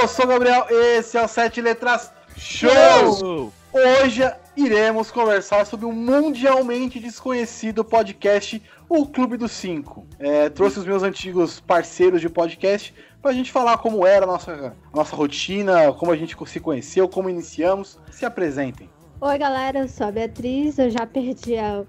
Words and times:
Eu 0.00 0.08
sou 0.08 0.24
o 0.24 0.28
Gabriel, 0.28 0.64
esse 0.70 1.18
é 1.18 1.22
o 1.22 1.28
Sete 1.28 1.60
Letras 1.60 2.10
Show! 2.34 3.52
Hoje 3.70 4.22
iremos 4.56 5.10
conversar 5.10 5.66
sobre 5.66 5.84
um 5.84 5.92
mundialmente 5.92 6.98
desconhecido 6.98 7.84
podcast, 7.84 8.62
o 8.88 9.06
Clube 9.06 9.36
dos 9.36 9.52
Cinco. 9.52 10.06
É, 10.18 10.48
trouxe 10.48 10.78
os 10.78 10.86
meus 10.86 11.02
antigos 11.02 11.60
parceiros 11.60 12.22
de 12.22 12.30
podcast 12.30 12.94
pra 13.20 13.34
gente 13.34 13.52
falar 13.52 13.76
como 13.76 14.06
era 14.06 14.24
a 14.24 14.26
nossa, 14.26 14.74
a 14.90 14.96
nossa 14.96 15.14
rotina, 15.14 15.92
como 15.92 16.12
a 16.12 16.16
gente 16.16 16.34
se 16.46 16.60
conheceu, 16.60 17.06
como 17.06 17.28
iniciamos. 17.28 17.98
Se 18.10 18.24
apresentem. 18.24 18.88
Oi, 19.20 19.36
galera, 19.36 19.80
eu 19.80 19.88
sou 19.88 20.06
a 20.06 20.10
Beatriz, 20.10 20.78
eu 20.78 20.88
já 20.88 21.06
perdi 21.06 21.58
a, 21.58 21.84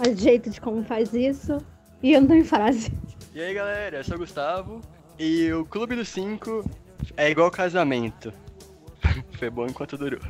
o 0.00 0.16
jeito 0.16 0.50
de 0.50 0.60
como 0.60 0.82
faz 0.82 1.14
isso 1.14 1.58
e 2.02 2.12
eu 2.12 2.20
não 2.20 2.34
em 2.34 2.44
frase. 2.44 2.92
E 3.32 3.40
aí, 3.40 3.54
galera, 3.54 3.98
eu 3.98 4.04
sou 4.04 4.16
o 4.16 4.18
Gustavo 4.18 4.80
e 5.16 5.52
o 5.52 5.64
Clube 5.64 5.94
dos 5.94 6.08
Cinco 6.08 6.64
é 7.16 7.30
igual 7.30 7.50
casamento. 7.50 8.32
Foi 9.38 9.50
bom 9.50 9.66
enquanto 9.66 9.96
durou. 9.96 10.20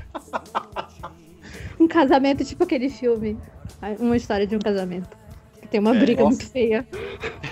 um 1.79 1.87
casamento 1.89 2.45
tipo 2.45 2.65
aquele 2.65 2.89
filme, 2.89 3.39
uma 3.99 4.17
história 4.17 4.47
de 4.47 4.57
um 4.57 4.61
casamento. 4.61 5.17
Que 5.61 5.69
tem 5.69 5.81
uma 5.81 5.95
É, 5.97 5.99
briga 5.99 6.23
nossa. 6.23 6.37
muito 6.37 6.51
feia. 6.51 6.87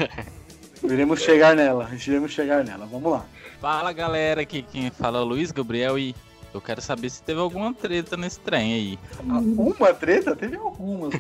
Iremos 0.83 1.21
chegar 1.23 1.57
nela, 1.57 1.91
iremos 1.95 2.31
chegar 2.31 2.63
nela. 2.63 2.85
Vamos 2.85 3.11
lá. 3.11 3.25
Fala 3.59 3.91
galera, 3.93 4.43
aqui 4.43 4.61
quem 4.63 4.91
fala 4.91 5.19
é 5.19 5.23
o 5.23 5.25
Luiz 5.25 5.51
Gabriel 5.51 5.99
e 5.99 6.15
eu 6.53 6.61
quero 6.61 6.83
saber 6.83 7.09
se 7.09 7.23
teve 7.23 7.41
alguma 7.41 7.73
treta 7.73 8.17
nesse 8.19 8.39
trem 8.41 8.75
aí. 8.75 8.99
Uma 9.25 9.95
treta? 9.95 10.37
Teve 10.37 10.57
algumas. 10.57 11.15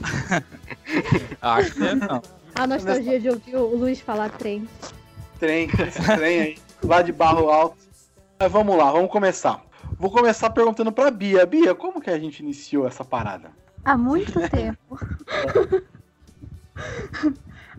Acho 1.40 1.72
que 1.72 1.94
não. 1.94 2.22
A 2.54 2.66
nostalgia 2.66 3.18
de 3.18 3.30
ouvir 3.30 3.56
o 3.56 3.74
Luiz 3.74 4.00
falar 4.00 4.28
trem. 4.30 4.68
Trem, 5.40 5.68
esse 5.86 6.02
trem 6.16 6.40
aí, 6.40 6.58
lá 6.84 7.00
de 7.00 7.10
barro 7.12 7.48
alto. 7.48 7.78
Mas 8.40 8.50
vamos 8.50 8.76
lá, 8.76 8.90
vamos 8.90 9.10
começar. 9.10 9.62
Vou 9.98 10.10
começar 10.10 10.50
perguntando 10.50 10.92
pra 10.92 11.10
Bia. 11.10 11.46
Bia, 11.46 11.74
como 11.74 12.00
que 12.00 12.10
a 12.10 12.18
gente 12.18 12.40
iniciou 12.40 12.86
essa 12.86 13.04
parada? 13.04 13.52
Há 13.84 13.96
muito 13.96 14.32
tempo. 14.50 14.98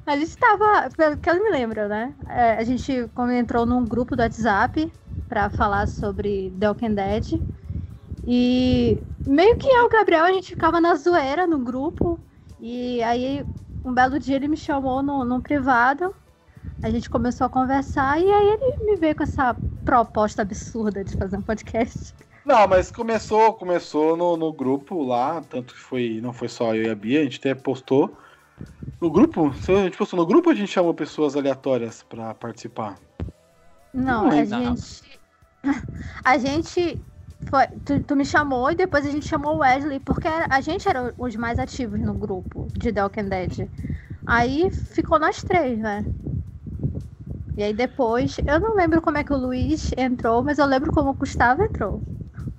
a 0.06 0.18
gente 0.18 0.38
tava, 0.38 0.90
pelo 0.96 1.18
que 1.18 1.30
eu 1.30 1.44
me 1.44 1.50
lembro, 1.50 1.88
né? 1.88 2.16
É, 2.30 2.54
a 2.54 2.64
gente 2.64 2.92
entrou 3.38 3.66
num 3.66 3.84
grupo 3.86 4.16
do 4.16 4.22
WhatsApp 4.22 4.92
pra 5.28 5.50
falar 5.50 5.88
sobre 5.88 6.52
The 6.60 6.70
Walking 6.70 6.96
Dead. 6.96 7.42
E 8.26 9.04
meio 9.28 9.58
que 9.58 9.68
eu 9.68 9.86
o 9.86 9.90
Gabriel, 9.90 10.26
a 10.26 10.32
gente 10.32 10.50
ficava 10.50 10.80
na 10.80 10.96
zoeira 10.96 11.46
no 11.46 11.60
grupo. 11.60 12.20
E 12.60 13.04
aí, 13.04 13.46
um 13.84 13.94
belo 13.94 14.18
dia, 14.20 14.36
ele 14.38 14.48
me 14.48 14.58
chamou 14.58 15.04
no, 15.04 15.26
no 15.26 15.42
privado. 15.42 16.16
A 16.82 16.90
gente 16.90 17.10
começou 17.10 17.48
a 17.48 17.50
conversar 17.50 18.20
e 18.20 18.32
aí 18.32 18.48
ele 18.48 18.86
me 18.86 18.96
veio 18.98 19.16
com 19.16 19.24
essa 19.24 19.56
proposta 19.84 20.42
absurda 20.42 21.04
de 21.04 21.16
fazer 21.16 21.38
um 21.38 21.42
podcast. 21.42 22.14
Não, 22.46 22.68
mas 22.68 22.92
começou, 22.92 23.54
começou 23.54 24.16
no, 24.16 24.38
no 24.38 24.54
grupo 24.54 25.04
lá, 25.04 25.42
tanto 25.42 25.74
que 25.74 25.80
foi, 25.80 26.20
não 26.22 26.32
foi 26.32 26.48
só 26.48 26.76
eu 26.76 26.84
e 26.84 26.90
a 26.90 26.96
Bia, 26.96 27.22
a 27.22 27.24
gente 27.24 27.40
até 27.40 27.56
postou. 27.56 28.16
No 29.02 29.10
grupo? 29.10 29.48
A 29.48 29.84
gente 29.84 29.98
postou 29.98 30.20
no 30.20 30.26
grupo 30.26 30.50
ou 30.50 30.54
a 30.54 30.56
gente 30.56 30.72
chamou 30.72 30.94
pessoas 30.94 31.36
aleatórias 31.36 32.04
pra 32.04 32.34
participar? 32.36 32.96
Não, 33.94 34.26
Não 34.26 34.32
a 34.32 34.44
gente. 34.46 35.20
A 36.24 36.38
gente. 36.38 37.02
Foi, 37.50 37.68
tu, 37.84 38.04
tu 38.04 38.16
me 38.16 38.26
chamou 38.26 38.72
e 38.72 38.76
depois 38.76 39.06
a 39.06 39.10
gente 39.12 39.26
chamou 39.26 39.56
o 39.56 39.60
Wesley, 39.60 40.00
porque 40.00 40.28
a 40.28 40.62
gente 40.62 40.88
era 40.88 41.14
os 41.18 41.36
mais 41.36 41.60
ativos 41.60 42.00
no 42.00 42.14
grupo 42.14 42.68
de 42.74 42.92
The 42.92 43.04
Walking 43.04 43.30
Dead. 43.30 43.70
Aí 44.26 44.72
ficou 44.72 45.20
nós 45.20 45.44
três, 45.44 45.78
né? 45.78 46.04
E 47.58 47.64
aí 47.64 47.74
depois, 47.74 48.38
eu 48.46 48.60
não 48.60 48.76
lembro 48.76 49.02
como 49.02 49.18
é 49.18 49.24
que 49.24 49.34
o 49.34 49.38
Luiz 49.38 49.92
entrou, 49.98 50.44
mas 50.44 50.58
eu 50.60 50.66
lembro 50.66 50.92
como 50.92 51.10
o 51.12 51.14
Gustavo 51.14 51.62
entrou. 51.64 52.04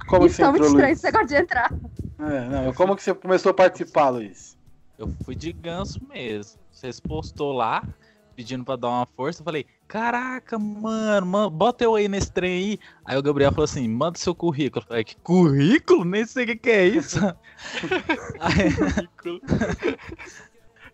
Como 0.06 0.26
e 0.26 0.28
que 0.28 0.34
você 0.34 0.38
tá 0.38 0.50
muito 0.50 0.64
entrou, 0.64 0.66
estranho 0.66 0.92
Luiz? 0.92 0.94
esse 0.94 1.04
negócio 1.04 1.28
de 1.28 1.36
entrar. 1.36 1.78
É, 2.18 2.48
não, 2.48 2.72
como 2.72 2.96
que 2.96 3.02
você 3.02 3.14
começou 3.14 3.50
a 3.50 3.54
participar, 3.54 4.08
Luiz? 4.10 4.56
Eu 4.96 5.06
fui 5.06 5.34
de 5.36 5.52
ganso 5.52 6.06
mesmo. 6.06 6.58
Vocês 6.70 6.98
postou 6.98 7.52
lá, 7.52 7.86
pedindo 8.34 8.64
pra 8.64 8.76
dar 8.76 8.88
uma 8.88 9.06
força. 9.06 9.42
Eu 9.42 9.44
falei, 9.44 9.66
caraca, 9.86 10.58
mano, 10.58 11.26
mano, 11.26 11.50
bota 11.50 11.84
eu 11.84 11.94
aí 11.94 12.08
nesse 12.08 12.32
trem 12.32 12.52
aí. 12.72 12.78
Aí 13.04 13.18
o 13.18 13.22
Gabriel 13.22 13.52
falou 13.52 13.64
assim, 13.64 13.86
manda 13.88 14.18
seu 14.18 14.34
currículo. 14.34 14.82
Eu 14.84 14.88
falei, 14.88 15.04
que 15.04 15.16
currículo? 15.22 16.04
Nem 16.04 16.24
sei 16.26 16.44
o 16.44 16.46
que, 16.46 16.56
que 16.56 16.70
é 16.70 16.86
isso. 16.86 17.18
aí, 18.38 18.70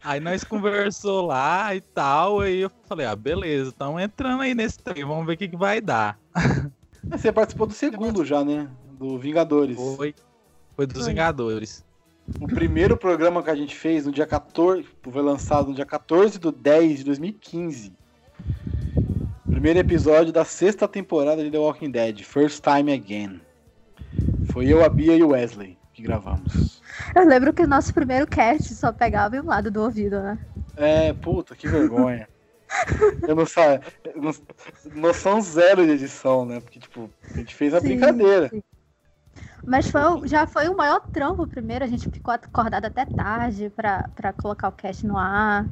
aí 0.04 0.20
nós 0.20 0.44
conversou 0.44 1.26
lá 1.26 1.74
e 1.74 1.80
tal. 1.80 2.40
Aí 2.40 2.60
eu 2.60 2.70
falei, 2.86 3.06
ah, 3.06 3.16
beleza, 3.16 3.70
estamos 3.70 4.02
entrando 4.02 4.42
aí 4.42 4.54
nesse 4.54 4.78
trem, 4.78 5.04
vamos 5.04 5.26
ver 5.26 5.34
o 5.34 5.36
que, 5.36 5.48
que 5.48 5.56
vai 5.56 5.80
dar. 5.80 6.18
Você 7.04 7.32
participou 7.32 7.66
do 7.66 7.72
segundo 7.72 8.24
já, 8.24 8.44
né? 8.44 8.68
Do 8.98 9.18
Vingadores. 9.18 9.76
Foi, 9.76 10.14
foi 10.76 10.86
dos. 10.86 11.06
Vingadores. 11.06 11.84
O 12.40 12.46
primeiro 12.46 12.96
programa 12.96 13.42
que 13.42 13.50
a 13.50 13.54
gente 13.54 13.74
fez 13.74 14.06
no 14.06 14.12
dia 14.12 14.26
14, 14.26 14.86
foi 15.02 15.22
lançado 15.22 15.68
no 15.68 15.74
dia 15.74 15.84
14 15.84 16.38
do 16.38 16.52
10 16.52 16.98
de 16.98 17.04
2015. 17.04 17.92
Primeiro 19.50 19.80
episódio 19.80 20.32
da 20.32 20.44
sexta 20.44 20.86
temporada 20.86 21.42
de 21.42 21.50
The 21.50 21.58
Walking 21.58 21.90
Dead, 21.90 22.22
First 22.22 22.62
Time 22.62 22.92
Again. 22.92 23.40
Foi 24.52 24.66
eu, 24.66 24.84
a 24.84 24.88
Bia 24.88 25.16
e 25.16 25.22
o 25.22 25.30
Wesley 25.30 25.76
que 26.02 26.08
gravamos. 26.08 26.82
Eu 27.14 27.24
lembro 27.26 27.52
que 27.52 27.62
o 27.62 27.66
nosso 27.68 27.94
primeiro 27.94 28.26
cast 28.26 28.74
só 28.74 28.92
pegava 28.92 29.36
em 29.36 29.40
um 29.40 29.46
lado 29.46 29.70
do 29.70 29.80
ouvido, 29.82 30.20
né? 30.20 30.38
É, 30.76 31.12
puta, 31.12 31.54
que 31.54 31.68
vergonha. 31.68 32.28
Eu 33.28 33.36
não 33.36 33.46
sei. 33.46 33.62
Noção 34.94 35.40
zero 35.40 35.84
de 35.86 35.92
edição, 35.92 36.44
né? 36.44 36.60
Porque, 36.60 36.80
tipo, 36.80 37.10
a 37.34 37.38
gente 37.38 37.54
fez 37.54 37.72
a 37.74 37.80
Sim, 37.80 37.88
brincadeira. 37.88 38.50
Mas 39.64 39.88
foi, 39.88 40.26
já 40.26 40.46
foi 40.46 40.68
o 40.68 40.76
maior 40.76 41.00
trampo 41.12 41.46
primeiro. 41.46 41.84
A 41.84 41.88
gente 41.88 42.08
ficou 42.08 42.34
acordado 42.34 42.84
até 42.86 43.04
tarde 43.04 43.70
pra, 43.70 44.08
pra 44.08 44.32
colocar 44.32 44.68
o 44.68 44.72
cast 44.72 45.06
no 45.06 45.16
ar. 45.16 45.68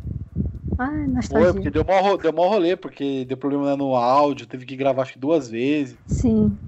Ai, 0.78 1.06
Foi, 1.06 1.14
nostalgia. 1.14 1.52
porque 1.52 1.70
deu 1.70 1.84
mó, 1.84 2.16
deu 2.16 2.32
mó 2.32 2.48
rolê, 2.48 2.76
porque 2.76 3.24
deu 3.24 3.36
problema 3.36 3.76
no 3.76 3.94
áudio, 3.94 4.46
teve 4.46 4.64
que 4.66 4.76
gravar 4.76 5.02
acho 5.02 5.12
que 5.14 5.18
duas 5.18 5.48
vezes. 5.48 5.98
Sim, 6.06 6.58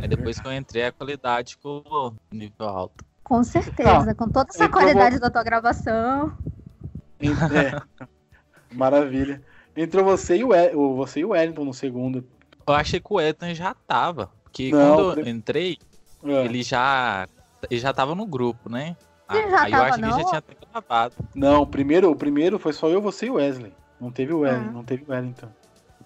Aí 0.00 0.08
depois 0.08 0.40
que 0.40 0.46
eu 0.46 0.52
entrei, 0.52 0.84
a 0.86 0.92
qualidade 0.92 1.54
ficou 1.56 2.14
nível 2.32 2.66
alto. 2.68 3.04
com 3.24 3.42
certeza. 3.44 4.14
com 4.14 4.28
toda 4.28 4.48
essa 4.50 4.68
qualidade 4.68 5.18
da 5.18 5.30
tua 5.30 5.42
gravação. 5.44 6.32
É. 7.22 7.80
Maravilha. 8.74 9.42
Entrou 9.76 10.04
você 10.04 10.38
e 10.38 10.44
o, 10.44 10.54
e, 10.54 10.74
o- 10.74 10.96
você 10.96 11.20
e 11.20 11.24
o 11.24 11.30
Wellington 11.30 11.64
no 11.64 11.74
segundo. 11.74 12.24
Eu 12.66 12.74
achei 12.74 12.98
que 13.00 13.06
o 13.12 13.20
Ethan 13.20 13.54
já 13.54 13.74
tava. 13.86 14.30
Porque 14.44 14.70
Não, 14.70 14.96
quando 14.96 15.18
eu 15.20 15.24
de- 15.24 15.30
entrei, 15.30 15.78
É. 16.24 16.44
ele 16.44 16.62
já. 16.62 17.28
Ele 17.70 17.78
já 17.80 17.92
tava 17.92 18.14
no 18.14 18.26
grupo, 18.26 18.70
né? 18.70 18.96
Ele 19.30 19.50
já 19.50 19.62
Aí 19.62 19.70
eu 19.72 19.78
tava, 19.78 19.88
acho 19.90 19.94
que 19.96 20.00
não? 20.00 20.10
já 20.18 20.24
tinha 20.24 20.38
até 20.38 20.56
gravado. 20.72 21.14
Não, 21.34 21.62
o 21.62 21.66
primeiro, 21.66 22.10
o 22.10 22.16
primeiro 22.16 22.58
foi 22.58 22.72
só 22.72 22.88
eu, 22.88 23.00
você 23.02 23.26
e 23.26 23.30
o 23.30 23.34
Wesley. 23.34 23.72
Não 24.00 24.10
teve 24.10 24.32
o 24.32 24.40
Wellington, 24.40 24.68
Ah. 24.70 24.72
não 24.72 24.82
teve 24.84 25.04
o 25.06 25.12
Wellington. 25.12 25.48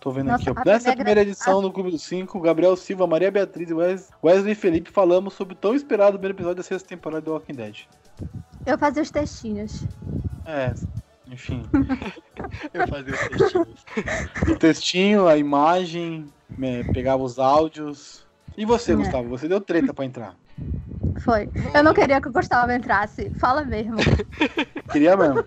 Eu 0.04 0.10
tô 0.10 0.10
vendo 0.12 0.26
Nossa, 0.26 0.50
aqui, 0.50 0.58
Nessa 0.66 0.78
primeira 0.80 0.96
primeira 0.96 1.20
edição 1.22 1.62
do 1.62 1.72
Clube 1.72 1.90
dos 1.90 2.02
Cinco, 2.02 2.38
Gabriel 2.38 2.76
Silva, 2.76 3.06
Maria 3.06 3.30
Beatriz 3.30 3.70
e 3.70 3.72
Wes- 3.72 4.10
Wesley 4.22 4.52
e 4.52 4.54
Felipe 4.54 4.90
falamos 4.90 5.32
sobre 5.32 5.54
o 5.54 5.56
tão 5.56 5.74
esperado 5.74 6.18
primeiro 6.18 6.36
episódio 6.36 6.56
da 6.56 6.62
sexta 6.62 6.86
temporada 6.86 7.22
do 7.22 7.32
Walking 7.32 7.54
Dead. 7.54 7.84
Eu 8.66 8.76
fazia 8.76 9.02
os 9.02 9.10
textinhos. 9.10 9.86
É, 10.44 10.74
enfim. 11.30 11.62
Eu 12.74 12.86
fazia 12.86 13.14
os 13.14 13.20
textinhos. 13.28 13.84
o 14.50 14.56
textinho, 14.56 15.26
a 15.26 15.38
imagem, 15.38 16.26
né, 16.50 16.84
pegava 16.92 17.22
os 17.22 17.38
áudios. 17.38 18.26
E 18.58 18.66
você, 18.66 18.92
É. 18.92 18.96
Gustavo? 18.96 19.26
Você 19.30 19.48
deu 19.48 19.58
treta 19.58 19.94
pra 19.94 20.04
entrar. 20.04 20.34
Foi. 21.20 21.48
Eu 21.74 21.82
não 21.82 21.94
queria 21.94 22.20
que 22.20 22.28
o 22.28 22.32
Gustavo 22.32 22.70
entrasse. 22.72 23.30
Fala 23.40 23.64
mesmo. 23.64 23.96
Queria 24.92 25.16
mesmo. 25.16 25.42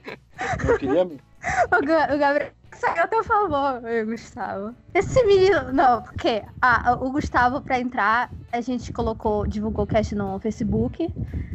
Não 0.66 0.78
queria 0.80 1.06
mesmo. 1.06 1.27
O, 1.72 1.86
Ga- 1.86 2.14
o 2.14 2.18
Gabriel 2.18 2.52
saiu 2.74 3.04
a 3.04 3.08
teu 3.08 3.24
favor, 3.24 3.82
Gustavo. 4.06 4.76
Esse 4.94 5.24
menino. 5.26 5.72
Não, 5.74 6.02
porque 6.02 6.44
ah, 6.62 6.94
o 7.00 7.12
Gustavo, 7.12 7.62
pra 7.62 7.80
entrar, 7.80 8.34
a 8.52 8.62
gente 8.62 8.92
colocou, 8.92 9.48
divulgou 9.48 9.86
o 9.86 9.88
cast 9.88 10.14
no 10.16 10.40
Facebook. 10.40 11.14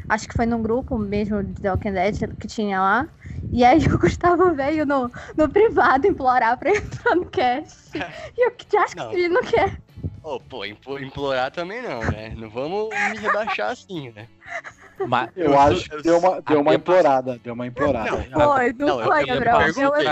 Acho 0.08 0.28
que 0.28 0.34
foi 0.34 0.46
num 0.46 0.62
grupo 0.62 0.98
mesmo 0.98 1.42
de 1.42 1.60
The 1.60 1.70
Walking 1.70 1.92
Dead 1.92 2.34
que 2.38 2.46
tinha 2.46 2.80
lá. 2.80 3.08
E 3.52 3.64
aí 3.64 3.80
o 3.86 3.98
Gustavo 3.98 4.54
veio 4.54 4.86
no, 4.86 5.10
no 5.36 5.48
privado 5.50 6.06
implorar 6.06 6.58
pra 6.58 6.70
entrar 6.70 7.14
no 7.16 7.26
cast. 7.26 7.92
E 8.36 8.46
eu 8.48 8.80
acho 8.80 8.96
Não. 8.96 9.10
que 9.10 9.16
ele 9.16 9.28
não 9.28 9.42
quer. 9.42 9.81
Ô, 10.22 10.38
pô, 10.38 10.64
implo- 10.64 11.00
implorar 11.00 11.50
também 11.50 11.82
não, 11.82 11.98
né? 12.00 12.32
Não 12.36 12.48
vamos 12.48 12.88
me 13.10 13.18
rebaixar 13.18 13.70
assim, 13.70 14.10
né? 14.10 14.28
Mas 15.08 15.30
Eu, 15.34 15.46
Eu- 15.46 15.58
acho 15.60 15.88
que 15.88 15.94
eu- 15.96 16.02
deu 16.02 16.18
uma, 16.18 16.40
deu 16.40 16.60
uma 16.60 16.74
implorada. 16.74 17.40
Deu 17.42 17.54
uma 17.54 17.66
implorada. 17.66 18.10
Não. 18.30 18.52
Foi, 18.52 18.72
não, 18.72 18.86
não, 18.86 19.00
eu- 19.00 19.06
foi, 19.06 19.22
eu 19.22 19.26
Gabriel. 19.26 19.60
Eu, 19.60 19.74
perguntei. 19.74 20.06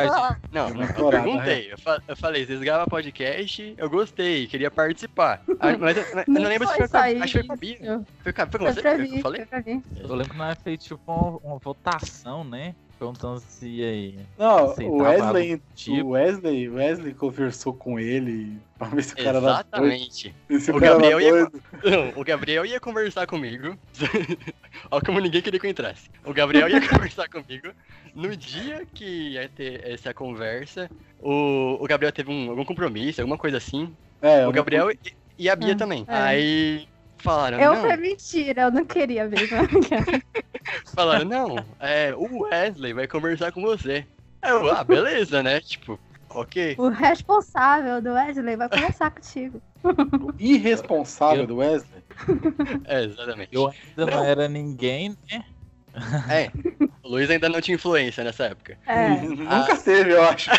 Não, 0.50 0.68
uma 0.68 0.82
eu 0.84 0.90
implorada, 0.90 1.24
perguntei. 1.24 1.72
Eu, 1.72 1.78
fa- 1.78 2.02
eu 2.08 2.16
falei, 2.16 2.44
vocês 2.44 2.60
gravam 2.60 2.86
podcast, 2.88 3.74
eu 3.78 3.88
gostei, 3.90 4.46
queria 4.48 4.70
participar. 4.70 5.42
Ah, 5.60 5.76
mas 5.78 5.96
eu, 5.96 6.02
eu 6.02 6.24
Não 6.26 6.40
não 6.40 6.48
lembro 6.48 6.66
se 6.66 6.74
foi 6.74 6.84
acho 6.84 7.32
que 7.32 7.38
foi 7.38 7.46
com 7.46 7.52
a 7.52 7.56
Bia. 7.56 7.72
isso. 7.74 8.06
Foi, 8.24 8.32
com 8.32 8.46
foi 8.50 8.60
você 8.72 8.80
eu 8.80 9.22
falei? 9.22 9.46
eu 9.94 10.14
lembro 10.16 10.32
que 10.32 10.36
nós 10.38 10.58
fez 10.62 10.82
tipo 10.82 11.00
uma, 11.06 11.38
uma 11.38 11.58
votação, 11.58 12.42
né? 12.42 12.74
Perguntando 13.00 13.40
se 13.40 13.82
aí. 13.82 14.18
Não, 14.38 14.66
o 14.66 14.98
Wesley, 15.02 15.62
tipo- 15.74 16.02
o 16.06 16.10
Wesley, 16.10 16.68
Wesley 16.68 17.14
conversou 17.14 17.72
com 17.72 17.98
ele 17.98 18.58
pra 18.78 18.88
ver 18.88 19.02
se 19.02 19.14
o 19.14 19.16
cara 19.16 19.28
era 19.30 19.40
doido. 19.40 19.52
Exatamente. 19.54 20.34
Se 20.60 20.70
o, 20.70 20.76
O 20.76 20.80
cara 20.80 20.92
era 20.92 21.00
Gabriel 21.00 21.20
ia-. 21.20 21.50
Não, 21.90 22.20
o 22.20 22.24
Gabriel 22.24 22.66
ia 22.66 22.78
conversar 22.78 23.26
comigo. 23.26 23.76
Olha 24.90 25.02
como 25.02 25.18
ninguém 25.18 25.40
queria 25.40 25.58
que 25.58 25.66
eu 25.66 25.70
entrasse. 25.70 26.10
O 26.24 26.32
Gabriel 26.34 26.68
ia 26.68 26.86
conversar 26.86 27.26
comigo. 27.28 27.68
No 28.14 28.36
dia 28.36 28.86
que 28.92 29.30
ia 29.30 29.48
ter 29.48 29.82
essa 29.88 30.12
conversa, 30.12 30.90
o, 31.18 31.78
o 31.80 31.86
Gabriel 31.86 32.12
teve 32.12 32.30
um, 32.30 32.50
algum 32.50 32.64
compromisso, 32.64 33.20
alguma 33.22 33.38
coisa 33.38 33.56
assim. 33.56 33.94
É, 34.20 34.46
o 34.46 34.52
Gabriel 34.52 34.90
e, 34.90 34.98
e 35.38 35.48
a 35.48 35.56
Bia 35.56 35.72
Ah, 35.72 35.76
também. 35.76 36.04
é. 36.06 36.14
Aí 36.14 36.88
falaram, 37.20 37.60
Eu 37.60 37.74
não, 37.74 37.80
foi 37.82 37.96
mentira, 37.96 38.62
eu 38.62 38.70
não 38.70 38.84
queria 38.84 39.26
mesmo. 39.28 39.48
falaram, 40.94 41.24
não, 41.24 41.56
é, 41.78 42.14
o 42.14 42.42
Wesley 42.42 42.92
vai 42.92 43.06
conversar 43.06 43.52
com 43.52 43.62
você. 43.62 44.06
Eu, 44.42 44.70
ah, 44.70 44.82
beleza, 44.84 45.42
né? 45.42 45.60
Tipo, 45.60 45.98
ok. 46.30 46.74
o 46.78 46.88
responsável 46.88 48.00
do 48.00 48.12
Wesley 48.12 48.56
vai 48.56 48.68
conversar 48.68 49.10
contigo. 49.10 49.60
o 49.82 50.32
irresponsável 50.38 51.42
Eu- 51.42 51.46
do 51.46 51.56
Wesley. 51.56 52.02
É, 52.86 53.04
exatamente. 53.04 53.48
Eu 53.52 53.68
ainda 53.68 54.10
não 54.10 54.24
era 54.24 54.48
ninguém, 54.48 55.16
né? 55.30 55.44
É, 56.30 56.50
o 57.02 57.08
Luiz 57.08 57.28
ainda 57.30 57.48
não 57.48 57.60
tinha 57.60 57.74
influência 57.74 58.22
nessa 58.24 58.44
época. 58.44 58.78
É. 58.86 59.08
Nunca 59.20 59.76
teve, 59.76 60.12
eu 60.12 60.22
acho. 60.22 60.50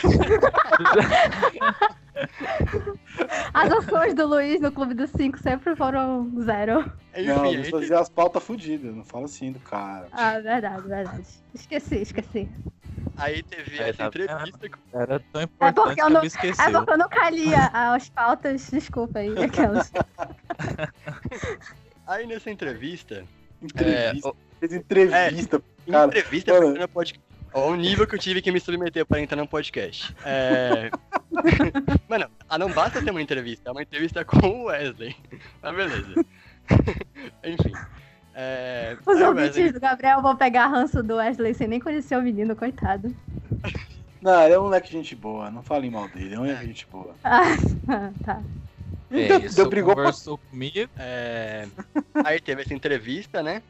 As 3.54 3.72
ações 3.72 4.14
do 4.14 4.28
Luiz 4.28 4.60
no 4.62 4.72
Clube 4.72 4.94
dos 4.94 5.10
Cinco 5.12 5.38
sempre 5.40 5.76
foram 5.76 6.30
zero. 6.42 6.92
Enfim, 7.16 7.28
Não, 7.28 7.46
eles 7.46 7.70
faziam 7.70 8.00
as 8.02 8.10
pautas 8.10 8.44
fodidas. 8.44 8.94
Não 8.96 9.04
fala 9.04 9.26
assim 9.26 9.52
do 9.52 9.60
cara. 9.60 10.08
Ah, 10.12 10.40
verdade, 10.40 10.88
verdade. 10.88 11.24
Esqueci, 11.54 11.96
esqueci. 12.02 12.50
Aí 13.18 13.44
teve 13.44 13.78
essa 13.82 13.98
tá 13.98 14.06
entrevista 14.08 14.70
com 14.70 14.98
Era 15.00 15.20
tão 15.32 15.42
É 15.42 15.44
importante 15.44 15.76
porque 15.76 15.96
que 15.96 16.02
eu 16.02 16.10
não- 16.10 16.22
me 16.22 16.28
esqueci. 16.28 16.62
É 16.62 16.70
porque 16.72 16.92
eu 16.92 16.98
nunca 16.98 17.30
lia 17.30 17.66
as 17.74 18.10
pautas, 18.10 18.70
desculpa 18.72 19.20
aí, 19.20 19.34
aquelas. 19.44 19.92
Aí 22.08 22.26
nessa 22.28 22.50
entrevista, 22.52 23.24
Entrevista. 23.62 24.30
é, 24.30 24.34
Fez 24.60 24.74
entrevista. 24.74 25.62
em 25.88 25.92
Cara, 25.92 26.06
entrevista 26.08 26.52
mano. 26.54 26.62
pra 26.64 26.70
entrar 26.72 26.82
no 26.84 26.88
podcast. 26.90 27.26
Olha 27.54 27.74
o 27.74 27.76
nível 27.76 28.08
que 28.08 28.16
eu 28.16 28.20
tive 28.20 28.42
que 28.42 28.50
me 28.52 28.60
submeter 28.62 29.06
para 29.06 29.20
entrar 29.20 29.36
no 29.38 29.48
podcast. 29.48 30.16
É... 30.24 30.90
Mano, 32.08 32.28
ah, 32.48 32.58
não 32.58 32.72
basta 32.72 33.02
ter 33.04 33.12
uma 33.12 33.22
entrevista, 33.22 33.70
é 33.70 33.72
uma 33.74 33.82
entrevista 33.82 34.24
com 34.24 34.38
o 34.48 34.64
Wesley. 34.66 35.16
Mas 35.62 35.76
beleza. 35.76 36.26
Enfim. 37.44 37.74
É... 38.34 38.96
Os 39.06 39.20
ouvintes 39.20 39.58
Wesley- 39.58 39.72
do 39.74 39.80
Gabriel 39.82 40.22
vão 40.22 40.36
pegar 40.38 40.68
ranço 40.68 41.04
do 41.04 41.16
Wesley 41.18 41.54
sem 41.54 41.68
nem 41.68 41.80
conhecer 41.82 42.16
o 42.18 42.22
menino, 42.22 42.56
coitado. 42.56 43.14
Não, 44.22 44.42
ele 44.44 44.54
é 44.54 44.60
um 44.60 44.64
moleque 44.64 44.90
gente 44.92 45.14
boa. 45.16 45.52
Não 45.52 45.62
falem 45.64 45.92
mal 45.92 46.08
dele. 46.08 46.36
É 46.36 46.38
um 46.40 46.44
moleque 46.44 46.68
gente 46.68 46.88
boa. 46.90 47.14
Ah, 47.24 47.42
tá. 48.24 48.42
É, 49.12 49.46
isso 49.46 49.66
brigou 49.68 49.94
pra- 49.94 50.04
conversou 50.06 50.38
comigo. 50.38 50.90
é, 50.98 51.68
Aí 52.26 52.40
teve 52.40 52.62
essa 52.62 52.74
entrevista, 52.74 53.44
né? 53.44 53.62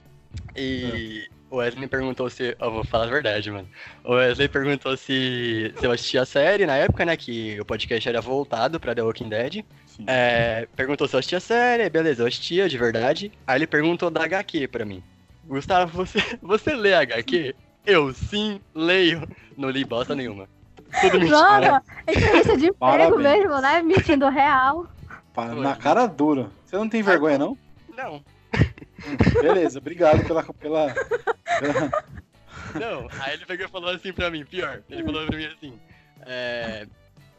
E 0.56 1.28
o 1.50 1.58
Wesley 1.58 1.82
me 1.82 1.88
perguntou 1.88 2.30
se. 2.30 2.56
Eu 2.60 2.72
vou 2.72 2.84
falar 2.86 3.06
a 3.06 3.10
verdade, 3.10 3.52
mano. 3.52 3.68
O 4.04 4.14
Wesley 4.14 4.48
perguntou 4.48 4.96
se, 4.96 5.74
se 5.78 5.86
eu 5.86 5.92
assistia 5.92 6.22
a 6.22 6.26
série 6.26 6.66
na 6.66 6.78
época, 6.78 7.04
né? 7.06 7.18
Que 7.18 7.60
o 7.60 7.66
podcast 7.66 8.08
era 8.08 8.22
voltado 8.22 8.80
pra 8.80 8.96
The 8.96 9.02
Walking 9.04 9.30
Dead. 9.30 9.66
É, 10.08 10.68
perguntou 10.76 11.08
se 11.08 11.16
eu 11.16 11.20
assistia 11.20 11.38
a 11.38 11.42
série, 11.42 11.90
beleza, 11.90 12.24
eu 12.24 12.28
assistia 12.28 12.70
de 12.70 12.78
verdade. 12.78 13.32
Aí 13.46 13.58
ele 13.58 13.68
perguntou 13.68 14.10
da 14.10 14.24
HQ 14.24 14.68
pra 14.70 14.86
mim. 14.86 15.04
Gustavo, 15.46 15.92
você, 16.06 16.20
você 16.42 16.74
lê 16.74 16.94
HQ? 16.94 17.54
Eu 17.86 18.14
sim 18.14 18.62
leio. 18.74 19.28
Não 19.58 19.70
li 19.70 19.84
bosta 19.84 20.16
nenhuma. 20.16 20.48
Tudo 21.02 21.20
mentira. 21.20 21.40
Mano, 21.40 21.82
entrevista 22.08 22.58
de 22.58 22.66
emprego 22.68 22.76
Parabéns. 22.80 23.22
mesmo, 23.22 23.62
né? 23.62 23.82
Mentindo 23.82 24.30
real. 24.30 24.86
Foi. 25.34 25.56
Na 25.56 25.76
cara 25.76 26.06
dura. 26.08 26.50
Você 26.66 26.76
não 26.78 26.90
tem 26.90 27.02
vergonha, 27.02 27.38
não? 27.38 27.58
Não, 27.96 28.24
Hum, 28.54 29.42
Beleza, 29.42 29.80
obrigado 29.80 30.24
pela. 30.26 30.44
pela, 30.44 30.94
pela- 31.60 32.04
não. 32.80 33.08
Aí 33.22 33.34
ele 33.34 33.46
pegou 33.46 33.66
e 33.66 33.70
falou 33.70 33.90
assim 33.90 34.14
pra 34.14 34.30
mim, 34.30 34.46
pior. 34.46 34.82
Ele 34.90 35.04
falou 35.04 35.26
pra 35.26 35.38
mim 35.38 35.46
assim. 35.46 35.74
É, 36.22 36.86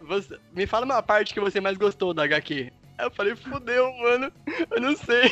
você- 0.01 0.39
me 0.53 0.67
fala 0.67 0.85
uma 0.85 1.03
parte 1.03 1.33
que 1.33 1.41
você 1.41 1.61
mais 1.61 1.77
gostou 1.79 2.13
da 2.13 2.25
HQ. 2.25 2.73
Aí 2.99 3.07
eu 3.07 3.11
falei, 3.11 3.37
fudeu, 3.37 3.93
mano. 3.99 4.33
Eu 4.71 4.81
não 4.81 4.97
sei. 4.97 5.31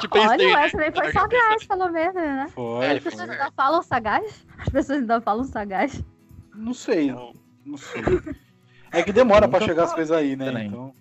Tipo, 0.00 0.18
Olha, 0.18 0.30
pensei, 0.30 0.46
o 0.46 0.50
né? 0.50 0.62
Wesley 0.62 0.92
foi 0.92 1.12
sagaz, 1.12 1.66
pelo 1.66 1.88
menos, 1.90 2.14
né? 2.14 2.46
Foi. 2.54 2.84
É, 2.84 2.90
As 2.92 3.02
pessoas 3.04 3.30
ainda 3.30 3.50
falam 3.52 3.82
sagaz? 3.82 4.46
As 4.58 4.68
pessoas 4.68 4.98
ainda 4.98 5.20
falam 5.20 5.44
sagaz. 5.44 6.02
Não 6.54 6.74
sei, 6.74 7.12
Não, 7.12 7.32
não 7.64 7.78
sei. 7.78 8.02
É 8.90 9.02
que 9.02 9.12
demora 9.12 9.46
pra 9.48 9.60
chegar 9.60 9.84
as 9.84 9.94
coisas 9.94 10.16
aí, 10.16 10.34
né? 10.34 10.64
Então, 10.64 10.92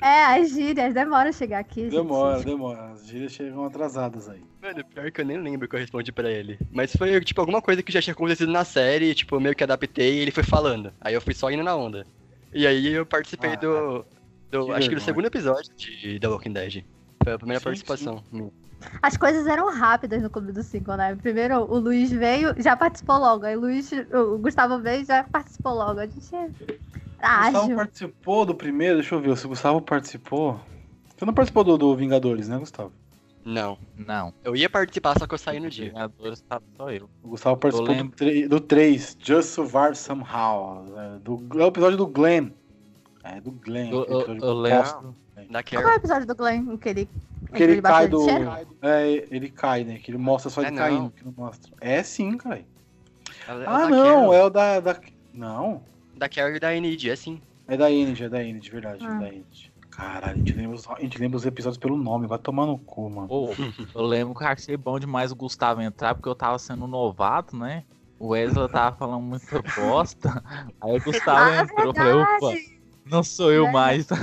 é, 0.00 0.06
É, 0.06 0.24
as 0.40 0.50
gírias 0.50 0.92
demoram 0.94 1.28
a 1.30 1.32
chegar 1.32 1.58
aqui. 1.60 1.82
gente. 1.82 1.90
demora, 1.92 2.42
demora. 2.42 2.92
As 2.92 3.06
gírias 3.06 3.32
chegam 3.32 3.64
atrasadas 3.64 4.28
aí. 4.28 4.42
Mano, 4.60 4.84
pior 4.84 5.10
que 5.10 5.20
eu 5.20 5.24
nem 5.24 5.38
lembro 5.38 5.66
o 5.66 5.68
que 5.68 5.76
eu 5.76 5.80
respondi 5.80 6.12
pra 6.12 6.30
ele. 6.30 6.58
Mas 6.70 6.94
foi, 6.94 7.20
tipo, 7.22 7.40
alguma 7.40 7.60
coisa 7.62 7.82
que 7.82 7.92
já 7.92 8.00
tinha 8.00 8.12
acontecido 8.14 8.50
na 8.52 8.64
série, 8.64 9.14
tipo, 9.14 9.36
eu 9.36 9.40
meio 9.40 9.54
que 9.54 9.64
adaptei 9.64 10.14
e 10.14 10.18
ele 10.20 10.30
foi 10.30 10.42
falando. 10.44 10.92
Aí 11.00 11.14
eu 11.14 11.20
fui 11.20 11.34
só 11.34 11.50
indo 11.50 11.62
na 11.62 11.74
onda. 11.76 12.04
E 12.52 12.66
aí 12.66 12.88
eu 12.92 13.06
participei 13.06 13.50
Ah, 13.52 13.56
do. 13.56 14.04
do 14.50 14.66
que 14.66 14.72
acho 14.72 14.88
que 14.88 14.94
do 14.94 15.00
segundo 15.00 15.26
episódio 15.26 15.74
de 15.76 16.18
The 16.20 16.28
Walking 16.28 16.52
Dead. 16.52 16.84
Foi 17.24 17.32
a 17.32 17.38
primeira 17.38 17.60
Sim, 17.60 17.64
participação. 17.64 18.22
minha. 18.30 18.50
As 19.00 19.16
coisas 19.16 19.46
eram 19.46 19.70
rápidas 19.72 20.20
no 20.20 20.28
Clube 20.28 20.50
dos 20.50 20.66
Cinco, 20.66 20.92
né? 20.96 21.14
Primeiro 21.14 21.60
o 21.72 21.78
Luiz 21.78 22.10
veio, 22.10 22.52
já 22.60 22.76
participou 22.76 23.16
logo. 23.16 23.46
Aí 23.46 23.56
o, 23.56 23.60
Luiz, 23.60 23.90
o 24.12 24.38
Gustavo 24.38 24.80
veio 24.80 25.02
e 25.02 25.04
já 25.04 25.22
participou 25.22 25.72
logo. 25.72 26.00
A 26.00 26.06
gente 26.06 26.20
é 27.22 27.26
era 27.26 27.50
Gustavo 27.50 27.76
participou 27.76 28.44
do 28.44 28.54
primeiro, 28.54 28.96
deixa 28.98 29.14
eu 29.14 29.20
ver. 29.20 29.36
Se 29.36 29.46
o 29.46 29.48
Gustavo 29.48 29.80
participou. 29.80 30.60
Você 31.16 31.24
não 31.24 31.32
participou 31.32 31.62
do, 31.64 31.78
do 31.78 31.94
Vingadores, 31.96 32.48
né, 32.48 32.58
Gustavo? 32.58 32.92
Não. 33.44 33.76
Não, 33.96 34.32
Eu 34.44 34.54
ia 34.54 34.68
participar, 34.70 35.18
só 35.18 35.26
que 35.26 35.34
eu 35.34 35.38
saí 35.38 35.58
no 35.58 35.68
dia. 35.70 35.86
Vingadores 35.88 36.40
tava 36.42 36.62
só 36.76 36.90
eu. 36.90 37.08
O 37.22 37.28
Gustavo 37.30 37.56
participou 37.56 37.88
do, 37.88 37.92
lembro. 38.00 38.16
tre- 38.16 38.46
do 38.48 38.60
3, 38.60 39.16
Just 39.20 39.48
Survive 39.50 39.94
Somehow. 39.96 40.84
É, 40.96 41.18
do, 41.18 41.44
é 41.60 41.64
o 41.64 41.68
episódio 41.68 41.96
do 41.96 42.06
Glenn. 42.06 42.50
É, 43.24 43.40
do 43.40 43.50
Glenn. 43.52 43.90
Eu, 43.90 44.02
aquele 44.20 44.40
eu, 44.40 44.44
eu 44.44 44.54
lembro. 44.54 45.14
Da 45.50 45.62
Qual 45.62 45.82
é 45.82 45.86
o 45.86 45.96
episódio 45.96 46.26
do 46.26 46.34
Glenn? 46.36 46.76
Que 46.76 46.88
ele, 46.88 47.08
em 47.50 47.52
Que 47.54 47.62
ele 47.62 47.82
cai 47.82 48.08
bateu 48.08 48.26
do. 48.26 48.86
É, 48.86 49.10
ele 49.30 49.48
cai, 49.50 49.82
né? 49.84 49.98
Que 49.98 50.10
ele 50.12 50.18
mostra 50.18 50.48
só 50.50 50.62
É, 50.62 50.66
ele 50.66 50.70
não. 50.76 50.82
caindo, 50.82 51.10
que 51.10 51.24
não 51.24 51.34
mostra. 51.36 51.72
É 51.80 52.02
sim, 52.02 52.36
cara. 52.36 52.64
Ela- 53.48 53.64
Ah, 53.66 53.88
não, 53.88 54.04
Carol. 54.04 54.34
é 54.34 54.44
o 54.44 54.50
da, 54.50 54.80
da. 54.80 55.00
Não. 55.34 55.82
Da 56.22 56.28
Carol 56.28 56.54
e 56.54 56.60
da 56.60 56.72
Enid, 56.72 57.10
é 57.10 57.16
sim. 57.16 57.42
É 57.66 57.76
da 57.76 57.90
Enid, 57.90 58.22
é 58.22 58.28
da 58.28 58.44
Enid, 58.44 58.70
verdade. 58.70 59.04
Ah. 59.04 59.16
É 59.16 59.18
da 59.18 59.26
Enid. 59.26 59.72
Caralho, 59.90 60.34
a 60.34 60.36
gente, 60.36 60.52
lembra 60.54 60.76
os, 60.76 60.88
a 60.88 61.00
gente 61.00 61.18
lembra 61.18 61.36
os 61.36 61.44
episódios 61.44 61.78
pelo 61.78 61.96
nome, 61.96 62.28
vai 62.28 62.38
tomar 62.38 62.64
no 62.64 62.78
cu, 62.78 63.10
mano. 63.10 63.26
Pô, 63.26 63.50
eu 63.92 64.02
lembro 64.02 64.32
que 64.36 64.44
eu 64.44 64.46
achei 64.46 64.76
bom 64.76 65.00
demais 65.00 65.32
o 65.32 65.34
Gustavo 65.34 65.82
entrar, 65.82 66.14
porque 66.14 66.28
eu 66.28 66.34
tava 66.36 66.60
sendo 66.60 66.86
novato, 66.86 67.56
né? 67.56 67.82
O 68.20 68.28
Wesley 68.28 68.68
tava 68.68 68.94
falando 68.96 69.20
muita 69.20 69.60
bosta. 69.74 70.44
Aí 70.80 70.96
o 70.96 71.02
Gustavo 71.02 71.50
Ah, 71.50 71.62
entrou, 71.62 71.86
eu 71.86 71.94
falei, 71.94 72.12
opa, 72.12 72.46
verdade. 72.50 72.80
não 73.04 73.22
sou 73.24 73.50
eu 73.52 73.64
Né? 73.64 73.72
mais. 73.72 74.06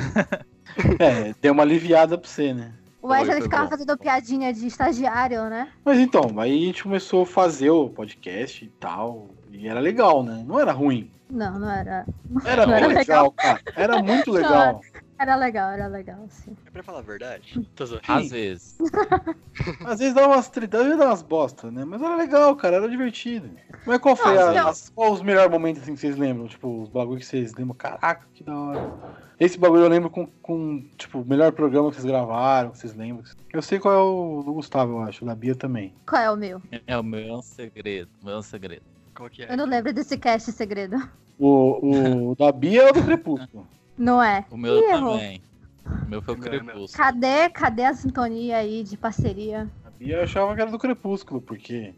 É, 1.00 1.34
deu 1.42 1.52
uma 1.52 1.64
aliviada 1.64 2.18
pra 2.18 2.30
você, 2.30 2.54
né? 2.54 2.72
O 3.02 3.08
Wesley 3.10 3.42
ficava 3.42 3.64
bom. 3.64 3.70
fazendo 3.72 3.98
piadinha 3.98 4.54
de 4.54 4.66
estagiário, 4.68 5.50
né? 5.50 5.70
Mas 5.84 6.00
então, 6.00 6.40
aí 6.40 6.64
a 6.64 6.66
gente 6.68 6.84
começou 6.84 7.24
a 7.24 7.26
fazer 7.26 7.72
o 7.72 7.90
podcast 7.90 8.64
e 8.64 8.70
tal. 8.80 9.30
E 9.52 9.68
era 9.68 9.80
legal, 9.82 10.24
né? 10.24 10.44
Não 10.48 10.60
era 10.60 10.72
ruim. 10.72 11.12
Não, 11.30 11.60
não 11.60 11.70
era. 11.70 12.06
Era 12.44 12.66
Não 12.66 12.74
era 12.74 12.88
legal, 12.88 13.32
cara. 13.32 13.62
Era 13.76 14.02
muito 14.02 14.32
legal. 14.32 14.82
Era 15.20 15.36
legal, 15.36 15.72
era 15.72 15.88
legal, 15.88 16.26
sim. 16.30 16.56
É 16.66 16.72
pra 16.72 16.82
falar 16.82 17.00
a 17.00 17.04
verdade? 17.04 17.68
Zoando. 17.84 18.02
Às 18.08 18.30
vezes. 18.32 18.78
Às 19.86 20.00
vezes 20.00 20.14
dava 20.14 20.30
umas 20.34 20.50
tritão 20.50 20.86
e 20.88 20.90
dava 20.92 21.08
umas 21.08 21.22
bosta, 21.22 21.70
né? 21.70 21.84
Mas 21.86 22.02
era 22.02 22.16
legal, 22.16 22.56
cara, 22.56 22.78
era 22.78 22.90
divertido. 22.90 23.50
Mas 23.86 24.00
qual 24.00 24.16
foi 24.16 24.34
Não, 24.36 24.48
a- 24.48 24.54
não. 24.54 24.68
as- 24.70 24.90
qual 24.90 25.12
os 25.12 25.22
melhores 25.22 25.52
momentos 25.52 25.84
assim 25.84 25.94
que 25.94 26.00
vocês 26.00 26.16
lembram? 26.18 26.48
Tipo, 26.48 26.84
os 26.84 26.90
bagulho 26.90 27.20
que 27.20 27.26
vocês 27.26 27.54
lembram, 27.54 27.76
caraca, 27.76 28.26
que 28.34 28.44
da 28.44 28.58
hora. 28.58 28.94
Esse 29.40 29.58
bagulho 29.60 29.84
eu 29.84 29.90
lembro 29.90 30.10
com, 30.10 30.26
com 30.42 30.86
tipo, 30.98 31.20
o 31.20 31.26
melhor 31.26 31.52
programa 31.52 31.90
que 31.90 31.96
vocês 31.96 32.06
gravaram, 32.06 32.72
que 32.72 32.78
vocês 32.80 32.96
lembram. 32.96 33.24
Eu 33.54 33.62
sei 33.62 33.78
qual 33.80 33.94
é 33.94 33.98
o 34.02 34.44
do 34.44 34.54
Gustavo, 34.54 34.94
eu 34.94 35.02
acho, 35.02 35.24
o 35.24 35.28
da 35.28 35.36
Bia 35.36 35.56
também. 35.56 35.94
Qual 36.08 36.22
é 36.22 36.32
o 36.32 36.36
meu? 36.38 36.62
É 36.88 36.98
o 36.98 37.04
meu 37.04 37.20
é 37.20 37.38
um 37.38 37.42
segredo, 37.42 38.10
o 38.22 38.26
meu 38.26 38.36
é 38.36 38.40
um 38.40 38.42
segredo. 38.42 38.84
Qual 39.20 39.30
que 39.30 39.44
é? 39.44 39.52
Eu 39.52 39.58
não 39.58 39.66
lembro 39.66 39.92
desse 39.92 40.18
cast 40.18 40.50
segredo. 40.54 40.96
O, 41.38 42.30
o 42.32 42.36
da 42.38 42.54
Bia 42.54 42.84
é 42.84 42.90
o 42.90 42.94
do 42.94 43.04
Crepúsculo. 43.04 43.68
Não 43.98 44.24
é? 44.24 44.46
O 44.50 44.56
meu 44.56 44.78
Ih, 44.78 44.84
errou. 44.92 45.14
também. 45.20 45.42
O 45.86 46.10
meu 46.10 46.22
foi 46.22 46.36
o 46.36 46.38
é. 46.38 46.42
Crepúsculo. 46.42 46.88
Cadê, 46.94 47.50
cadê 47.50 47.84
a 47.84 47.94
sintonia 47.94 48.58
aí 48.58 48.82
de 48.82 48.96
parceria? 48.96 49.68
A 49.86 49.90
Bia 49.90 50.16
eu 50.18 50.24
achava 50.24 50.56
que 50.56 50.62
era 50.62 50.72
do 50.72 50.80
Crepúsculo, 50.80 51.42
porque 51.42 51.94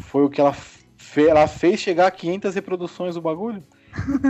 foi 0.00 0.24
o 0.24 0.28
que 0.28 0.40
ela, 0.40 0.52
fe- 0.52 1.28
ela 1.28 1.46
fez 1.46 1.78
chegar 1.78 2.08
a 2.08 2.10
500 2.10 2.52
reproduções 2.56 3.14
do 3.14 3.20
bagulho. 3.22 3.62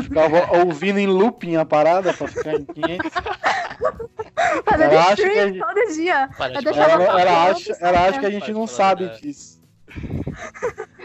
Ficava 0.03 0.51
ouvindo 0.63 0.99
em 0.99 1.07
looping 1.07 1.57
a 1.57 1.65
parada 1.65 2.13
pra 2.13 2.29
ficar 2.29 2.53
em 2.55 2.65
500. 2.67 3.11
Fazendo 4.63 4.93
Ela 4.93 5.05
acha 5.05 5.17
que 5.17 5.39
a 5.39 5.47
gente- 5.47 5.59
todo 5.59 5.95
dia. 5.95 6.29
Ela, 6.39 7.21
ela 7.21 7.51
acha, 7.51 7.77
ela 7.81 8.09
acha 8.09 8.21
que 8.21 8.27
a 8.27 8.31
gente 8.31 8.53
não 8.53 8.67
sabe 8.67 9.09
disso. 9.21 9.57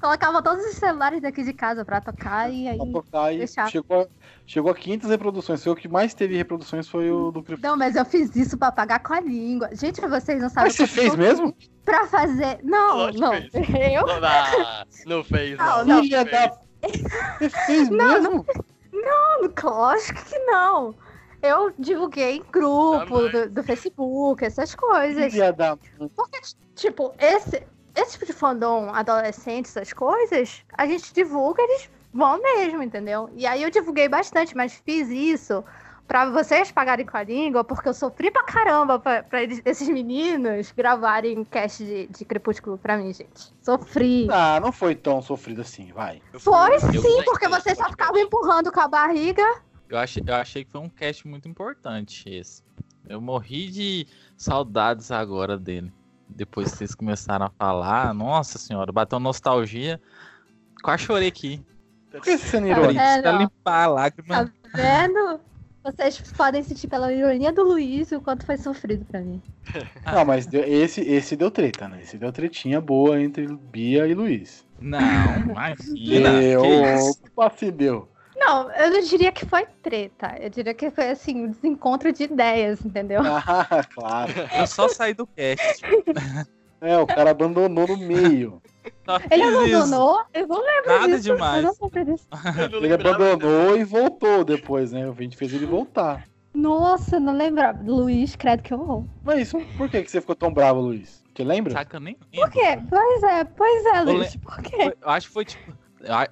Colocava 0.00 0.40
todos 0.42 0.64
os 0.64 0.74
celulares 0.76 1.20
daqui 1.20 1.42
de 1.42 1.52
casa 1.52 1.84
pra 1.84 2.00
tocar 2.00 2.52
e 2.52 2.68
aí. 2.68 2.76
Pra 2.76 2.86
tocar 2.86 3.34
e 3.34 3.44
chegou 3.68 4.02
a, 4.02 4.06
chegou 4.46 4.70
a 4.70 4.74
500 4.74 5.10
reproduções. 5.10 5.64
Foi 5.64 5.72
o 5.72 5.76
que 5.76 5.88
mais 5.88 6.14
teve 6.14 6.36
reproduções 6.36 6.88
foi 6.88 7.10
o 7.10 7.32
do 7.32 7.42
Crepúsculo. 7.42 7.72
Não, 7.72 7.76
mas 7.76 7.96
eu 7.96 8.04
fiz 8.04 8.34
isso 8.36 8.56
pra 8.56 8.70
pagar 8.70 9.00
com 9.00 9.12
a 9.14 9.20
língua. 9.20 9.68
Gente, 9.72 10.00
vocês 10.00 10.40
não 10.40 10.48
sabem. 10.48 10.64
Mas 10.64 10.76
você 10.76 10.86
fez 10.86 11.16
mesmo? 11.16 11.54
Pra 11.84 12.06
fazer. 12.06 12.60
Não, 12.62 12.96
Lógico 12.96 13.24
não. 13.24 13.32
que 13.32 13.56
Eu? 13.92 14.06
Não, 14.06 15.16
não 15.16 15.24
fez, 15.24 15.58
Não, 15.58 15.78
não. 15.78 15.84
não. 15.84 16.02
Filha 16.02 16.24
fez. 16.24 16.30
da... 16.30 16.58
Você 17.38 17.50
fez 17.66 17.88
mesmo? 17.90 18.46
Lógico 19.64 20.24
que 20.24 20.38
não. 20.40 20.94
Eu 21.42 21.72
divulguei 21.78 22.36
em 22.36 22.42
grupo 22.52 23.28
do, 23.28 23.48
do 23.48 23.62
Facebook, 23.62 24.44
essas 24.44 24.74
coisas. 24.74 25.32
Filha 25.32 25.52
da... 25.52 25.76
Porque, 26.16 26.40
tipo, 26.74 27.14
esse, 27.18 27.62
esse 27.98 28.12
tipo 28.12 28.26
de 28.26 28.32
fandom 28.32 28.90
adolescente, 28.92 29.66
essas 29.66 29.92
coisas, 29.92 30.62
a 30.76 30.86
gente 30.86 31.12
divulga, 31.12 31.62
eles 31.62 31.90
vão 32.12 32.40
mesmo, 32.40 32.82
entendeu? 32.82 33.28
E 33.34 33.46
aí 33.46 33.62
eu 33.62 33.70
divulguei 33.70 34.08
bastante, 34.08 34.56
mas 34.56 34.80
fiz 34.84 35.08
isso 35.08 35.62
pra 36.06 36.30
vocês 36.30 36.72
pagarem 36.72 37.04
com 37.04 37.16
a 37.18 37.22
língua, 37.22 37.62
porque 37.62 37.86
eu 37.86 37.92
sofri 37.92 38.30
pra 38.30 38.42
caramba 38.42 38.98
pra, 38.98 39.22
pra 39.22 39.42
eles- 39.42 39.60
esses 39.64 39.86
meninos 39.88 40.72
gravarem 40.74 41.44
cast 41.44 41.84
de, 41.84 42.06
de 42.06 42.24
Crepúsculo 42.24 42.78
pra 42.78 42.96
mim, 42.96 43.12
gente. 43.12 43.52
Sofri. 43.60 44.26
Ah, 44.30 44.58
não 44.58 44.72
foi 44.72 44.94
tão 44.94 45.20
sofrido 45.20 45.60
assim, 45.60 45.92
vai. 45.92 46.22
Foi 46.38 46.76
eu 46.76 46.80
sim, 47.02 47.22
porque 47.26 47.46
vocês 47.46 47.76
só 47.76 47.90
ficavam 47.90 48.18
empurrando 48.18 48.72
com 48.72 48.80
a 48.80 48.88
barriga. 48.88 49.42
Eu 49.86 49.98
achei, 49.98 50.22
eu 50.26 50.34
achei 50.34 50.64
que 50.64 50.70
foi 50.70 50.80
um 50.80 50.88
cast 50.88 51.28
muito 51.28 51.46
importante 51.46 52.28
esse. 52.28 52.62
Eu 53.06 53.20
morri 53.20 53.68
de 53.70 54.06
saudades 54.36 55.10
agora 55.10 55.58
dele. 55.58 55.92
Depois 56.38 56.70
que 56.70 56.78
vocês 56.78 56.94
começaram 56.94 57.46
a 57.46 57.50
falar, 57.50 58.14
nossa 58.14 58.58
senhora, 58.58 58.92
bateu 58.92 59.18
nostalgia. 59.18 60.00
Quase 60.82 61.02
chorei 61.02 61.26
aqui. 61.28 61.60
Por 62.12 62.20
que 62.22 62.38
você 62.38 62.60
não 62.60 62.68
Tá 62.68 62.74
irônico? 62.74 63.00
vendo? 63.00 63.22
Pra 63.22 63.32
limpar 63.32 63.82
a 63.82 63.86
lágrima. 63.88 64.34
Tá 64.46 64.52
vendo? 64.72 65.40
Vocês 65.82 66.20
podem 66.36 66.62
sentir 66.62 66.86
pela 66.86 67.12
ironia 67.12 67.50
do 67.52 67.62
Luiz 67.64 68.12
o 68.12 68.20
quanto 68.20 68.46
foi 68.46 68.56
sofrido 68.56 69.04
pra 69.06 69.20
mim. 69.20 69.42
Não, 70.04 70.24
mas 70.24 70.46
deu- 70.46 70.62
esse, 70.64 71.00
esse 71.00 71.34
deu 71.36 71.50
treta, 71.50 71.88
né? 71.88 72.00
Esse 72.02 72.16
deu 72.18 72.30
tretinha 72.30 72.80
boa 72.80 73.20
entre 73.20 73.46
Bia 73.46 74.06
e 74.06 74.14
Luiz. 74.14 74.64
Não, 74.80 75.00
imagina. 75.50 76.40
Deu, 76.40 76.62
que 76.62 76.68
isso? 76.68 77.20
opa, 77.36 77.50
se 77.56 77.70
deu. 77.72 78.08
Não, 78.38 78.70
eu 78.72 78.90
não 78.92 79.00
diria 79.00 79.32
que 79.32 79.44
foi 79.44 79.66
treta. 79.82 80.36
Eu 80.40 80.48
diria 80.48 80.72
que 80.72 80.90
foi 80.90 81.10
assim, 81.10 81.44
um 81.44 81.50
desencontro 81.50 82.12
de 82.12 82.24
ideias, 82.24 82.84
entendeu? 82.84 83.20
Ah, 83.50 83.84
claro. 83.92 84.32
Eu 84.58 84.66
só 84.66 84.88
saí 84.88 85.12
do 85.14 85.26
cast. 85.26 85.84
É, 86.80 86.96
o 86.98 87.06
cara 87.06 87.30
abandonou 87.30 87.86
no 87.88 87.96
meio. 87.96 88.62
Só 89.04 89.18
Ele 89.30 89.42
isso. 89.44 89.58
abandonou, 89.76 90.20
eu 90.32 90.46
não 90.46 90.60
lembro 90.64 90.90
Nada 90.90 91.08
disso. 91.08 91.22
demais. 91.22 91.64
Eu 91.64 91.70
não 91.70 91.74
lembro 91.82 92.04
disso. 92.12 92.28
Eu 92.58 92.68
não 92.70 92.78
Ele 92.86 92.94
abandonou 92.94 93.76
e 93.76 93.84
voltou 93.84 94.44
depois, 94.44 94.92
né? 94.92 95.08
A 95.08 95.22
gente 95.22 95.36
fez 95.36 95.52
ele 95.52 95.66
voltar. 95.66 96.24
Nossa, 96.54 97.16
eu 97.16 97.20
não 97.20 97.36
lembrava. 97.36 97.78
Luiz, 97.84 98.34
credo 98.34 98.62
que 98.62 98.72
eu 98.72 98.78
vou. 98.78 99.06
Mas 99.22 99.40
isso, 99.40 99.58
por 99.76 99.88
que 99.88 100.02
que 100.02 100.10
você 100.10 100.20
ficou 100.20 100.34
tão 100.34 100.52
bravo, 100.52 100.80
Luiz? 100.80 101.22
Você 101.36 101.44
lembra? 101.44 101.72
Saca, 101.72 101.96
eu 101.96 102.00
nem 102.00 102.14
Por 102.14 102.26
lembro. 102.32 102.50
quê? 102.50 102.78
Pois 102.88 103.22
é, 103.24 103.44
pois 103.44 103.86
é, 103.86 103.98
Eu 104.00 104.04
Luiz. 104.04 104.36
Por 104.36 104.56
quê? 104.62 104.76
Foi- 104.76 104.96
eu 105.02 105.10
acho 105.10 105.26
que 105.28 105.32
foi 105.34 105.44
tipo. 105.44 105.72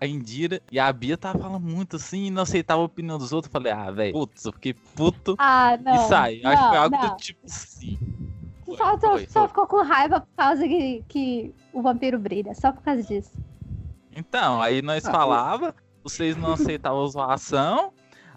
A 0.01 0.07
Indira 0.07 0.63
e 0.71 0.79
a 0.79 0.93
Bia 0.93 1.17
tava 1.17 1.39
falando 1.39 1.61
muito 1.61 1.97
assim 1.97 2.27
e 2.27 2.31
não 2.31 2.43
aceitava 2.43 2.81
a 2.81 2.85
opinião 2.85 3.19
dos 3.19 3.33
outros. 3.33 3.53
Eu 3.53 3.61
falei, 3.61 3.73
ah, 3.73 3.91
velho, 3.91 4.13
putz, 4.13 4.45
eu 4.45 4.53
fiquei 4.53 4.75
puto 4.75 5.35
Ah, 5.39 5.77
não. 5.83 5.95
e 5.95 5.99
saí. 6.09 6.41
Acho 6.45 6.63
que 6.63 6.69
foi 6.69 6.79
algo 6.79 6.97
não. 6.97 7.09
do 7.09 7.17
tipo 7.17 7.47
assim. 7.47 7.99
Foi, 8.65 8.77
Só, 8.77 8.91
só, 8.93 8.99
foi, 9.11 9.27
só 9.27 9.41
foi. 9.41 9.49
ficou 9.49 9.67
com 9.67 9.83
raiva 9.83 10.21
por 10.21 10.29
causa 10.37 10.67
que, 10.67 11.05
que 11.09 11.55
o 11.73 11.83
vampiro 11.83 12.19
brilha. 12.19 12.55
Só 12.55 12.73
por 12.73 12.83
causa 12.83 13.03
disso. 13.03 13.31
Então, 14.15 14.61
aí 14.63 14.81
nós 14.83 15.05
Ah, 15.05 15.11
falava, 15.11 15.75
vocês 16.03 16.37
não 16.37 16.53
aceitavam 16.53 17.05
a 17.05 17.09
zoação, 17.09 17.93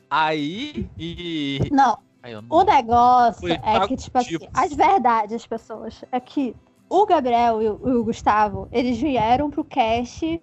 aí 0.09 0.89
e. 0.97 1.59
Não, 1.71 1.97
Aí 2.21 2.33
eu 2.33 2.41
não- 2.41 2.57
O 2.57 2.63
negócio 2.63 3.39
Foi 3.41 3.51
é 3.51 3.87
que, 3.87 3.95
tipo 3.95 4.17
assim, 4.17 4.33
motivos. 4.33 4.47
as 4.53 4.73
verdades 4.73 5.47
pessoas 5.47 6.03
é 6.11 6.19
que 6.19 6.53
o 6.89 7.05
Gabriel 7.05 7.61
e 7.61 7.69
o, 7.69 7.79
e 7.87 7.91
o 7.93 8.03
Gustavo, 8.03 8.67
eles 8.73 8.97
vieram 8.99 9.49
pro 9.49 9.63
cast 9.63 10.41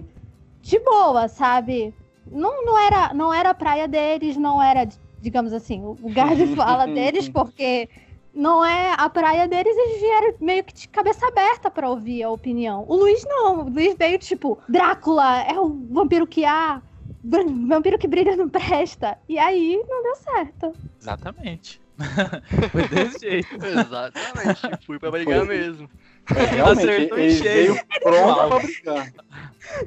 de 0.67 0.81
boa, 0.81 1.29
sabe? 1.29 1.95
Não, 2.31 2.65
não, 2.65 2.79
era, 2.79 3.15
não 3.15 3.33
era 3.33 3.51
a 3.51 3.55
praia 3.55 3.87
deles, 3.87 4.37
não 4.37 4.61
era, 4.61 4.87
digamos 5.21 5.53
assim, 5.53 5.81
o 5.81 5.97
lugar 6.01 6.35
de 6.35 6.47
fala 6.57 6.87
deles, 6.87 7.29
porque 7.29 7.89
não 8.35 8.65
é 8.65 8.95
a 8.99 9.09
praia 9.09 9.47
deles, 9.47 9.75
eles 9.77 10.01
vieram 10.01 10.35
meio 10.41 10.65
que 10.65 10.75
de 10.75 10.89
cabeça 10.89 11.27
aberta 11.29 11.71
pra 11.71 11.89
ouvir 11.89 12.25
a 12.25 12.31
opinião. 12.31 12.85
O 12.89 12.97
Luiz 12.97 13.25
não, 13.25 13.67
o 13.67 13.71
Luiz 13.71 13.95
veio 13.97 14.19
tipo, 14.19 14.59
Drácula 14.69 15.43
é 15.43 15.59
o 15.59 15.69
vampiro 15.91 16.27
que 16.27 16.45
há, 16.45 16.83
vampiro 17.23 17.97
que 17.97 18.09
brilha 18.09 18.37
não 18.37 18.49
presta. 18.49 19.17
E 19.29 19.39
aí 19.39 19.83
não 19.89 20.03
deu 20.03 20.17
certo. 20.17 20.73
Exatamente. 21.01 21.81
Foi 22.73 22.89
desse 22.89 23.21
jeito. 23.21 23.55
Exatamente, 23.65 24.85
fui 24.85 24.99
pra 24.99 25.11
brigar 25.11 25.47
Foi. 25.47 25.57
mesmo. 25.57 25.89
É, 26.35 26.45
realmente, 26.45 26.89
Acertou 26.91 27.19
ele 27.19 27.33
em 27.33 27.37
cheio. 27.37 27.75
veio 27.75 27.87
pronto 28.03 28.49
pra 28.49 28.59
brigar. 28.59 29.13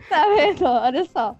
Tá 0.08 0.25
vendo? 0.36 0.65
Olha 0.65 1.05
só. 1.05 1.36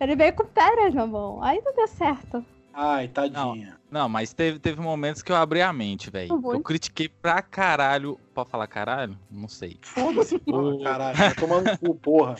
Ele 0.00 0.14
veio 0.14 0.32
com 0.34 0.44
pedras 0.44 0.94
na 0.94 1.06
mão. 1.06 1.42
Aí 1.42 1.60
não 1.64 1.74
deu 1.74 1.88
certo. 1.88 2.44
Ai, 2.72 3.08
tadinha. 3.08 3.76
Não, 3.90 4.08
mas 4.08 4.32
teve, 4.32 4.58
teve 4.60 4.80
momentos 4.80 5.22
que 5.22 5.32
eu 5.32 5.36
abri 5.36 5.60
a 5.62 5.72
mente, 5.72 6.10
velho. 6.10 6.40
Eu 6.52 6.60
critiquei 6.60 7.08
pra 7.08 7.42
caralho. 7.42 8.20
Pode 8.34 8.50
falar 8.50 8.66
caralho? 8.68 9.18
Não 9.30 9.48
sei. 9.48 9.78
Foda-se, 9.82 10.38
porra, 10.38 10.74
O- 10.74 10.82
caralho. 10.84 11.16
Vai 11.16 11.34
tomar 11.34 11.60
no 11.62 11.78
cu, 11.78 11.94
porra. 11.96 12.36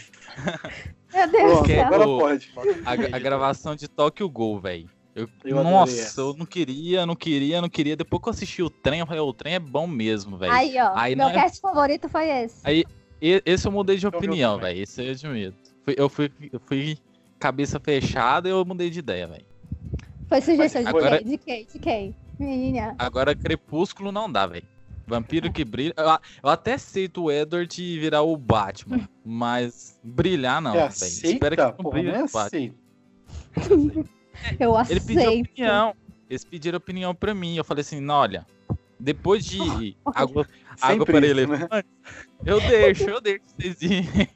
Meu 1.13 1.29
Deus 1.29 1.43
do 1.43 1.49
Pronto, 1.55 1.67
céu. 1.67 1.85
agora 1.87 2.05
pode. 2.05 2.53
A, 2.85 3.17
a 3.17 3.19
gravação 3.19 3.75
de 3.75 3.89
Tokyo 3.89 4.29
Gol, 4.29 4.61
velho. 4.61 4.89
Eu, 5.19 5.29
Eu 5.45 5.65
nossa, 5.65 6.21
eu 6.21 6.35
não 6.35 6.47
queria, 6.47 7.05
não 7.07 7.17
queria, 7.17 7.61
não 7.61 7.69
queria. 7.69 7.97
Depois 7.97 8.23
que 8.23 8.29
eu 8.29 8.31
assisti 8.31 8.63
o 8.63 8.71
trem, 8.71 9.01
eu 9.01 9.07
falei, 9.07 9.21
"Ô, 9.21 9.29
o 9.29 9.33
trem 9.33 9.55
é 9.55 9.59
bom 9.59 9.87
mesmo, 9.87 10.37
velho. 10.39 10.53
Aí, 10.53 10.75
ó. 10.79 10.93
Aí 10.95 11.17
meu 11.17 11.27
não 11.27 11.33
é- 11.33 11.35
cast 11.35 11.61
favorito 11.61 12.09
foi 12.09 12.29
esse. 12.29 12.57
Aí- 12.65 12.85
Esse 13.21 13.67
eu 13.67 13.73
mudei 13.73 13.97
de 13.97 14.07
Eu 14.07 14.11
opinião, 14.11 14.59
velho. 14.61 14.81
Esse 14.81 15.05
eu 15.05 15.11
admito. 15.11 15.57
Fui- 15.85 15.95
Eu 15.99 16.09
fui, 16.09 16.31
eu 16.53 16.61
fui 16.61 16.97
cabeça 17.39 17.81
fechada 17.81 18.49
e 18.49 18.53
eu 18.53 18.65
mudei 18.65 18.91
de 18.91 19.01
ideia, 19.01 19.27
velho. 19.27 19.45
Foi 20.29 20.41
sugestão 20.41 20.83
de 20.83 20.89
Agora- 20.89 21.19
quem? 21.19 21.27
De 21.27 21.37
quem? 21.39 21.67
De 21.73 21.79
quem? 21.81 22.15
Menina. 22.39 22.95
Agora 22.97 23.35
Crepúsculo 23.35 24.13
não 24.13 24.31
dá, 24.31 24.47
velho. 24.47 24.65
Vampiro 25.05 25.51
que 25.51 25.65
brilha. 25.65 25.95
Eu, 25.97 26.05
eu 26.45 26.49
até 26.51 26.75
aceito 26.75 27.25
o 27.25 27.33
Edward 27.33 27.99
virar 27.99 28.23
o 28.23 28.37
Batman, 28.37 29.09
mas 29.25 29.99
brilhar 30.05 30.61
não, 30.63 30.73
velho. 30.73 30.85
aceita? 30.85 31.27
Espera 31.27 31.57
que 31.57 31.63
não 31.63 31.73
Porra, 31.73 31.91
brilhe 31.91 32.13
não 32.13 32.21
é 32.21 32.25
o 32.25 32.29
Eu 34.59 34.75
Ele 34.89 35.01
pediu 35.01 35.29
aceito. 35.29 35.51
opinião. 35.51 35.95
Eles 36.29 36.45
pediram 36.45 36.77
opinião 36.77 37.15
pra 37.15 37.35
mim. 37.35 37.57
Eu 37.57 37.65
falei 37.65 37.81
assim, 37.81 38.07
olha, 38.09 38.47
depois 38.99 39.45
de 39.45 39.97
água, 40.15 40.47
água 40.81 41.07
para 41.07 41.27
isso, 41.27 41.35
né? 41.35 41.43
elefante, 41.43 41.89
eu 42.45 42.61
deixo, 42.61 43.11
eu 43.11 43.21
deixo 43.21 43.45
vocês 43.57 43.83
irem. 43.83 44.31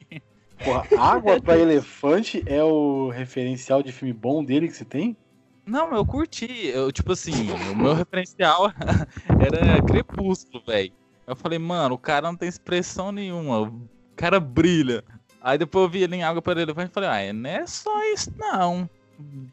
Porra, 0.63 0.87
Água 0.97 1.41
pra 1.41 1.57
Elefante 1.57 2.41
é 2.45 2.63
o 2.63 3.09
referencial 3.09 3.83
de 3.83 3.91
filme 3.91 4.13
bom 4.13 4.43
dele 4.43 4.67
que 4.67 4.73
você 4.73 4.85
tem? 4.85 5.17
Não, 5.65 5.93
eu 5.93 6.05
curti. 6.05 6.67
Eu, 6.67 6.91
tipo 6.91 7.11
assim, 7.11 7.51
o 7.51 7.75
meu 7.75 7.93
referencial 7.93 8.71
era 9.39 9.81
Crepúsculo, 9.81 10.63
velho. 10.65 10.93
Eu 11.27 11.35
falei, 11.35 11.59
mano, 11.59 11.95
o 11.95 11.97
cara 11.97 12.27
não 12.27 12.35
tem 12.35 12.47
expressão 12.47 13.11
nenhuma. 13.11 13.61
O 13.61 13.89
cara 14.15 14.39
brilha. 14.39 15.03
Aí 15.41 15.57
depois 15.57 15.83
eu 15.83 15.89
vi 15.89 16.03
ele 16.03 16.15
em 16.15 16.23
água 16.23 16.41
para 16.41 16.61
elefante 16.61 16.91
e 16.91 16.93
falei, 16.93 17.09
ah, 17.09 17.33
não 17.33 17.49
é 17.49 17.67
só 17.67 17.91
isso, 18.13 18.31
não. 18.37 18.89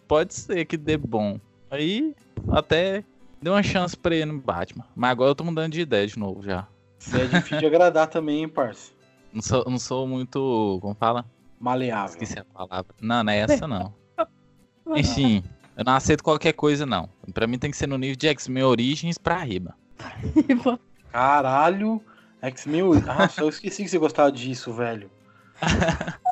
Pode 0.06 0.34
ser 0.34 0.64
que 0.64 0.76
dê 0.76 0.96
bom. 0.96 1.38
Aí 1.70 2.14
até 2.50 3.04
deu 3.40 3.52
uma 3.52 3.62
chance 3.62 3.96
pra 3.96 4.14
ele 4.14 4.32
no 4.32 4.40
Batman. 4.40 4.84
Mas 4.94 5.10
agora 5.10 5.30
eu 5.30 5.34
tô 5.34 5.44
mudando 5.44 5.72
de 5.72 5.80
ideia 5.80 6.06
de 6.06 6.18
novo 6.18 6.42
já. 6.42 6.66
Você 6.98 7.22
é 7.22 7.26
difícil 7.26 7.58
de 7.58 7.66
agradar 7.66 8.08
também, 8.08 8.40
hein, 8.40 8.48
parça? 8.48 8.92
Não 9.32 9.40
sou, 9.40 9.64
não 9.68 9.78
sou 9.78 10.06
muito. 10.06 10.78
Como 10.82 10.94
fala? 10.94 11.24
Maleável. 11.58 12.10
Esqueci 12.10 12.38
a 12.38 12.44
palavra. 12.44 12.94
Não, 13.00 13.22
não 13.22 13.32
é 13.32 13.38
essa 13.38 13.66
não. 13.66 13.94
Enfim, 14.96 15.42
eu 15.76 15.84
não 15.84 15.94
aceito 15.94 16.24
qualquer 16.24 16.52
coisa, 16.52 16.84
não. 16.84 17.08
Pra 17.32 17.46
mim 17.46 17.58
tem 17.58 17.70
que 17.70 17.76
ser 17.76 17.86
no 17.86 17.96
nível 17.96 18.16
de 18.16 18.28
X-Men 18.28 18.64
Origins 18.64 19.16
pra 19.16 19.38
riba. 19.38 19.74
Caralho. 21.12 22.02
X-Men. 22.42 22.82
Nossa, 22.82 23.42
eu 23.42 23.48
esqueci 23.48 23.84
que 23.84 23.88
você 23.88 23.98
gostava 23.98 24.32
disso, 24.32 24.72
velho. 24.72 25.10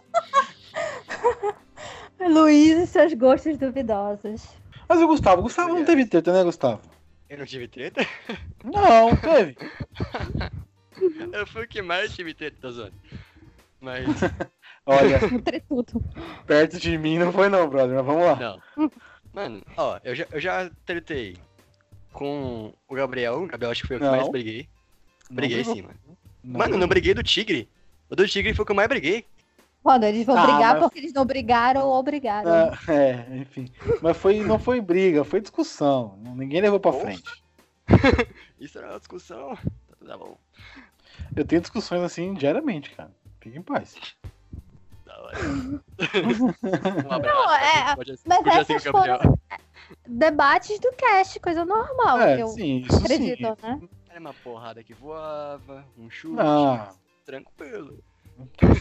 Luiz 2.21 2.79
e 2.79 2.87
seus 2.87 3.13
gostos 3.15 3.57
duvidosos. 3.59 4.49
Mas 4.89 5.01
o 5.01 5.07
Gustavo, 5.07 5.41
o 5.41 5.43
Gustavo 5.45 5.75
não 5.75 5.85
teve 5.85 6.07
treta, 6.07 6.33
né, 6.33 6.43
Gustavo? 6.45 6.81
Eu 7.29 7.39
não 7.39 7.47
tive 7.47 7.69
treta? 7.69 8.01
Não, 8.65 9.15
teve. 9.17 9.57
Eu 11.33 11.47
fui 11.47 11.65
o 11.65 11.69
que 11.69 11.81
mais 11.81 12.15
tive 12.15 12.35
treta, 12.35 12.57
tá 12.61 12.71
zoando. 12.71 12.95
Mas, 13.81 14.05
Olha, 14.85 15.21
tretudo. 15.45 16.03
perto 16.47 16.79
de 16.81 16.99
mim 16.99 17.19
não 17.19 17.33
foi 17.33 17.49
não, 17.49 17.69
brother, 17.69 17.97
mas 17.97 18.07
vamos 18.07 18.25
lá. 18.25 18.37
não. 18.77 18.91
Mano, 19.33 19.63
ó, 19.77 20.01
eu 20.03 20.15
já, 20.15 20.27
eu 20.33 20.41
já 20.41 20.71
tretei 20.85 21.37
com 22.13 22.73
o 22.89 22.95
Gabriel. 22.95 23.43
O 23.43 23.47
Gabriel 23.47 23.71
acho 23.71 23.83
que 23.83 23.87
foi 23.89 23.97
o 23.99 24.01
que 24.01 24.07
Não. 24.07 24.17
mais 24.17 24.29
briguei. 24.29 24.67
Não 25.31 25.37
Briguei 25.37 25.57
brigou. 25.59 25.75
sim, 25.77 25.83
mano. 25.83 25.95
Não 26.43 26.59
Mano, 26.59 26.75
eu 26.75 26.79
não 26.79 26.89
briguei 26.89 27.15
do 27.15 27.23
Tigre. 27.23 27.69
O 28.11 28.17
do 28.17 28.27
Tigre 28.27 28.55
foi 28.55 28.63
o 28.63 28.67
que 28.67 28.73
eu 28.73 28.77
mais 28.77 28.89
briguei. 28.89 29.25
Quando 29.83 30.05
eles 30.05 30.27
vão 30.27 30.37
Ah, 30.37 30.43
brigar 30.43 30.75
mas- 30.75 30.83
porque 30.83 30.99
eles 30.99 31.13
não 31.13 31.25
brigaram 31.25 31.87
ou 31.87 31.95
obrigaram. 31.99 32.51
Ah, 32.51 32.93
é, 32.93 33.37
enfim. 33.39 33.71
Mas 34.03 34.17
foi, 34.17 34.41
não 34.45 34.59
foi 34.59 34.81
briga, 34.81 35.25
foi 35.25 35.41
discussão. 35.41 36.19
Ninguém 36.35 36.61
levou 36.61 36.79
pra 36.81 36.93
Porra. 36.93 37.05
frente. 37.05 37.45
Isso 38.61 38.79
era 38.79 38.89
uma 38.91 38.99
discussão. 38.99 39.57
Tá 39.57 39.97
tudo 39.99 40.19
bom. 40.19 40.37
Eu 41.35 41.45
tenho 41.45 41.61
discussões 41.61 42.03
assim 42.03 42.35
diariamente, 42.35 42.91
cara. 42.91 43.11
Fique 43.41 43.57
em 43.57 43.63
paz. 43.63 43.95
Da 45.07 45.19
hora. 45.23 45.39
um 47.07 47.13
abraço. 47.13 47.39
Não, 47.39 47.55
é, 47.55 47.97
Pode, 47.97 48.15
mas 48.27 48.47
essas 48.47 48.83
ser 48.83 48.89
o 48.91 48.93
Gabriel. 48.93 49.39
Debates 50.07 50.79
do 50.81 50.93
cast, 50.93 51.41
coisa 51.41 51.65
normal, 51.65 52.21
é, 52.21 52.43
eu 52.43 52.49
sim, 52.49 52.81
isso 52.81 52.99
acredito, 52.99 53.39
sim. 53.39 53.63
né? 53.67 53.81
Era 54.11 54.21
uma 54.21 54.35
porrada 54.35 54.83
que 54.83 54.93
voava, 54.93 55.83
um 55.97 56.11
chute. 56.11 56.41
Ah, 56.41 56.91
Tranquilo. 57.25 57.99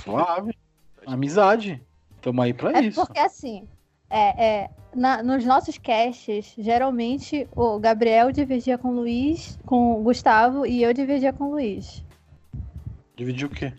suave. 0.03 0.57
Amizade. 1.05 1.81
Tamo 2.21 2.41
aí 2.41 2.53
pra 2.53 2.71
É 2.79 2.81
isso. 2.81 2.99
porque 3.05 3.19
assim, 3.19 3.67
é, 4.09 4.45
é, 4.63 4.69
na- 4.95 5.21
nos 5.23 5.45
nossos 5.45 5.77
casts, 5.77 6.53
geralmente 6.57 7.47
o 7.55 7.79
Gabriel 7.79 8.31
divergia 8.31 8.77
com 8.77 8.89
o 8.89 8.93
Luiz, 8.95 9.57
com 9.65 9.99
o 9.99 10.03
Gustavo 10.03 10.65
e 10.65 10.81
eu 10.83 10.93
divergia 10.93 11.31
com 11.31 11.45
o 11.45 11.51
Luiz. 11.51 12.03
Dividir 13.15 13.45
o 13.47 13.49
quê? 13.49 13.73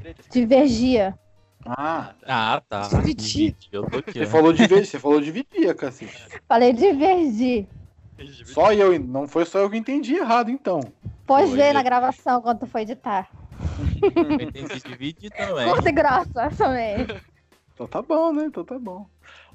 Treta? 0.00 0.22
Divergia. 0.30 1.18
Ah, 1.64 2.12
Ah, 2.26 2.62
tá. 2.68 2.82
Dividir. 2.88 3.56
Eu 3.70 3.84
tô 3.88 3.98
aqui. 3.98 4.12
você 4.12 4.26
falou 4.26 4.52
de 4.52 4.66
vez, 4.66 4.88
você 4.88 4.98
falou 4.98 5.20
dividir, 5.20 5.74
cacete. 5.76 6.28
Falei 6.48 6.72
divergir. 6.72 7.66
Só 8.46 8.72
eu, 8.72 8.98
não 8.98 9.28
foi 9.28 9.44
só 9.44 9.58
eu 9.60 9.70
que 9.70 9.76
entendi 9.76 10.14
errado, 10.16 10.50
então. 10.50 10.80
Pode 11.26 11.48
Foi. 11.48 11.56
ver 11.56 11.72
na 11.72 11.82
gravação 11.82 12.40
quando 12.42 12.60
tu 12.60 12.66
foi 12.66 12.82
editar. 12.82 13.28
Entendi 14.04 14.80
dividir 14.88 15.30
também. 15.30 15.68
Curta 15.68 15.88
e 15.88 15.92
grossa 15.92 16.50
também. 16.56 17.06
Então 17.74 17.86
tá 17.86 18.02
bom, 18.02 18.32
né? 18.32 18.46
Então 18.46 18.64
tá 18.64 18.78
bom. 18.78 19.06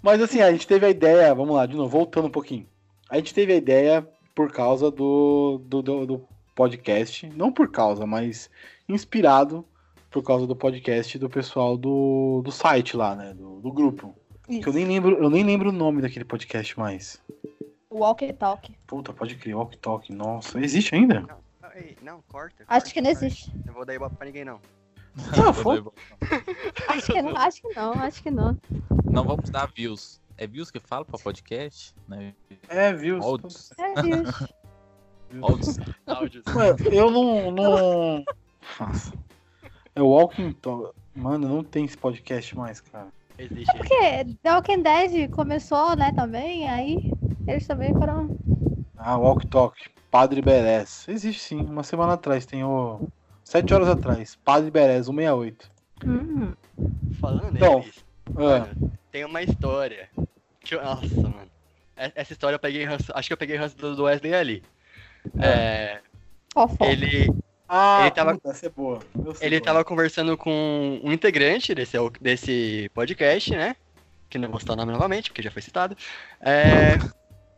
Mas 0.01 0.21
assim, 0.21 0.41
a 0.41 0.51
gente 0.51 0.67
teve 0.67 0.85
a 0.85 0.89
ideia, 0.89 1.33
vamos 1.35 1.55
lá, 1.55 1.65
de 1.65 1.75
novo, 1.75 1.89
voltando 1.89 2.27
um 2.27 2.31
pouquinho. 2.31 2.65
A 3.09 3.17
gente 3.17 3.33
teve 3.33 3.53
a 3.53 3.57
ideia 3.57 4.07
por 4.33 4.51
causa 4.51 4.89
do, 4.89 5.61
do, 5.65 5.81
do, 5.81 6.05
do 6.05 6.27
podcast, 6.55 7.27
não 7.35 7.51
por 7.51 7.69
causa, 7.69 8.05
mas 8.05 8.49
inspirado 8.87 9.65
por 10.09 10.23
causa 10.23 10.45
do 10.45 10.55
podcast 10.55 11.17
do 11.17 11.29
pessoal 11.29 11.75
do, 11.75 12.41
do 12.43 12.51
site 12.51 12.95
lá, 12.95 13.15
né? 13.15 13.33
Do, 13.33 13.59
do 13.59 13.71
grupo. 13.71 14.15
Que 14.47 14.67
eu 14.67 14.73
nem 14.73 14.85
lembro, 14.85 15.17
eu 15.17 15.29
nem 15.29 15.43
lembro 15.43 15.69
o 15.69 15.73
nome 15.73 16.01
daquele 16.01 16.25
podcast 16.25 16.77
mais. 16.77 17.21
Walkie 17.89 18.33
Talk. 18.33 18.75
Puta, 18.87 19.13
pode 19.13 19.35
crer, 19.35 19.55
Walk 19.55 19.77
Talk. 19.77 20.11
Nossa, 20.13 20.59
existe 20.59 20.95
ainda? 20.95 21.21
Não, 21.21 21.37
ei, 21.75 21.97
não, 22.01 22.21
corta. 22.23 22.63
Acho 22.67 22.85
corta, 22.85 22.93
que 22.93 23.01
não 23.01 23.11
corta. 23.11 23.25
existe. 23.25 23.51
Não 23.65 23.73
vou 23.73 23.85
dar 23.85 23.93
ibope 23.93 24.15
pra 24.15 24.25
ninguém, 24.25 24.45
não. 24.45 24.59
Ah, 25.47 25.53
foi. 25.53 25.83
Acho 26.89 27.13
que 27.13 27.21
não, 27.21 27.37
acho 27.37 27.61
que 27.61 27.75
não, 27.75 27.93
acho 27.93 28.23
que 28.23 28.31
não. 28.31 28.57
Não 29.05 29.23
vamos 29.23 29.49
dar 29.49 29.67
views. 29.67 30.19
É 30.37 30.47
views 30.47 30.71
que 30.71 30.79
fala 30.79 31.05
pra 31.05 31.19
podcast? 31.19 31.93
Né? 32.07 32.33
É, 32.67 32.91
viu? 32.91 33.21
Áudios. 33.21 33.71
É. 33.77 33.93
Ué, 35.35 36.75
eu 36.91 37.11
não. 37.11 37.51
não... 37.51 38.23
Nossa. 38.79 39.13
É 39.95 40.01
o 40.01 40.07
Walking 40.07 40.53
Talk. 40.53 40.95
Mano, 41.15 41.47
não 41.47 41.63
tem 41.63 41.85
esse 41.85 41.97
podcast 41.97 42.55
mais, 42.57 42.81
cara. 42.81 43.09
Existe. 43.37 43.71
Porque 43.77 44.25
The 44.41 44.53
Walking 44.53 44.81
Dead 44.81 45.29
começou, 45.29 45.95
né, 45.95 46.11
também, 46.13 46.67
aí 46.67 47.11
eles 47.47 47.67
também 47.67 47.93
foram. 47.93 48.35
Ah, 48.97 49.17
Walk 49.17 49.45
Talk. 49.47 49.77
Padre 50.13 50.43
Beres. 50.43 51.07
Existe 51.09 51.41
sim, 51.41 51.59
uma 51.59 51.81
semana 51.81 52.13
atrás. 52.13 52.45
Tem 52.45 52.63
o. 52.63 53.07
Sete 53.43 53.73
horas 53.73 53.89
atrás. 53.89 54.35
Padre 54.45 54.69
Beres, 54.69 55.07
168. 55.07 55.71
Hum. 56.05 56.53
Falando 57.19 57.55
Então, 57.55 57.79
neles, 57.79 58.05
mano, 58.31 58.91
tem 59.11 59.25
uma 59.25 59.41
história. 59.41 60.07
Que 60.59 60.75
nossa, 60.75 61.15
mano. 61.21 61.51
Essa 61.95 62.31
história 62.31 62.55
eu 62.55 62.59
peguei 62.59 62.83
ranço, 62.85 63.11
acho 63.15 63.27
que 63.27 63.33
eu 63.33 63.37
peguei 63.37 63.55
ranço 63.55 63.75
do 63.75 63.95
do 63.95 64.03
Wesley 64.03 64.33
ali. 64.35 64.63
É, 65.39 65.99
Fofó. 66.53 66.85
ele, 66.85 67.27
ah 67.67 68.01
Ele 68.01 68.11
tava- 68.11 68.33
puta, 68.35 68.49
essa 68.51 68.67
é 68.67 68.69
boa. 68.69 68.99
Ele 69.41 69.59
qual. 69.59 69.65
tava 69.65 69.83
conversando 69.83 70.37
com 70.37 70.99
um 71.03 71.11
integrante 71.11 71.73
desse, 71.73 71.97
desse 72.21 72.89
podcast, 72.93 73.51
né? 73.55 73.75
Que 74.29 74.37
não 74.37 74.49
vou 74.49 74.59
citar 74.59 74.75
o 74.75 74.77
nome 74.77 74.91
novamente, 74.91 75.29
porque 75.31 75.41
já 75.41 75.49
foi 75.51 75.61
citado. 75.63 75.97
É, 76.39 76.97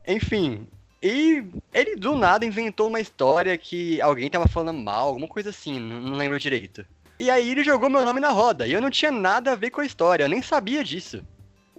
enfim. 0.08 0.68
E 1.06 1.46
ele 1.72 1.96
do 1.96 2.16
nada 2.16 2.48
inventou 2.48 2.88
uma 2.88 3.00
história 3.00 3.56
que 3.60 4.02
alguém 4.02 4.28
tava 4.28 4.48
falando 4.48 4.82
mal, 4.82 5.10
alguma 5.10 5.28
coisa 5.28 5.52
assim, 5.52 5.80
não, 5.80 6.18
lembro 6.18 6.40
direito. 6.40 6.84
E 7.20 7.30
aí 7.30 7.52
ele 7.52 7.64
jogou 7.64 7.92
meu 7.92 8.04
nome 8.04 8.20
na 8.20 8.32
roda, 8.32 8.66
e 8.66 8.74
eu 8.74 8.82
não 8.82 8.90
tinha 8.90 9.12
nada 9.12 9.52
a 9.52 9.56
ver 9.56 9.70
com 9.70 9.82
a 9.82 9.86
história, 9.86 10.24
eu 10.24 10.30
nem 10.30 10.42
sabia 10.42 10.84
disso. 10.84 11.24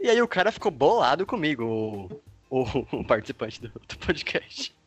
E 0.01 0.09
aí 0.09 0.23
o 0.23 0.29
cara 0.29 0.53
ficou 0.53 0.71
bolado 0.71 1.27
comigo, 1.27 1.65
o, 1.65 2.23
o, 2.49 2.99
o 2.99 3.05
participante 3.05 3.61
do, 3.61 3.69
do 3.69 3.99
podcast. 3.99 4.73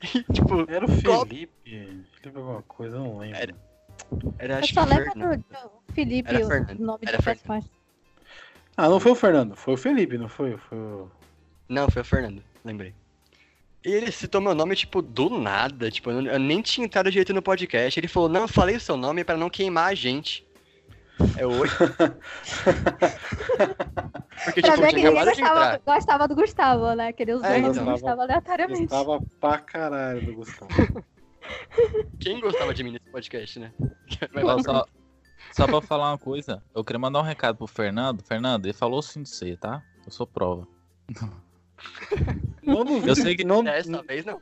E, 0.00 0.22
tipo, 0.32 0.70
Era 0.70 0.84
o 0.84 0.88
Felipe. 0.88 1.50
Felipe 1.64 2.38
alguma 2.38 2.62
coisa, 2.62 2.94
eu 2.94 3.00
não 3.00 3.18
lembro. 3.18 3.36
Era. 3.36 3.56
era 4.38 4.54
Eu 4.54 4.58
acho 4.58 4.74
só 4.74 4.86
que 4.86 4.94
lembro 4.94 5.12
do, 5.12 5.36
do 5.38 5.92
Felipe, 5.92 6.28
Era 6.28 6.44
o 6.44 6.48
Fernando. 6.48 6.78
nome 6.78 7.00
Era 7.04 7.18
do 7.18 7.24
personagem. 7.24 7.70
Ah, 8.76 8.88
não 8.88 9.00
foi 9.00 9.10
o 9.10 9.16
Fernando, 9.16 9.56
foi 9.56 9.74
o 9.74 9.76
Felipe, 9.76 10.16
não 10.16 10.28
foi? 10.28 10.56
Foi 10.56 10.78
o. 10.78 11.10
Não, 11.68 11.90
foi 11.90 12.02
o 12.02 12.04
Fernando, 12.04 12.44
lembrei. 12.64 12.94
E 13.84 13.90
ele 13.92 14.10
citou 14.12 14.40
meu 14.40 14.54
nome, 14.54 14.74
tipo, 14.74 15.00
do 15.00 15.30
nada. 15.30 15.90
Tipo, 15.90 16.10
eu 16.10 16.38
nem 16.38 16.60
tinha 16.60 16.84
entrado 16.84 17.10
direito 17.10 17.32
no 17.32 17.40
podcast. 17.42 17.98
Ele 17.98 18.08
falou, 18.08 18.28
não, 18.28 18.42
eu 18.42 18.48
falei 18.48 18.76
o 18.76 18.80
seu 18.80 18.96
nome 18.96 19.22
pra 19.24 19.36
não 19.36 19.48
queimar 19.48 19.90
a 19.90 19.94
gente. 19.94 20.46
É 21.36 21.44
oi. 21.46 21.68
Porque, 24.44 24.60
Pra 24.60 24.70
tipo, 24.72 24.76
ver 24.76 24.84
eu 24.84 24.88
que 24.88 24.94
ninguém 24.96 25.24
gostava, 25.24 25.80
gostava 25.84 26.28
do 26.28 26.34
Gustavo, 26.34 26.94
né? 26.94 27.12
Que 27.12 27.22
ele 27.24 27.34
usou 27.34 27.46
É, 27.46 27.58
o 27.58 27.60
nome 27.62 27.72
então. 27.72 27.84
do 27.84 27.90
Gustavo 27.92 28.20
aleatoriamente. 28.22 28.80
Gostava 28.86 29.20
pra 29.40 29.58
caralho 29.58 30.24
do 30.26 30.34
Gustavo. 30.34 30.70
Quem 32.20 32.40
gostava 32.40 32.72
de 32.74 32.84
mim 32.84 32.92
nesse 32.92 33.10
podcast, 33.10 33.58
né? 33.58 33.72
Mas 34.32 34.42
Só, 34.42 34.46
vamos- 34.46 34.64
só, 34.64 34.86
só 35.52 35.66
pra 35.66 35.80
falar 35.80 36.10
uma 36.12 36.18
coisa, 36.18 36.62
eu 36.74 36.84
queria 36.84 36.98
mandar 37.00 37.18
um 37.20 37.22
recado 37.24 37.56
pro 37.56 37.66
Fernando. 37.66 38.22
Fernando, 38.22 38.66
ele 38.66 38.72
falou 38.72 39.00
sim 39.02 39.22
de 39.22 39.28
você, 39.28 39.56
tá? 39.56 39.82
Eu 40.06 40.12
sou 40.12 40.26
prova. 40.26 40.66
Não 42.62 42.84
duvido, 42.84 43.08
Eu 43.08 43.16
sei 43.16 43.36
que- 43.36 43.44
não, 43.44 43.62
Dessa 43.64 44.02
vez 44.02 44.24
não. 44.24 44.40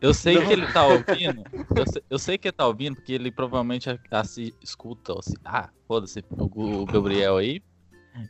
Eu 0.00 0.12
sei 0.12 0.34
Não. 0.34 0.46
que 0.46 0.52
ele 0.52 0.66
tá 0.66 0.86
ouvindo. 0.86 1.44
Eu 1.74 1.86
sei, 1.86 2.02
eu 2.10 2.18
sei 2.18 2.36
que 2.38 2.48
ele 2.48 2.52
tá 2.52 2.66
ouvindo, 2.66 2.96
porque 2.96 3.12
ele 3.12 3.30
provavelmente 3.30 3.88
assi, 4.10 4.54
escuta. 4.62 5.18
Assim, 5.18 5.34
ah, 5.44 5.70
foda-se, 5.86 6.22
o, 6.30 6.84
Gabriel 6.84 7.38
aí. 7.38 7.62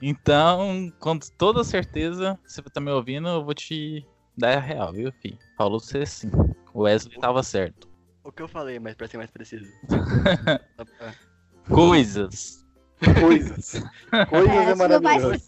Então, 0.01 0.93
com 1.01 1.19
toda 1.37 1.65
certeza, 1.65 2.39
se 2.47 2.63
você 2.63 2.71
tá 2.71 2.81
me 2.81 2.93
ouvindo, 2.93 3.27
eu 3.29 3.45
vou 3.45 3.55
te 3.55 4.07
dar 4.37 4.57
a 4.57 4.61
real, 4.61 4.93
viu, 4.93 5.11
filho? 5.21 5.39
Falou 5.57 5.81
você 5.81 6.07
sim. 6.07 6.31
O 6.73 6.83
Wesley 6.83 7.19
tava 7.19 7.43
certo. 7.43 7.89
O 8.23 8.31
que 8.31 8.43
eu 8.43 8.49
falei, 8.49 8.79
mas 8.79 8.95
pra 8.95 9.09
ser 9.09 9.17
mais 9.17 9.31
preciso. 9.31 9.71
Coisas. 11.69 12.65
coisas. 13.21 13.73
Coisas 14.29 14.55
É, 14.55 14.57
é, 14.63 14.67
não 14.67 14.77
vai 14.77 14.89
maravilhoso. 15.01 15.45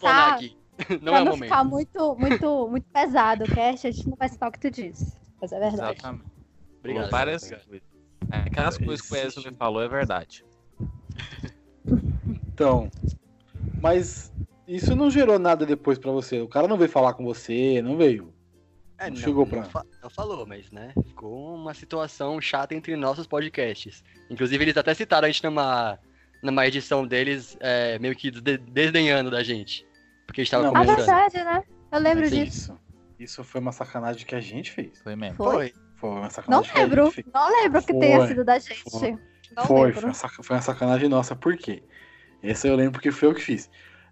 Não 1.01 1.11
pra 1.11 1.17
é 1.17 1.23
não 1.23 1.25
momento. 1.31 1.43
ficar 1.43 1.63
muito, 1.63 2.15
muito, 2.15 2.67
muito 2.69 2.85
pesado 2.93 3.43
o 3.45 3.47
cast, 3.47 3.87
a 3.87 3.91
gente 3.91 4.07
não 4.07 4.15
vai 4.15 4.29
citar 4.29 4.49
o 4.49 4.51
que 4.51 4.59
tu 4.59 4.69
disse. 4.69 5.13
Mas 5.41 5.51
é 5.51 5.59
verdade. 5.59 5.93
Exatamente. 5.99 6.25
Obrigado. 6.79 7.09
Várias 7.09 7.43
obrigado. 7.43 7.81
É, 8.31 8.37
aquelas 8.39 8.77
coisas 8.77 9.01
que 9.05 9.13
o 9.13 9.17
Wesley 9.17 9.53
falou 9.55 9.81
é 9.81 9.87
verdade. 9.87 10.45
Então. 12.53 12.89
Mas 13.81 14.31
isso 14.67 14.95
não 14.95 15.09
gerou 15.09 15.37
nada 15.39 15.65
depois 15.65 15.97
pra 15.97 16.11
você. 16.11 16.41
O 16.41 16.47
cara 16.47 16.67
não 16.67 16.77
veio 16.77 16.89
falar 16.89 17.13
com 17.13 17.23
você, 17.23 17.81
não 17.81 17.95
veio. 17.97 18.33
É, 18.97 19.05
Não 19.05 19.11
não, 19.11 19.17
chegou 19.17 19.45
não 19.45 19.51
pra- 19.51 19.63
fa- 19.65 19.85
não 20.01 20.09
falou, 20.09 20.45
mas, 20.47 20.71
né? 20.71 20.91
Ficou 21.05 21.53
uma 21.55 21.73
situação 21.75 22.41
chata 22.41 22.73
entre 22.73 22.95
nossos 22.95 23.27
podcasts. 23.27 24.03
Inclusive, 24.29 24.63
eles 24.63 24.75
até 24.77 24.91
citaram 24.95 25.27
a 25.27 25.29
gente 25.31 25.43
numa, 25.43 25.99
numa 26.41 26.65
edição 26.65 27.05
deles, 27.05 27.55
é, 27.59 27.99
meio 27.99 28.15
que 28.15 28.31
de- 28.31 28.57
desdenhando 28.57 29.29
da 29.29 29.43
gente. 29.43 29.85
Porque 30.37 30.41
a 30.41 30.43
gente 30.43 30.51
tava 30.51 30.63
Não, 30.65 30.69
Ah, 30.69 30.73
mas- 30.75 30.85
começando. 30.91 31.15
verdade, 31.31 31.43
né? 31.43 31.63
Eu 31.91 31.99
lembro 31.99 32.29
disso. 32.29 32.45
Isso. 32.45 32.77
Isso 33.19 33.43
foi 33.43 33.59
uma 33.59 33.71
sacanagem 33.71 34.23
que 34.23 34.35
a 34.35 34.39
gente 34.39 34.71
fez. 34.71 35.01
Foi 35.01 35.15
mesmo. 35.15 35.35
Foi? 35.35 35.73
Foi. 35.95 36.09
Uma 36.11 36.21
Não 36.21 36.29
sacanagem 36.29 36.71
que 36.71 36.77
a 36.77 36.81
lembro. 36.83 37.05
gente 37.05 37.13
fez. 37.15 37.27
Não 37.33 37.49
lembro 37.63 37.81
que 37.81 37.91
Foi. 37.91 37.99
tenha 37.99 38.27
sido 38.27 38.45
da 38.45 38.59
gente. 38.59 38.83
Foi. 38.83 39.17
Não 39.55 39.65
foi, 39.65 39.79
lembro. 39.87 40.01
foi 40.01 40.09
uma, 40.09 40.13
foi 40.43 40.55
uma 40.55 40.61
sacanagem 40.61 41.09
nossa. 41.09 41.35
Por 41.35 41.57
quê? 41.57 41.81
Essa 42.43 42.67
eu 42.67 42.75
lembro 42.75 42.91
porque 42.91 43.09
foi 43.11 43.29
eu 43.29 43.33
que 43.33 43.41
fiz. 43.41 43.67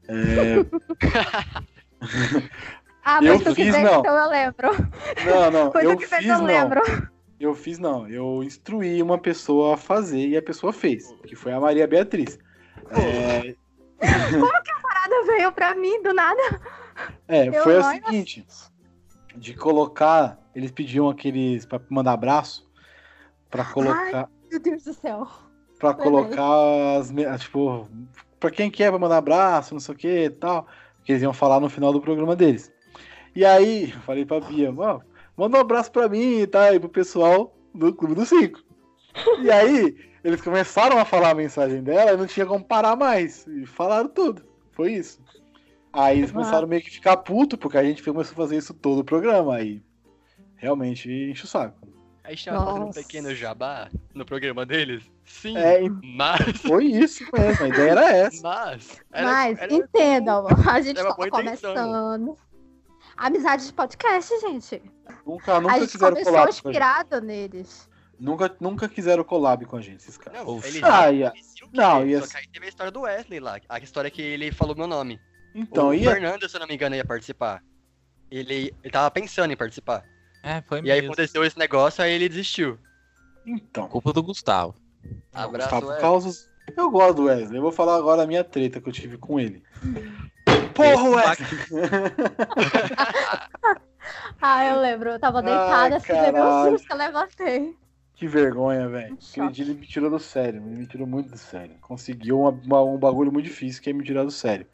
É, 0.07 0.11
Ah, 3.05 3.19
Eu 3.21 3.33
mas 3.35 3.43
tu 3.43 3.49
que 3.53 3.63
fiz, 3.65 3.75
fez, 3.75 3.85
não. 3.85 3.99
então 3.99 4.17
eu 4.17 4.27
lembro. 4.29 4.67
Não, 5.27 5.51
não. 5.51 5.69
Foi 5.71 5.85
eu 5.85 5.91
tu 5.91 5.97
que 5.99 6.07
fez, 6.07 6.21
fiz, 6.23 6.31
eu 6.31 6.39
não. 6.39 6.45
lembro. 6.45 6.81
Eu 7.39 7.53
fiz, 7.53 7.77
não. 7.77 8.09
Eu 8.09 8.41
instruí 8.43 8.99
uma 9.03 9.19
pessoa 9.19 9.75
a 9.75 9.77
fazer 9.77 10.27
e 10.29 10.35
a 10.35 10.41
pessoa 10.41 10.73
fez. 10.73 11.13
Que 11.27 11.35
foi 11.35 11.53
a 11.53 11.59
Maria 11.59 11.85
Beatriz. 11.87 12.39
É, 12.89 13.53
Nada 15.15 15.25
veio 15.27 15.51
pra 15.51 15.75
mim 15.75 16.01
do 16.01 16.13
nada. 16.13 16.61
é, 17.27 17.51
foi 17.51 17.77
o 17.77 17.83
seguinte. 17.83 18.45
De 19.35 19.53
colocar... 19.53 20.39
Eles 20.53 20.71
pediam 20.71 21.09
aqueles... 21.09 21.65
Pra 21.65 21.79
mandar 21.89 22.13
abraço. 22.13 22.69
Pra 23.49 23.65
colocar... 23.65 24.29
Meu 24.49 24.59
Deus 24.59 24.83
do 24.83 24.93
céu. 24.93 25.27
Pra 25.79 25.93
colocar 25.93 26.97
as... 26.99 27.11
me- 27.11 27.25
Tipo... 27.37 27.87
pra 28.39 28.49
quem 28.51 28.69
quer 28.71 28.89
pra 28.89 28.99
mandar 28.99 29.17
abraço, 29.17 29.73
não 29.73 29.81
sei 29.81 29.95
o 29.95 29.97
que 29.97 30.25
e 30.25 30.29
tal. 30.29 30.67
Que 31.03 31.11
eles 31.11 31.21
iam 31.21 31.33
falar 31.33 31.59
no 31.59 31.69
final 31.69 31.91
do 31.91 32.01
programa 32.01 32.35
deles. 32.35 32.71
E 33.35 33.43
aí, 33.43 33.91
eu 33.93 33.99
falei 34.01 34.25
pra 34.25 34.39
Bia, 34.39 34.71
mano, 34.71 35.03
manda 35.35 35.57
um 35.57 35.61
abraço 35.61 35.91
pra 35.91 36.07
mim 36.07 36.39
e 36.39 36.47
tá, 36.47 36.73
e 36.73 36.79
pro 36.79 36.87
pessoal 36.87 37.53
do 37.73 37.93
Clube 37.93 38.15
dos 38.15 38.29
Cinco. 38.29 38.61
E 39.41 39.51
aí, 39.51 39.93
eles 40.23 40.41
começaram 40.41 40.97
a 40.97 41.03
falar 41.03 41.31
a 41.31 41.35
mensagem 41.35 41.83
dela 41.83 42.13
e 42.13 42.17
não 42.17 42.25
tinha 42.25 42.45
como 42.45 42.63
parar 42.63 42.95
mais. 42.95 43.45
E 43.45 43.65
falaram 43.65 44.07
tudo. 44.07 44.45
Foi 44.75 44.93
isso. 44.93 45.19
Aí 45.91 46.17
eles 46.19 46.31
começaram 46.31 46.67
meio 46.67 46.81
que 46.81 46.91
ficar 46.91 47.17
puto, 47.17 47.57
porque 47.57 47.77
a 47.77 47.83
gente 47.83 48.03
começou 48.03 48.33
a 48.33 48.35
fazer 48.35 48.57
isso 48.57 48.73
todo 48.73 48.99
o 48.99 49.03
programa. 49.03 49.55
Aí 49.55 49.81
realmente 50.57 51.09
enche 51.09 51.45
o 51.45 51.47
saco. 51.47 51.87
Aí 52.23 52.33
estava 52.33 52.65
fazendo 52.65 52.85
um 52.87 52.91
pequeno 52.91 53.33
jabá 53.35 53.87
no 54.13 54.25
programa 54.25 54.65
deles? 54.65 55.03
Sim, 55.23 55.55
É, 55.57 55.79
mas. 56.03 56.57
foi 56.61 56.85
isso 56.85 57.23
mesmo, 57.31 57.65
a 57.65 57.67
ideia 57.69 57.91
era 57.91 58.11
essa. 58.11 58.41
Mas. 58.41 59.01
era- 59.13 59.27
Mas, 59.31 59.59
era- 59.59 59.73
entendam, 59.73 60.47
a 60.47 60.81
gente 60.81 60.95
tá 60.95 61.01
intenção. 61.01 61.29
começando. 61.29 62.37
Amizade 63.15 63.67
de 63.67 63.73
podcast, 63.73 64.39
gente. 64.41 64.81
Nunca, 65.25 65.55
a 65.55 65.61
nunca 65.61 65.79
gente 65.79 65.91
quiseram 65.91 66.11
começou 66.13 66.35
a 66.37 66.45
gente. 66.47 66.55
inspirado 66.55 67.21
neles. 67.21 67.87
Nunca, 68.19 68.55
nunca 68.59 68.87
quiseram 68.87 69.23
collab 69.23 69.65
com 69.65 69.75
a 69.77 69.81
gente, 69.81 69.99
esses 69.99 70.17
caras. 70.17 70.45
Não, 70.45 70.57
eles 70.59 70.83
Ah, 70.83 70.89
já 71.03 71.11
ia- 71.11 71.33
não, 71.73 72.01
ele, 72.01 72.11
ia- 72.11 72.21
Só 72.21 72.27
que 72.27 72.37
aí 72.37 72.47
teve 72.47 72.65
a 72.65 72.69
história 72.69 72.91
do 72.91 73.01
Wesley 73.01 73.39
lá. 73.39 73.59
A 73.67 73.79
história 73.79 74.09
que 74.09 74.21
ele 74.21 74.51
falou 74.51 74.75
meu 74.75 74.87
nome. 74.87 75.19
Então, 75.53 75.89
o 75.89 75.93
ia. 75.93 76.11
Fernando, 76.11 76.47
se 76.47 76.55
eu 76.55 76.59
não 76.59 76.67
me 76.67 76.75
engano, 76.75 76.95
ia 76.95 77.03
participar. 77.05 77.61
Ele, 78.31 78.73
ele 78.83 78.91
tava 78.91 79.09
pensando 79.11 79.51
em 79.51 79.57
participar. 79.57 80.03
É, 80.43 80.61
foi 80.61 80.79
E 80.81 80.91
aí 80.91 81.01
mesmo. 81.01 81.13
aconteceu 81.13 81.43
esse 81.43 81.57
negócio, 81.57 82.03
aí 82.03 82.11
ele 82.13 82.29
desistiu. 82.29 82.77
Então. 83.45 83.87
Culpa 83.87 84.11
do 84.13 84.23
Gustavo. 84.23 84.75
Abraço, 85.33 85.69
Gustavo. 85.75 86.01
Causas. 86.01 86.49
Eu 86.75 86.89
gosto 86.89 87.15
do 87.17 87.23
Wesley. 87.25 87.57
Eu 87.57 87.61
vou 87.61 87.71
falar 87.71 87.95
agora 87.95 88.23
a 88.23 88.27
minha 88.27 88.43
treta 88.43 88.81
que 88.81 88.89
eu 88.89 88.93
tive 88.93 89.17
com 89.17 89.39
ele. 89.39 89.61
Porra, 90.73 91.09
Wesley! 91.09 91.47
Ah, 94.41 94.65
eu 94.65 94.79
lembro, 94.79 95.09
eu 95.09 95.19
tava 95.19 95.41
deitada 95.41 95.75
Ai, 95.75 95.93
assim, 95.93 96.13
levei 96.13 96.41
um 96.41 96.69
susto 96.69 96.85
que 96.87 96.93
eu 96.93 96.97
levantei. 96.97 97.75
Que 98.15 98.27
vergonha, 98.27 98.87
velho. 98.87 99.17
Aquele 99.29 99.51
dia 99.51 99.65
ele 99.65 99.73
me 99.73 99.85
tirou 99.85 100.09
do 100.09 100.19
sério. 100.19 100.61
Ele 100.65 100.77
me 100.77 100.87
tirou 100.87 101.05
muito 101.05 101.29
do 101.29 101.37
sério. 101.37 101.75
Conseguiu 101.81 102.39
uma- 102.39 102.49
uma- 102.51 102.83
um 102.83 102.97
bagulho 102.97 103.31
muito 103.31 103.45
difícil 103.45 103.81
que 103.81 103.89
é 103.89 103.93
me 103.93 104.03
tirar 104.03 104.23
do 104.23 104.31
sério. 104.31 104.65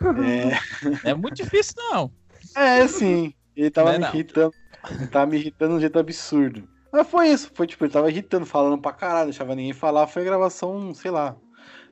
Não 0.00 0.14
é 1.04 1.14
muito 1.14 1.34
difícil, 1.36 1.74
não. 1.78 2.10
É, 2.56 2.80
é 2.80 2.88
sim. 2.88 3.34
Ele 3.56 3.70
tava 3.70 3.90
é 3.90 3.98
me 3.98 4.04
não. 4.04 4.08
irritando. 4.08 4.52
Ele 4.90 5.06
tava 5.06 5.26
me 5.26 5.36
irritando 5.38 5.72
de 5.72 5.76
um 5.76 5.80
jeito 5.80 5.98
absurdo. 5.98 6.68
Mas 6.92 7.06
foi 7.08 7.28
isso. 7.28 7.50
Foi 7.54 7.66
tipo, 7.66 7.84
ele 7.84 7.92
tava 7.92 8.10
irritando, 8.10 8.46
falando 8.46 8.80
pra 8.80 8.92
caralho, 8.92 9.26
deixava 9.30 9.54
ninguém 9.54 9.72
falar. 9.72 10.06
Foi 10.06 10.24
gravação, 10.24 10.94
sei 10.94 11.10
lá. 11.10 11.36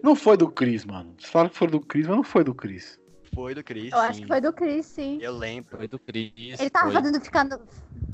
Não 0.02 0.16
foi 0.16 0.36
do 0.36 0.50
Cris, 0.50 0.84
mano. 0.84 1.14
Vocês 1.18 1.30
falaram 1.30 1.50
que 1.50 1.58
foi 1.58 1.68
do 1.68 1.80
Cris, 1.80 2.06
mas 2.06 2.16
não 2.16 2.24
foi 2.24 2.42
do 2.44 2.54
Cris. 2.54 2.98
Foi 3.34 3.54
do 3.54 3.64
Chris. 3.64 3.92
Eu 3.92 3.98
acho 3.98 4.14
sim. 4.16 4.22
que 4.22 4.28
foi 4.28 4.40
do 4.40 4.52
Chris, 4.52 4.86
sim. 4.86 5.18
Eu 5.20 5.32
lembro. 5.36 5.76
Foi 5.78 5.88
do 5.88 5.98
Cris. 5.98 6.32
Ele 6.60 6.70
tava 6.70 6.86
foi- 6.90 6.94
fazendo, 7.00 7.20
ficando, 7.20 7.60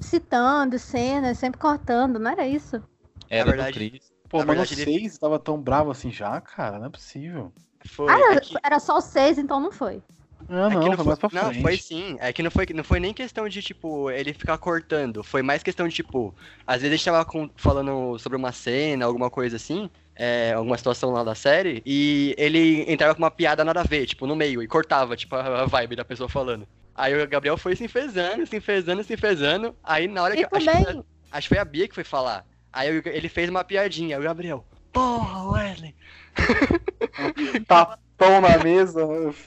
citando 0.00 0.78
cenas, 0.78 1.38
sempre 1.38 1.58
cortando, 1.60 2.18
não 2.18 2.30
era 2.30 2.46
isso? 2.46 2.82
Era 3.28 3.44
Na 3.46 3.52
do 3.52 3.56
verdade- 3.56 3.72
Cris. 3.90 4.12
Pô, 4.28 4.38
mas 4.38 4.46
verdade, 4.46 4.74
ele- 4.74 4.84
6 5.00 5.18
tava 5.18 5.38
tão 5.38 5.58
bravo 5.60 5.90
assim 5.90 6.12
já, 6.12 6.40
cara. 6.40 6.78
Não 6.78 6.86
é 6.86 6.90
possível. 6.90 7.52
Foi. 7.84 8.06
Ah, 8.12 8.34
é 8.34 8.40
que- 8.40 8.56
era 8.62 8.78
só 8.78 9.00
seis, 9.00 9.38
então 9.38 9.58
não 9.58 9.72
foi. 9.72 10.02
Ah, 10.50 10.68
é 10.70 10.74
não, 10.74 10.82
foi 10.82 10.96
foi, 10.96 11.04
mais 11.04 11.18
pra 11.18 11.28
não, 11.32 11.54
foi 11.62 11.76
sim. 11.78 12.16
É 12.20 12.32
que 12.32 12.42
não 12.42 12.50
foi, 12.50 12.66
não 12.74 12.84
foi 12.84 13.00
nem 13.00 13.12
questão 13.14 13.48
de, 13.48 13.60
tipo, 13.62 14.10
ele 14.10 14.32
ficar 14.32 14.56
cortando. 14.58 15.22
Foi 15.24 15.42
mais 15.42 15.62
questão 15.62 15.88
de, 15.88 15.94
tipo, 15.94 16.34
às 16.66 16.80
vezes 16.82 16.94
a 16.94 16.96
gente 16.96 17.04
tava 17.04 17.24
com- 17.24 17.50
falando 17.56 18.18
sobre 18.18 18.36
uma 18.36 18.52
cena, 18.52 19.04
alguma 19.04 19.30
coisa 19.30 19.56
assim, 19.56 19.90
é, 20.18 20.52
alguma 20.52 20.76
situação 20.76 21.10
lá 21.12 21.22
da 21.22 21.34
série, 21.34 21.80
e 21.86 22.34
ele 22.36 22.84
entrava 22.92 23.14
com 23.14 23.22
uma 23.22 23.30
piada 23.30 23.64
nada 23.64 23.80
a 23.80 23.84
ver, 23.84 24.04
tipo, 24.04 24.26
no 24.26 24.34
meio, 24.34 24.60
e 24.60 24.66
cortava, 24.66 25.16
tipo, 25.16 25.36
a, 25.36 25.64
vibe 25.64 25.94
da 25.94 26.04
pessoa 26.04 26.28
falando. 26.28 26.66
Aí 26.94 27.14
o 27.22 27.28
Gabriel 27.28 27.56
foi 27.56 27.76
se 27.76 27.84
enfezando, 27.84 28.44
se 28.44 28.56
enfezando, 28.56 29.04
se 29.04 29.14
enfezando. 29.14 29.76
Aí 29.84 30.08
na 30.08 30.24
hora 30.24 30.34
que. 30.34 30.44
Acho 30.44 30.66
que 30.70 30.84
foi- 30.84 31.02
Acho 31.30 31.48
que 31.48 31.54
foi 31.54 31.58
a 31.58 31.64
Bia 31.64 31.86
que 31.86 31.94
foi 31.94 32.02
falar. 32.02 32.44
Aí 32.72 32.88
eu- 32.88 33.02
ele 33.06 33.28
fez 33.28 33.48
uma 33.48 33.62
piadinha. 33.62 34.16
Aí 34.16 34.20
o 34.20 34.24
Gabriel, 34.24 34.66
porra, 34.92 35.52
Wesley. 35.52 35.94
Tapão 37.68 38.40
na 38.40 38.58
mesa. 38.58 39.06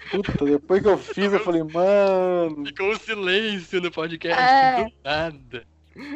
Puta, 0.09 0.45
depois 0.45 0.81
que 0.81 0.87
eu 0.87 0.97
fiz, 0.97 1.33
eu 1.33 1.39
falei, 1.41 1.63
mano. 1.63 2.65
Ficou 2.65 2.91
um 2.91 2.95
silêncio 2.97 3.81
no 3.81 3.91
podcast. 3.91 4.41
É. 4.41 4.83
Do 4.85 4.91
nada. 5.03 5.63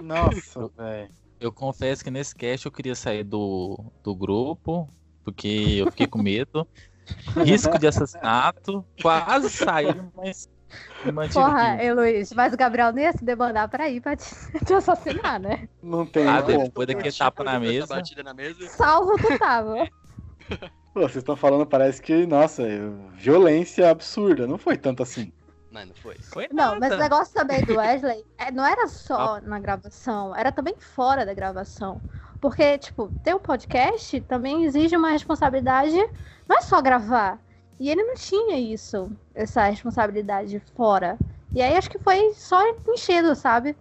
Nossa, 0.03 0.69
velho. 0.77 1.09
Eu 1.45 1.51
confesso 1.51 2.03
que 2.03 2.09
nesse 2.09 2.33
cast 2.33 2.65
eu 2.65 2.71
queria 2.71 2.95
sair 2.95 3.23
do, 3.23 3.77
do 4.03 4.15
grupo, 4.15 4.89
porque 5.23 5.75
eu 5.77 5.91
fiquei 5.91 6.07
com 6.07 6.19
medo. 6.19 6.67
Risco 7.45 7.77
de 7.77 7.85
assassinato. 7.85 8.83
Quase 8.99 9.51
saí, 9.51 9.93
mas 10.15 10.49
porra, 11.31 11.77
Luiz, 11.93 12.33
mas 12.33 12.51
o 12.51 12.57
Gabriel 12.57 12.91
nem 12.91 13.05
ia 13.05 13.13
se 13.13 13.23
demandar 13.23 13.67
pra 13.67 13.87
ir 13.87 14.01
pra 14.01 14.15
te, 14.15 14.25
te 14.65 14.73
assassinar, 14.73 15.39
né? 15.39 15.69
Não 15.83 16.03
tem 16.03 16.27
Ah, 16.27 16.41
depois 16.41 16.87
daquele 16.87 17.13
tapa 17.13 17.43
na 17.43 17.59
mesa. 17.59 17.85
batida 17.85 18.23
na 18.23 18.33
mesa. 18.33 18.67
Salvo 18.69 19.15
tu 19.15 19.37
tava. 19.37 19.87
Pô, 20.95 21.01
vocês 21.01 21.17
estão 21.17 21.35
falando, 21.35 21.67
parece 21.67 22.01
que, 22.01 22.25
nossa, 22.25 22.63
violência 23.13 23.91
absurda. 23.91 24.47
Não 24.47 24.57
foi 24.57 24.77
tanto 24.77 25.03
assim. 25.03 25.31
Mas 25.75 25.89
não 25.89 25.95
foi. 25.95 26.15
Foi 26.21 26.47
Não, 26.53 26.79
mas 26.79 26.93
o 26.93 26.95
nada. 26.95 27.03
negócio 27.03 27.33
também 27.33 27.61
do 27.61 27.75
Wesley 27.75 28.23
é, 28.39 28.49
não 28.49 28.65
era 28.65 28.87
só 28.87 29.41
na 29.41 29.59
gravação, 29.59 30.33
era 30.33 30.49
também 30.49 30.73
fora 30.79 31.25
da 31.25 31.33
gravação. 31.33 32.01
Porque, 32.39 32.77
tipo, 32.77 33.11
ter 33.21 33.35
um 33.35 33.39
podcast 33.39 34.21
também 34.21 34.63
exige 34.63 34.95
uma 34.95 35.09
responsabilidade, 35.11 35.97
não 36.47 36.57
é 36.57 36.61
só 36.61 36.81
gravar. 36.81 37.37
E 37.77 37.89
ele 37.89 38.03
não 38.03 38.15
tinha 38.15 38.57
isso, 38.57 39.11
essa 39.33 39.65
responsabilidade 39.65 40.61
fora. 40.77 41.19
E 41.53 41.61
aí 41.61 41.75
acho 41.75 41.89
que 41.89 41.99
foi 41.99 42.33
só 42.35 42.61
enchendo, 42.87 43.35
sabe? 43.35 43.75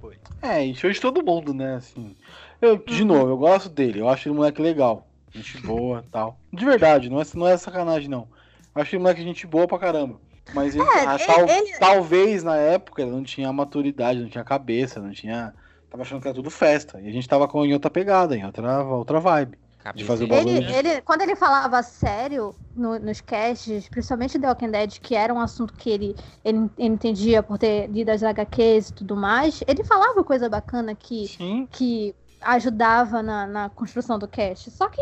Foi. 0.00 0.18
É, 0.42 0.64
encheu 0.64 0.90
de 0.90 1.00
todo 1.00 1.24
mundo, 1.24 1.54
né? 1.54 1.76
Assim. 1.76 2.16
Eu, 2.60 2.76
de 2.76 3.04
novo, 3.04 3.30
eu 3.30 3.36
gosto 3.38 3.68
dele. 3.68 4.00
Eu 4.00 4.08
acho 4.08 4.26
ele 4.28 4.32
um 4.34 4.38
moleque 4.38 4.60
legal. 4.60 5.06
Gente 5.32 5.58
boa 5.58 6.04
tal. 6.10 6.40
De 6.52 6.64
verdade, 6.64 7.08
não 7.08 7.20
é, 7.20 7.24
não 7.36 7.46
é 7.46 7.56
sacanagem, 7.56 8.08
não. 8.08 8.26
Eu 8.74 8.82
acho 8.82 8.96
ele 8.96 8.98
um 8.98 9.02
moleque 9.02 9.22
gente 9.22 9.46
boa 9.46 9.68
pra 9.68 9.78
caramba. 9.78 10.25
Mas 10.54 10.74
ele, 10.74 10.84
É, 10.84 11.06
ah, 11.06 11.14
ele- 11.14 11.26
tal- 11.26 11.48
ele- 11.48 11.78
talvez 11.78 12.42
na 12.42 12.56
época 12.56 13.02
ele 13.02 13.10
não 13.10 13.22
tinha 13.22 13.52
maturidade, 13.52 14.20
não 14.20 14.28
tinha 14.28 14.44
cabeça, 14.44 15.00
não 15.00 15.12
tinha. 15.12 15.52
Tava 15.90 16.02
achando 16.02 16.20
que 16.20 16.28
era 16.28 16.34
tudo 16.34 16.50
festa. 16.50 17.00
E 17.00 17.08
a 17.08 17.12
gente 17.12 17.28
tava 17.28 17.46
com, 17.48 17.64
em 17.64 17.72
outra 17.72 17.90
pegada, 17.90 18.36
em 18.36 18.44
outra, 18.44 18.84
outra 18.84 19.20
vibe. 19.20 19.58
Cabeça 19.78 20.06
fazer 20.06 20.24
o 20.24 20.26
de- 20.26 20.32
bagulho. 20.34 20.56
Ele, 20.56 20.72
ele, 20.72 21.00
quando 21.02 21.22
ele 21.22 21.36
falava 21.36 21.82
sério 21.82 22.54
no- 22.74 22.98
nos 22.98 23.20
casts, 23.20 23.88
principalmente 23.88 24.38
The 24.38 24.48
Walking 24.48 24.70
Dead, 24.70 24.98
que 25.00 25.14
era 25.14 25.32
um 25.32 25.40
assunto 25.40 25.74
que 25.74 25.90
ele, 25.90 26.16
ele, 26.44 26.68
ele 26.76 26.88
entendia 26.94 27.42
por 27.42 27.56
ter 27.58 27.88
lido 27.88 28.10
as 28.10 28.22
HQs 28.22 28.88
e 28.90 28.92
tudo 28.94 29.16
mais, 29.16 29.62
ele 29.66 29.84
falava 29.84 30.24
coisa 30.24 30.48
bacana 30.48 30.94
que 30.94 31.28
Sim. 31.28 31.68
que 31.70 32.14
ajudava 32.40 33.22
na, 33.22 33.46
na 33.46 33.68
construção 33.70 34.18
do 34.18 34.26
cast. 34.28 34.70
Só 34.70 34.88
que 34.88 35.00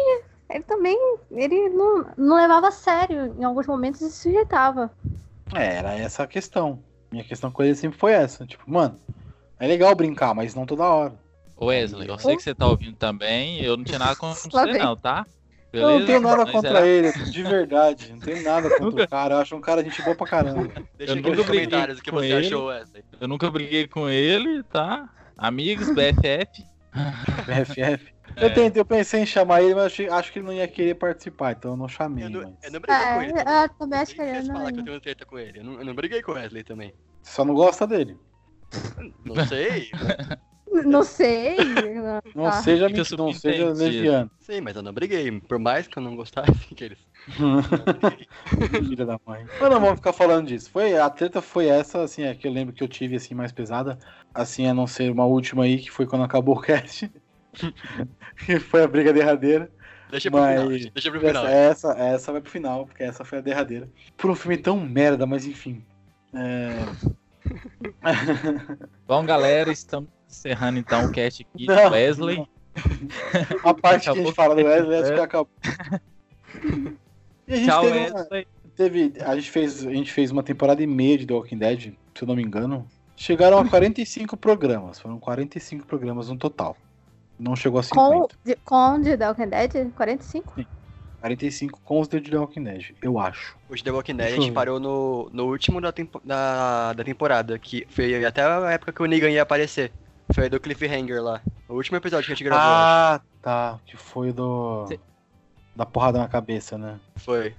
ele 0.51 0.63
também 0.65 0.97
ele 1.31 1.71
não, 1.71 2.07
não 2.17 2.37
levava 2.37 2.69
a 2.69 2.71
sério 2.71 3.35
em 3.39 3.45
alguns 3.45 3.67
momentos 3.67 4.01
e 4.03 4.11
se 4.11 4.29
irritava. 4.29 4.91
É, 5.53 5.77
era 5.77 5.95
essa 5.95 6.23
a 6.23 6.27
questão. 6.27 6.83
Minha 7.11 7.25
questão 7.25 7.51
com 7.51 7.63
ele 7.63 7.75
sempre 7.75 7.99
foi 7.99 8.13
essa. 8.13 8.47
Tipo, 8.47 8.71
mano, 8.71 9.01
é 9.59 9.67
legal 9.67 9.95
brincar, 9.95 10.35
mas 10.35 10.55
não 10.55 10.67
toda 10.67 10.85
hora. 10.85 11.15
Wesley, 11.61 12.09
eu 12.09 12.19
sei 12.19 12.37
que 12.37 12.43
você 12.43 12.55
tá 12.55 12.67
ouvindo 12.67 12.97
também. 12.97 13.61
Eu 13.61 13.77
não 13.77 13.85
tinha 13.85 13.99
nada 13.99 14.17
contra 14.17 14.35
você, 14.51 14.73
não, 14.79 14.97
tá? 14.97 15.25
Eu 15.73 15.99
não 16.01 16.07
tenho 16.07 16.21
nada 16.21 16.47
contra 16.47 16.79
era- 16.79 16.87
ele, 16.87 17.13
de 17.13 17.43
verdade. 17.43 18.13
Não 18.13 18.19
tenho 18.21 18.43
nada 18.43 18.71
contra 18.71 19.05
o 19.05 19.09
cara. 19.09 19.35
Eu 19.35 19.39
acho 19.39 19.57
um 19.57 19.61
cara 19.61 19.83
gente 19.83 20.01
boa 20.03 20.17
pra 20.17 20.27
caramba. 20.27 20.71
Deixa 20.97 21.15
Eu 21.15 21.19
aqui 21.19 21.31
nos 21.31 21.47
comentários 21.47 21.99
o 21.99 22.03
que 22.03 22.11
você 22.13 22.27
ele. 22.33 22.47
achou, 22.47 22.67
Wesley. 22.67 23.05
Eu 23.21 23.27
nunca 23.29 23.51
briguei 23.51 23.87
com 23.89 24.09
ele, 24.09 24.63
tá? 24.65 25.09
Amigos, 25.37 25.89
BFF. 25.91 26.65
BFF. 27.47 28.14
É. 28.37 28.45
Eu, 28.47 28.55
tentei, 28.55 28.81
eu 28.81 28.85
pensei 28.85 29.21
em 29.21 29.27
chamar 29.27 29.63
ele, 29.63 29.75
mas 29.75 29.85
achei- 29.87 30.09
acho 30.09 30.33
que 30.33 30.39
ele 30.39 30.47
não 30.47 30.53
ia 30.53 30.67
querer 30.69 30.95
participar, 30.95 31.53
então 31.53 31.73
eu 31.73 31.77
não 31.77 31.89
chamei. 31.89 32.25
Eu 32.25 32.31
não, 32.31 32.41
mas- 32.43 32.55
eu 32.65 32.73
não 32.73 32.81
briguei 32.81 33.05
com 33.07 33.23
ele. 33.23 33.33
É, 33.49 33.65
eu 33.65 33.69
também 33.71 33.99
acho 34.01 34.15
que 34.15 34.21
ele 34.23 34.33
quis 34.39 34.49
não. 34.49 34.55
falar 34.57 34.73
que 34.73 34.81
eu 34.81 34.85
tenho 34.85 35.01
treta 35.01 35.25
com 35.27 35.39
ele. 35.39 35.59
Eu 35.61 35.65
não, 35.65 35.73
eu 35.79 35.85
não 35.85 35.95
briguei 35.95 36.23
com 36.23 36.33
o 36.33 36.35
Wesley 36.35 36.65
também. 36.65 36.93
Você 37.23 37.33
só 37.35 37.45
não 37.45 37.55
gosta 37.55 37.87
dele. 37.87 38.17
Não 39.25 39.47
sei. 39.47 39.91
Não 40.85 41.05
sei. 41.05 41.57
Não 42.35 42.47
Ah. 42.47 42.53
seja, 42.61 42.89
Fica 42.89 42.99
menti- 42.99 43.17
não 43.17 43.33
seja 43.33 43.71
leviano. 43.73 44.29
Sim, 44.41 44.61
mas 44.61 44.75
eu 44.75 44.83
não 44.83 44.93
briguei. 44.93 45.31
Por 45.41 45.57
mais 45.57 45.87
que 45.87 45.97
eu 45.97 46.03
não 46.03 46.17
gostasse 46.17 46.51
que 46.75 46.83
eles. 46.85 46.99
Filha 48.89 49.07
da 49.07 49.19
mãe. 49.25 49.47
Mas 49.61 49.71
não 49.71 49.81
vamos 49.81 49.97
ficar 49.97 50.13
falando 50.13 50.49
disso. 50.49 50.69
Foi, 50.71 50.99
a 50.99 51.09
treta 51.09 51.41
foi 51.41 51.67
essa, 51.69 52.03
assim, 52.03 52.23
é 52.25 52.35
que 52.35 52.47
eu 52.49 52.53
lembro 52.53 52.75
que 52.75 52.83
eu 52.83 52.89
tive 52.89 53.15
assim 53.17 53.35
mais 53.35 53.53
pesada. 53.53 53.99
Assim, 54.35 54.67
a 54.67 54.75
não 54.75 54.87
ser 54.87 55.13
uma 55.13 55.25
última 55.25 55.63
aí, 55.65 55.79
que 55.79 55.91
foi 55.93 56.07
quando 56.07 56.25
acabou 56.25 56.57
o 56.57 56.61
cast. 56.61 57.09
Que 58.47 58.59
foi 58.61 58.83
a 58.83 58.89
briga 58.89 59.13
derradeira. 59.13 59.71
Deixa 60.11 60.31
pro 60.31 60.41
final. 60.41 60.67
Mas 60.71 60.87
Deixa 60.91 61.11
pro 61.11 61.21
final. 61.21 61.47
essa, 61.47 61.89
essa, 61.89 61.99
essa 62.03 62.33
vai 62.33 62.41
pro 62.41 62.51
final, 62.51 62.87
porque 62.87 63.03
essa 63.03 63.25
foi 63.25 63.39
a 63.39 63.41
derradeira. 63.41 63.89
Por 64.17 64.31
um 64.31 64.35
filme 64.35 64.57
tão 64.57 64.79
merda, 64.79 65.27
mas 65.27 65.45
enfim. 65.47 65.85
É... 66.33 66.71
Bom, 69.07 69.25
galera, 69.25 69.71
estamos 69.73 70.09
encerrando 70.29 70.79
então 70.79 71.07
o 71.07 71.13
cast 71.13 71.47
aqui. 71.55 71.67
Não, 71.67 71.91
Wesley. 71.91 72.47
A 73.65 73.75
parte 73.75 74.05
que 74.05 74.09
a 74.09 74.13
Acabou. 74.13 74.27
gente 74.27 74.35
fala 74.35 74.55
do 74.55 74.65
Wesley, 74.65 74.99
acho 75.01 75.15
que 75.15 75.21
acabou. 75.21 75.51
E 77.47 77.53
a 77.53 77.57
gente 77.57 77.67
Tchau, 77.67 77.83
teve, 77.85 77.99
uma, 77.99 78.19
Wesley. 78.21 78.47
teve- 78.77 79.13
a 79.21 79.35
gente 79.37 79.51
fez, 79.51 79.87
a 79.87 79.93
gente 79.93 80.13
fez 80.13 80.31
uma 80.31 80.43
temporada 80.43 80.83
e 80.83 80.87
meia 80.87 81.19
de 81.19 81.27
The 81.27 81.35
Walking 81.35 81.59
Dead, 81.59 81.81
se 82.15 82.23
eu 82.23 82.27
não 82.29 82.35
me 82.37 82.43
engano. 82.43 82.87
Chegaram 83.17 83.59
a 83.59 83.69
45 83.69 84.37
programas, 84.37 84.99
foram 84.99 85.19
45 85.21 85.87
programas 85.87 86.29
no 86.29 86.37
total. 86.37 86.77
Não 87.39 87.57
chegou 87.57 87.81
a 87.81 87.83
50. 87.83 88.11
Com, 88.11 88.29
com 88.65 89.01
de 89.01 89.17
The 89.17 89.29
Walking 89.29 89.49
Dead, 89.49 89.91
45? 89.93 90.65
45 91.21 91.81
com 91.83 92.01
os 92.01 92.09
de 92.09 92.21
The 92.21 92.37
Walking 92.37 92.63
Dead, 92.65 92.95
eu 93.03 93.19
acho. 93.19 93.57
O 93.69 93.75
de 93.75 93.83
The 93.83 93.91
Walking 93.91 94.17
Dead 94.17 94.33
a 94.33 94.37
gente 94.37 94.53
parou 94.53 94.79
no, 94.79 95.31
no 95.33 95.47
último 95.47 95.81
da, 95.81 95.91
tempo- 95.91 96.21
da, 96.25 96.93
da 96.93 97.03
temporada, 97.03 97.59
que 97.59 97.87
foi 97.89 98.25
até 98.25 98.43
a 98.43 98.71
época 98.73 98.93
que 98.93 99.03
o 99.03 99.07
Negan 99.07 99.31
ia 99.31 99.43
aparecer. 99.43 99.91
Foi 100.35 100.49
do 100.49 100.61
Cliffhanger 100.61 101.23
lá. 101.23 101.41
O 101.69 101.75
último 101.75 101.97
episódio 101.97 102.27
que 102.27 102.33
a 102.33 102.35
gente 102.35 102.45
gravou. 102.45 102.63
acho. 102.65 102.75
Ah, 102.75 103.21
tá. 103.43 103.81
Que 103.87 103.97
foi 103.97 104.33
do. 104.33 104.87
Cê- 104.87 105.01
Da 105.77 105.85
porrada 105.85 106.19
na 106.19 106.29
cabeça, 106.29 106.79
né? 106.79 106.99
Foi. 107.17 107.55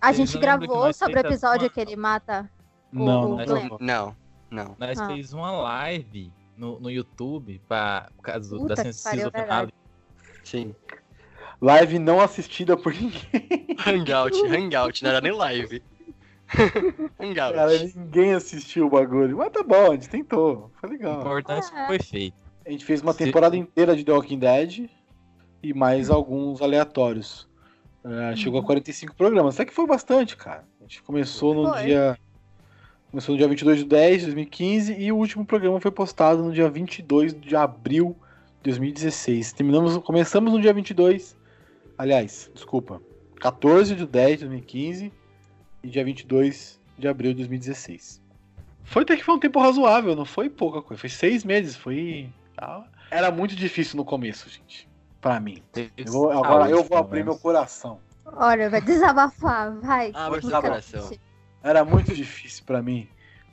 A 0.00 0.12
gente 0.12 0.38
gravou 0.38 0.92
sobre 0.92 1.16
o 1.16 1.20
episódio 1.20 1.64
uma- 1.64 1.70
que 1.70 1.80
ele 1.80 1.96
mata. 1.96 2.48
Não, 2.92 3.32
o 3.32 3.36
não. 3.44 3.78
Não, 3.80 4.16
não. 4.50 4.76
Nós 4.78 4.98
Ah. 5.00 5.06
fez 5.08 5.32
uma 5.32 5.50
live 5.50 6.32
no, 6.58 6.80
no 6.80 6.90
YouTube 6.90 7.60
pra, 7.68 8.10
por 8.16 8.22
causa 8.22 8.56
Puta 8.56 8.74
da 8.74 8.82
pariu, 9.04 9.30
finale. 9.30 9.72
Sim. 10.44 10.74
Live 11.60 11.98
não 11.98 12.20
assistida 12.20 12.76
por 12.76 12.92
ninguém. 12.92 13.20
Hangout, 13.86 14.36
Hangout, 14.46 15.02
não 15.02 15.10
era 15.10 15.20
nem 15.20 15.32
live. 15.32 15.82
hangout. 17.20 17.54
Cara, 17.54 17.78
ninguém 17.94 18.32
assistiu 18.32 18.86
o 18.86 18.90
bagulho. 18.90 19.36
Mas 19.38 19.50
tá 19.52 19.62
bom, 19.62 19.90
a 19.90 19.94
gente 19.94 20.08
tentou. 20.08 20.70
Foi 20.80 20.88
O 20.88 20.92
legal. 20.92 21.20
importante 21.20 21.66
Ah. 21.74 21.86
foi 21.86 21.98
feito. 21.98 22.36
A 22.66 22.70
gente 22.70 22.84
fez 22.84 23.00
uma 23.02 23.12
Se- 23.12 23.24
temporada 23.24 23.56
inteira 23.56 23.96
de 23.96 24.04
The 24.04 24.12
Walking 24.12 24.38
Dead 24.38 24.90
e 25.62 25.74
mais 25.74 26.10
alguns 26.10 26.60
aleatórios. 26.62 27.48
É, 28.04 28.36
chegou 28.36 28.60
a 28.60 28.64
45 28.64 29.14
programas. 29.14 29.54
Até 29.56 29.64
que 29.66 29.74
foi 29.74 29.86
bastante, 29.86 30.36
cara. 30.36 30.64
A 30.80 30.82
gente 30.84 31.02
começou 31.02 31.54
no 31.54 31.68
Foi. 31.72 31.82
dia. 31.84 32.18
Começou 33.10 33.32
no 33.34 33.38
dia 33.38 33.48
22 33.48 33.78
de 33.78 33.84
10 33.86 34.18
de 34.20 34.24
2015 34.26 34.92
e 34.98 35.10
o 35.10 35.16
último 35.16 35.44
programa 35.44 35.80
foi 35.80 35.90
postado 35.90 36.42
no 36.42 36.52
dia 36.52 36.68
22 36.68 37.32
de 37.40 37.56
abril 37.56 38.14
de 38.58 38.64
2016. 38.64 39.52
Terminamos, 39.52 39.96
começamos 39.98 40.52
no 40.52 40.60
dia 40.60 40.74
22. 40.74 41.36
Aliás, 41.96 42.50
desculpa. 42.54 43.00
14 43.40 43.94
de 43.94 44.06
10 44.06 44.40
de 44.40 44.44
2015 44.46 45.12
e 45.82 45.88
dia 45.88 46.04
22 46.04 46.78
de 46.98 47.08
abril 47.08 47.30
de 47.32 47.38
2016. 47.38 48.20
Foi 48.84 49.02
até 49.02 49.16
que 49.16 49.24
foi 49.24 49.34
um 49.34 49.38
tempo 49.38 49.58
razoável, 49.60 50.14
não 50.14 50.24
foi 50.24 50.50
pouca 50.50 50.82
coisa. 50.82 51.00
Foi 51.00 51.08
seis 51.10 51.44
meses, 51.44 51.76
foi. 51.76 52.28
ah, 52.58 52.84
Era 53.10 53.30
muito 53.30 53.54
difícil 53.56 53.96
no 53.96 54.04
começo, 54.04 54.48
gente. 54.50 54.86
Pra 55.20 55.40
mim. 55.40 55.62
Eu 55.96 56.12
vou- 56.12 56.30
agora 56.30 56.68
eu 56.70 56.84
vou 56.84 56.98
abrir 56.98 57.24
meu 57.24 57.38
coração. 57.38 58.00
Olha, 58.26 58.68
vai 58.68 58.80
desabafar, 58.82 59.74
vai. 59.80 60.10
Abre 60.14 60.40
seu 60.42 60.50
Fica- 60.50 60.62
coração. 60.62 61.10
Era 61.68 61.84
muito 61.84 62.14
difícil 62.14 62.64
pra 62.64 62.80
mim. 62.82 63.08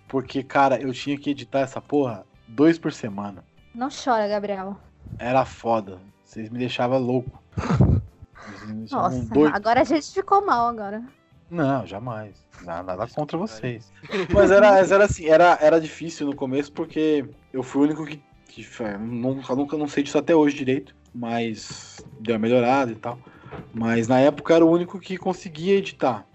Porque, 0.07 0.41
cara, 0.41 0.79
eu 0.79 0.93
tinha 0.93 1.17
que 1.17 1.31
editar 1.31 1.59
essa 1.59 1.81
porra 1.81 2.25
dois 2.47 2.77
por 2.79 2.93
semana. 2.93 3.43
Não 3.73 3.89
chora, 3.89 4.27
Gabriel. 4.27 4.77
Era 5.19 5.43
foda. 5.43 5.99
Vocês 6.23 6.49
me 6.49 6.59
deixavam 6.59 6.99
louco. 6.99 7.41
Vocês 7.57 8.69
me 8.69 8.73
deixavam 8.75 9.09
Nossa, 9.09 9.33
doido. 9.33 9.55
agora 9.55 9.81
a 9.81 9.83
gente 9.83 10.11
ficou 10.13 10.45
mal 10.45 10.67
agora. 10.67 11.03
Não, 11.49 11.85
jamais. 11.85 12.45
Nada, 12.61 12.95
nada 12.95 13.07
contra 13.13 13.37
vocês. 13.37 13.91
Mas 14.33 14.49
era, 14.49 14.71
mas 14.71 14.91
era 14.91 15.03
assim, 15.05 15.25
era, 15.27 15.57
era 15.61 15.79
difícil 15.81 16.27
no 16.27 16.35
começo 16.35 16.71
porque 16.71 17.25
eu 17.51 17.63
fui 17.63 17.81
o 17.81 17.83
único 17.85 18.05
que. 18.05 18.21
que 18.47 18.63
foi- 18.63 18.97
nunca, 18.97 19.53
nunca 19.55 19.77
não 19.77 19.87
sei 19.87 20.03
disso 20.03 20.17
até 20.17 20.33
hoje 20.33 20.55
direito, 20.55 20.95
mas 21.13 22.03
deu 22.19 22.35
uma 22.35 22.39
melhorada 22.39 22.91
e 22.91 22.95
tal. 22.95 23.19
Mas 23.73 24.07
na 24.07 24.19
época 24.19 24.53
eu 24.53 24.55
era 24.55 24.65
o 24.65 24.71
único 24.71 24.99
que 24.99 25.17
conseguia 25.17 25.75
editar. 25.75 26.25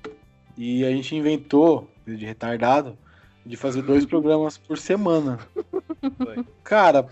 E 0.62 0.84
a 0.84 0.90
gente 0.90 1.16
inventou, 1.16 1.90
de 2.06 2.26
retardado, 2.26 2.98
de 3.46 3.56
fazer 3.56 3.80
dois 3.80 4.04
programas 4.04 4.58
por 4.58 4.76
semana. 4.76 5.38
Foi. 6.18 6.44
Cara, 6.62 7.06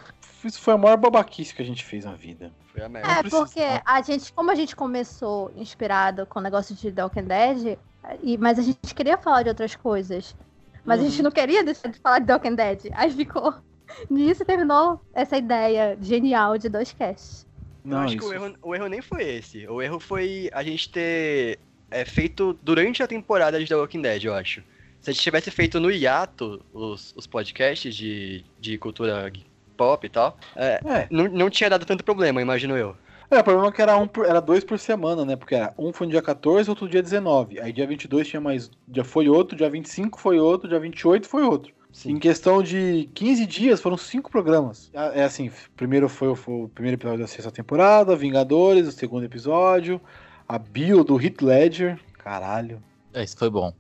isso 0.44 0.60
foi 0.60 0.74
a 0.74 0.76
maior 0.76 0.98
babaquice 0.98 1.54
que 1.54 1.62
a 1.62 1.64
gente 1.64 1.82
fez 1.82 2.04
na 2.04 2.12
vida. 2.12 2.52
Foi 2.70 2.82
a 2.82 2.90
merda. 2.90 3.10
É, 3.10 3.22
porque 3.22 3.62
a 3.86 4.02
gente, 4.02 4.30
como 4.34 4.50
a 4.50 4.54
gente 4.54 4.76
começou 4.76 5.50
inspirado 5.56 6.26
com 6.26 6.40
o 6.40 6.42
negócio 6.42 6.74
de 6.74 6.92
The 6.92 7.02
Walking 7.02 7.24
Dead, 7.24 7.78
e, 8.22 8.36
mas 8.36 8.58
a 8.58 8.62
gente 8.62 8.94
queria 8.94 9.16
falar 9.16 9.44
de 9.44 9.48
outras 9.48 9.74
coisas. 9.74 10.36
Mas 10.84 11.00
a 11.00 11.04
gente 11.04 11.16
Uhum. 11.16 11.24
não 11.24 11.30
queria 11.30 11.64
deixar 11.64 11.88
de 11.88 11.98
falar 12.00 12.18
de 12.18 12.26
The 12.26 12.34
Walking 12.34 12.54
Dead. 12.54 12.80
Aí 12.92 13.10
ficou. 13.10 13.54
Nisso 14.10 14.44
terminou 14.44 15.00
essa 15.14 15.38
ideia 15.38 15.96
genial 16.02 16.58
de 16.58 16.68
dois 16.68 16.92
casts. 16.92 17.46
Eu 17.82 17.90
Não, 17.92 17.98
acho 18.00 18.14
que 18.18 18.22
isso. 18.22 18.30
o 18.30 18.34
erro, 18.34 18.54
o 18.62 18.74
erro 18.74 18.86
nem 18.88 19.00
foi 19.00 19.22
esse. 19.24 19.66
O 19.66 19.80
erro 19.80 19.98
foi 19.98 20.50
a 20.52 20.62
gente 20.62 20.90
ter 20.90 21.58
é, 21.90 22.04
feito 22.04 22.58
durante 22.62 23.02
a 23.02 23.06
temporada 23.06 23.58
de 23.58 23.66
The 23.66 23.76
Walking 23.76 24.02
Dead, 24.02 24.24
eu 24.24 24.34
acho. 24.34 24.62
Se 25.00 25.10
a 25.10 25.12
gente 25.12 25.22
tivesse 25.22 25.50
feito 25.50 25.78
no 25.78 25.90
hiato 25.90 26.60
os, 26.72 27.14
os 27.16 27.26
podcasts 27.26 27.94
de, 27.94 28.44
de 28.60 28.76
cultura 28.78 29.32
pop 29.76 30.04
e 30.04 30.10
tal, 30.10 30.36
é, 30.56 30.80
É. 30.84 31.06
não, 31.10 31.28
não 31.28 31.48
tinha 31.50 31.70
dado 31.70 31.86
tanto 31.86 32.02
problema, 32.04 32.42
imagino 32.42 32.76
eu. 32.76 32.96
É, 33.30 33.38
o 33.40 33.44
problema 33.44 33.68
é 33.68 33.72
que 33.72 33.82
era, 33.82 33.96
um 33.96 34.08
por- 34.08 34.24
era 34.26 34.40
dois 34.40 34.64
por 34.64 34.78
semana, 34.78 35.22
né? 35.24 35.36
Porque 35.36 35.54
era, 35.54 35.72
um 35.78 35.92
foi 35.92 36.06
no 36.06 36.10
dia 36.12 36.22
14, 36.22 36.68
outro 36.70 36.88
dia 36.88 37.02
19. 37.02 37.60
Aí 37.60 37.72
dia 37.72 37.86
22 37.86 38.26
tinha 38.26 38.40
mais. 38.40 38.70
Já 38.92 39.04
foi 39.04 39.28
outro, 39.28 39.54
dia 39.56 39.68
25 39.68 40.18
foi 40.18 40.38
outro, 40.40 40.66
dia 40.68 40.80
28 40.80 41.28
foi 41.28 41.42
outro. 41.42 41.72
Sim. 41.92 42.12
Em 42.12 42.18
questão 42.18 42.62
de 42.62 43.08
15 43.14 43.44
dias 43.46 43.80
foram 43.82 43.96
cinco 43.98 44.30
programas. 44.30 44.90
É 44.94 45.20
é 45.20 45.24
assim, 45.24 45.50
primeiro 45.76 46.08
foi, 46.08 46.34
foi 46.34 46.54
o 46.54 46.68
primeiro 46.68 46.96
episódio 46.96 47.20
da 47.20 47.26
sexta 47.26 47.50
temporada, 47.50 48.16
Vingadores, 48.16 48.88
o 48.88 48.92
segundo 48.92 49.24
episódio, 49.24 50.00
a 50.48 50.58
bio 50.58 51.04
do 51.04 51.20
Heath 51.20 51.42
Ledger. 51.42 51.98
Caralho. 52.18 52.82
Esse 53.14 53.36
foi 53.36 53.50
bom. 53.50 53.72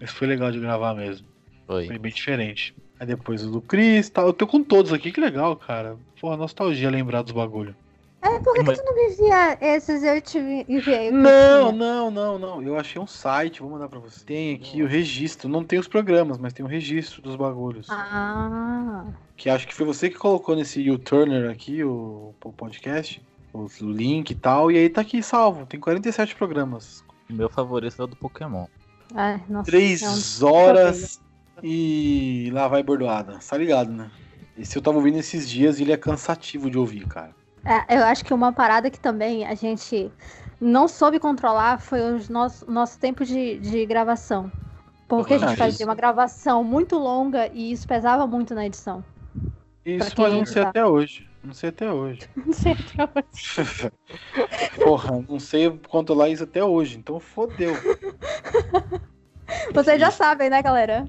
Isso 0.00 0.14
foi 0.14 0.26
legal 0.26 0.50
de 0.50 0.58
gravar 0.60 0.94
mesmo. 0.94 1.26
Foi. 1.66 1.86
Foi 1.86 1.98
bem 1.98 2.12
diferente. 2.12 2.74
Aí 2.98 3.06
depois 3.06 3.44
o 3.44 3.50
do 3.50 3.60
Chris, 3.60 4.08
tal. 4.10 4.26
Eu 4.26 4.32
tô 4.32 4.46
com 4.46 4.62
todos 4.62 4.92
aqui, 4.92 5.10
que 5.10 5.20
legal, 5.20 5.56
cara. 5.56 5.96
Porra, 6.20 6.36
nostalgia 6.36 6.90
lembrar 6.90 7.22
dos 7.22 7.32
bagulho. 7.32 7.74
É, 8.22 8.38
por 8.40 8.54
que, 8.54 8.62
Mas- 8.62 8.78
que 8.80 8.84
tu 8.86 8.88
não 8.90 8.94
me 8.94 9.12
envia 9.12 9.58
esses? 9.60 10.02
Eu 10.02 10.20
te 10.22 10.38
enviei. 10.66 11.10
Não, 11.10 11.70
não, 11.72 12.10
não, 12.10 12.38
não. 12.38 12.62
Eu 12.62 12.78
achei 12.78 13.00
um 13.00 13.06
site, 13.06 13.60
vou 13.60 13.70
mandar 13.70 13.88
pra 13.88 13.98
você. 13.98 14.24
Tem 14.24 14.54
aqui 14.54 14.82
o 14.82 14.86
registro. 14.86 15.46
Não 15.48 15.62
tem 15.62 15.78
os 15.78 15.86
programas, 15.86 16.38
mas 16.38 16.54
tem 16.54 16.64
o 16.64 16.68
registro 16.68 17.20
dos 17.20 17.36
bagulhos. 17.36 17.86
Ah, 17.90 19.04
Que 19.36 19.50
acho 19.50 19.66
que 19.68 19.74
foi 19.74 19.84
você 19.84 20.08
que 20.08 20.16
colocou 20.16 20.56
nesse 20.56 20.88
U-Turner 20.90 21.50
aqui, 21.50 21.84
o, 21.84 22.32
o 22.42 22.52
podcast. 22.52 23.20
O, 23.54 23.66
o 23.82 23.92
link 23.92 24.30
e 24.30 24.34
tal. 24.34 24.70
E 24.70 24.76
aí 24.76 24.90
tá 24.90 25.00
aqui 25.00 25.22
salvo. 25.22 25.64
Tem 25.64 25.78
47 25.80 26.34
programas. 26.34 27.02
O 27.30 27.32
meu 27.32 27.48
favorito 27.48 28.00
é 28.00 28.04
o 28.04 28.08
do 28.08 28.16
Pokémon. 28.16 28.66
ai, 29.14 29.40
nossa. 29.48 29.70
Três 29.70 30.02
é 30.02 30.10
um- 30.10 30.46
horas 30.46 31.20
e 31.62 32.50
lá 32.52 32.68
vai 32.68 32.82
bordoada. 32.82 33.38
Tá 33.38 33.56
ligado, 33.56 33.90
né? 33.92 34.10
Esse 34.58 34.76
eu 34.76 34.82
tava 34.82 34.96
ouvindo 34.98 35.18
esses 35.18 35.48
dias 35.48 35.78
e 35.78 35.82
ele 35.82 35.92
é 35.92 35.96
cansativo 35.96 36.70
de 36.70 36.78
ouvir, 36.78 37.06
cara. 37.06 37.34
É, 37.64 37.96
eu 37.96 38.04
acho 38.04 38.24
que 38.24 38.34
uma 38.34 38.52
parada 38.52 38.90
que 38.90 39.00
também 39.00 39.46
a 39.46 39.54
gente 39.54 40.10
não 40.60 40.86
soube 40.86 41.18
controlar 41.18 41.78
foi 41.78 42.00
o 42.00 42.20
nosso, 42.30 42.70
nosso 42.70 42.98
tempo 42.98 43.24
de, 43.24 43.58
de 43.58 43.86
gravação. 43.86 44.50
Porque 45.08 45.34
a 45.34 45.38
gente 45.38 45.56
fazia 45.56 45.86
uma 45.86 45.94
gravação 45.94 46.64
muito 46.64 46.96
longa 46.98 47.48
e 47.52 47.72
isso 47.72 47.86
pesava 47.86 48.26
muito 48.26 48.54
na 48.54 48.66
edição. 48.66 49.04
Isso 49.84 50.12
eu 50.20 50.30
não 50.30 50.46
sei 50.46 50.62
até 50.62 50.84
hoje. 50.84 51.26
Não 51.44 51.52
sei 51.54 51.68
até 51.68 51.92
hoje. 51.92 52.20
Não 52.34 52.52
sei 52.52 52.72
até 52.72 53.04
hoje. 53.20 53.92
Porra, 54.82 55.24
não 55.28 55.38
sei 55.38 55.70
controlar 55.88 56.28
isso 56.30 56.44
até 56.44 56.64
hoje. 56.64 56.96
Então 56.98 57.20
fodeu. 57.20 57.74
Vocês 59.72 60.00
já 60.00 60.10
sabem, 60.10 60.48
né, 60.50 60.62
galera? 60.62 61.06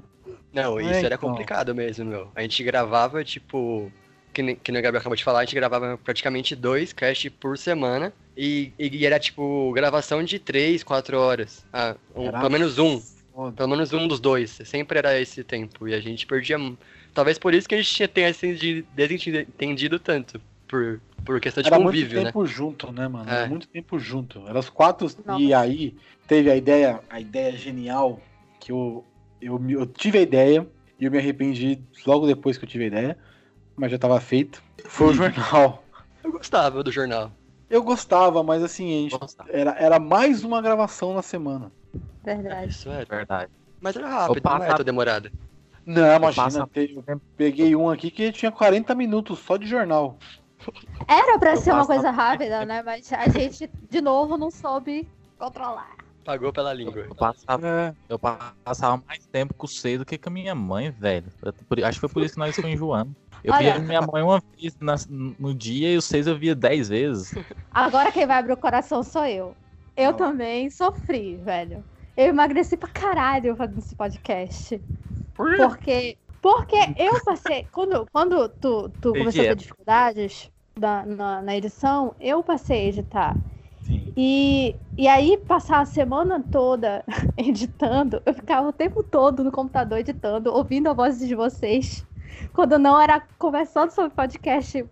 Não, 0.53 0.79
É, 0.79 0.83
isso 0.83 1.05
era 1.05 1.15
então. 1.15 1.29
complicado 1.29 1.73
mesmo, 1.73 2.05
meu. 2.05 2.31
A 2.35 2.41
gente 2.41 2.63
gravava, 2.63 3.23
tipo. 3.23 3.91
Que 4.33 4.41
nem, 4.43 4.55
que 4.57 4.69
nem 4.71 4.81
o 4.81 4.83
Gabriel 4.83 4.99
acabou 4.99 5.15
de 5.15 5.23
falar, 5.23 5.39
a 5.39 5.45
gente 5.45 5.55
gravava 5.55 5.97
praticamente 5.97 6.55
dois 6.57 6.91
casts 6.91 7.31
por 7.39 7.57
semana. 7.57 8.11
E, 8.35 8.73
e 8.77 9.05
era, 9.05 9.17
tipo, 9.17 9.71
gravação 9.73 10.21
de 10.23 10.37
três, 10.39 10.83
quatro 10.83 11.17
horas. 11.17 11.65
Ah, 11.71 11.95
um- 12.13 12.29
pelo 12.31 12.49
menos 12.49 12.77
um. 12.77 13.01
Foda. 13.33 13.55
Pelo 13.55 13.69
menos 13.69 13.93
um 13.93 14.07
dos 14.07 14.19
dois. 14.19 14.59
Sempre 14.65 14.97
era 14.97 15.17
esse 15.19 15.43
tempo. 15.43 15.87
E 15.87 15.93
a 15.93 16.01
gente 16.01 16.25
perdia. 16.27 16.57
Talvez 17.15 17.39
por 17.39 17.53
isso 17.53 17.67
que 17.67 17.73
a 17.73 17.77
gente 17.81 17.91
tinha- 17.91 18.07
tenha 18.07 18.33
se 18.33 18.53
de- 18.53 18.81
desentendido 18.93 19.97
tanto. 19.97 20.39
Por, 20.67 20.99
por 21.23 21.39
questão 21.39 21.63
de 21.63 21.67
Era 21.69 21.79
muito 21.79 21.87
convívio, 21.95 22.19
né? 22.19 22.25
tempo 22.25 22.45
junto, 22.45 22.91
né, 22.91 23.07
mano? 23.07 23.29
Era 23.29 23.45
É. 23.45 23.47
muito 23.47 23.67
tempo 23.67 23.97
junto. 23.97 24.45
Era 24.47 24.59
os 24.59 24.69
quatro. 24.69 25.07
Nossa. 25.25 25.41
E 25.41 25.53
aí 25.53 25.95
teve 26.27 26.51
a 26.51 26.55
ideia, 26.57 27.01
a 27.09 27.19
ideia 27.19 27.53
genial 27.55 28.19
que 28.59 28.71
eu, 28.71 29.03
eu, 29.41 29.57
me- 29.57 29.73
eu 29.73 29.85
tive 29.85 30.17
a 30.17 30.21
ideia 30.21 30.67
e 30.99 31.05
eu 31.05 31.11
me 31.11 31.17
arrependi 31.17 31.81
logo 32.05 32.27
depois 32.27 32.57
que 32.57 32.65
eu 32.65 32.69
tive 32.69 32.83
a 32.83 32.87
ideia, 32.87 33.17
mas 33.77 33.91
já 33.91 33.97
tava 33.97 34.19
feito. 34.19 34.61
Foi 34.85 35.07
o 35.07 35.13
jornal. 35.13 35.83
Eu 36.23 36.31
gostava 36.33 36.83
do 36.83 36.91
jornal. 36.91 37.31
Eu 37.69 37.81
gostava, 37.81 38.43
mas 38.43 38.61
assim, 38.61 38.85
a 38.85 39.01
gente, 39.09 39.19
Nossa, 39.21 39.43
era, 39.47 39.71
era 39.79 39.99
mais 39.99 40.43
uma 40.43 40.61
gravação 40.61 41.13
na 41.13 41.21
semana. 41.21 41.71
Verdade. 42.23 42.71
Isso 42.71 42.89
era. 42.89 43.05
verdade. 43.05 43.51
Mas 43.79 43.95
era 43.95 44.07
rápido, 44.09 44.37
Opa, 44.39 44.49
não 44.49 44.57
era 44.57 44.67
tá. 44.67 44.75
tão 44.77 44.85
demorado. 44.85 45.31
Não, 45.85 46.15
imagina, 46.15 46.43
passa- 46.43 46.67
te- 46.73 47.01
eu 47.07 47.21
peguei 47.37 47.75
um 47.75 47.89
aqui 47.89 48.09
que 48.09 48.31
tinha 48.31 48.51
40 48.51 48.95
minutos 48.95 49.39
só 49.39 49.55
de 49.57 49.67
jornal. 49.67 50.17
Era 51.07 51.37
pra 51.37 51.51
Eu 51.51 51.57
ser 51.57 51.73
uma 51.73 51.85
coisa 51.85 52.09
rápida, 52.11 52.65
né? 52.65 52.81
Mas 52.83 53.11
a 53.13 53.27
gente, 53.29 53.69
de 53.89 54.01
novo, 54.01 54.37
não 54.37 54.49
soube 54.49 55.07
controlar. 55.37 55.95
Pagou 56.23 56.51
pela 56.51 56.73
língua. 56.73 57.01
Eu 57.07 57.13
passava, 57.13 57.67
É. 57.67 57.93
eu 58.09 58.17
passava 58.17 59.03
mais 59.05 59.27
tempo 59.27 59.53
com 59.53 59.67
o 59.67 59.69
Sei 59.69 59.95
do 59.95 60.03
que 60.03 60.17
com 60.17 60.29
a 60.29 60.33
minha 60.33 60.55
mãe, 60.55 60.89
velho. 60.89 61.27
Eu- 61.43 61.53
acho 61.85 61.97
que 61.97 61.99
foi 61.99 62.09
por 62.09 62.23
isso 62.23 62.33
que 62.33 62.39
nós 62.39 62.55
fomos 62.55 62.71
enjoando. 62.71 63.15
Eu 63.43 63.53
Olha. 63.53 63.73
via 63.73 63.79
minha 63.79 64.01
mãe 64.01 64.23
uma 64.23 64.41
vez 64.59 64.75
na- 64.79 64.95
no 65.07 65.53
dia 65.53 65.93
e 65.93 65.97
o 65.97 66.01
Seis 66.01 66.25
eu 66.25 66.35
via 66.35 66.55
dez 66.55 66.89
vezes. 66.89 67.35
Agora 67.71 68.11
quem 68.11 68.25
vai 68.25 68.39
abrir 68.39 68.53
o 68.53 68.57
coração 68.57 69.03
sou 69.03 69.23
eu. 69.25 69.55
Eu 69.95 70.11
Não. 70.13 70.17
também 70.17 70.67
sofri, 70.71 71.35
velho. 71.35 71.83
Eu 72.17 72.27
emagreci 72.27 72.75
pra 72.75 72.89
caralho 72.89 73.55
fazendo 73.55 73.77
esse 73.77 73.93
podcast. 73.95 74.81
Porque, 75.35 76.17
porque 76.41 76.75
eu 76.97 77.23
passei. 77.23 77.67
Quando, 77.71 78.05
quando 78.11 78.49
tu, 78.49 78.89
tu 79.01 79.11
começou 79.11 79.41
a 79.41 79.47
ter 79.47 79.55
dificuldades 79.55 80.51
da- 80.77 81.05
na, 81.05 81.41
na 81.41 81.55
edição, 81.55 82.15
eu 82.19 82.43
passei 82.43 82.85
a 82.85 82.89
editar. 82.89 83.37
Sim. 83.81 84.13
E, 84.17 84.75
e 84.97 85.07
aí, 85.07 85.37
passar 85.37 85.79
a 85.81 85.85
semana 85.85 86.43
toda 86.51 87.03
editando, 87.37 88.21
eu 88.25 88.33
ficava 88.33 88.67
o 88.67 88.73
tempo 88.73 89.03
todo 89.03 89.43
no 89.43 89.51
computador 89.51 89.99
editando, 89.99 90.51
ouvindo 90.53 90.89
a 90.89 90.93
voz 90.93 91.19
de 91.19 91.35
vocês. 91.35 92.05
Quando 92.53 92.77
não 92.79 92.99
era 92.99 93.21
conversando 93.37 93.91
sobre 93.91 94.11
podcast 94.11 94.85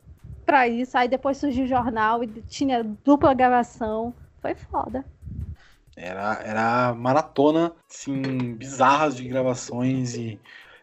pra 0.45 0.67
isso. 0.67 0.97
Aí 0.97 1.07
depois 1.07 1.37
surgiu 1.37 1.65
o 1.65 1.67
jornal 1.67 2.23
e 2.23 2.27
tinha 2.43 2.83
dupla 2.83 3.33
gravação. 3.33 4.13
Foi 4.41 4.55
foda. 4.55 5.05
Era, 5.95 6.41
era 6.43 6.93
maratona, 6.93 7.73
assim, 7.89 8.53
bizarras 8.55 9.15
de 9.15 9.27
gravações 9.27 10.15
e. 10.15 10.39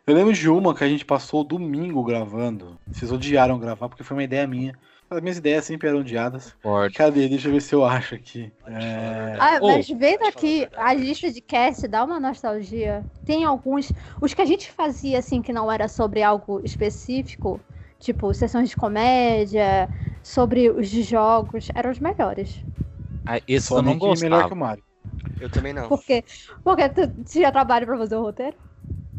Eu 0.07 0.15
lembro 0.15 0.33
de 0.33 0.49
uma 0.49 0.75
que 0.75 0.83
a 0.83 0.89
gente 0.89 1.05
passou 1.05 1.43
o 1.43 1.45
domingo 1.45 2.03
gravando. 2.03 2.79
Vocês 2.91 3.13
odiaram 3.13 3.59
gravar 3.59 3.89
porque 3.89 4.03
foi 4.03 4.17
uma 4.17 4.25
ideia 4.25 4.47
minha. 4.47 4.75
As 5.09 5.21
minhas 5.21 5.39
ideias 5.39 5.65
sempre 5.65 5.89
eram 5.89 6.01
odiadas. 6.01 6.55
Forte. 6.63 6.97
Cadê? 6.97 7.29
Deixa 7.29 7.49
eu 7.49 7.53
ver 7.53 7.61
se 7.61 7.75
eu 7.75 7.85
acho 7.85 8.15
aqui. 8.15 8.53
É... 8.67 9.37
Ah, 9.41 9.59
mas 9.61 9.89
vendo 9.89 9.99
pode 9.99 10.19
falar 10.19 10.29
aqui 10.29 10.69
a 10.77 10.95
lista 10.95 11.31
de 11.33 11.41
cast 11.41 11.87
dá 11.89 12.05
uma 12.05 12.21
nostalgia. 12.21 13.05
Tem 13.25 13.45
alguns. 13.45 13.93
Os 14.21 14.33
que 14.33 14.41
a 14.41 14.45
gente 14.45 14.71
fazia, 14.71 15.19
assim, 15.19 15.43
que 15.43 15.53
não 15.53 15.71
era 15.71 15.89
sobre 15.89 16.23
algo 16.23 16.61
específico, 16.65 17.61
tipo 17.99 18.33
sessões 18.33 18.71
de 18.71 18.77
comédia, 18.77 19.89
sobre 20.23 20.71
os 20.71 20.89
de 20.89 21.03
jogos, 21.03 21.69
eram 21.75 21.91
os 21.91 21.99
melhores. 21.99 22.65
Ah, 23.27 23.41
esse 23.49 23.73
eu 23.73 23.83
não 23.83 23.99
Sonic 23.99 24.19
é 24.19 24.23
melhor 24.23 24.47
que 24.47 24.47
o 24.47 24.49
gostava. 24.49 24.55
Mario. 24.55 24.90
Eu 25.41 25.49
também 25.51 25.73
não. 25.73 25.89
Por 25.89 26.03
quê? 26.03 26.25
Porque 26.63 26.89
tu 26.89 27.09
tinha 27.25 27.51
trabalho 27.51 27.87
pra 27.87 27.97
fazer 27.99 28.17
o 28.17 28.23
roteiro? 28.23 28.57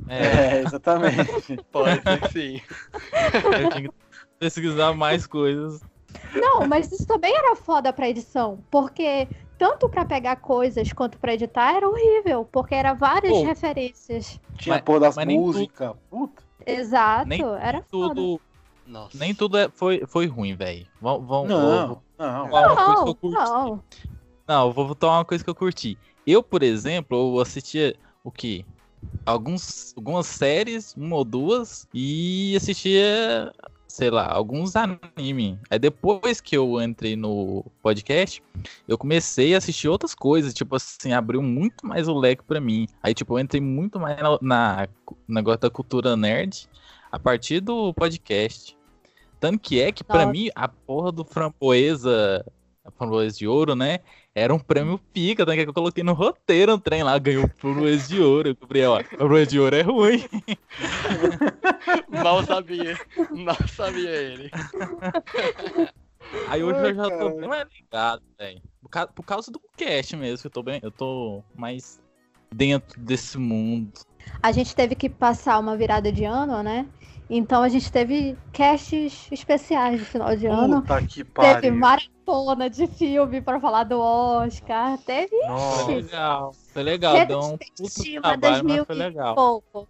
É, 0.07 0.21
É, 0.57 0.61
exatamente. 0.63 1.57
Pode 1.71 2.01
ser 2.01 2.19
que 2.21 2.27
sim. 2.31 2.61
eu 3.63 3.69
tinha 3.69 3.89
que 3.89 3.95
pesquisar 4.39 4.93
mais 4.93 5.25
coisas. 5.25 5.81
Não, 6.33 6.67
mas 6.67 6.91
isso 6.91 7.05
também 7.07 7.35
era 7.35 7.55
foda 7.55 7.91
pra 7.91 8.09
edição. 8.09 8.59
Porque 8.69 9.27
tanto 9.57 9.89
pra 9.89 10.05
pegar 10.05 10.37
coisas 10.37 10.91
quanto 10.93 11.17
pra 11.17 11.33
editar 11.33 11.75
era 11.75 11.87
horrível. 11.87 12.45
Porque 12.51 12.75
era 12.75 12.93
várias 12.93 13.31
Pô. 13.33 13.43
referências. 13.43 14.39
Tinha 14.57 14.81
Mas- 14.87 14.99
das 14.99 15.25
músicas. 15.25 15.93
Puta. 16.09 16.43
Exato. 16.65 17.27
Nem 17.27 17.41
era 17.41 17.81
foda. 17.81 18.15
Tudo, 18.15 18.41
Nossa. 18.85 19.17
nem 19.17 19.33
tudo 19.33 19.57
é- 19.57 19.69
foi, 19.69 20.03
foi 20.07 20.27
ruim, 20.27 20.55
velho. 20.55 20.85
Vamos, 21.01 21.27
vamos, 21.27 21.49
Não, 21.49 21.61
não. 21.87 22.01
Não, 22.19 22.47
não. 23.31 23.83
Não, 24.51 24.67
eu 24.67 24.73
vou 24.73 24.93
tomar 24.93 25.19
uma 25.19 25.23
coisa 25.23 25.41
que 25.41 25.49
eu 25.49 25.55
curti. 25.55 25.97
Eu, 26.27 26.43
por 26.43 26.61
exemplo, 26.61 27.17
eu 27.17 27.39
assistia 27.39 27.95
o 28.21 28.29
quê? 28.29 28.65
Alguns, 29.25 29.93
algumas 29.95 30.27
séries, 30.27 30.93
uma 30.93 31.15
ou 31.15 31.23
duas, 31.23 31.87
e 31.93 32.53
assistia, 32.57 33.53
sei 33.87 34.09
lá, 34.09 34.29
alguns 34.29 34.73
anime. 34.75 35.57
Aí 35.69 35.79
depois 35.79 36.41
que 36.41 36.57
eu 36.57 36.81
entrei 36.81 37.15
no 37.15 37.63
podcast, 37.81 38.43
eu 38.89 38.97
comecei 38.97 39.55
a 39.55 39.57
assistir 39.57 39.87
outras 39.87 40.13
coisas, 40.13 40.53
tipo 40.53 40.75
assim, 40.75 41.13
abriu 41.13 41.41
muito 41.41 41.87
mais 41.87 42.09
o 42.09 42.19
leque 42.19 42.43
pra 42.43 42.59
mim. 42.59 42.89
Aí, 43.01 43.13
tipo, 43.13 43.35
eu 43.35 43.39
entrei 43.39 43.61
muito 43.61 44.01
mais 44.01 44.21
na, 44.21 44.37
na 44.41 44.87
no 45.29 45.33
negócio 45.33 45.61
da 45.61 45.69
cultura 45.69 46.17
nerd 46.17 46.67
a 47.09 47.17
partir 47.17 47.61
do 47.61 47.93
podcast. 47.93 48.77
Tanto 49.39 49.59
que 49.59 49.79
é 49.79 49.93
que, 49.93 50.03
pra 50.03 50.25
Nossa. 50.25 50.31
mim, 50.33 50.49
a 50.53 50.67
porra 50.67 51.09
do 51.09 51.23
framboesa, 51.23 52.45
a 52.83 52.91
framboesa 52.91 53.37
de 53.37 53.47
ouro, 53.47 53.75
né? 53.75 53.99
Era 54.33 54.53
um 54.53 54.59
prêmio 54.59 54.97
pica, 55.11 55.45
tanto 55.45 55.57
que 55.57 55.69
eu 55.69 55.73
coloquei 55.73 56.03
no 56.03 56.13
roteiro 56.13 56.73
um 56.73 56.79
trem 56.79 57.03
lá, 57.03 57.17
ganhou 57.19 57.49
framboesa 57.57 58.07
de 58.07 58.21
ouro. 58.21 58.55
Gabriel, 58.59 58.91
ó, 58.91 59.03
framboesa 59.03 59.51
de 59.51 59.59
ouro 59.59 59.75
é 59.75 59.81
ruim. 59.81 60.23
Mal 62.07 62.43
sabia. 62.45 62.97
Mal 63.29 63.67
sabia 63.67 64.09
ele. 64.09 64.49
Aí 66.47 66.63
hoje 66.63 66.79
Ai, 66.79 66.91
eu 66.91 66.95
já 66.95 67.03
tô 67.03 67.09
cara. 67.09 67.29
bem 67.31 67.49
mais 67.49 67.67
ligado, 67.77 68.23
velho. 68.39 68.61
Por 69.13 69.23
causa 69.25 69.51
do 69.51 69.61
cast 69.75 70.15
mesmo, 70.15 70.39
que 70.39 70.47
eu 70.47 70.51
tô 70.51 70.63
bem, 70.63 70.79
eu 70.81 70.91
tô 70.91 71.43
mais 71.53 72.01
dentro 72.55 72.99
desse 73.01 73.37
mundo. 73.37 73.91
A 74.41 74.51
gente 74.53 74.73
teve 74.73 74.95
que 74.95 75.09
passar 75.09 75.59
uma 75.59 75.75
virada 75.75 76.09
de 76.09 76.23
ano, 76.23 76.63
né? 76.63 76.87
Então 77.33 77.63
a 77.63 77.69
gente 77.69 77.89
teve 77.89 78.37
casts 78.51 79.31
especiais 79.31 79.97
de 80.01 80.05
final 80.05 80.35
de 80.35 80.47
ano. 80.47 80.81
Puta 80.81 81.01
que 81.01 81.23
Teve 81.23 81.23
pariu. 81.23 81.75
maratona 81.75 82.69
de 82.69 82.87
filme 82.87 83.39
pra 83.39 83.57
falar 83.57 83.85
do 83.85 83.97
Oscar. 84.01 84.97
Teve 84.97 85.37
Foi 85.85 85.95
legal, 85.95 86.53
foi 86.73 86.83
legal, 86.83 87.13
Teve 87.13 87.25
deu 87.27 87.39
um 87.39 87.57
puto 87.57 87.63
expectativa 87.83 88.21
trabalho, 88.21 88.41
mas 88.41 88.61
2000 88.63 88.85
foi 88.85 88.95
legal. 88.95 89.35
pouco. 89.35 89.87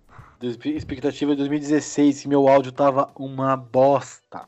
Expectativa 0.65 1.31
de 1.31 1.37
2016, 1.37 2.21
que 2.21 2.27
meu 2.27 2.47
áudio 2.47 2.71
tava 2.71 3.09
uma 3.15 3.57
bosta. 3.57 4.47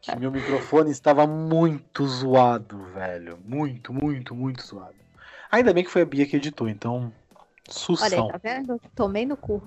Que 0.00 0.14
meu 0.14 0.30
microfone 0.30 0.92
estava 0.92 1.26
muito 1.26 2.06
zoado, 2.06 2.78
velho. 2.94 3.40
Muito, 3.44 3.92
muito, 3.92 4.36
muito 4.36 4.64
zoado. 4.64 4.94
Ainda 5.50 5.74
bem 5.74 5.82
que 5.82 5.90
foi 5.90 6.02
a 6.02 6.06
Bia 6.06 6.26
que 6.26 6.36
editou, 6.36 6.68
então. 6.68 7.12
Olha 7.36 7.44
Sução. 7.68 8.26
aí, 8.26 8.32
tá 8.32 8.38
vendo? 8.40 8.80
Tomei 8.94 9.26
no 9.26 9.36
cu. 9.36 9.60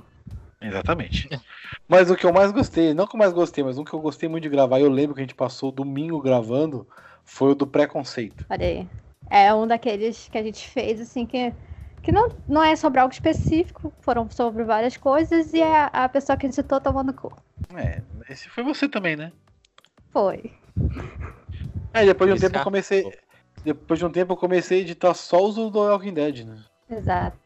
Exatamente. 0.64 1.28
Mas 1.88 2.10
o 2.10 2.16
que 2.16 2.26
eu 2.26 2.34
mais 2.34 2.52
gostei, 2.52 2.94
não 2.94 3.06
que 3.06 3.16
eu 3.16 3.20
mais 3.20 3.34
gostei, 3.34 3.64
mas 3.64 3.78
um 3.78 3.84
que 3.84 3.94
eu 3.94 4.00
gostei 4.00 4.30
muito 4.30 4.44
de 4.44 4.50
gravar, 4.50 4.80
e 4.80 4.84
eu 4.84 4.90
lembro 4.90 5.14
que 5.14 5.20
a 5.20 5.24
gente 5.24 5.36
passou 5.36 5.70
domingo 5.72 6.22
gravando, 6.22 6.88
foi 7.26 7.52
o 7.52 7.56
do 7.56 7.68
preconceito. 7.68 8.46
Olha 8.50 8.66
aí. 8.66 8.88
É 9.30 9.54
um 9.54 9.68
daqueles 9.68 10.30
que 10.30 10.38
a 10.38 10.44
gente 10.44 10.66
fez, 10.66 11.02
assim, 11.02 11.26
que, 11.26 11.54
que 12.02 12.12
não, 12.12 12.30
não 12.48 12.64
é 12.64 12.76
sobre 12.76 13.02
algo 13.02 13.14
específico, 13.14 13.92
foram 14.00 14.30
sobre 14.30 14.64
várias 14.64 14.96
coisas, 14.96 15.54
e 15.54 15.62
a, 15.62 15.88
a 15.88 16.10
pessoa 16.10 16.38
que 16.38 16.48
editou 16.48 16.80
tomou 16.80 17.04
no 17.04 17.14
cu. 17.14 17.36
É, 17.76 18.02
esse 18.30 18.48
foi 18.50 18.64
você 18.64 18.88
também, 18.88 19.18
né? 19.18 19.32
Foi. 20.12 20.54
É, 21.94 22.06
depois 22.06 22.30
de 22.30 22.36
um 22.36 22.40
tempo 22.40 22.58
eu 22.58 22.64
comecei. 22.64 23.14
Depois 23.64 24.00
de 24.00 24.06
um 24.06 24.12
tempo 24.12 24.34
eu 24.34 24.38
comecei 24.38 24.80
a 24.80 24.82
editar 24.82 25.14
só 25.14 25.46
os 25.46 25.56
do 25.56 25.80
Walking 25.80 26.14
Dead, 26.14 26.46
né? 26.46 26.64
Exato. 26.90 27.43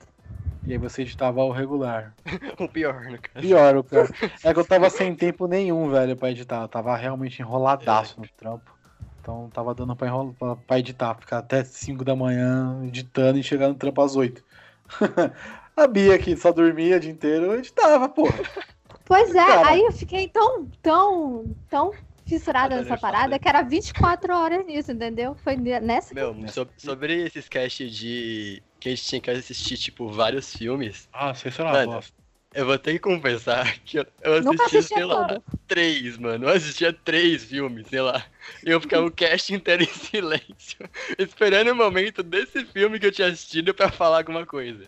E 0.67 0.73
aí 0.73 0.77
você 0.77 1.01
editava 1.03 1.41
o 1.43 1.51
regular. 1.51 2.13
O 2.59 2.67
pior, 2.67 3.05
no 3.05 3.17
caso. 3.21 3.47
Pior, 3.47 3.77
o 3.77 3.83
pior. 3.83 4.09
É 4.43 4.53
que 4.53 4.59
eu 4.59 4.65
tava 4.65 4.89
sem 4.89 5.15
tempo 5.15 5.47
nenhum, 5.47 5.89
velho, 5.89 6.15
pra 6.17 6.29
editar. 6.31 6.63
Eu 6.63 6.67
tava 6.67 6.95
realmente 6.95 7.41
enroladaço 7.41 8.19
no 8.19 8.27
trampo. 8.35 8.75
Então 9.21 9.49
tava 9.53 9.73
dando 9.73 9.95
pra, 9.95 10.07
enrola, 10.07 10.33
pra, 10.37 10.55
pra 10.55 10.79
editar, 10.79 11.15
ficar 11.15 11.37
até 11.39 11.63
5 11.63 12.03
da 12.03 12.15
manhã 12.15 12.81
editando 12.85 13.37
e 13.37 13.43
chegar 13.43 13.67
no 13.69 13.75
trampo 13.75 14.01
às 14.01 14.15
8. 14.15 14.43
A 15.75 15.85
Bia 15.87 16.17
que 16.17 16.35
só 16.35 16.51
dormia 16.51 16.97
o 16.97 16.99
dia 16.99 17.11
inteiro, 17.11 17.45
eu 17.45 17.59
editava, 17.59 18.09
porra. 18.09 18.39
Pois 19.05 19.29
é, 19.35 19.45
Cara. 19.45 19.69
aí 19.69 19.81
eu 19.81 19.91
fiquei 19.91 20.27
tão, 20.27 20.65
tão, 20.81 21.55
tão 21.69 21.91
fissurada 22.25 22.75
Adorei 22.75 22.89
nessa 22.89 22.99
parada 22.99 23.37
que 23.39 23.47
era 23.47 23.61
24 23.61 24.33
horas 24.35 24.65
nisso, 24.65 24.91
entendeu? 24.91 25.35
Foi 25.35 25.55
nessa 25.55 26.13
Meu, 26.13 26.35
so- 26.49 26.67
sobre 26.77 27.25
esses 27.25 27.47
cast 27.47 27.89
de 27.89 28.61
que 28.79 28.89
a 28.89 28.91
gente 28.95 29.05
tinha 29.05 29.21
que 29.21 29.29
assistir, 29.29 29.77
tipo, 29.77 30.09
vários 30.09 30.55
filmes, 30.55 31.07
Ah, 31.11 31.33
sei 31.33 31.51
lá, 31.59 31.71
Mano, 31.73 31.91
bosta. 31.93 32.13
eu 32.53 32.65
vou 32.65 32.77
ter 32.77 32.93
que 32.93 32.99
confessar 32.99 33.77
que 33.85 33.99
eu, 33.99 34.05
eu 34.21 34.41
Nunca 34.43 34.63
assisti, 34.65 34.77
assisti 34.77 34.93
sei 34.95 35.03
lá, 35.05 35.27
todo. 35.27 35.43
três, 35.67 36.17
mano. 36.17 36.45
Eu 36.45 36.49
assistia 36.55 36.93
três 36.93 37.43
filmes, 37.43 37.87
sei 37.87 38.01
lá. 38.01 38.23
E 38.65 38.69
eu 38.69 38.79
ficava 38.79 39.05
o 39.05 39.11
cast 39.11 39.53
inteiro 39.53 39.83
em 39.83 39.87
silêncio, 39.93 40.89
esperando 41.17 41.71
o 41.71 41.75
momento 41.75 42.21
desse 42.23 42.63
filme 42.65 42.99
que 42.99 43.07
eu 43.07 43.11
tinha 43.11 43.27
assistido 43.27 43.73
pra 43.73 43.91
falar 43.91 44.19
alguma 44.19 44.45
coisa. 44.45 44.85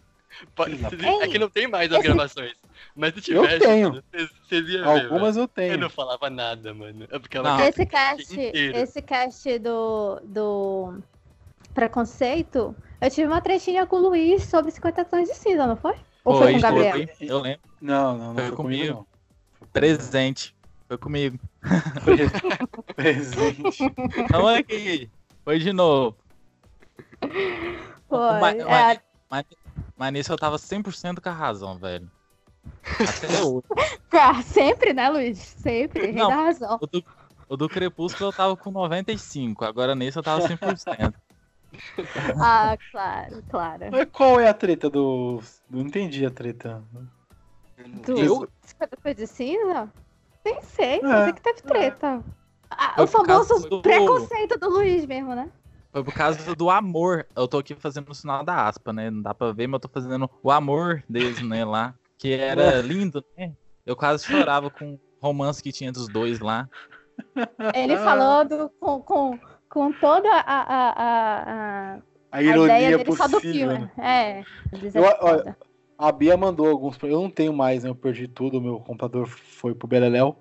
Pode- 0.55 0.77
é 1.21 1.27
que 1.27 1.37
não 1.39 1.49
tem 1.49 1.67
mais 1.67 1.91
as 1.91 1.97
Esse- 1.99 2.07
gravações. 2.07 2.53
Mas 2.95 3.13
se 3.13 3.31
Eu 3.31 3.41
tivesse, 3.43 3.59
tenho. 3.65 3.91
vocês 4.13 4.29
vocês 4.47 4.69
iam 4.69 4.93
ver, 4.93 5.03
Algumas 5.03 5.35
eu 5.35 5.41
velho. 5.41 5.41
Eu 5.43 5.47
tenho. 5.47 5.77
não 5.79 5.89
falava 5.89 6.29
nada, 6.29 6.73
mano. 6.73 7.05
Eu 7.11 7.19
ficava 7.19 7.49
Não. 7.57 7.59
Esse 7.67 7.85
cast, 7.85 8.33
inteiro. 8.33 8.77
esse 8.77 9.01
cast 9.01 9.59
do, 9.59 10.21
do 10.23 10.99
preconceito, 11.73 12.75
eu 13.01 13.09
tive 13.09 13.27
uma 13.27 13.41
trechinha 13.41 13.85
com 13.85 13.97
o 13.97 14.09
Luiz 14.09 14.43
sobre 14.45 14.71
50 14.71 15.05
tons 15.05 15.27
de 15.27 15.35
cinza, 15.35 15.65
não 15.67 15.75
foi? 15.75 15.95
Ou 16.23 16.37
foi, 16.37 16.51
com 16.53 16.57
o 16.57 16.61
Gabriel? 16.61 16.91
foi, 16.91 17.27
eu 17.29 17.39
lembro. 17.39 17.61
Não, 17.81 18.17
não, 18.17 18.27
não 18.29 18.35
Foi 18.35 18.47
foi, 18.47 18.55
comigo, 18.55 18.83
comigo. 18.93 19.07
não. 19.61 19.67
Presente. 19.71 20.55
Foi 20.87 20.97
comigo. 20.97 21.39
Pre- 22.03 22.29
Presente. 22.95 23.83
Não 24.31 24.49
é 24.49 24.61
que 24.63 25.09
foi 25.45 25.59
de 25.59 25.71
novo. 25.71 26.17
Foi. 28.07 28.39
Mas, 28.41 28.57
é, 28.59 28.99
mas- 29.29 29.45
mas- 29.97 30.13
nisso 30.13 30.31
eu 30.33 30.37
tava 30.37 30.57
100% 30.57 31.21
com 31.21 31.29
a 31.29 31.33
razão, 31.33 31.77
velho. 31.77 32.09
Até 32.99 33.27
hoje. 33.43 34.43
sempre, 34.43 34.93
né, 34.93 35.09
Luiz? 35.09 35.37
Sempre, 35.37 36.07
rei 36.07 36.13
Não. 36.13 36.27
da 36.29 36.35
razão. 36.35 36.77
O 36.81 36.87
do, 36.87 37.03
o 37.47 37.57
do 37.57 37.69
Crepúsculo 37.69 38.29
eu 38.29 38.33
tava 38.33 38.57
com 38.57 38.71
95, 38.71 39.63
agora 39.65 39.95
nesse 39.95 40.17
eu 40.17 40.23
tava 40.23 40.41
100%. 40.47 41.13
Ah, 42.41 42.77
claro, 42.91 43.43
claro. 43.49 43.85
Mas 43.91 44.07
qual 44.11 44.39
é 44.39 44.47
a 44.49 44.53
treta 44.53 44.89
do. 44.89 45.41
Não 45.69 45.81
entendi 45.81 46.25
a 46.25 46.31
treta. 46.31 46.83
Do 48.05 48.17
Eu? 48.17 48.49
50 48.61 48.97
Tons 48.97 49.15
de 49.15 49.27
cinza? 49.27 49.91
Nem 50.43 50.61
sei, 50.61 50.99
É, 51.03 51.23
sei 51.25 51.33
que 51.33 51.41
teve 51.41 51.61
treta. 51.61 52.23
Ah, 52.69 52.93
Foi 52.95 53.03
o 53.03 53.07
famoso 53.07 53.69
do- 53.69 53.81
preconceito 53.81 54.57
do 54.59 54.69
Luiz 54.69 55.05
mesmo, 55.05 55.35
né? 55.35 55.49
Foi 55.91 56.03
por 56.03 56.13
causa 56.13 56.55
do 56.55 56.69
amor. 56.69 57.25
Eu 57.35 57.47
tô 57.47 57.57
aqui 57.57 57.75
fazendo 57.75 58.09
o 58.09 58.15
sinal 58.15 58.43
da 58.43 58.67
aspa, 58.67 58.93
né? 58.93 59.09
Não 59.09 59.21
dá 59.21 59.33
pra 59.33 59.51
ver, 59.51 59.67
mas 59.67 59.75
eu 59.77 59.79
tô 59.79 59.89
fazendo 59.89 60.29
o 60.43 60.51
amor 60.51 61.03
deles, 61.09 61.41
né, 61.41 61.65
lá. 61.65 61.93
Que 62.17 62.33
era 62.33 62.79
lindo, 62.81 63.23
né? 63.37 63.53
Eu 63.85 63.95
quase 63.95 64.25
chorava 64.25 64.69
com 64.69 64.93
o 64.93 64.99
romance 65.21 65.63
que 65.63 65.71
tinha 65.71 65.91
dos 65.91 66.07
dois 66.07 66.39
lá. 66.39 66.69
Ele 67.73 67.97
falando 67.97 68.69
com, 68.79 69.01
com, 69.01 69.39
com 69.69 69.91
toda 69.93 70.27
a, 70.29 70.39
a, 70.41 71.93
a, 71.93 71.99
a, 72.31 72.41
ideia 72.41 72.53
ironia 72.55 72.97
dele 72.97 73.15
só 73.15 73.27
do 73.27 73.33
possível. 73.33 73.69
filme. 73.69 73.91
né? 73.97 74.43
É. 74.71 74.75
Eles 74.77 74.95
Eu- 74.95 75.05
é 75.05 75.17
olha. 75.21 75.57
A 75.97 76.11
Bia 76.13 76.37
mandou 76.37 76.67
alguns. 76.69 76.97
Eu 77.03 77.21
não 77.21 77.29
tenho 77.29 77.51
mais, 77.53 77.83
né? 77.83 77.89
Eu 77.89 77.95
perdi 77.95 78.27
tudo. 78.27 78.61
Meu 78.61 78.79
computador 78.79 79.27
foi 79.27 79.75
pro 79.75 79.87
Beleléu. 79.87 80.37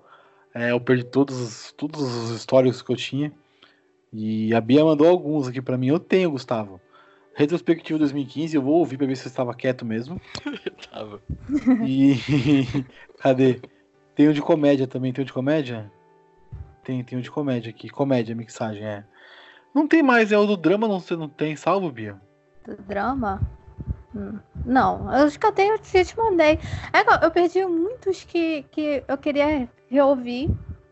É, 0.55 0.71
eu 0.71 0.79
perdi 0.79 1.03
todos, 1.03 1.37
os- 1.39 1.71
todos 1.73 2.01
os 2.01 2.29
históricos 2.31 2.81
que 2.81 2.91
eu 2.91 2.95
tinha. 2.95 3.31
E 4.11 4.53
a 4.55 4.61
Bia 4.61 4.83
mandou 4.83 5.07
alguns 5.07 5.47
aqui 5.47 5.61
pra 5.61 5.77
mim. 5.77 5.87
Eu 5.87 5.99
tenho, 5.99 6.31
Gustavo. 6.31 6.79
Retrospectiva 7.35 7.99
2015, 7.99 8.55
eu 8.55 8.61
vou 8.61 8.75
ouvir 8.75 8.97
pra 8.97 9.05
ver 9.05 9.15
se 9.15 9.23
você 9.23 9.27
estava 9.29 9.53
quieto 9.53 9.85
mesmo. 9.85 10.19
Tava. 10.91 11.21
E. 11.85 12.15
Cadê? 13.19 13.61
Tem 14.15 14.27
um 14.29 14.33
de 14.33 14.41
comédia 14.41 14.87
também. 14.87 15.13
Tem 15.13 15.21
um 15.23 15.25
de 15.25 15.33
comédia? 15.33 15.91
Tem, 16.83 17.03
tem 17.03 17.17
um 17.17 17.21
de 17.21 17.29
comédia 17.29 17.69
aqui. 17.69 17.89
Comédia, 17.89 18.33
mixagem, 18.35 18.83
é. 18.83 19.03
Não 19.73 19.87
tem 19.87 20.01
mais, 20.03 20.31
é 20.31 20.37
o 20.37 20.45
do 20.45 20.57
drama, 20.57 20.87
não, 20.87 20.99
você 20.99 21.15
não 21.15 21.29
tem, 21.29 21.55
salvo, 21.55 21.91
Bia? 21.91 22.19
Do 22.65 22.75
drama? 22.83 23.41
Hum, 24.15 24.39
Não, 24.65 25.03
eu 25.15 25.25
acho 25.27 25.39
que 25.39 25.45
eu 25.45 25.51
tenho, 25.51 25.75
eu 25.75 25.79
te 26.05 26.17
mandei. 26.17 26.59
É 26.91 27.25
eu- 27.25 27.31
perdi 27.31 27.63
muitos 27.65 28.23
que, 28.23 28.63
que 28.71 29.03
eu 29.07 29.17
queria 29.17 29.69
reouvir, 29.87 30.49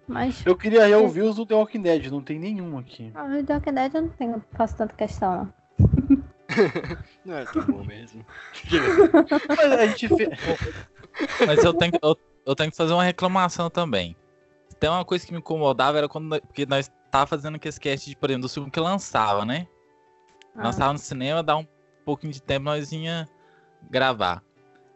mas 0.08 0.44
Eu 0.46 0.56
queria 0.56 0.86
reouvir 0.86 1.24
os 1.24 1.36
do 1.36 1.46
The 1.46 1.56
Walking 1.56 1.82
Dead, 1.82 2.06
não 2.12 2.22
tem 2.22 2.38
nenhum 2.40 2.78
aqui. 2.78 3.12
ah, 3.16 3.26
o 3.26 3.44
The 3.44 3.54
Walking 3.56 3.74
Dead 3.74 3.96
eu 3.96 4.02
não 4.04 4.10
tenho, 4.10 4.44
faço 4.54 4.76
tanta 4.76 4.94
questão, 4.96 5.36
não. 5.36 5.54
Não 7.26 7.36
era 7.36 7.46
tão 7.46 7.64
bom 7.64 7.84
mesmo. 7.84 8.26
Mas 9.58 9.72
a 9.74 9.86
gente 9.88 10.08
fez. 10.10 10.30
Mas 11.46 11.64
eu 11.64 11.74
tenho, 11.74 11.92
que- 11.92 12.00
eu, 12.02 12.16
eu 12.46 12.56
tenho 12.56 12.72
que 12.72 12.78
fazer 12.78 12.94
uma 12.94 13.04
reclamação 13.04 13.70
também. 13.70 14.16
Tem 14.80 14.90
uma 14.90 15.04
coisa 15.04 15.26
que 15.26 15.32
me 15.34 15.40
incomodava, 15.40 15.98
era 15.98 16.08
quando 16.08 16.40
porque 16.42 16.66
nós 16.66 16.92
tava 17.12 17.28
fazendo 17.28 17.56
aquele 17.56 17.80
cast 17.80 18.10
de, 18.10 18.16
por 18.16 18.30
exemplo, 18.30 18.48
do 18.48 18.54
filme 18.54 18.72
que 18.72 18.80
lançava, 18.80 19.46
né? 19.46 19.68
Ah. 20.56 20.64
Lançava 20.64 20.94
no 20.94 21.00
cinema, 21.00 21.44
dá 21.44 21.58
um 21.58 21.68
pouquinho 22.06 22.34
de 22.34 22.42
tempo, 22.42 22.66
nós 22.66 22.92
ia 22.92 23.28
gravar. 23.90 24.44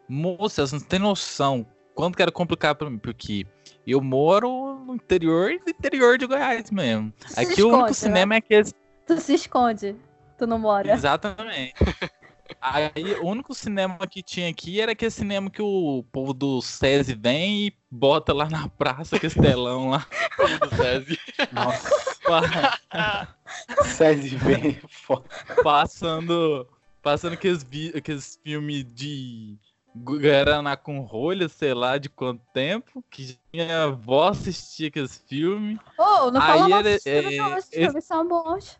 Moça, 0.08 0.66
vocês 0.66 0.82
não 0.82 0.88
tem 0.88 0.98
noção 0.98 1.66
quanto 1.94 2.16
que 2.16 2.22
era 2.22 2.32
complicado 2.32 2.76
pra 2.76 2.90
mim, 2.90 2.98
porque 2.98 3.46
eu 3.86 4.00
moro 4.00 4.82
no 4.84 4.94
interior 4.94 5.50
do 5.64 5.70
interior 5.70 6.18
de 6.18 6.26
Goiás 6.26 6.70
mesmo. 6.70 7.12
Se 7.26 7.40
Aqui 7.40 7.62
o 7.62 7.68
único 7.68 7.90
esconde, 7.90 7.94
cinema 7.94 8.34
é 8.34 8.38
aquele 8.38 8.70
Tu 9.06 9.20
se 9.20 9.34
esconde, 9.34 9.96
tu 10.38 10.46
não 10.46 10.58
mora. 10.58 10.92
Exatamente. 10.92 11.74
Aí 12.62 13.14
o 13.20 13.26
único 13.26 13.52
cinema 13.54 13.98
que 14.06 14.22
tinha 14.22 14.48
aqui 14.48 14.80
era 14.80 14.92
aquele 14.92 15.10
cinema 15.10 15.50
que 15.50 15.60
o 15.60 16.04
povo 16.12 16.32
do 16.32 16.62
SESI 16.62 17.14
vem 17.14 17.66
e 17.66 17.76
bota 17.90 18.32
lá 18.32 18.48
na 18.48 18.68
praça, 18.68 19.16
aquele 19.16 19.34
telão 19.34 19.90
lá. 19.90 20.06
do 20.60 20.76
SESI. 20.76 21.18
Nossa, 21.52 21.90
César 23.84 24.36
vem 24.38 24.80
foda. 24.88 25.24
Passando. 25.62 26.68
Passando 27.02 27.32
aqueles, 27.32 27.66
aqueles 27.96 28.38
filmes 28.44 28.84
de 28.94 29.58
Guaraná 29.96 30.76
com 30.76 31.00
rolha, 31.00 31.48
sei 31.48 31.74
lá 31.74 31.98
de 31.98 32.08
quanto 32.08 32.42
tempo. 32.54 33.04
Que 33.10 33.36
minha 33.52 33.84
avó 33.84 34.28
assistia 34.28 34.86
aqueles 34.88 35.18
filmes. 35.28 35.78
Ô, 35.98 36.30
não 36.30 36.40
Aí 36.40 36.46
fala 36.58 36.68
mal 36.68 36.82
dos 36.82 37.02
filmes, 37.02 37.36
não, 37.38 37.52
é, 37.54 37.58
esses 37.58 37.72
esse- 37.72 37.84
filmes 37.86 38.04
são 38.04 38.28
bons. 38.28 38.78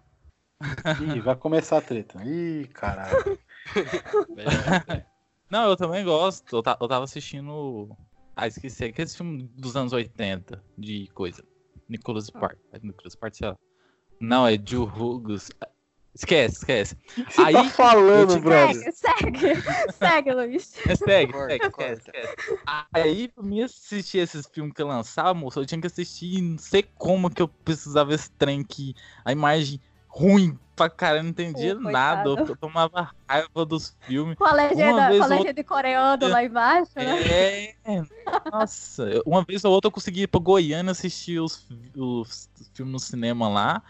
Ih, 1.16 1.20
vai 1.20 1.34
começar 1.34 1.78
a 1.78 1.80
treta. 1.80 2.22
Ih, 2.24 2.68
caralho. 2.72 3.36
Não, 5.50 5.68
eu 5.68 5.76
também 5.76 6.04
gosto. 6.04 6.56
Eu, 6.56 6.62
eu 6.80 6.88
tava 6.88 7.04
assistindo. 7.04 7.94
Ah, 8.34 8.46
esqueci. 8.46 8.84
Aqueles 8.84 9.14
filmes 9.14 9.48
dos 9.56 9.76
anos 9.76 9.92
80 9.92 10.62
de 10.78 11.08
coisa. 11.14 11.44
Nicholas 11.88 12.26
Spark. 12.26 12.56
Nicholas 12.82 13.12
Spark, 13.12 13.34
sei 13.36 13.48
lá. 13.48 13.56
Não, 14.20 14.46
é 14.46 14.54
Joe 14.64 14.86
Hughes. 14.86 15.50
Esquece, 16.14 16.56
esquece. 16.58 16.94
O 16.94 17.24
que 17.24 17.32
você 17.32 17.40
Aí, 17.42 17.52
tá 17.54 17.64
falando, 17.70 18.38
brother? 18.40 18.92
Segue, 18.92 19.38
segue, 19.38 19.62
segue, 19.98 20.32
Luiz. 20.32 20.76
É, 20.86 20.94
Segue, 20.94 21.32
Corta, 21.32 21.48
segue, 21.52 21.70
corta. 21.70 21.92
esquece, 21.94 22.02
esquece. 22.06 22.58
Aí, 22.92 23.28
pra 23.28 23.42
mim 23.42 23.62
assistir 23.62 24.18
esses 24.18 24.46
filmes 24.46 24.74
que 24.74 24.82
eu 24.82 24.86
lançava, 24.86 25.32
moço, 25.34 25.58
eu 25.60 25.66
tinha 25.66 25.80
que 25.80 25.86
assistir, 25.86 26.40
não 26.42 26.58
sei 26.58 26.82
como 26.82 27.30
que 27.30 27.40
eu 27.40 27.48
precisava 27.48 28.14
esse 28.14 28.30
trem 28.32 28.62
que 28.62 28.94
a 29.24 29.32
imagem 29.32 29.80
ruim 30.06 30.58
pra 30.88 30.96
caralho, 30.96 31.18
eu 31.20 31.22
não 31.24 31.30
entendia 31.30 31.74
Pô, 31.74 31.80
nada. 31.90 32.28
Eu, 32.30 32.56
tomava 32.56 33.10
raiva 33.28 33.64
dos 33.66 33.96
filmes. 34.00 34.36
Com 34.36 34.44
a 34.44 34.52
legenda, 34.52 35.08
vez 35.08 35.18
com 35.18 35.24
a 35.32 35.36
legenda 35.36 35.60
em 35.60 35.64
coreano 35.64 36.28
lá 36.28 36.44
embaixo, 36.44 36.90
né? 36.96 37.72
É, 37.84 38.02
nossa, 38.50 39.02
eu- 39.04 39.22
uma 39.26 39.42
vez 39.44 39.64
ou 39.64 39.72
outra 39.72 39.88
eu 39.88 39.92
consegui 39.92 40.22
ir 40.22 40.26
pra 40.28 40.40
Goiânia 40.40 40.92
assistir 40.92 41.40
os, 41.40 41.66
os 41.96 42.48
filmes 42.74 42.92
no 42.92 43.00
cinema 43.00 43.48
lá. 43.48 43.82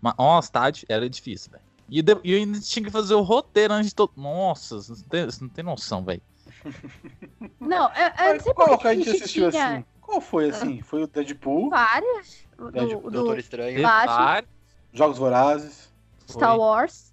Mas, 0.00 0.14
nossa, 0.18 0.50
tá, 0.50 0.70
di- 0.70 0.86
era 0.88 1.08
difícil, 1.08 1.50
velho. 1.52 1.62
E 1.88 1.98
e 2.24 2.32
eu 2.32 2.38
ainda 2.38 2.60
tinha 2.60 2.84
que 2.84 2.90
fazer 2.90 3.14
o 3.14 3.20
roteiro 3.22 3.74
antes 3.74 3.88
de 3.88 3.94
todo. 3.94 4.12
Nossa, 4.16 4.76
você 4.80 4.92
não 4.92 5.02
tem, 5.08 5.24
você 5.26 5.44
não 5.44 5.50
tem 5.50 5.64
noção, 5.64 6.04
velho. 6.04 6.22
Não, 7.60 7.88
eu, 7.94 8.02
eu 8.02 8.08
não 8.08 8.34
Mas 8.34 8.42
sei 8.42 8.54
qual 8.54 8.78
que 8.78 8.88
a 8.88 8.94
gente 8.94 9.10
assistiu 9.10 9.50
tinha 9.50 9.76
assim? 9.76 9.84
Qual 10.00 10.20
foi 10.20 10.50
assim? 10.50 10.80
Foi 10.82 11.02
o 11.02 11.06
Deadpool, 11.06 11.70
vários. 11.70 12.44
Do, 12.56 12.70
Deadpool, 12.70 13.02
do 13.02 13.10
Doutor 13.10 13.38
Estranho. 13.38 13.82
Batman. 13.82 14.16
Vários, 14.16 14.50
Jogos 14.92 15.18
Vorazes, 15.18 15.89
Star. 16.32 16.58
Wars. 16.58 17.12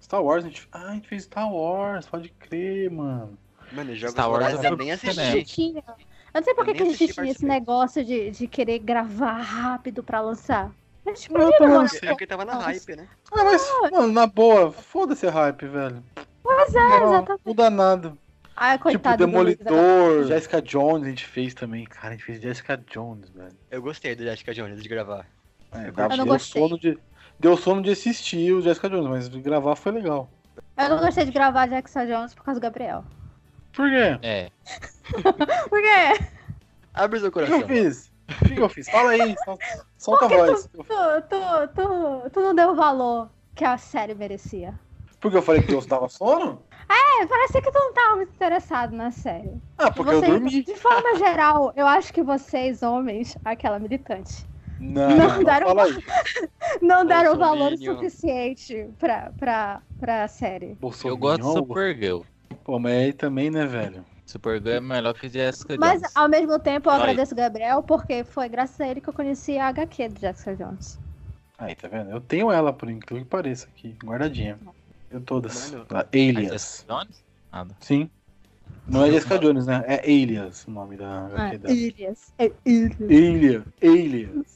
Star 0.00 0.22
Wars. 0.22 0.44
A 0.44 0.48
gente... 0.48 0.68
Ah, 0.72 0.88
a 0.88 0.92
gente 0.94 1.08
fez 1.08 1.24
Star 1.24 1.52
Wars, 1.52 2.06
pode 2.06 2.28
crer, 2.30 2.90
mano. 2.90 3.38
Mano, 3.72 3.94
jogos 3.96 4.12
Star 4.12 4.30
Wars 4.30 4.44
Vorazes 4.44 4.64
eu 4.64 4.70
eu 4.70 4.76
nem 4.76 4.92
assisti. 4.92 5.74
Eu 5.76 5.82
não 6.40 6.42
sei 6.42 6.54
por 6.54 6.64
que 6.64 6.70
Eu 6.70 6.74
a 6.74 6.78
gente 6.78 6.96
tinha 6.96 7.06
esse 7.08 7.14
participei. 7.14 7.48
negócio 7.48 8.04
de, 8.04 8.30
de 8.30 8.46
querer 8.46 8.78
gravar 8.78 9.40
rápido 9.40 10.02
pra 10.02 10.20
lançar. 10.20 10.70
A 11.04 11.08
gente 11.10 11.32
Não, 11.32 11.50
demorar 11.50 11.78
lançando. 11.78 12.04
É 12.04 12.08
porque 12.08 12.26
tava 12.26 12.44
na 12.44 12.54
hype, 12.58 12.96
né? 12.96 13.08
Ah, 13.32 13.44
mas, 13.44 13.62
mano, 13.90 14.12
na 14.12 14.26
boa, 14.26 14.70
foda-se 14.72 15.26
a 15.26 15.30
hype, 15.30 15.66
velho. 15.66 16.02
Pois 16.42 16.74
é, 16.74 16.78
Não, 16.78 17.08
exatamente. 17.14 17.42
não 17.46 17.54
dá 17.54 17.70
nada. 17.70 18.16
Ai, 18.56 18.76
tipo, 18.76 18.84
coitado 18.84 19.26
do 19.26 19.32
Luiz, 19.38 19.56
Demolidor, 19.58 20.24
Jessica 20.24 20.62
Jones 20.62 21.06
a 21.06 21.10
gente 21.10 21.26
fez 21.26 21.52
também. 21.54 21.84
Cara, 21.84 22.08
a 22.08 22.10
gente 22.12 22.24
fez 22.24 22.40
Jessica 22.40 22.76
Jones, 22.90 23.28
velho. 23.30 23.52
Eu 23.70 23.82
gostei 23.82 24.14
do 24.14 24.22
Jessica 24.24 24.54
Jones 24.54 24.82
de 24.82 24.88
gravar. 24.88 25.26
É, 25.72 25.88
Eu 25.88 25.92
dá- 25.92 26.08
não 26.16 26.24
gostei. 26.26 26.62
sono 26.62 26.78
de, 26.78 26.98
deu 27.38 27.56
sono 27.56 27.82
de 27.82 27.90
assistir 27.90 28.52
o 28.52 28.60
Jessica 28.62 28.88
Jones, 28.88 29.06
mas 29.08 29.28
gravar 29.28 29.76
foi 29.76 29.92
legal. 29.92 30.28
Eu 30.76 30.88
não 30.90 30.98
gostei 30.98 31.24
de 31.24 31.32
gravar 31.32 31.66
Jackson 31.68 32.06
Jones 32.06 32.34
por 32.34 32.44
causa 32.44 32.60
do 32.60 32.62
Gabriel. 32.62 33.04
Por 33.72 33.88
quê? 33.90 34.18
É. 34.22 34.50
Por 35.68 35.80
quê? 35.80 36.26
Abre 36.94 37.20
seu 37.20 37.28
O 37.28 37.32
que 37.32 37.38
eu 37.40 37.46
coração. 37.46 37.68
fiz? 37.68 38.12
O 38.42 38.44
que 38.54 38.60
eu 38.60 38.68
fiz? 38.68 38.88
Fala 38.88 39.10
aí, 39.10 39.34
sol- 39.44 39.58
solta 39.98 40.24
a 40.24 40.28
voz. 40.28 40.66
Tu, 40.72 40.82
tu, 40.82 41.68
tu, 41.74 42.30
tu 42.30 42.40
não 42.40 42.54
deu 42.54 42.70
o 42.70 42.74
valor 42.74 43.28
que 43.54 43.64
a 43.64 43.76
série 43.78 44.14
merecia. 44.14 44.74
Porque 45.20 45.36
eu 45.36 45.42
falei 45.42 45.60
que 45.62 45.68
Deus 45.68 45.86
dava 45.86 46.08
sono? 46.08 46.62
É, 46.88 47.26
parecia 47.26 47.60
que 47.62 47.70
tu 47.70 47.78
não 47.78 47.92
tava 47.92 48.16
muito 48.16 48.32
interessado 48.34 48.92
na 48.94 49.10
série. 49.10 49.52
Ah, 49.78 49.90
porque 49.90 50.10
eu 50.12 50.18
Vocês- 50.20 50.32
dormi. 50.32 50.62
De 50.62 50.74
forma 50.76 51.16
geral, 51.18 51.72
eu 51.76 51.86
acho 51.86 52.12
que 52.12 52.22
vocês, 52.22 52.82
homens, 52.82 53.36
aquela 53.44 53.78
militante, 53.78 54.46
Não, 54.78 55.08
Não 55.08 55.16
não, 55.16 55.44
deram 55.44 55.66
fala 55.68 55.84
aí. 55.84 55.96
não 56.82 57.06
deram 57.06 57.34
o 57.34 57.38
valor 57.38 57.76
suficiente 57.78 58.88
pra, 58.98 59.32
pra, 59.38 59.82
pra 59.98 60.28
série. 60.28 60.76
Eu 61.04 61.16
gosto 61.16 61.42
de 61.42 61.52
Supergirl. 61.52 62.20
Pô, 62.64 62.78
mas 62.78 62.92
aí 62.92 63.12
também, 63.12 63.50
né, 63.50 63.64
velho? 63.66 64.04
Supergirl 64.26 64.76
é 64.76 64.80
melhor 64.80 65.14
que 65.14 65.28
Jessica 65.28 65.76
Mas, 65.78 66.00
Jones. 66.00 66.16
ao 66.16 66.28
mesmo 66.28 66.58
tempo, 66.58 66.88
eu 66.88 66.92
Vai. 66.92 67.02
agradeço 67.02 67.32
o 67.32 67.36
Gabriel, 67.36 67.82
porque 67.82 68.24
foi 68.24 68.48
graças 68.48 68.80
a 68.80 68.88
ele 68.88 69.00
que 69.00 69.08
eu 69.08 69.14
conheci 69.14 69.56
a 69.58 69.68
HQ 69.68 70.08
do 70.08 70.20
Jessica 70.20 70.56
Jones. 70.56 70.98
Aí, 71.58 71.74
tá 71.74 71.88
vendo? 71.88 72.10
Eu 72.10 72.20
tenho 72.20 72.50
ela, 72.52 72.72
por 72.72 72.90
incrível 72.90 73.24
que 73.24 73.30
pareça, 73.30 73.66
aqui, 73.68 73.96
guardadinha. 74.04 74.58
Eu 75.10 75.20
todas. 75.20 75.70
Mano. 75.70 75.86
A 75.90 76.00
A 76.00 76.06
Alias. 76.12 76.52
Jessica 76.52 76.92
Jones? 76.94 77.24
Nada. 77.52 77.76
Sim. 77.80 78.10
Não 78.88 79.04
é 79.04 79.10
Jessica 79.10 79.38
Jones, 79.38 79.66
né? 79.66 79.82
É 79.86 80.00
Alias 80.00 80.66
o 80.66 80.70
nome 80.70 80.96
da 80.96 81.08
Ah, 81.08 81.26
HQ 81.26 81.58
dela. 81.58 81.74
Ilias. 81.74 82.32
É 82.38 82.52
Ilias. 82.64 83.00
Alias. 83.10 83.62
Alias. 83.82 84.55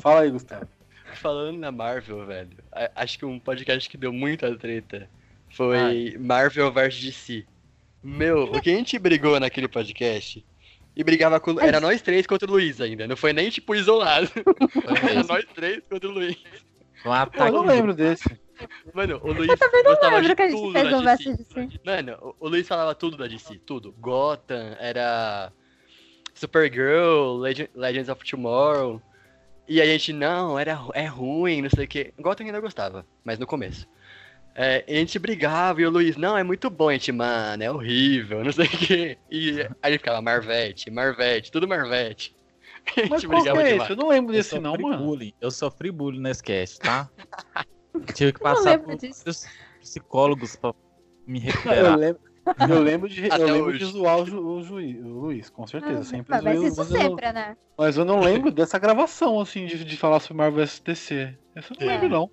Fala 0.00 0.20
aí, 0.20 0.30
Gustavo. 0.30 0.66
Falando 1.14 1.58
na 1.58 1.70
Marvel, 1.70 2.24
velho, 2.26 2.56
acho 2.96 3.18
que 3.18 3.24
um 3.26 3.38
podcast 3.38 3.88
que 3.88 3.96
deu 3.98 4.12
muita 4.12 4.56
treta 4.56 5.08
foi 5.50 6.16
Marvel 6.18 6.72
vs 6.72 7.00
DC. 7.00 7.44
Meu, 8.02 8.44
o 8.44 8.60
que 8.60 8.70
a 8.70 8.74
gente 8.74 8.98
brigou 8.98 9.38
naquele 9.38 9.68
podcast 9.68 10.44
e 10.96 11.04
brigava 11.04 11.38
com. 11.38 11.60
Era 11.60 11.80
nós 11.80 12.00
três 12.02 12.26
contra 12.26 12.48
o 12.48 12.52
Luiz 12.52 12.80
ainda. 12.80 13.06
Não 13.06 13.16
foi 13.16 13.32
nem 13.32 13.50
tipo 13.50 13.74
isolado. 13.74 14.28
Era 15.08 15.22
nós 15.24 15.44
três 15.54 15.82
contra 15.88 16.08
o 16.08 16.12
Luiz. 16.12 16.36
Um 17.04 17.44
eu 17.46 17.52
não 17.52 17.64
lembro 17.66 17.94
desse. 17.94 18.24
Mano, 18.94 19.20
o 19.22 19.32
Luiz 19.32 19.58
também 19.58 19.82
não 19.82 19.90
gostava 19.92 20.14
lembro 20.16 20.28
de 20.30 20.36
que 20.36 20.42
a 20.42 20.48
gente 20.48 20.60
tudo 20.60 20.72
fez 20.72 20.90
da 20.90 20.98
um 20.98 21.04
DC. 21.04 21.36
si. 21.36 21.80
Mano, 21.84 22.16
o- 22.22 22.46
o 22.46 22.48
Luiz 22.48 22.66
falava 22.68 22.94
tudo 22.94 23.16
da 23.16 23.26
DC, 23.26 23.58
tudo. 23.66 23.92
Gotham, 23.98 24.76
era 24.78 25.52
Supergirl, 26.34 27.36
Legend- 27.38 27.70
Legends 27.74 28.08
of 28.08 28.24
Tomorrow. 28.24 29.02
E 29.68 29.80
a 29.80 29.86
gente, 29.86 30.12
não, 30.12 30.58
era, 30.58 30.78
é 30.94 31.06
ruim, 31.06 31.62
não 31.62 31.70
sei 31.70 31.84
o 31.84 31.88
que. 31.88 32.12
Gotham 32.18 32.46
ainda 32.46 32.60
gostava, 32.60 33.06
mas 33.24 33.38
no 33.38 33.46
começo. 33.46 33.88
É, 34.54 34.84
e 34.86 34.96
a 34.96 34.98
gente 34.98 35.18
brigava 35.18 35.80
e 35.80 35.86
o 35.86 35.90
Luiz, 35.90 36.16
não, 36.16 36.36
é 36.36 36.42
muito 36.42 36.68
bom, 36.68 36.88
a 36.90 36.92
gente, 36.92 37.10
mano, 37.10 37.62
é 37.62 37.70
horrível, 37.70 38.44
não 38.44 38.52
sei 38.52 38.66
o 38.66 38.68
que. 38.68 39.18
E 39.30 39.66
aí 39.82 39.92
ficava 39.96 40.20
Marvete, 40.20 40.90
Marvete, 40.90 41.50
tudo 41.50 41.66
Marvete. 41.66 42.36
A 42.96 43.00
gente 43.00 43.10
Mas 43.10 43.24
brigava 43.24 43.62
é 43.62 43.72
demais. 43.74 43.90
Eu 43.90 43.96
não 43.96 44.08
lembro 44.08 44.32
Eu 44.34 44.38
desse 44.38 44.58
não, 44.58 44.76
mano. 44.76 44.98
bullying. 45.04 45.32
Eu 45.40 45.52
sofri 45.52 45.90
bullying 45.92 46.20
nesse 46.20 46.42
cast, 46.42 46.80
tá? 46.80 47.08
Tive 48.12 48.32
que 48.32 48.40
Eu 48.40 48.42
passar 48.42 48.70
lembro 48.72 48.86
por 48.88 48.96
disso. 48.96 49.46
psicólogos 49.80 50.56
pra 50.56 50.74
me 51.24 51.38
Eu 51.38 51.44
recuperar. 51.52 51.96
lembro, 51.96 52.20
eu 52.68 52.80
lembro 52.82 53.08
de, 53.08 53.26
Até 53.26 53.42
eu 53.42 53.46
lembro 53.52 53.76
de 53.78 53.84
hoje. 53.84 53.92
zoar 53.92 54.18
o, 54.20 54.26
Ju- 54.26 54.44
o, 54.46 54.62
juiz, 54.62 54.96
o 55.04 55.08
Luiz, 55.08 55.50
com 55.50 55.66
certeza. 55.66 56.00
Ah, 56.00 56.04
sempre 56.04 56.32
mas 56.42 56.42
zoei 56.58 56.68
isso 56.68 56.76
mas 56.76 56.90
eu- 56.90 57.00
sempre, 57.00 57.32
né? 57.32 57.56
Mas 57.78 57.96
eu 57.96 58.04
não 58.04 58.20
lembro 58.20 58.50
dessa 58.50 58.78
gravação, 58.78 59.40
assim, 59.40 59.66
de, 59.66 59.84
de 59.84 59.96
falar 59.96 60.20
sobre 60.20 60.36
Marvel 60.38 60.64
vs 60.64 60.80
DC. 60.80 61.36
Essa 61.54 61.72
eu 61.72 61.76
não 61.80 61.86
É. 61.86 61.94
lembro, 61.94 62.08
não. 62.08 62.30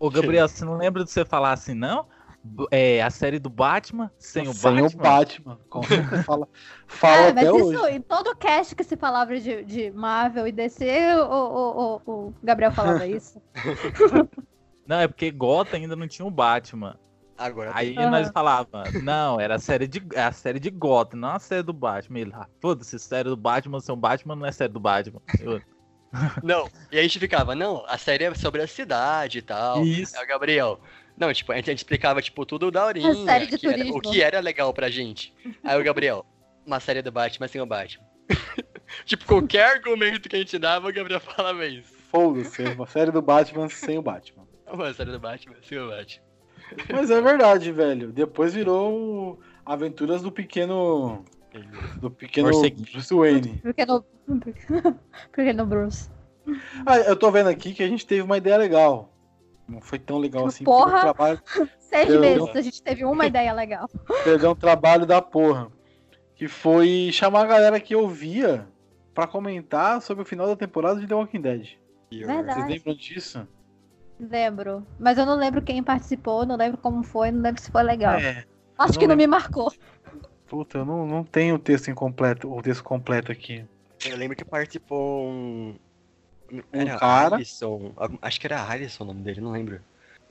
Ô, 0.00 0.08
Gabriel, 0.10 0.48
você 0.48 0.64
não 0.64 0.76
lembra 0.76 1.04
de 1.04 1.10
você 1.10 1.24
falar 1.24 1.52
assim, 1.52 1.74
não? 1.74 2.06
É, 2.70 3.02
a 3.02 3.10
série 3.10 3.38
do 3.38 3.50
Batman 3.50 4.10
sem 4.18 4.46
o 4.48 4.52
Sem 4.52 4.80
Batman? 4.80 4.86
o 4.86 5.02
Batman. 5.02 5.60
Com 5.68 5.82
certeza. 5.82 6.22
Fala, 6.22 6.48
fala 6.86 7.16
É, 7.16 7.28
até 7.30 7.52
mas 7.52 7.62
hoje. 7.62 7.74
isso, 7.76 7.86
em 7.88 8.00
todo 8.00 8.34
cast 8.36 8.74
que 8.76 8.84
se 8.84 8.96
falava 8.96 9.36
de, 9.38 9.64
de 9.64 9.90
Marvel 9.90 10.46
e 10.46 10.52
DC, 10.52 10.86
o, 11.16 11.34
o, 11.34 12.00
o, 12.06 12.12
o 12.28 12.34
Gabriel 12.42 12.70
falava 12.72 13.06
isso. 13.06 13.42
Não, 14.86 15.00
é 15.00 15.06
porque 15.08 15.30
Gotham 15.30 15.76
ainda 15.80 15.94
não 15.94 16.08
tinha 16.08 16.24
o 16.24 16.30
Batman. 16.30 16.98
Agora 17.38 17.70
Aí 17.72 17.96
Aham. 17.96 18.10
nós 18.10 18.28
falava, 18.30 18.84
não, 19.02 19.40
era 19.40 19.54
a 19.54 19.58
série 19.60 19.86
de 19.86 20.02
é 20.12 20.22
a 20.22 20.32
série 20.32 20.58
de 20.58 20.70
Gotham, 20.70 21.16
não 21.18 21.28
a 21.30 21.38
série 21.38 21.62
do 21.62 21.72
Batman. 21.72 22.18
Ele, 22.18 22.32
ah, 22.34 22.48
foda-se, 22.60 22.98
série 22.98 23.28
do 23.28 23.36
Batman, 23.36 23.78
seu 23.80 23.94
Batman 23.94 24.34
não 24.34 24.44
é 24.46 24.50
série 24.50 24.72
do 24.72 24.80
Batman. 24.80 25.20
Eu, 25.40 25.62
Não, 26.42 26.68
e 26.90 26.98
a 26.98 27.02
gente 27.02 27.18
ficava, 27.18 27.54
não, 27.54 27.84
a 27.86 27.98
série 27.98 28.24
é 28.24 28.34
sobre 28.34 28.62
a 28.62 28.66
cidade 28.66 29.38
e 29.38 29.42
tal. 29.42 29.84
Isso. 29.84 30.16
É 30.16 30.24
o 30.24 30.26
Gabriel. 30.26 30.80
Não, 31.16 31.32
tipo, 31.32 31.52
a 31.52 31.56
gente, 31.56 31.68
a 31.68 31.72
gente 31.72 31.78
explicava, 31.78 32.22
tipo, 32.22 32.46
tudo 32.46 32.70
da 32.70 32.86
horinha. 32.86 33.10
A 33.10 33.14
série 33.24 33.46
de 33.46 33.58
que 33.58 33.66
era- 33.66 33.76
turismo. 33.76 33.98
o 33.98 34.00
que 34.00 34.22
era 34.22 34.40
legal 34.40 34.72
pra 34.72 34.88
gente. 34.88 35.34
Aí 35.62 35.78
o 35.78 35.84
Gabriel, 35.84 36.24
uma 36.66 36.80
série 36.80 37.02
do 37.02 37.12
Batman 37.12 37.46
sem 37.46 37.60
o 37.60 37.66
Batman. 37.66 38.04
tipo, 39.04 39.24
qualquer 39.26 39.76
argumento 39.76 40.28
que 40.28 40.36
a 40.36 40.38
gente 40.38 40.58
dava, 40.58 40.88
o 40.88 40.92
Gabriel 40.92 41.20
falava 41.20 41.66
isso. 41.66 41.92
Foda-se, 42.10 42.62
é 42.64 42.70
uma 42.70 42.86
série 42.86 43.10
do 43.10 43.20
Batman 43.20 43.68
sem 43.68 43.98
o 43.98 44.02
Batman. 44.02 44.46
Uma 44.72 44.94
série 44.94 45.10
do 45.12 45.20
Batman 45.20 45.56
sem 45.62 45.78
o 45.78 45.88
Batman. 45.88 46.27
Mas 46.92 47.10
é 47.10 47.20
verdade, 47.20 47.72
velho. 47.72 48.12
Depois 48.12 48.54
virou 48.54 49.38
Aventuras 49.64 50.22
do 50.22 50.32
Pequeno. 50.32 51.24
Do 52.00 52.10
Pequeno. 52.10 52.50
Bruce 52.50 53.14
Wayne. 53.14 53.60
Porque 53.62 53.84
no, 53.84 54.04
porque 55.32 55.52
no 55.52 55.66
Bruce. 55.66 56.10
Ah, 56.86 56.98
eu 56.98 57.16
tô 57.16 57.30
vendo 57.30 57.48
aqui 57.48 57.74
que 57.74 57.82
a 57.82 57.88
gente 57.88 58.06
teve 58.06 58.22
uma 58.22 58.36
ideia 58.36 58.56
legal. 58.56 59.12
Não 59.68 59.80
foi 59.80 59.98
tão 59.98 60.18
legal 60.18 60.46
assim. 60.46 60.64
Porra! 60.64 61.00
trabalho, 61.00 61.40
Seis 61.78 62.08
Eu- 62.08 62.20
meses 62.20 62.56
a 62.56 62.60
gente 62.62 62.82
teve 62.82 63.04
uma 63.04 63.26
ideia 63.26 63.52
legal. 63.52 63.88
perdeu 64.24 64.50
um 64.50 64.54
trabalho 64.54 65.04
da 65.04 65.20
porra. 65.20 65.70
Que 66.34 66.48
foi 66.48 67.10
chamar 67.12 67.42
a 67.42 67.46
galera 67.46 67.80
que 67.80 67.94
ouvia 67.94 68.66
pra 69.12 69.26
comentar 69.26 70.00
sobre 70.00 70.22
o 70.22 70.26
final 70.26 70.46
da 70.46 70.54
temporada 70.56 71.00
de 71.00 71.06
The 71.06 71.14
Walking 71.14 71.40
Dead. 71.40 71.68
Verdade. 72.10 72.54
Vocês 72.60 72.68
lembram 72.68 72.94
disso? 72.94 73.48
Lembro. 74.20 74.86
Mas 74.98 75.18
eu 75.18 75.24
não 75.24 75.36
lembro 75.36 75.62
quem 75.62 75.82
participou, 75.82 76.44
não 76.44 76.56
lembro 76.56 76.78
como 76.78 77.02
foi, 77.02 77.30
não 77.30 77.42
lembro 77.42 77.62
se 77.62 77.70
foi 77.70 77.82
legal. 77.82 78.14
É. 78.14 78.44
Acho 78.76 78.94
eu 78.94 78.98
que 78.98 79.06
não 79.06 79.14
não 79.14 79.16
me 79.16 79.26
marcou. 79.26 79.72
Puta, 80.46 80.78
eu 80.78 80.84
não, 80.84 81.06
não 81.06 81.24
tenho 81.24 81.56
o 81.56 81.58
texto 81.58 81.90
incompleto, 81.90 82.52
o 82.52 82.62
texto 82.62 82.82
completo 82.82 83.30
aqui. 83.30 83.64
Eu 84.06 84.16
lembro 84.16 84.36
que 84.36 84.44
participou 84.44 85.26
um. 85.28 85.74
Um 86.50 86.62
Era 86.72 86.98
cara. 86.98 87.36
Acho 88.22 88.40
que 88.40 88.46
era 88.46 88.66
Alisson 88.66 89.04
o 89.04 89.06
nome 89.08 89.22
dele, 89.22 89.40
não 89.40 89.52
lembro. 89.52 89.80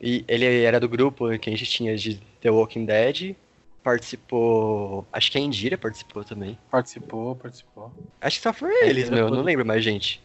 E 0.02 0.26
ele 0.28 0.64
era 0.64 0.80
do 0.80 0.90
grupo 0.90 1.38
que 1.38 1.50
a 1.50 1.52
gente 1.52 1.66
tinha 1.66 1.96
de 1.96 2.20
The 2.42 2.50
Walking 2.50 2.86
Dead. 2.86 3.36
Participou. 3.84 5.08
Acho 5.14 5.32
que 5.32 5.38
a 5.38 5.42
Indira 5.42 5.78
participou 5.78 6.24
também. 6.24 6.58
Participou, 6.70 7.36
participou. 7.36 7.92
Acho 8.20 8.38
que 8.38 8.44
só 8.44 8.52
foi 8.52 8.74
eles, 8.84 9.08
ele 9.08 9.16
meu. 9.16 9.28
foi 9.28 9.38
Não 9.38 9.44
lembro 9.44 9.66
mais, 9.66 9.84
gente. 9.84 10.22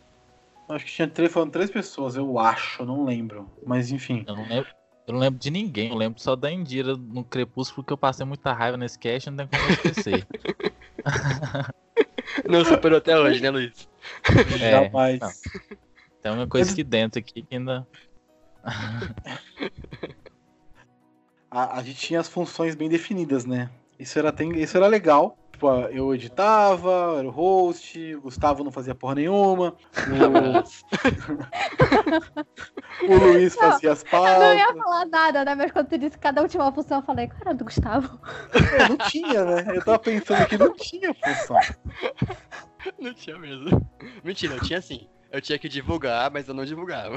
Acho 0.68 0.84
que 0.84 0.92
tinha 0.92 1.08
três, 1.08 1.32
foram 1.32 1.50
três 1.50 1.70
pessoas, 1.70 2.16
eu 2.16 2.38
acho, 2.38 2.84
não 2.84 3.04
lembro. 3.04 3.50
Mas 3.66 3.90
enfim. 3.90 4.24
eu 4.26 4.36
não 4.36 4.48
lembro. 4.48 4.70
Eu 5.06 5.14
não 5.14 5.20
lembro 5.20 5.40
de 5.40 5.50
ninguém, 5.50 5.90
eu 5.90 5.96
lembro 5.96 6.20
só 6.20 6.36
da 6.36 6.50
Indira 6.50 6.96
no 6.96 7.24
Crepúsculo, 7.24 7.82
porque 7.82 7.92
eu 7.92 7.98
passei 7.98 8.24
muita 8.24 8.52
raiva 8.52 8.76
nesse 8.76 8.96
cast, 8.98 9.28
não 9.28 9.36
tem 9.38 9.48
como 9.48 9.62
eu 9.64 9.70
esquecer. 9.70 10.26
Não 12.48 12.64
superou 12.64 12.98
até 12.98 13.18
hoje, 13.18 13.42
né, 13.42 13.50
Luiz? 13.50 13.88
É, 14.60 14.70
Jamais. 14.70 15.20
não. 15.20 15.30
Tem 16.22 16.32
uma 16.32 16.46
coisa 16.46 16.72
aqui 16.72 16.82
dentro 16.82 17.18
aqui 17.20 17.42
que 17.42 17.54
ainda. 17.54 17.86
A, 21.50 21.78
a 21.78 21.82
gente 21.82 21.98
tinha 21.98 22.18
as 22.18 22.28
funções 22.28 22.74
bem 22.74 22.88
definidas, 22.88 23.44
né? 23.44 23.68
Isso 23.98 24.18
era, 24.18 24.32
tem, 24.32 24.58
isso 24.58 24.74
era 24.74 24.86
legal. 24.86 25.36
Tipo, 25.62 25.80
eu 25.92 26.12
editava, 26.12 26.90
eu 26.90 27.18
era 27.20 27.28
o 27.28 27.30
host, 27.30 28.14
o 28.16 28.20
Gustavo 28.22 28.64
não 28.64 28.72
fazia 28.72 28.96
porra 28.96 29.14
nenhuma, 29.14 29.76
o, 30.08 30.64
o 33.08 33.14
Luiz 33.16 33.54
Não, 33.54 33.62
fazia 33.70 33.92
as 33.92 34.02
Eu 34.02 34.08
não 34.20 34.54
ia 34.54 34.64
pautas. 34.66 34.82
falar 34.82 35.06
nada, 35.06 35.44
né? 35.44 35.54
Mas 35.54 35.70
quando 35.70 35.86
tu 35.86 35.96
disse 35.98 36.18
cada 36.18 36.42
última 36.42 36.72
função, 36.72 36.98
eu 36.98 37.04
falei, 37.04 37.28
cara, 37.28 37.54
do 37.54 37.62
Gustavo. 37.64 38.18
É, 38.76 38.88
não 38.88 38.96
tinha, 39.08 39.44
né? 39.44 39.64
Eu 39.76 39.84
tava 39.84 40.00
pensando 40.00 40.44
que 40.46 40.58
não 40.58 40.74
tinha 40.74 41.14
função. 41.14 41.56
Não 42.98 43.14
tinha 43.14 43.38
mesmo. 43.38 43.88
Mentira, 44.24 44.56
eu 44.56 44.60
tinha 44.62 44.82
sim. 44.82 45.06
Eu 45.30 45.40
tinha 45.40 45.58
que 45.60 45.68
divulgar, 45.68 46.28
mas 46.30 46.48
eu 46.48 46.54
não 46.54 46.64
divulgava. 46.64 47.14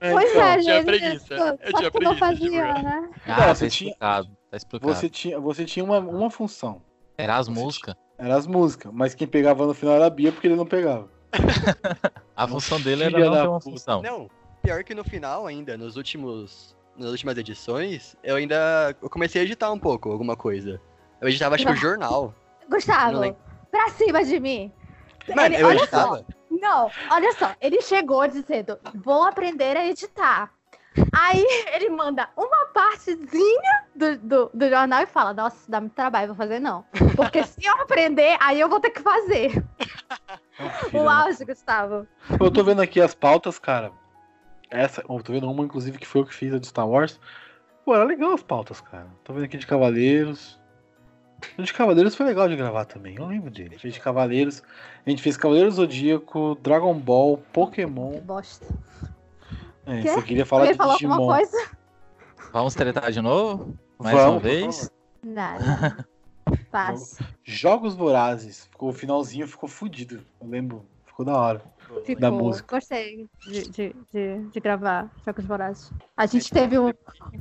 É, 0.00 0.12
pois 0.12 0.28
então, 0.30 0.42
é, 0.42 0.58
tinha 0.58 0.74
gente. 0.74 0.84
preguiça. 0.84 1.58
Eu 1.62 1.72
tinha 1.72 1.90
preguiça 1.90 2.12
de 2.14 2.20
fazia, 2.20 2.50
divulgar. 2.50 2.82
né? 2.82 3.08
Ah, 3.26 3.30
Não, 3.30 3.36
tá 3.36 3.54
você 3.54 3.70
tinha- 3.70 3.88
explicado. 3.90 4.28
Tá 4.50 4.56
explicado. 4.58 4.94
Você 4.94 5.08
tinha, 5.08 5.40
você 5.40 5.64
tinha 5.64 5.82
uma, 5.84 5.98
uma 5.98 6.30
função. 6.30 6.82
Era 7.22 7.36
as 7.36 7.48
músicas. 7.48 7.94
Era 8.18 8.36
as 8.36 8.46
músicas, 8.46 8.92
mas 8.94 9.14
quem 9.14 9.26
pegava 9.26 9.66
no 9.66 9.72
final 9.74 9.94
era 9.94 10.06
a 10.06 10.10
Bia 10.10 10.30
porque 10.32 10.46
ele 10.46 10.56
não 10.56 10.66
pegava. 10.66 11.08
A 12.36 12.46
função 12.48 12.80
dele 12.80 13.04
era 13.04 13.18
não 13.18 13.32
ter 13.32 13.48
uma 13.48 13.60
função. 13.60 14.02
Não, 14.02 14.28
pior 14.62 14.82
que 14.82 14.94
no 14.94 15.04
final 15.04 15.46
ainda, 15.46 15.76
nos 15.76 15.96
últimos. 15.96 16.76
Nas 16.96 17.10
últimas 17.10 17.38
edições, 17.38 18.16
eu 18.22 18.36
ainda. 18.36 18.94
Eu 19.00 19.08
comecei 19.08 19.40
a 19.40 19.44
editar 19.44 19.70
um 19.72 19.78
pouco 19.78 20.10
alguma 20.10 20.36
coisa. 20.36 20.80
Eu 21.20 21.28
editava 21.28 21.54
acho 21.54 21.64
que 21.64 21.72
o 21.72 21.76
jornal. 21.76 22.34
Gustavo, 22.68 23.36
pra 23.70 23.88
cima 23.90 24.24
de 24.24 24.38
mim. 24.40 24.72
Mano, 25.34 25.54
Ele- 25.54 25.62
eu 25.62 25.68
olha 25.68 25.78
só, 25.86 26.16
editava. 26.16 26.26
Não, 26.50 26.90
olha 27.10 27.32
só, 27.34 27.54
ele 27.60 27.80
chegou 27.80 28.26
dizendo, 28.26 28.78
vou 28.94 29.22
aprender 29.22 29.76
a 29.76 29.86
editar. 29.86 30.52
Aí 31.12 31.44
ele 31.74 31.90
manda 31.90 32.28
uma 32.36 32.66
partezinha 32.66 33.84
do, 33.94 34.18
do, 34.18 34.50
do 34.52 34.68
jornal 34.68 35.02
e 35.02 35.06
fala, 35.06 35.32
nossa, 35.34 35.56
isso 35.56 35.70
dá 35.70 35.80
muito 35.80 35.94
trabalho, 35.94 36.28
vou 36.28 36.36
fazer 36.36 36.60
não. 36.60 36.84
Porque 37.16 37.42
se 37.44 37.64
eu 37.64 37.74
aprender, 37.80 38.36
aí 38.40 38.60
eu 38.60 38.68
vou 38.68 38.80
ter 38.80 38.90
que 38.90 39.00
fazer. 39.02 39.50
Filha 40.90 41.02
O 41.02 41.04
da 41.04 41.24
auge, 41.24 41.44
Gustavo. 41.44 42.06
Eu 42.38 42.50
tô 42.50 42.62
vendo 42.62 42.82
aqui 42.82 43.00
as 43.00 43.14
pautas, 43.14 43.58
cara. 43.58 43.92
Essa, 44.70 45.02
eu 45.08 45.22
tô 45.22 45.32
vendo 45.32 45.50
uma, 45.50 45.64
inclusive, 45.64 45.98
que 45.98 46.06
foi 46.06 46.20
eu 46.20 46.26
que 46.26 46.34
fiz 46.34 46.52
a 46.54 46.58
de 46.58 46.66
Star 46.66 46.88
Wars. 46.88 47.18
Pô, 47.84 47.94
era 47.94 48.04
legal 48.04 48.32
as 48.32 48.42
pautas, 48.42 48.80
cara. 48.80 49.06
Tô 49.24 49.32
vendo 49.32 49.44
aqui 49.44 49.56
de 49.56 49.66
Cavaleiros. 49.66 50.60
O 51.58 51.62
de 51.62 51.72
Cavaleiros 51.72 52.14
foi 52.14 52.26
legal 52.26 52.48
de 52.48 52.54
gravar 52.56 52.84
também, 52.84 53.16
eu 53.16 53.26
lembro 53.26 53.50
dele. 53.50 53.78
Fez 53.78 53.94
de 53.94 54.00
Cavaleiros. 54.00 54.62
A 55.06 55.10
gente 55.10 55.22
fez 55.22 55.36
Cavaleiro 55.38 55.70
Zodíaco, 55.70 56.56
Dragon 56.60 56.94
Ball, 56.94 57.38
Que 57.38 57.42
Pokémon. 57.52 58.20
bosta. 58.20 58.66
É, 59.86 60.02
você 60.02 60.22
queria 60.22 60.46
falar 60.46 60.62
Alguém 60.62 60.76
de 60.76 60.82
alguma 60.82 60.96
Digimon. 60.96 61.26
coisa? 61.26 61.70
Vamos 62.52 62.74
tretar 62.74 63.10
de 63.10 63.20
novo? 63.20 63.78
Mais 63.98 64.16
Vamos, 64.16 64.32
uma 64.34 64.40
vez? 64.40 64.90
Nada. 65.22 66.06
Paz. 66.70 67.18
Jogos 67.44 67.94
Vorazes. 67.94 68.66
Ficou, 68.66 68.90
o 68.90 68.92
finalzinho 68.92 69.46
ficou 69.46 69.68
fudido. 69.68 70.24
Eu 70.40 70.48
lembro. 70.48 70.84
Ficou 71.06 71.24
da 71.24 71.36
hora. 71.36 71.62
Ficou. 72.04 72.20
Da 72.20 72.30
música. 72.30 72.76
Gostei 72.76 73.28
de, 73.46 73.68
de, 73.68 73.96
de, 74.12 74.38
de 74.48 74.60
gravar 74.60 75.10
Jogos 75.24 75.44
Vorazes. 75.44 75.92
A 76.16 76.26
gente 76.26 76.50
teve 76.50 76.78
um- 76.78 76.92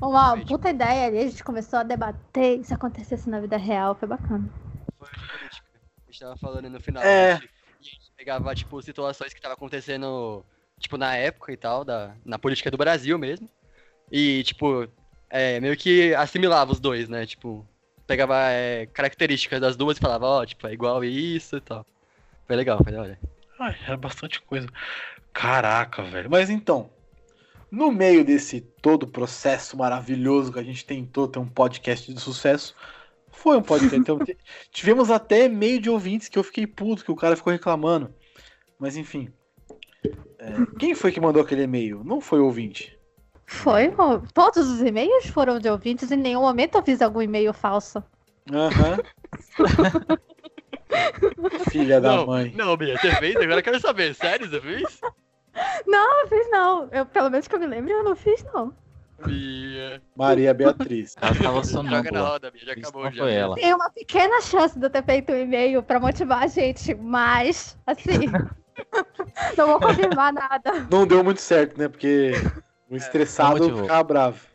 uma 0.01 0.37
puta 0.45 0.69
ideia 0.69 1.07
ali, 1.07 1.19
a 1.19 1.27
gente 1.27 1.43
começou 1.43 1.79
a 1.79 1.83
debater 1.83 2.63
se 2.63 2.73
acontecesse 2.73 3.29
na 3.29 3.39
vida 3.39 3.57
real, 3.57 3.95
foi 3.95 4.07
bacana. 4.07 4.49
Foi 4.97 5.07
política. 5.07 5.65
A 6.07 6.11
gente 6.11 6.19
tava 6.19 6.37
falando 6.37 6.69
no 6.69 6.79
final. 6.81 7.03
É. 7.03 7.33
A 7.33 7.35
gente, 7.35 7.45
e 7.45 7.79
a 7.79 7.83
gente 7.83 8.11
pegava, 8.17 8.55
tipo, 8.55 8.81
situações 8.81 9.33
que 9.33 9.39
tava 9.41 9.53
acontecendo, 9.53 10.43
tipo, 10.79 10.97
na 10.97 11.15
época 11.15 11.51
e 11.51 11.57
tal, 11.57 11.85
da, 11.85 12.15
na 12.25 12.39
política 12.39 12.71
do 12.71 12.77
Brasil 12.77 13.17
mesmo. 13.19 13.49
E, 14.11 14.43
tipo, 14.43 14.87
é, 15.29 15.59
meio 15.59 15.77
que 15.77 16.13
assimilava 16.15 16.71
os 16.71 16.79
dois, 16.79 17.07
né? 17.09 17.25
Tipo, 17.25 17.67
pegava 18.07 18.35
é, 18.49 18.87
características 18.87 19.61
das 19.61 19.75
duas 19.77 19.97
e 19.97 20.01
falava, 20.01 20.25
ó, 20.25 20.45
tipo, 20.45 20.67
é 20.67 20.73
igual 20.73 21.03
isso 21.03 21.57
e 21.57 21.61
tal. 21.61 21.85
Foi 22.47 22.55
legal, 22.55 22.83
foi 22.83 22.95
hora. 22.95 23.19
Ai, 23.59 23.77
era 23.85 23.97
bastante 23.97 24.41
coisa. 24.41 24.67
Caraca, 25.33 26.03
velho. 26.03 26.29
Mas 26.29 26.49
então, 26.49 26.89
No 27.71 27.91
meio 27.91 28.25
desse 28.25 28.61
todo 28.61 29.07
processo 29.07 29.77
maravilhoso 29.77 30.51
que 30.51 30.59
a 30.59 30.63
gente 30.63 30.85
tentou 30.85 31.27
ter 31.27 31.39
um 31.39 31.47
podcast 31.47 32.11
de 32.11 32.19
sucesso, 32.19 32.75
foi 33.31 33.57
um 33.57 33.61
podcast. 33.61 33.97
Então, 33.97 34.17
tivemos 34.71 35.11
até 35.11 35.45
e-mail 35.45 35.79
de 35.79 35.89
ouvintes 35.89 36.27
que 36.29 36.39
eu 36.39 36.43
fiquei 36.43 36.65
puto, 36.65 37.05
que 37.05 37.11
o 37.11 37.15
cara 37.15 37.35
ficou 37.35 37.53
reclamando. 37.53 38.13
Mas 38.79 38.97
enfim. 38.97 39.31
É, 40.05 40.53
quem 40.77 40.95
foi 40.95 41.11
que 41.11 41.19
mandou 41.19 41.41
aquele 41.41 41.63
e-mail? 41.63 42.01
Não 42.03 42.21
foi 42.21 42.39
o 42.39 42.45
ouvinte. 42.45 42.97
Foi? 43.45 43.91
Todos 44.33 44.69
os 44.69 44.81
e-mails 44.81 45.27
foram 45.27 45.59
de 45.59 45.69
ouvintes. 45.69 46.11
Em 46.11 46.17
nenhum 46.17 46.41
momento 46.41 46.75
eu 46.75 46.83
fiz 46.83 47.01
algum 47.01 47.21
e-mail 47.21 47.51
falso. 47.51 48.03
Aham. 48.51 48.97
Filha 51.69 51.99
da 51.99 52.15
não, 52.15 52.27
mãe. 52.27 52.53
Não, 52.55 52.75
Bia, 52.77 52.97
você 52.97 53.11
fez? 53.15 53.35
Agora 53.35 53.59
eu 53.59 53.63
quero 53.63 53.79
saber. 53.79 54.15
Sério, 54.15 54.49
você 54.49 54.61
fez? 54.61 54.99
Não, 55.85 56.21
eu 56.21 56.27
fiz 56.27 56.49
não. 56.49 56.89
Eu, 56.91 57.05
pelo 57.05 57.29
menos 57.29 57.47
que 57.47 57.55
eu 57.55 57.59
me 57.59 57.67
lembro, 57.67 57.91
eu 57.91 58.03
não 58.03 58.15
fiz 58.15 58.43
não. 58.53 58.73
Bia. 59.25 60.01
Maria 60.15 60.53
Beatriz. 60.53 61.15
Ela 61.19 61.35
tava 61.35 61.63
Joga 61.63 62.11
na 62.11 62.21
roda, 62.21 62.51
Bia. 62.51 62.65
Já 62.65 62.73
Isso 62.73 62.81
acabou 62.81 63.11
já. 63.11 63.23
foi 63.23 63.33
ela. 63.33 63.55
Tem 63.55 63.73
uma 63.73 63.89
pequena 63.89 64.41
chance 64.41 64.77
de 64.77 64.85
eu 64.85 64.89
ter 64.89 65.03
feito 65.03 65.31
um 65.31 65.37
e-mail 65.37 65.83
pra 65.83 65.99
motivar 65.99 66.43
a 66.43 66.47
gente, 66.47 66.95
mas, 66.95 67.77
assim, 67.85 68.27
não 69.57 69.67
vou 69.67 69.79
confirmar 69.79 70.33
nada. 70.33 70.87
Não 70.91 71.05
deu 71.05 71.23
muito 71.23 71.41
certo, 71.41 71.77
né? 71.77 71.87
Porque 71.87 72.31
o 72.89 72.95
estressado 72.95 73.59
motivou. 73.59 73.81
ficava 73.83 74.03
bravo. 74.03 74.49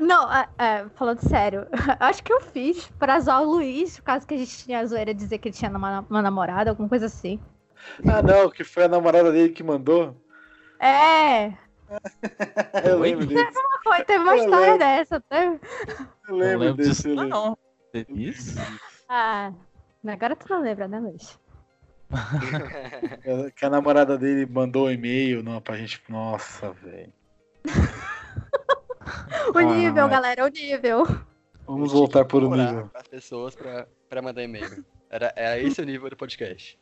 Não, 0.00 0.30
é, 0.32 0.48
é, 0.58 0.86
falando 0.94 1.20
sério, 1.20 1.66
acho 2.00 2.22
que 2.22 2.32
eu 2.32 2.40
fiz 2.40 2.86
pra 2.98 3.18
zoar 3.18 3.42
o 3.42 3.50
Luiz, 3.50 3.96
por 3.98 4.04
causa 4.04 4.26
que 4.26 4.34
a 4.34 4.38
gente 4.38 4.58
tinha 4.64 4.80
a 4.80 4.86
zoeira 4.86 5.14
de 5.14 5.20
dizer 5.20 5.38
que 5.38 5.48
ele 5.48 5.56
tinha 5.56 5.70
uma, 5.70 6.04
uma 6.10 6.20
namorada, 6.20 6.70
alguma 6.70 6.88
coisa 6.88 7.06
assim. 7.06 7.40
Ah, 8.06 8.20
não, 8.22 8.50
que 8.50 8.62
foi 8.62 8.84
a 8.84 8.88
namorada 8.88 9.32
dele 9.32 9.50
que 9.54 9.62
mandou. 9.62 10.14
É, 10.78 11.52
Eu 12.84 12.98
lembro 12.98 13.26
disso. 13.26 13.44
foi, 13.82 14.04
teve 14.04 14.22
uma 14.22 14.36
Eu 14.36 14.44
história 14.44 14.72
lembro. 14.72 14.78
dessa. 14.78 15.20
Teve... 15.20 15.46
Eu 15.46 16.06
Não 16.28 16.36
lembro 16.36 16.58
lembro 16.58 16.76
desse. 16.76 16.90
disso, 16.90 17.08
eu 17.08 17.14
lembro. 17.14 17.28
não. 17.28 17.58
Isso? 18.10 18.58
Ah, 19.08 19.52
agora 20.06 20.36
tu 20.36 20.46
não 20.50 20.60
lembra, 20.60 20.88
né, 20.88 20.98
Luiz? 21.00 21.38
Que 23.56 23.64
a 23.64 23.70
namorada 23.70 24.16
dele 24.18 24.46
mandou 24.46 24.86
um 24.86 24.90
e-mail 24.90 25.42
não, 25.42 25.60
pra 25.60 25.76
gente. 25.76 26.02
Nossa, 26.08 26.72
velho. 26.72 27.12
O 29.54 29.58
Ah, 29.58 29.62
nível, 29.62 30.06
é. 30.06 30.08
galera, 30.08 30.44
o 30.44 30.48
nível. 30.48 31.04
Vamos 31.66 31.92
voltar 31.92 32.24
por 32.24 32.42
o 32.42 32.48
Orar 32.50 32.66
nível. 32.72 32.90
As 32.92 33.06
pessoas 33.06 33.54
pra, 33.54 33.86
pra 34.08 34.20
mandar 34.20 34.42
e-mail. 34.42 34.84
Era, 35.08 35.32
era 35.36 35.58
esse 35.60 35.80
o 35.80 35.84
nível 35.84 36.10
do 36.10 36.16
podcast. 36.16 36.76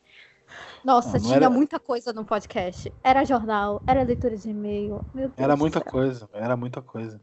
Nossa, 0.83 1.09
Não, 1.09 1.13
não 1.19 1.21
tinha 1.25 1.35
era- 1.35 1.49
muita 1.49 1.79
coisa 1.79 2.11
no 2.11 2.25
podcast. 2.25 2.91
Era 3.03 3.23
jornal, 3.23 3.81
era 3.87 4.01
leitura 4.03 4.35
de 4.35 4.49
e-mail. 4.49 5.05
Meu 5.13 5.27
Deus 5.29 5.39
Era 5.39 5.55
muita 5.55 5.79
céu. 5.79 5.91
coisa, 5.91 6.29
era 6.33 6.57
muita 6.57 6.81
coisa. 6.81 7.21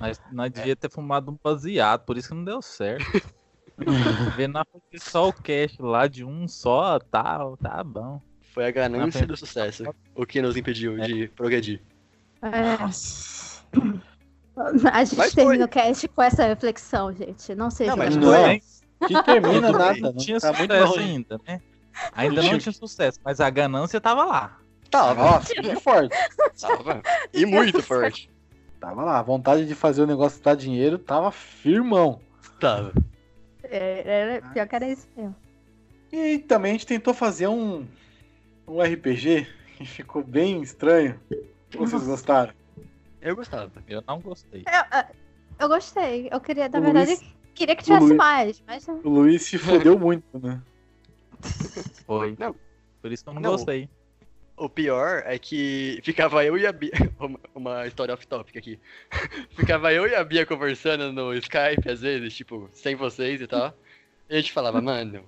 Nós, 0.00 0.20
nós 0.32 0.50
devia 0.50 0.74
ter 0.76 0.90
fumado 0.90 1.30
um 1.30 1.38
baseado, 1.42 2.04
por 2.06 2.16
isso 2.16 2.28
que 2.30 2.34
não 2.34 2.44
deu 2.44 2.62
certo. 2.62 3.04
Vendo 4.36 4.54
na 4.54 4.64
só 4.98 5.28
o 5.28 5.32
cash 5.32 5.78
lá 5.78 6.06
de 6.06 6.24
um 6.24 6.48
só, 6.48 6.98
tá, 6.98 7.38
tá 7.62 7.84
bom. 7.84 8.20
Foi 8.52 8.66
a 8.66 8.70
ganância 8.70 9.26
do 9.26 9.36
sucesso. 9.36 9.84
O 10.14 10.26
que 10.26 10.42
nos 10.42 10.56
impediu 10.56 10.96
de 10.98 11.28
progredir. 11.28 11.80
É, 12.42 12.76
a 14.90 15.04
gente 15.04 15.16
Mas 15.16 15.34
termina 15.34 15.56
foi. 15.56 15.64
o 15.64 15.68
cast 15.68 16.08
com 16.08 16.22
essa 16.22 16.44
reflexão, 16.44 17.12
gente. 17.12 17.54
Não 17.54 17.70
seja. 17.70 17.90
Não, 17.90 17.96
mas 17.96 18.16
Não. 18.16 18.32
foi. 18.32 18.62
Que 19.06 19.22
termina 19.22 19.70
nada, 19.70 19.92
bem, 19.92 20.02
não 20.02 20.14
tinha 20.14 20.40
tá 20.40 20.52
muito 20.52 20.72
ainda, 20.72 21.38
né? 21.46 21.60
Ainda 22.12 22.42
não 22.42 22.58
tinha 22.58 22.72
sucesso, 22.72 23.20
mas 23.24 23.40
a 23.40 23.48
ganância 23.48 24.00
tava 24.00 24.24
lá. 24.24 24.58
Tava, 24.90 25.22
Nossa, 25.22 25.54
bem 25.62 25.76
forte. 25.78 26.16
tava. 26.60 27.02
E 27.32 27.46
muito 27.46 27.80
forte. 27.82 28.28
Tava 28.80 29.04
lá, 29.04 29.18
a 29.18 29.22
vontade 29.22 29.66
de 29.66 29.74
fazer 29.74 30.02
o 30.02 30.06
negócio 30.06 30.42
dar 30.42 30.56
dinheiro 30.56 30.98
tava 30.98 31.30
firmão. 31.30 32.20
Tava. 32.58 32.92
É, 33.70 34.02
era- 34.38 34.48
pior 34.50 34.66
que 34.68 34.74
era 34.74 34.88
isso 34.88 35.06
mesmo. 35.16 35.34
E 36.12 36.38
também 36.38 36.70
a 36.70 36.72
gente 36.74 36.86
tentou 36.86 37.12
fazer 37.12 37.48
um, 37.48 37.86
um 38.66 38.80
RPG 38.80 39.46
que 39.76 39.84
ficou 39.84 40.22
bem 40.24 40.62
estranho. 40.62 41.20
Vocês 41.76 42.02
gostaram? 42.06 42.52
Eu 43.20 43.36
gostava. 43.36 43.70
Eu 43.86 44.02
não 44.06 44.20
gostei. 44.20 44.64
Eu, 44.66 45.04
eu 45.60 45.68
gostei. 45.68 46.28
Eu 46.32 46.40
queria, 46.40 46.68
na 46.68 46.78
O 46.78 46.82
verdade, 46.82 47.10
Luiz- 47.10 47.34
queria 47.54 47.76
que 47.76 47.84
tivesse 47.84 48.04
Luiz- 48.06 48.16
mais, 48.16 48.62
mas. 48.66 48.88
O 48.88 49.08
Luiz 49.08 49.42
se 49.42 49.58
fodeu 49.58 49.98
muito, 49.98 50.24
né? 50.38 50.62
Foi. 52.06 52.34
Não. 52.38 52.54
Por 53.02 53.12
isso 53.12 53.22
que 53.24 53.30
eu 53.30 53.34
não, 53.34 53.42
Não. 53.42 53.50
gostei. 53.52 53.88
O 54.58 54.68
pior 54.68 55.22
é 55.26 55.38
que 55.38 56.00
ficava 56.02 56.44
eu 56.44 56.56
e 56.58 56.66
a 56.66 56.72
Bia. 56.72 56.92
Uma- 57.54 57.86
história 57.86 58.14
off-topic 58.14 58.56
aqui. 58.56 58.78
Ficava 59.56 59.92
eu 59.92 60.06
e 60.06 60.14
a 60.14 60.22
Bia 60.24 60.44
conversando 60.46 61.12
no 61.12 61.34
Skype, 61.34 61.88
às 61.90 62.00
vezes, 62.00 62.34
tipo, 62.34 62.68
sem 62.72 62.94
vocês 62.94 63.40
e 63.40 63.46
tal. 63.46 63.72
E 64.28 64.34
a 64.34 64.40
gente 64.40 64.52
falava, 64.52 64.80
mano, 64.80 65.24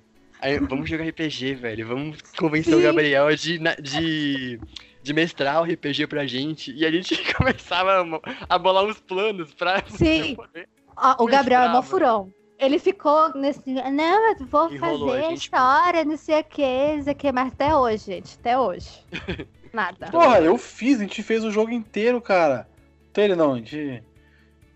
vamos 0.68 0.88
jogar 0.88 1.04
RPG, 1.08 1.54
velho. 1.54 1.86
Vamos 1.88 2.20
convencer 2.36 2.74
o 2.74 2.78
Sim. 2.78 2.82
Gabriel 2.84 3.34
de, 3.36 3.58
de, 3.82 4.60
de 5.02 5.12
mestrar 5.12 5.60
o 5.62 5.64
RPG 5.64 6.06
pra 6.06 6.26
gente. 6.26 6.72
E 6.72 6.84
a 6.86 6.90
gente 6.90 7.16
começava 7.34 8.04
a 8.48 8.58
bolar 8.58 8.84
uns 8.84 9.00
planos 9.00 9.52
pra 9.54 9.82
Sim. 9.88 10.34
poder- 10.34 10.68
Ó, 10.96 11.24
o 11.24 11.26
Gabriel 11.26 11.62
é 11.62 11.68
mó 11.68 11.82
furão. 11.82 12.32
Ele 12.60 12.78
ficou 12.78 13.34
nesse. 13.34 13.62
Não, 13.66 14.28
eu 14.28 14.46
vou 14.46 14.70
Enrolou 14.70 15.08
a 15.08 15.14
fazer 15.14 15.28
gente, 15.30 15.38
história, 15.44 16.04
não 16.04 16.16
sei 16.16 16.40
o 16.40 16.44
que, 16.44 16.96
não 16.96 17.02
sei 17.02 17.12
o 17.14 17.16
que, 17.16 17.32
mas 17.32 17.48
até 17.48 17.74
hoje, 17.74 18.04
gente. 18.04 18.36
Até 18.38 18.58
hoje. 18.58 18.90
Nada. 19.72 20.08
Porra, 20.10 20.40
eu 20.40 20.58
fiz, 20.58 20.98
a 20.98 21.02
gente 21.02 21.22
fez 21.22 21.42
o 21.42 21.50
jogo 21.50 21.70
inteiro, 21.70 22.20
cara. 22.20 22.68
Inteiro 23.08 23.34
não, 23.34 23.54
a 23.54 23.56
gente 23.56 24.02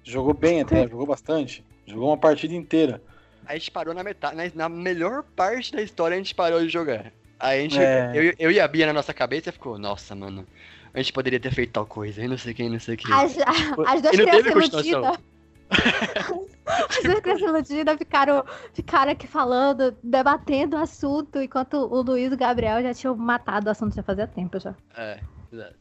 jogou 0.03 0.33
bem 0.33 0.63
até, 0.63 0.89
jogou 0.89 1.07
bastante. 1.07 1.63
Jogou 1.87 2.09
uma 2.09 2.17
partida 2.17 2.55
inteira. 2.55 3.03
A 3.45 3.53
gente 3.53 3.71
parou 3.71 3.93
na 3.93 4.03
metade, 4.03 4.35
na, 4.35 4.49
na 4.55 4.69
melhor 4.71 5.23
parte 5.37 5.71
da 5.73 5.83
história 5.83 6.15
a 6.15 6.19
gente 6.19 6.35
parou 6.35 6.61
de 6.61 6.71
jogar. 6.71 7.13
Aí 7.39 7.59
a 7.59 7.63
gente, 7.63 7.79
É. 7.79 8.13
eu, 8.15 8.35
eu 8.39 8.51
e 8.51 8.59
a 8.59 8.67
Bia 8.67 8.87
na 8.87 8.95
nossa 8.95 9.13
cabeça 9.13 9.53
ficou, 9.53 9.79
nossa, 9.79 10.15
mano, 10.15 10.47
a 10.95 10.99
gente 10.99 11.13
poderia 11.13 11.39
ter 11.39 11.53
feito 11.53 11.73
tal 11.73 11.85
coisa, 11.85 12.25
e 12.25 12.29
não 12.29 12.39
sei 12.39 12.55
quem, 12.55 12.71
não 12.71 12.81
sei 12.81 12.95
o 12.95 12.97
que. 12.97 13.13
As, 13.13 13.37
as 13.87 14.01
duas 14.01 14.17
crianças 14.17 14.87
iludidas. 14.87 15.19
As 17.15 17.21
crianças 17.21 17.41
iludidas 17.49 17.97
ficaram, 17.99 18.45
ficaram 18.73 19.13
aqui 19.13 19.27
falando, 19.27 19.97
debatendo 20.03 20.77
o 20.77 20.81
assunto, 20.81 21.41
enquanto 21.41 21.75
o 21.75 22.03
Luiz 22.03 22.31
e 22.31 22.35
o 22.35 22.39
Gabriel 22.39 22.83
já 22.83 22.93
tinham 22.95 23.17
matado 23.17 23.69
o 23.69 23.71
assunto 23.71 23.95
já 23.95 24.03
fazia 24.03 24.27
tempo 24.27 24.59
já. 24.59 24.75
É, 24.97 25.21
exato. 25.53 25.77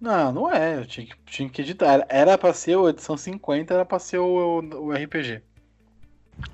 Não, 0.00 0.32
não 0.32 0.50
é. 0.52 0.76
Eu 0.78 0.86
tinha 0.86 1.06
que, 1.06 1.14
tinha 1.24 1.48
que 1.48 1.62
editar. 1.62 2.04
Era- 2.08 2.36
pra 2.36 2.52
ser 2.52 2.76
a 2.78 2.90
edição 2.90 3.16
50, 3.16 3.72
era 3.72 3.84
pra 3.84 3.98
ser 3.98 4.18
o, 4.18 4.60
o, 4.60 4.86
o 4.88 4.92
RPG. 4.92 5.42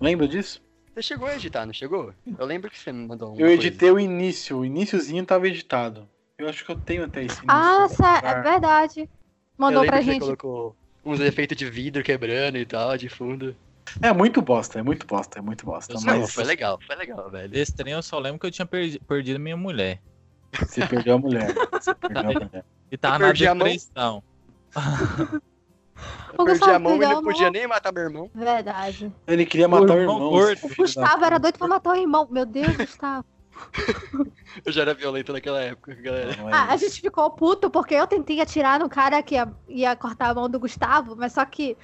Lembra 0.01 0.29
disso? 0.29 0.63
Você 0.95 1.03
chegou 1.03 1.27
a 1.29 1.35
editar, 1.35 1.65
não 1.67 1.73
chegou? 1.73 2.13
Eu 2.39 2.47
lembro 2.47 2.71
que 2.71 2.79
você 2.79 2.93
me 2.93 3.07
mandou 3.07 3.29
uma 3.29 3.35
Eu 3.37 3.47
coisa. 3.47 3.55
editei 3.55 3.91
o 3.91 3.99
início. 3.99 4.59
O 4.59 4.65
iniciozinho 4.65 5.25
tava 5.25 5.49
editado. 5.49 6.09
Eu 6.39 6.49
acho 6.49 6.65
que 6.65 6.71
eu 6.71 6.77
tenho 6.79 7.05
até 7.05 7.21
esse 7.25 7.37
início. 7.39 7.49
Ah, 7.49 7.89
sé- 7.89 8.03
é 8.27 8.31
Ah. 8.31 8.41
verdade. 8.41 9.01
Eu 9.03 9.09
Mandou 9.57 9.85
pra 9.85 9.99
que 9.99 10.05
você 10.05 10.13
gente. 10.13 10.21
colocou 10.23 10.77
uns 11.05 11.21
efeitos 11.21 11.57
de 11.57 11.69
vidro 11.69 12.03
quebrando 12.03 12.57
e 12.59 12.67
tal, 12.67 12.97
de 12.97 13.09
fundo. 13.09 13.57
É 14.03 14.13
muito 14.13 14.41
bosta, 14.41 14.79
é 14.79 14.83
muito 14.83 15.07
bosta, 15.07 15.39
é 15.39 15.43
muito 15.43 15.65
bosta. 15.67 15.95
Não, 15.95 16.21
Mas 16.21 16.33
foi 16.33 16.45
legal, 16.45 16.79
foi 16.87 16.95
legal, 16.97 17.29
velho. 17.31 17.49
Desse 17.49 17.75
trem 17.75 17.93
eu 17.93 18.03
só 18.03 18.19
lembro 18.19 18.39
que 18.39 18.47
eu 18.47 18.51
tinha 18.51 18.67
perdi- 18.67 19.01
perdido 19.01 19.41
minha 19.41 19.57
mulher. 19.57 20.01
você 20.53 20.87
perdeu 20.87 21.15
a 21.15 21.19
mulher. 21.19 21.55
Você 21.73 21.95
perdeu 21.95 22.21
a 22.21 22.25
mulher. 22.35 22.65
E 22.91 22.97
tava 22.97 23.19
na 23.19 23.27
perdi 23.27 23.47
a 23.47 23.55
mão. 23.55 23.67
depressão. 23.67 24.23
Eu 26.33 26.45
perdi 26.47 26.61
Gustavo 26.61 26.73
a 26.73 26.79
mão 26.79 26.97
e 26.97 27.01
não 27.01 27.23
podia 27.23 27.51
nem 27.51 27.67
matar 27.67 27.93
meu 27.93 28.05
irmão. 28.05 28.31
Verdade. 28.35 29.13
Ele 29.27 29.45
queria 29.45 29.69
matar 29.69 29.97
o 29.97 29.99
irmão 30.01 30.17
irmão. 30.17 30.51
esse 30.51 30.65
O 30.65 30.75
Gustavo 30.77 31.25
era 31.25 31.39
doido 31.39 31.59
pra 31.59 31.69
matar 31.69 31.91
o 31.91 31.97
irmão. 31.97 32.27
Meu 32.31 32.47
Deus, 32.47 32.75
Gustavo. 32.75 33.25
Eu 34.65 34.73
já 34.73 34.83
era 34.83 34.95
violento 34.95 35.33
naquela 35.33 35.61
época, 35.61 35.95
galera. 35.95 36.37
Não 36.37 36.49
é 36.49 36.53
Ah, 36.53 36.67
a 36.73 36.77
gente 36.77 37.01
ficou 37.01 37.31
puto 37.31 37.71
porque 37.71 37.95
eu 37.95 38.07
tentei 38.07 38.41
atirar 38.41 38.81
no 38.81 38.89
cara 38.89 39.23
que 39.23 39.35
ia, 39.37 39.53
ia 39.69 39.95
cortar 39.97 40.31
a 40.31 40.35
mão 40.35 40.49
do 40.49 40.59
Gustavo, 40.59 41.15
mas 41.17 41.33
só 41.33 41.45
que 41.45 41.77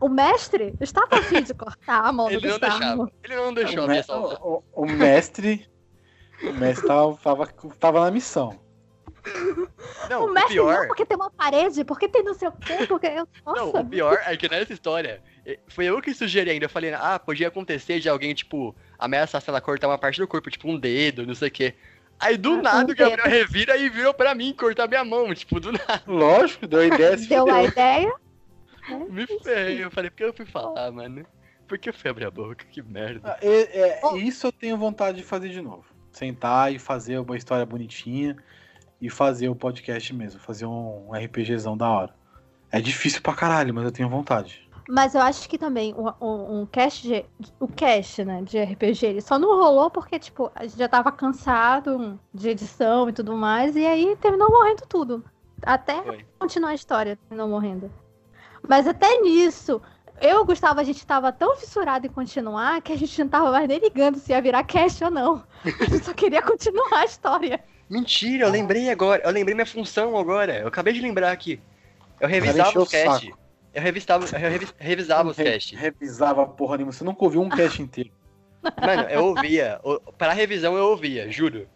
o 0.00 0.08
mestre 0.08 0.74
estava 0.80 1.16
afim 1.16 1.42
de 1.42 1.54
cortar 1.54 2.04
a 2.04 2.12
mão 2.12 2.26
do 2.26 2.32
Ele 2.32 2.46
não 2.46 2.58
Gustavo. 2.58 2.78
deixava. 2.78 3.12
Ele 3.22 3.36
não 3.36 3.54
deixou 3.54 3.84
o, 3.84 3.88
me- 3.88 4.02
salvar. 4.02 4.38
o- 4.42 4.62
o 4.72 4.86
mestre. 4.86 5.68
O 6.42 6.52
mestre 6.52 6.86
tava, 6.86 7.16
tava, 7.16 7.46
tava 7.78 8.00
na 8.04 8.10
missão. 8.10 8.58
Não, 10.08 10.22
o 10.22 10.26
o 10.26 10.32
mestre 10.32 10.54
pior. 10.54 10.80
não, 10.80 10.86
porque 10.88 11.04
tem 11.04 11.16
uma 11.16 11.30
parede, 11.30 11.84
porque 11.84 12.08
tem 12.08 12.22
não 12.22 12.34
sei 12.34 12.48
o 12.48 12.52
quê, 12.52 12.86
porque 12.88 13.06
eu. 13.06 13.28
Não, 13.46 13.66
Nossa, 13.66 13.80
o 13.80 13.84
pior 13.86 14.18
é 14.24 14.36
que 14.36 14.48
nessa 14.48 14.72
história, 14.72 15.22
eh, 15.44 15.58
foi 15.68 15.84
eu 15.86 16.00
que 16.00 16.14
sugeri 16.14 16.50
ainda. 16.50 16.64
Eu 16.64 16.70
falei, 16.70 16.92
ah, 16.94 17.18
podia 17.18 17.48
acontecer 17.48 18.00
de 18.00 18.08
alguém, 18.08 18.34
tipo, 18.34 18.74
ameaçar, 18.98 19.40
sei 19.40 19.52
lá, 19.52 19.60
cortar 19.60 19.88
uma 19.88 19.98
parte 19.98 20.20
do 20.20 20.26
corpo, 20.28 20.50
tipo 20.50 20.68
um 20.68 20.78
dedo, 20.78 21.26
não 21.26 21.34
sei 21.34 21.48
o 21.48 21.50
quê. 21.52 21.74
Aí 22.20 22.36
do 22.36 22.54
Ah, 22.54 22.62
nada 22.62 22.92
o 22.92 22.96
Gabriel 22.96 23.24
dedo. 23.24 23.28
revira 23.32 23.76
e 23.76 23.88
virou 23.88 24.12
pra 24.12 24.34
mim 24.34 24.52
cortar 24.52 24.88
minha 24.88 25.04
mão, 25.04 25.32
tipo, 25.34 25.60
do 25.60 25.70
nada. 25.72 26.02
Lógico, 26.06 26.66
deu 26.66 26.80
a 26.80 26.86
ideia. 26.86 27.16
se 27.16 27.28
deu 27.28 27.44
a 27.48 27.54
fudeu. 27.54 27.64
ideia. 27.68 28.12
Me 29.10 29.26
ferrei. 29.42 29.84
Eu 29.84 29.90
falei, 29.90 30.10
por 30.10 30.16
que 30.16 30.24
eu 30.24 30.32
fui 30.34 30.46
falar, 30.46 30.90
mano? 30.90 31.24
Por 31.68 31.78
que 31.78 31.90
eu 31.90 31.94
fui 31.94 32.10
abrir 32.10 32.24
a 32.24 32.30
boca? 32.30 32.64
Que 32.70 32.82
merda. 32.82 33.20
Ah, 33.32 33.38
é- 33.42 33.78
é, 33.80 34.00
Oh. 34.02 34.16
Isso 34.16 34.46
eu 34.46 34.52
tenho 34.52 34.76
vontade 34.78 35.18
de 35.18 35.22
fazer 35.22 35.50
de 35.50 35.60
novo. 35.60 35.84
Sentar 36.10 36.72
e 36.72 36.78
fazer 36.78 37.18
uma 37.18 37.36
história 37.36 37.66
bonitinha 37.66 38.36
e 39.00 39.08
fazer 39.10 39.48
o 39.48 39.54
podcast 39.54 40.12
mesmo. 40.14 40.40
Fazer 40.40 40.64
um 40.66 41.12
RPGzão 41.14 41.76
da 41.76 41.88
hora. 41.88 42.14
É 42.72 42.80
difícil 42.80 43.20
pra 43.22 43.34
caralho, 43.34 43.72
mas 43.74 43.84
eu 43.84 43.92
tenho 43.92 44.08
vontade. 44.08 44.67
Mas 44.88 45.14
eu 45.14 45.20
acho 45.20 45.46
que 45.50 45.58
também 45.58 45.94
um, 45.94 46.08
um, 46.18 46.60
um 46.60 46.66
cast 46.66 47.06
de, 47.06 47.22
o 47.60 47.68
cast, 47.68 48.24
né, 48.24 48.40
de 48.40 48.58
RPG, 48.58 49.04
ele 49.04 49.20
só 49.20 49.38
não 49.38 49.54
rolou 49.60 49.90
porque, 49.90 50.18
tipo, 50.18 50.50
a 50.54 50.62
gente 50.62 50.78
já 50.78 50.88
tava 50.88 51.12
cansado 51.12 52.18
de 52.32 52.48
edição 52.48 53.06
e 53.06 53.12
tudo 53.12 53.36
mais, 53.36 53.76
e 53.76 53.84
aí 53.84 54.16
terminou 54.16 54.50
morrendo 54.50 54.84
tudo. 54.88 55.22
Até 55.62 56.02
Foi. 56.02 56.24
continuar 56.38 56.70
a 56.70 56.74
história, 56.74 57.18
terminou 57.28 57.50
morrendo. 57.50 57.92
Mas 58.66 58.86
até 58.86 59.20
nisso, 59.20 59.82
eu 60.22 60.38
e 60.38 60.40
o 60.40 60.44
Gustavo, 60.46 60.80
a 60.80 60.84
gente 60.84 61.06
tava 61.06 61.30
tão 61.32 61.54
fissurado 61.56 62.06
em 62.06 62.10
continuar 62.10 62.80
que 62.80 62.90
a 62.90 62.96
gente 62.96 63.18
não 63.20 63.28
tava 63.28 63.50
mais 63.50 63.68
nem 63.68 63.78
ligando 63.78 64.18
se 64.18 64.32
ia 64.32 64.40
virar 64.40 64.64
cast 64.64 65.04
ou 65.04 65.10
não. 65.10 65.44
A 65.64 65.84
gente 65.84 66.06
só 66.06 66.14
queria 66.14 66.40
continuar 66.40 67.00
a 67.00 67.04
história. 67.04 67.62
Mentira, 67.90 68.46
eu 68.46 68.50
lembrei 68.50 68.88
agora. 68.88 69.20
Eu 69.22 69.30
lembrei 69.30 69.54
minha 69.54 69.66
função 69.66 70.16
agora. 70.16 70.60
Eu 70.60 70.68
acabei 70.68 70.94
de 70.94 71.00
lembrar 71.02 71.30
aqui. 71.30 71.60
Eu 72.18 72.26
revisava 72.28 72.80
o 72.80 72.86
cast. 72.86 73.34
Eu 73.78 73.82
revisava, 73.82 74.24
eu 74.24 74.50
revi- 74.50 74.68
revisava 74.76 75.28
os 75.30 75.36
Re- 75.36 75.44
cast. 75.44 75.76
Revisava 75.76 76.44
porra 76.44 76.76
nenhuma. 76.76 76.92
Você 76.92 77.04
nunca 77.04 77.24
ouviu 77.24 77.40
um 77.40 77.48
cast 77.48 77.80
inteiro. 77.80 78.10
Mano, 78.84 79.02
eu 79.08 79.24
ouvia. 79.26 79.80
Pra 80.18 80.32
revisão 80.32 80.76
eu 80.76 80.86
ouvia, 80.86 81.30
juro. 81.30 81.68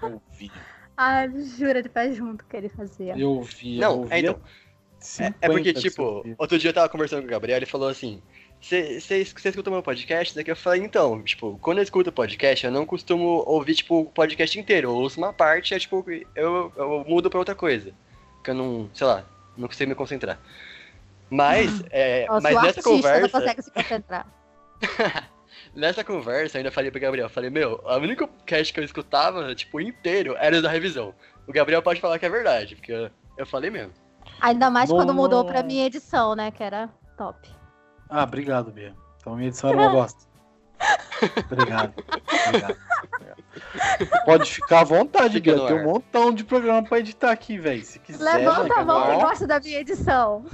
Eu 0.00 0.22
ouvia. 0.30 0.50
Ah, 0.96 1.26
jura 1.58 1.82
de 1.82 1.88
pé 1.88 2.12
junto 2.12 2.44
que 2.44 2.56
ele 2.56 2.68
fazia. 2.68 3.18
Eu 3.18 3.30
ouvia. 3.30 3.80
Não, 3.80 3.92
eu 3.94 3.98
ouvia 3.98 4.14
é, 4.16 4.20
então. 4.20 4.34
É, 4.34 4.60
50 5.00 5.36
é 5.40 5.48
porque, 5.48 5.72
que 5.72 5.80
tipo, 5.80 6.24
outro 6.38 6.56
dia 6.56 6.70
eu 6.70 6.74
tava 6.74 6.88
conversando 6.88 7.22
com 7.22 7.26
o 7.26 7.30
Gabriel, 7.30 7.56
ele 7.56 7.66
falou 7.66 7.88
assim: 7.88 8.22
Você 8.60 9.18
escuta 9.18 9.70
meu 9.72 9.82
podcast? 9.82 10.36
Daqui 10.36 10.52
eu 10.52 10.56
falei, 10.56 10.82
então, 10.82 11.20
tipo, 11.24 11.58
quando 11.60 11.78
eu 11.78 11.82
escuto 11.82 12.12
podcast, 12.12 12.64
eu 12.64 12.70
não 12.70 12.86
costumo 12.86 13.42
ouvir, 13.44 13.74
tipo, 13.74 14.02
o 14.02 14.04
podcast 14.04 14.56
inteiro. 14.60 14.90
Eu 14.90 14.94
ouço 14.94 15.18
uma 15.18 15.32
parte, 15.32 15.74
é 15.74 15.80
tipo, 15.80 16.04
eu, 16.36 16.72
eu 16.76 17.04
mudo 17.08 17.28
pra 17.28 17.40
outra 17.40 17.56
coisa. 17.56 17.92
Que 18.44 18.50
eu 18.50 18.54
não, 18.54 18.88
sei 18.94 19.06
lá, 19.06 19.24
não 19.60 19.68
consigo 19.68 19.88
me 19.88 19.94
concentrar. 19.94 20.38
Mas, 21.30 21.82
é, 21.90 22.26
Nossa, 22.26 22.40
mas 22.40 22.52
o 22.52 22.54
nessa 22.56 22.66
artista 22.66 22.90
não 22.90 22.96
conversa, 22.96 23.28
consegue 23.28 23.62
se 23.62 23.70
concentrar. 23.70 24.26
nessa 25.74 26.02
conversa, 26.02 26.56
eu 26.56 26.60
ainda 26.60 26.72
falei 26.72 26.90
pro 26.90 27.00
Gabriel, 27.00 27.28
falei, 27.28 27.50
meu, 27.50 27.80
a 27.86 27.96
única 27.96 28.28
cast 28.44 28.72
que 28.72 28.80
eu 28.80 28.84
escutava, 28.84 29.54
tipo, 29.54 29.80
inteiro, 29.80 30.34
era 30.38 30.58
o 30.58 30.62
da 30.62 30.70
revisão. 30.70 31.14
O 31.46 31.52
Gabriel 31.52 31.82
pode 31.82 32.00
falar 32.00 32.18
que 32.18 32.26
é 32.26 32.30
verdade, 32.30 32.76
porque 32.76 32.92
eu, 32.92 33.10
eu 33.36 33.46
falei 33.46 33.70
mesmo. 33.70 33.92
Ainda 34.40 34.70
mais 34.70 34.90
quando 34.90 35.14
mudou 35.14 35.44
pra 35.44 35.62
minha 35.62 35.86
edição, 35.86 36.34
né? 36.34 36.50
Que 36.50 36.62
era 36.62 36.88
top. 37.16 37.48
Ah, 38.08 38.24
obrigado, 38.24 38.70
Bia. 38.70 38.94
Então 39.18 39.36
minha 39.36 39.48
edição 39.48 39.70
era 39.70 39.78
uma 39.78 39.90
bosta. 39.92 40.29
Obrigado. 41.50 41.94
Obrigado. 42.48 42.76
obrigado. 43.14 44.24
Pode 44.24 44.50
ficar 44.50 44.80
à 44.80 44.84
vontade, 44.84 45.34
Fica 45.34 45.66
Tem 45.66 45.76
um 45.76 45.84
montão 45.84 46.32
de 46.32 46.44
programa 46.44 46.82
pra 46.82 46.98
editar 46.98 47.30
aqui, 47.30 47.58
velho. 47.58 47.84
Se 47.84 47.98
quiser, 47.98 48.36
Levanta 48.38 48.64
fica 48.64 48.80
a 48.80 48.84
mão 48.84 48.98
ar. 48.98 49.18
gosta 49.18 49.46
da 49.46 49.60
minha 49.60 49.78
edição. 49.80 50.44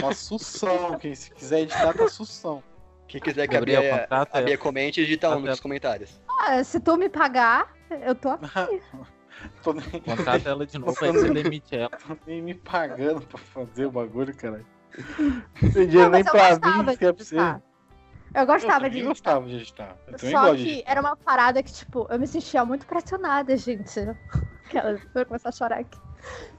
Tá 0.00 0.12
sução. 0.12 0.98
Quem 0.98 1.14
se 1.14 1.30
quiser 1.30 1.60
editar, 1.60 1.92
tá 1.92 2.08
sução. 2.08 2.62
Quem 3.06 3.20
quiser 3.20 3.46
que 3.46 3.54
Gabriel, 3.54 3.80
a 3.80 3.82
Bia, 3.82 4.06
a 4.10 4.40
Bia 4.42 4.54
ela. 4.54 4.58
comente, 4.58 5.00
digita 5.00 5.28
um 5.36 5.40
nos 5.40 5.60
comentários. 5.60 6.20
Ah, 6.40 6.64
se 6.64 6.80
tu 6.80 6.96
me 6.96 7.08
pagar, 7.08 7.72
eu 8.02 8.14
tô 8.14 8.30
aqui. 8.30 8.80
Tô 9.62 9.72
nem, 9.72 10.00
Contrata 10.00 10.48
ela 10.48 10.64
de 10.64 10.78
novo, 10.78 10.96
aí 11.04 11.10
você 11.12 11.28
demite 11.28 11.76
ela. 11.76 11.90
tô 11.90 12.16
nem 12.26 12.40
me 12.40 12.54
pagando 12.54 13.20
pra 13.26 13.36
fazer 13.38 13.86
o 13.86 13.90
bagulho, 13.90 14.34
cara. 14.34 14.64
Não 15.60 15.70
tem 15.72 15.88
dinheiro 15.88 16.10
nem 16.10 16.24
pra 16.24 16.52
mim, 16.52 16.96
que 16.96 17.04
é 17.04 17.12
pra 17.12 17.24
você. 17.24 17.36
Eu 18.34 18.46
gostava 18.46 18.86
eu 18.86 18.90
de 18.90 19.02
gostava 19.02 19.46
de 19.46 19.56
editar. 19.56 19.96
Eu 20.08 20.18
Só 20.18 20.54
que 20.56 20.82
era 20.86 21.00
uma 21.00 21.16
parada 21.16 21.62
que, 21.62 21.72
tipo, 21.72 22.06
eu 22.10 22.18
me 22.18 22.26
sentia 22.26 22.64
muito 22.64 22.84
pressionada, 22.84 23.56
gente. 23.56 24.00
Aquela, 24.66 24.98
vou 25.14 25.24
começar 25.24 25.50
a 25.50 25.52
chorar 25.52 25.78
aqui. 25.80 25.98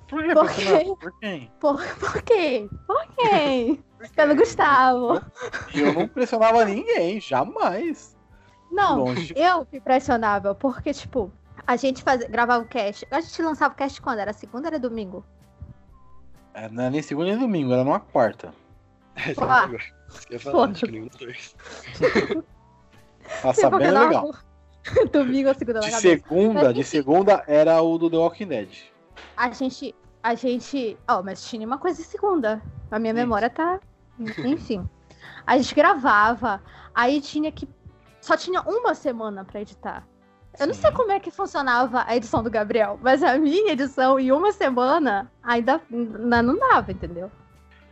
Por 0.08 0.24
quê? 0.24 0.34
Por 0.34 0.50
Por, 0.86 0.98
por 0.98 1.20
quem? 1.20 1.52
Por, 1.60 1.96
por 1.98 2.22
quê? 2.22 2.70
Por 2.88 3.08
quê? 3.16 3.80
Pelo 4.16 4.36
Gustavo. 4.36 5.22
Eu 5.74 5.94
não 5.94 6.08
pressionava 6.08 6.64
ninguém, 6.64 7.20
jamais. 7.20 8.16
Não, 8.72 9.00
Longe. 9.00 9.34
eu 9.36 9.68
me 9.72 9.82
pressionava, 9.82 10.54
porque, 10.54 10.94
tipo, 10.94 11.32
a 11.66 11.76
gente 11.76 12.04
fazia, 12.04 12.28
gravava 12.28 12.64
o 12.64 12.68
cast. 12.68 13.06
A 13.12 13.20
gente 13.20 13.42
lançava 13.42 13.74
o 13.74 13.78
cast 13.78 14.02
quando? 14.02 14.20
Era 14.20 14.32
segunda 14.32 14.68
ou 14.68 14.68
era 14.68 14.80
domingo? 14.80 15.26
É, 16.54 16.70
Não 16.70 16.84
era 16.84 16.92
nem 16.92 17.02
segunda 17.02 17.30
nem 17.32 17.40
domingo, 17.40 17.74
era 17.74 17.84
numa 17.84 18.00
quarta. 18.00 18.54
Ah, 19.16 19.30
Isso 20.10 20.28
que 20.28 20.34
eu 20.34 20.36
ia 20.36 20.40
falar, 20.40 20.58
foda. 20.58 20.72
acho 20.74 20.86
que 20.86 20.92
nenhum 20.92 21.08
dos 21.08 21.18
dois. 21.18 21.56
Sabendo 23.56 23.80
cada 23.84 24.00
um- 24.02 24.08
legal. 24.08 24.36
domingo 25.12 25.50
ou 25.50 25.56
segunda 25.56 25.80
De 25.80 25.92
segunda, 25.92 26.64
Mas, 26.66 26.74
de 26.74 26.80
enfim. 26.82 26.90
segunda 26.90 27.44
era 27.48 27.82
o 27.82 27.98
do 27.98 28.10
The 28.10 28.18
Walking 28.18 28.48
Dead. 28.48 28.70
A 29.36 29.50
gente. 29.52 29.96
A 30.22 30.36
gente. 30.36 30.98
Ó, 31.08 31.24
mas 31.24 31.44
tinha 31.50 31.66
uma 31.66 31.78
coisa 31.78 32.02
de 32.02 32.08
segunda. 32.08 32.62
A 32.92 33.00
minha 33.00 33.12
Isso. 33.14 33.20
memória 33.22 33.50
tá. 33.50 33.80
Enfim. 34.20 34.88
A 35.46 35.58
gente 35.58 35.74
gravava, 35.74 36.62
aí 36.94 37.20
tinha 37.20 37.52
que. 37.52 37.68
Só 38.22 38.36
tinha 38.38 38.62
uma 38.62 38.94
semana 38.96 39.44
pra 39.44 39.62
editar. 39.62 40.08
Eu 40.60 40.68
não 40.68 40.74
sei 40.74 40.90
como 40.92 41.12
é 41.12 41.20
que 41.20 41.30
funcionava 41.32 42.04
a 42.08 42.16
edição 42.16 42.42
do 42.42 42.50
Gabriel, 42.50 42.98
mas 43.02 43.22
a 43.22 43.38
minha 43.38 43.74
edição 43.74 44.18
em 44.20 44.32
uma 44.32 44.52
semana 44.54 45.30
ainda 45.44 45.82
não 45.90 46.58
dava, 46.58 46.92
entendeu? 46.94 47.30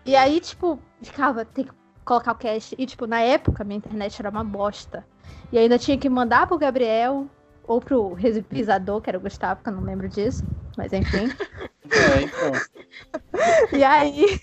E 0.05 0.15
aí, 0.15 0.39
tipo, 0.39 0.79
ficava, 1.01 1.45
tem 1.45 1.65
que 1.65 1.71
colocar 2.03 2.33
o 2.33 2.35
cast. 2.35 2.75
E, 2.77 2.85
tipo, 2.85 3.07
na 3.07 3.21
época, 3.21 3.63
minha 3.63 3.77
internet 3.77 4.19
era 4.19 4.29
uma 4.29 4.43
bosta. 4.43 5.05
E 5.51 5.57
ainda 5.57 5.77
tinha 5.77 5.97
que 5.97 6.09
mandar 6.09 6.47
pro 6.47 6.57
Gabriel 6.57 7.27
ou 7.63 7.79
pro 7.79 8.13
revisador, 8.13 9.01
que 9.01 9.09
era 9.09 9.17
o 9.17 9.21
Gustavo, 9.21 9.63
que 9.63 9.69
eu 9.69 9.73
não 9.73 9.83
lembro 9.83 10.09
disso. 10.09 10.43
Mas 10.77 10.91
enfim. 10.93 11.29
É, 11.91 12.21
então. 12.21 13.77
E 13.77 13.83
aí, 13.83 14.39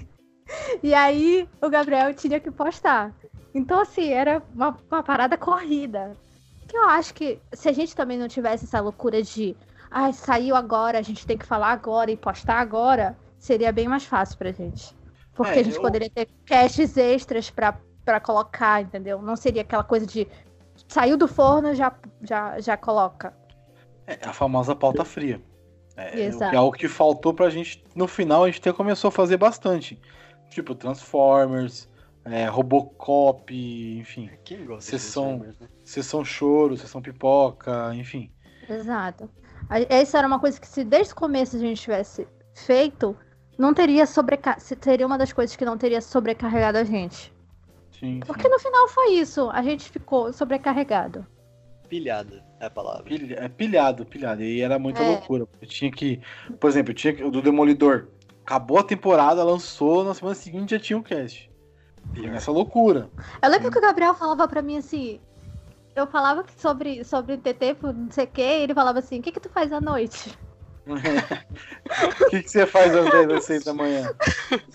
e 0.82 0.92
aí 0.92 1.48
o 1.60 1.70
Gabriel 1.70 2.12
tinha 2.12 2.38
que 2.38 2.50
postar. 2.50 3.14
Então, 3.54 3.80
assim, 3.80 4.10
era 4.12 4.42
uma, 4.54 4.78
uma 4.90 5.02
parada 5.02 5.38
corrida. 5.38 6.16
Que 6.68 6.76
eu 6.76 6.84
acho 6.90 7.14
que 7.14 7.40
se 7.52 7.68
a 7.68 7.72
gente 7.72 7.96
também 7.96 8.18
não 8.18 8.28
tivesse 8.28 8.66
essa 8.66 8.78
loucura 8.78 9.22
de 9.22 9.56
ah, 9.90 10.12
saiu 10.12 10.54
agora, 10.54 10.98
a 10.98 11.02
gente 11.02 11.26
tem 11.26 11.36
que 11.36 11.46
falar 11.46 11.72
agora 11.72 12.10
e 12.10 12.16
postar 12.16 12.60
agora, 12.60 13.18
seria 13.38 13.72
bem 13.72 13.88
mais 13.88 14.04
fácil 14.04 14.38
pra 14.38 14.52
gente. 14.52 14.94
Porque 15.42 15.58
É, 15.58 15.60
a 15.60 15.64
gente 15.64 15.76
eu- 15.76 15.82
poderia 15.82 16.10
ter 16.10 16.28
casts 16.44 16.96
extras 16.96 17.50
pra, 17.50 17.78
pra 18.04 18.20
colocar, 18.20 18.82
entendeu? 18.82 19.20
Não 19.22 19.36
seria 19.36 19.62
aquela 19.62 19.82
coisa 19.84 20.06
de 20.06 20.26
saiu 20.88 21.16
do 21.16 21.28
forno, 21.28 21.74
já, 21.74 21.94
já, 22.22 22.60
já 22.60 22.76
coloca. 22.76 23.32
É 24.06 24.18
a 24.26 24.32
famosa 24.32 24.74
pauta 24.74 25.04
fria. 25.04 25.40
É, 25.96 26.20
Exato. 26.20 26.54
é 26.54 26.58
algo 26.58 26.76
que 26.76 26.88
faltou 26.88 27.32
pra 27.34 27.50
gente. 27.50 27.84
No 27.94 28.06
final, 28.08 28.44
a 28.44 28.46
gente 28.50 28.60
até 28.60 28.72
começou 28.72 29.08
a 29.08 29.12
fazer 29.12 29.36
bastante. 29.36 30.00
Tipo, 30.48 30.74
Transformers, 30.74 31.88
é, 32.24 32.46
Robocop, 32.46 33.52
enfim. 33.98 34.30
Quem 34.44 34.64
gosta 34.64 34.90
Sessão- 34.90 35.38
de 35.38 35.46
né? 35.48 35.54
Sessão 35.84 36.24
choro, 36.24 36.76
sessão 36.76 37.00
pipoca, 37.02 37.92
enfim. 37.94 38.30
Exato. 38.68 39.28
Essa 39.88 40.18
era 40.18 40.26
uma 40.26 40.40
coisa 40.40 40.60
que 40.60 40.66
se 40.66 40.82
desde 40.84 41.12
o 41.12 41.16
começo 41.16 41.56
a 41.56 41.60
gente 41.60 41.80
tivesse 41.80 42.26
feito, 42.54 43.16
não 43.60 43.74
teria 43.74 44.06
sobreca... 44.06 44.56
seria 44.58 45.06
uma 45.06 45.18
das 45.18 45.32
coisas 45.32 45.54
que 45.54 45.64
não 45.64 45.76
teria 45.76 46.00
sobrecarregado 46.00 46.78
a 46.78 46.84
gente. 46.84 47.32
Sim, 47.98 48.20
Porque 48.26 48.44
sim. 48.44 48.48
no 48.48 48.58
final 48.58 48.88
foi 48.88 49.12
isso, 49.14 49.50
a 49.50 49.62
gente 49.62 49.90
ficou 49.90 50.32
sobrecarregado. 50.32 51.26
Pilhada 51.88 52.42
é 52.60 52.66
a 52.66 52.70
palavra. 52.70 53.02
Pilha- 53.02 53.36
é 53.38 53.48
pilhado, 53.48 54.06
pilhado. 54.06 54.42
E 54.42 54.60
era 54.62 54.78
muita 54.78 55.02
É. 55.02 55.08
loucura. 55.08 55.46
Eu 55.60 55.68
tinha 55.68 55.90
que. 55.90 56.20
Por 56.58 56.70
exemplo, 56.70 56.92
eu 56.92 56.94
tinha 56.94 57.12
que. 57.12 57.22
O 57.22 57.30
do 57.30 57.42
Demolidor. 57.42 58.06
Acabou 58.44 58.78
a 58.78 58.82
temporada, 58.84 59.44
lançou, 59.44 60.02
na 60.04 60.14
semana 60.14 60.34
seguinte 60.34 60.70
já 60.70 60.78
tinha 60.78 60.98
o 60.98 61.02
cast. 61.02 61.50
E 62.16 62.20
nessa 62.28 62.50
loucura. 62.50 63.10
Eu 63.42 63.50
lembro 63.50 63.70
que 63.70 63.78
o 63.78 63.82
Gabriel 63.82 64.14
falava 64.14 64.46
pra 64.48 64.62
mim 64.62 64.78
assim. 64.78 65.20
Eu 65.94 66.06
falava 66.06 66.44
sobre, 66.56 67.04
sobre 67.04 67.36
TT, 67.36 67.74
por 67.74 67.92
não 67.92 68.10
sei 68.10 68.24
o 68.24 68.28
que, 68.28 68.40
e 68.40 68.62
ele 68.62 68.74
falava 68.74 69.00
assim, 69.00 69.18
o 69.18 69.22
que, 69.22 69.32
que 69.32 69.40
tu 69.40 69.48
faz 69.50 69.72
à 69.72 69.80
noite? 69.80 70.36
O 70.86 72.30
que, 72.30 72.42
que 72.42 72.48
você 72.50 72.66
faz 72.66 72.94
às 72.96 73.10
10 73.10 73.30
às 73.30 73.44
6 73.44 73.64
da 73.64 73.74
manhã? 73.74 74.12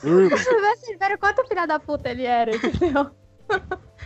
Vocês 0.01 0.97
viram 0.99 1.17
quanto 1.19 1.45
filha 1.47 1.65
da 1.65 1.79
puta 1.79 2.09
ele 2.09 2.23
era, 2.25 2.55
entendeu? 2.55 3.09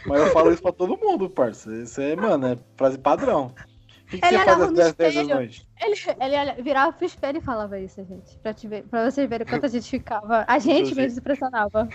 Mas 0.05 0.21
eu 0.21 0.27
falo 0.31 0.51
isso 0.51 0.61
pra 0.61 0.71
todo 0.71 0.97
mundo, 0.97 1.29
parça. 1.29 1.73
Isso 1.75 1.99
é, 2.01 2.15
mano, 2.15 2.47
é 2.47 2.57
frase 2.77 2.97
padrão. 2.97 3.53
O 4.03 4.09
que, 4.09 4.19
que 4.19 4.25
Ele 4.25 4.37
você 4.39 4.45
faz 4.45 4.61
às 4.61 4.69
no 4.69 4.75
10 4.75 4.93
10 4.93 4.97
da 4.97 5.21
espelho. 5.21 5.35
noite? 5.39 5.67
Ele, 5.81 5.95
ele 6.25 6.35
olha- 6.37 6.55
virava 6.63 6.93
pro 6.93 7.05
espelho 7.05 7.37
e 7.37 7.41
falava 7.41 7.79
isso, 7.79 8.03
gente. 8.05 8.37
Pra, 8.39 8.53
te 8.53 8.67
ver, 8.67 8.83
pra 8.83 9.09
vocês 9.09 9.29
verem 9.29 9.45
quanto 9.45 9.65
a 9.65 9.69
gente 9.69 9.87
ficava. 9.89 10.45
A 10.47 10.57
gente 10.57 10.95
mesmo 10.95 11.11
se 11.11 11.19
impressionava. 11.19 11.87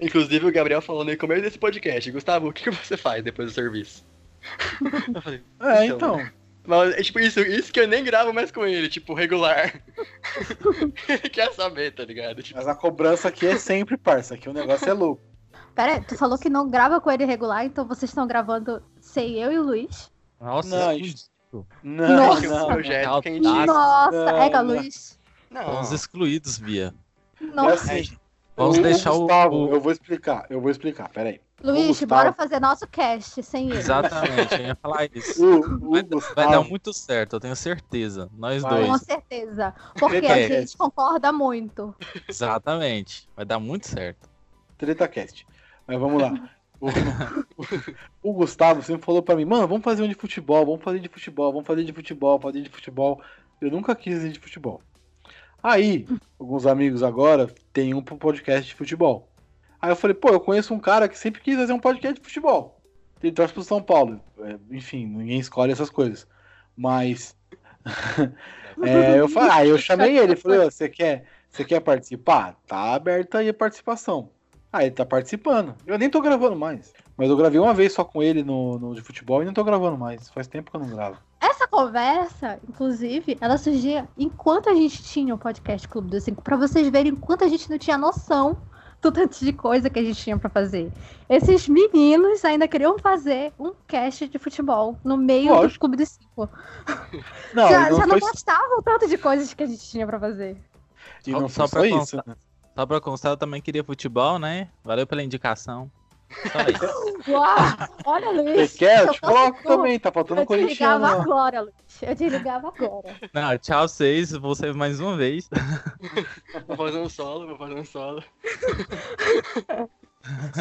Inclusive 0.00 0.46
o 0.46 0.52
Gabriel 0.52 0.82
falou 0.82 1.04
no 1.04 1.16
começo 1.16 1.40
desse 1.42 1.58
podcast, 1.58 2.10
Gustavo, 2.10 2.48
o 2.48 2.52
que, 2.52 2.64
que 2.64 2.70
você 2.70 2.96
faz 2.96 3.22
depois 3.24 3.48
do 3.50 3.54
serviço? 3.54 4.06
Eu 5.14 5.22
falei, 5.22 5.42
É, 5.62 5.86
Então, 5.86 5.96
então. 6.20 6.30
Mas 6.66 6.94
é 6.94 7.02
tipo 7.02 7.18
isso, 7.20 7.40
isso 7.40 7.72
que 7.72 7.80
eu 7.80 7.88
nem 7.88 8.02
gravo 8.04 8.32
mais 8.32 8.50
com 8.50 8.64
ele, 8.66 8.88
tipo, 8.88 9.14
regular. 9.14 9.72
ele 11.08 11.28
quer 11.30 11.52
saber, 11.52 11.92
tá 11.94 12.04
ligado? 12.04 12.42
Tipo, 12.42 12.58
Mas 12.58 12.68
a 12.68 12.74
cobrança 12.74 13.28
aqui 13.28 13.46
é 13.46 13.58
sempre, 13.58 13.96
parça. 13.96 14.34
Aqui 14.34 14.48
o 14.48 14.52
negócio 14.52 14.88
é 14.88 14.92
louco. 14.92 15.22
Pera 15.74 15.94
aí, 15.94 16.00
tu 16.04 16.16
falou 16.16 16.38
que 16.38 16.48
não 16.48 16.70
grava 16.70 17.00
com 17.00 17.10
ele 17.10 17.24
regular, 17.24 17.64
então 17.64 17.86
vocês 17.86 18.10
estão 18.10 18.26
gravando 18.26 18.82
sem 19.00 19.42
eu 19.42 19.50
e 19.52 19.58
o 19.58 19.62
Luiz? 19.62 20.10
Nossa, 20.40 20.68
Não, 20.68 20.92
isso- 20.92 21.28
isso- 21.52 21.66
Não, 21.82 22.16
Nossa. 22.16 22.40
que 22.40 22.46
é 22.46 22.50
não. 22.50 22.66
projeto 22.66 23.22
que 23.22 23.28
a 23.28 23.32
gente. 23.32 23.42
Nossa. 23.44 23.66
Nossa, 23.66 24.24
não, 24.32 24.42
ega 24.42 24.62
não. 24.62 24.74
Luiz. 24.74 25.18
Não, 25.50 25.64
Fomos 25.64 25.92
excluídos, 25.92 26.58
Bia. 26.58 26.94
Não. 27.40 27.70
É 27.70 27.74
assim, 27.74 28.16
Vamos 28.56 28.78
o, 28.78 28.82
deixar 28.82 29.10
Gustavo, 29.10 29.56
o- 29.56 29.72
eu 29.74 29.80
vou 29.80 29.92
explicar, 29.92 30.46
eu 30.50 30.60
vou 30.60 30.70
explicar, 30.70 31.08
peraí. 31.10 31.40
Luiz, 31.62 32.02
bora 32.04 32.32
fazer 32.32 32.60
nosso 32.60 32.86
cast 32.88 33.42
sem 33.42 33.68
ele. 33.70 33.78
Exatamente, 33.78 34.54
eu 34.54 34.66
ia 34.66 34.74
falar 34.74 35.08
isso. 35.14 35.44
O, 35.44 35.60
o 35.60 35.92
Vai, 35.92 36.34
vai 36.34 36.50
dar 36.50 36.62
muito 36.62 36.92
certo, 36.92 37.36
eu 37.36 37.40
tenho 37.40 37.56
certeza. 37.56 38.28
Nós 38.36 38.62
Vai. 38.62 38.82
Com 38.82 38.88
dois. 38.88 39.02
certeza. 39.02 39.74
Porque 39.98 40.26
a 40.26 40.48
gente 40.48 40.76
concorda 40.76 41.32
muito. 41.32 41.94
Exatamente. 42.28 43.28
Vai 43.34 43.44
dar 43.44 43.58
muito 43.58 43.86
certo. 43.86 44.28
TretaCast. 44.76 45.46
Mas 45.86 45.98
vamos 45.98 46.20
lá. 46.20 46.50
O, 46.80 48.30
o 48.30 48.32
Gustavo 48.34 48.82
sempre 48.82 49.06
falou 49.06 49.22
pra 49.22 49.36
mim, 49.36 49.44
mano, 49.44 49.66
vamos 49.66 49.84
fazer 49.84 50.02
um 50.02 50.08
de 50.08 50.14
futebol, 50.14 50.66
vamos 50.66 50.82
fazer 50.82 50.98
de 50.98 51.08
futebol, 51.08 51.52
vamos 51.52 51.66
fazer 51.66 51.84
de 51.84 51.92
futebol, 51.92 52.38
fazer 52.40 52.60
de 52.62 52.68
futebol. 52.68 53.22
Eu 53.60 53.70
nunca 53.70 53.94
quis 53.94 54.22
ir 54.22 54.32
de 54.32 54.40
futebol. 54.40 54.82
Aí, 55.62 56.06
alguns 56.38 56.66
amigos 56.66 57.02
agora 57.02 57.46
tem 57.72 57.94
um 57.94 58.02
pro 58.02 58.18
podcast 58.18 58.68
de 58.68 58.74
futebol. 58.74 59.28
Aí 59.84 59.90
eu 59.90 59.96
falei, 59.96 60.14
pô, 60.14 60.30
eu 60.30 60.40
conheço 60.40 60.72
um 60.72 60.78
cara 60.78 61.06
que 61.06 61.18
sempre 61.18 61.42
quis 61.42 61.56
fazer 61.56 61.74
um 61.74 61.78
podcast 61.78 62.18
de 62.18 62.26
futebol. 62.26 62.80
Ele 63.22 63.30
torce 63.30 63.52
pro 63.52 63.62
São 63.62 63.82
Paulo. 63.82 64.18
É, 64.38 64.56
Enfim, 64.70 65.04
ninguém 65.04 65.38
escolhe 65.38 65.72
essas 65.72 65.90
coisas. 65.90 66.26
Mas. 66.74 67.36
é, 68.82 69.20
eu 69.20 69.28
falei, 69.28 69.50
aí 69.50 69.68
eu 69.68 69.76
chamei 69.76 70.16
ele, 70.16 70.36
falei, 70.36 70.60
"Ô, 70.60 70.70
você 70.70 70.88
quer, 70.88 71.26
você 71.50 71.66
quer 71.66 71.80
participar? 71.80 72.56
Tá 72.66 72.94
aberta 72.94 73.40
aí 73.40 73.50
a 73.50 73.52
participação. 73.52 74.30
Ah, 74.72 74.86
ele 74.86 74.92
tá 74.92 75.04
participando. 75.04 75.74
Eu 75.86 75.98
nem 75.98 76.08
tô 76.08 76.22
gravando 76.22 76.56
mais. 76.56 76.94
Mas 77.14 77.28
eu 77.28 77.36
gravei 77.36 77.60
uma 77.60 77.74
vez 77.74 77.92
só 77.92 78.04
com 78.04 78.22
ele 78.22 78.42
no, 78.42 78.78
no 78.78 78.94
de 78.94 79.02
futebol 79.02 79.42
e 79.42 79.44
não 79.44 79.52
tô 79.52 79.62
gravando 79.62 79.98
mais. 79.98 80.30
Faz 80.30 80.46
tempo 80.46 80.70
que 80.70 80.76
eu 80.78 80.80
não 80.80 80.88
gravo. 80.88 81.18
Essa 81.42 81.68
conversa, 81.68 82.58
inclusive, 82.66 83.36
ela 83.38 83.58
surgia 83.58 84.08
enquanto 84.16 84.70
a 84.70 84.74
gente 84.74 85.02
tinha 85.02 85.34
o 85.34 85.38
podcast 85.38 85.86
Clube 85.86 86.08
dos 86.08 86.24
Cinco, 86.24 86.40
pra 86.40 86.56
vocês 86.56 86.88
verem 86.88 87.12
enquanto 87.12 87.44
a 87.44 87.48
gente 87.48 87.68
não 87.68 87.76
tinha 87.76 87.98
noção 87.98 88.56
tanto 89.12 89.38
de 89.44 89.52
coisa 89.52 89.88
que 89.90 89.98
a 89.98 90.02
gente 90.02 90.22
tinha 90.22 90.38
pra 90.38 90.48
fazer. 90.50 90.90
Esses 91.28 91.68
meninos 91.68 92.44
ainda 92.44 92.66
queriam 92.68 92.98
fazer 92.98 93.52
um 93.58 93.72
cast 93.86 94.28
de 94.28 94.38
futebol 94.38 94.98
no 95.04 95.16
meio 95.16 95.48
do 95.48 95.54
Lógico. 95.54 95.80
Clube 95.80 95.96
dos 95.96 96.08
Cinco. 96.10 96.48
Não, 97.54 97.68
já 97.68 97.90
não 97.90 97.96
já 97.98 98.06
não 98.06 98.18
foi, 98.18 98.20
gostavam 98.20 98.82
tanto 98.82 99.06
de 99.08 99.16
coisas 99.16 99.54
que 99.54 99.62
a 99.62 99.66
gente 99.66 99.82
tinha 99.88 100.06
pra 100.06 100.18
fazer. 100.18 100.56
e 101.26 101.30
não 101.30 101.48
Só 101.48 101.68
foi 101.68 101.68
pra 101.68 101.80
só 101.80 101.86
isso. 101.86 102.16
constar. 102.16 102.24
né? 102.26 102.34
Só 102.76 102.86
pra 102.86 103.00
constar, 103.00 103.32
eu 103.32 103.36
também 103.36 103.62
queria 103.62 103.84
futebol, 103.84 104.38
né? 104.38 104.68
Valeu 104.82 105.06
pela 105.06 105.22
indicação. 105.22 105.90
Só 106.52 106.60
isso. 106.62 107.30
Uau! 107.30 107.88
Olha, 108.06 108.30
Luiz. 108.30 108.70
Você 108.72 108.78
quer? 108.78 109.00
Eu 109.00 109.06
eu 109.06 109.12
te 109.12 109.20
coloco 109.20 109.62
tu, 109.62 109.68
também, 109.68 109.98
tá 109.98 110.12
faltando 110.12 110.40
um 110.40 110.44
Eu 110.44 110.48
desligava 110.48 110.98
corintiano. 110.98 111.02
lá. 111.02 111.22
agora, 111.22 111.60
Luiz. 111.62 111.74
Eu 112.02 112.14
desligava 112.14 112.68
agora. 112.68 113.16
Não, 113.32 113.58
tchau, 113.58 113.88
vocês. 113.88 114.32
Você 114.32 114.72
mais 114.72 115.00
uma 115.00 115.16
vez. 115.16 115.48
Vou 116.66 116.76
fazer 116.76 116.98
um 116.98 117.08
solo, 117.08 117.46
vou 117.48 117.56
fazer 117.56 117.74
um 117.74 117.84
solo. 117.84 118.22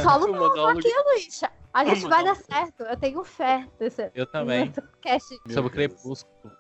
Solo 0.01 0.31
mandar 0.31 0.63
um 0.63 0.67
aqui, 0.67 0.89
Luiz. 1.05 1.41
A 1.73 1.85
gente 1.85 2.07
vai 2.07 2.23
dar 2.23 2.35
certo. 2.35 2.83
Eu 2.83 2.97
tenho 2.97 3.23
fé 3.23 3.67
nesse, 3.79 4.11
Eu 4.13 4.25
também. 4.25 4.65
nesse 4.65 4.81
cast. 5.01 5.39
Sobre. 5.49 5.71
Crepúsculo. 5.71 6.51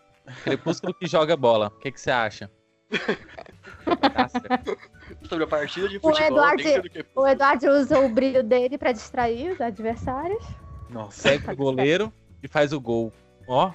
Crepúsculo 0.43 0.93
que 0.93 1.05
joga 1.05 1.35
bola. 1.35 1.67
O 1.67 1.79
que, 1.79 1.91
que 1.91 1.99
você 1.99 2.11
acha? 2.11 2.49
Tá 4.13 4.29
certo. 4.29 4.77
Sobre 5.27 5.43
a 5.45 5.47
partida 5.47 5.87
de 5.89 5.97
O 5.97 6.01
futebol 6.01 6.27
Eduardo- 6.27 6.63
dentro 6.63 6.81
do 6.83 6.89
que... 6.89 7.05
O 7.15 7.27
Eduardo 7.27 7.67
usa 7.71 7.99
o 7.99 8.09
brilho 8.09 8.43
dele 8.43 8.77
pra 8.77 8.91
distrair 8.91 9.51
os 9.51 9.61
adversários. 9.61 10.43
Nossa. 10.89 11.21
Segue 11.29 11.49
o 11.51 11.55
goleiro 11.55 12.13
e 12.41 12.47
faz 12.47 12.73
o 12.73 12.79
gol. 12.79 13.11
Ó, 13.47 13.71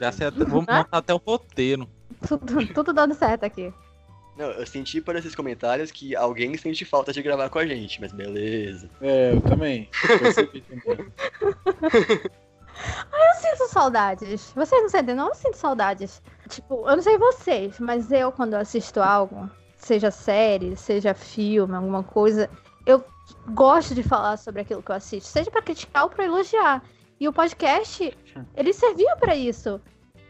já 0.00 0.12
sei 0.12 0.26
até, 0.26 0.44
vou 0.44 0.60
montar 0.60 0.88
até 0.90 1.14
o 1.14 1.18
roteiro. 1.24 1.88
Tudo, 2.26 2.66
tudo 2.74 2.92
dando 2.92 3.14
certo 3.14 3.44
aqui. 3.44 3.72
Não, 4.36 4.46
eu 4.50 4.66
senti 4.66 5.00
por 5.00 5.14
esses 5.14 5.34
comentários 5.34 5.90
que 5.90 6.16
alguém 6.16 6.56
sente 6.56 6.84
falta 6.84 7.12
de 7.12 7.22
gravar 7.22 7.48
com 7.50 7.58
a 7.58 7.66
gente, 7.66 8.00
mas 8.00 8.12
beleza. 8.12 8.88
É, 9.00 9.32
eu 9.34 9.40
também. 9.42 9.88
Percebi 10.18 10.62
também. 10.62 11.12
Eu 13.12 13.34
sinto 13.40 13.68
saudades. 13.68 14.52
Vocês 14.54 14.82
não 14.82 14.88
sentem, 14.88 15.14
não? 15.14 15.28
Eu 15.28 15.34
sinto 15.34 15.56
saudades. 15.56 16.22
Tipo, 16.48 16.88
eu 16.88 16.96
não 16.96 17.02
sei 17.02 17.18
vocês, 17.18 17.78
mas 17.78 18.10
eu, 18.10 18.32
quando 18.32 18.54
assisto 18.54 19.00
algo, 19.00 19.50
seja 19.82 20.10
série, 20.10 20.76
seja 20.76 21.12
filme, 21.14 21.74
alguma 21.74 22.02
coisa, 22.02 22.48
eu 22.86 23.04
gosto 23.48 23.94
de 23.94 24.02
falar 24.02 24.36
sobre 24.36 24.62
aquilo 24.62 24.82
que 24.82 24.90
eu 24.90 24.96
assisto, 24.96 25.28
seja 25.28 25.50
pra 25.50 25.62
criticar 25.62 26.04
ou 26.04 26.10
pra 26.10 26.24
elogiar. 26.24 26.82
E 27.18 27.28
o 27.28 27.32
podcast, 27.32 28.16
ele 28.56 28.72
servia 28.72 29.16
pra 29.16 29.34
isso. 29.36 29.80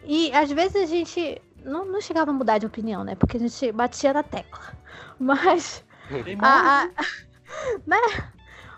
E 0.04 0.32
às 0.32 0.50
vezes 0.50 0.82
a 0.82 0.86
gente 0.86 1.40
não, 1.64 1.84
não 1.84 2.00
chegava 2.00 2.30
a 2.30 2.34
mudar 2.34 2.58
de 2.58 2.66
opinião, 2.66 3.04
né? 3.04 3.14
Porque 3.14 3.36
a 3.36 3.40
gente 3.40 3.72
batia 3.72 4.12
na 4.12 4.22
tecla. 4.22 4.74
Mas 5.18 5.84
a- 6.40 6.84
a- 6.84 6.90
né? 7.86 7.96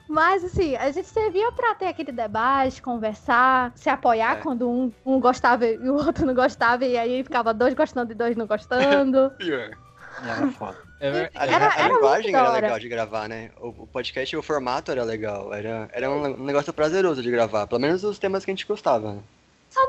Mas 0.08 0.44
assim, 0.44 0.76
a 0.76 0.90
gente 0.90 1.08
servia 1.08 1.50
pra 1.52 1.74
ter 1.74 1.86
aquele 1.86 2.12
debate, 2.12 2.82
conversar, 2.82 3.72
se 3.74 3.88
apoiar 3.88 4.36
É. 4.38 4.40
quando 4.40 4.68
um, 4.68 4.92
um 5.04 5.18
gostava 5.18 5.66
e 5.66 5.78
o 5.88 5.94
outro 5.94 6.26
não 6.26 6.34
gostava, 6.34 6.84
e 6.84 6.96
aí 6.98 7.24
ficava 7.24 7.54
dois 7.54 7.72
gostando 7.74 8.12
e 8.12 8.14
dois 8.14 8.36
não 8.36 8.46
gostando. 8.46 9.30
Pior. 9.38 9.70
Era 10.24 10.50
foda. 10.52 10.78
É 11.00 11.10
ver- 11.10 11.30
A, 11.34 11.46
Era- 11.46 11.68
a 11.68 11.78
era 11.78 11.94
linguagem 11.94 12.34
era 12.34 12.50
legal 12.52 12.78
de 12.78 12.88
gravar, 12.88 13.28
né? 13.28 13.50
O, 13.60 13.68
o 13.68 13.86
podcast, 13.86 14.36
o 14.36 14.42
formato 14.42 14.90
era 14.90 15.02
legal. 15.04 15.52
Era, 15.52 15.88
era 15.92 16.10
um, 16.10 16.24
um 16.40 16.44
negócio 16.44 16.72
prazeroso 16.72 17.22
de 17.22 17.30
gravar. 17.30 17.66
Pelo 17.66 17.80
menos 17.80 18.02
os 18.04 18.18
temas 18.18 18.44
que 18.44 18.50
a 18.50 18.54
gente 18.54 18.66
gostava. 18.66 19.12
né? 19.14 19.18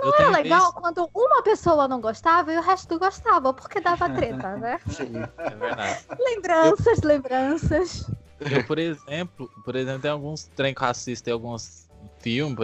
eu 0.03 0.13
Era 0.15 0.29
legal 0.31 0.61
visto- 0.61 0.81
quando 0.81 1.09
uma 1.13 1.43
pessoa 1.43 1.87
não 1.87 2.01
gostava 2.01 2.51
e 2.51 2.57
o 2.57 2.61
resto 2.61 2.97
gostava, 2.97 3.53
porque 3.53 3.79
dava 3.79 4.09
treta, 4.09 4.57
né? 4.57 4.79
Sim. 4.89 5.13
É 5.37 5.49
verdade. 5.55 5.99
Lembranças, 6.19 7.01
lembranças. 7.01 8.09
Eu, 8.39 8.63
por 8.65 8.79
exemplo, 8.79 9.49
por 9.63 9.75
exemplo, 9.75 10.01
tem 10.01 10.11
alguns 10.11 10.45
trem 10.55 10.73
que 10.73 10.81
eu 10.83 10.87
assisto, 10.87 11.23
tem 11.25 11.33
alguns 11.33 11.87
filmes, 12.19 12.57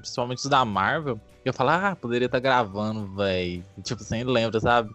principalmente 0.00 0.38
os 0.38 0.46
da 0.46 0.64
Marvel, 0.64 1.18
que 1.42 1.48
eu 1.48 1.52
falo, 1.54 1.70
ah, 1.70 1.96
poderia 2.00 2.26
estar 2.26 2.38
gravando, 2.38 3.06
velho. 3.16 3.64
Tipo, 3.82 4.04
sem 4.04 4.22
lembra, 4.22 4.60
sabe? 4.60 4.94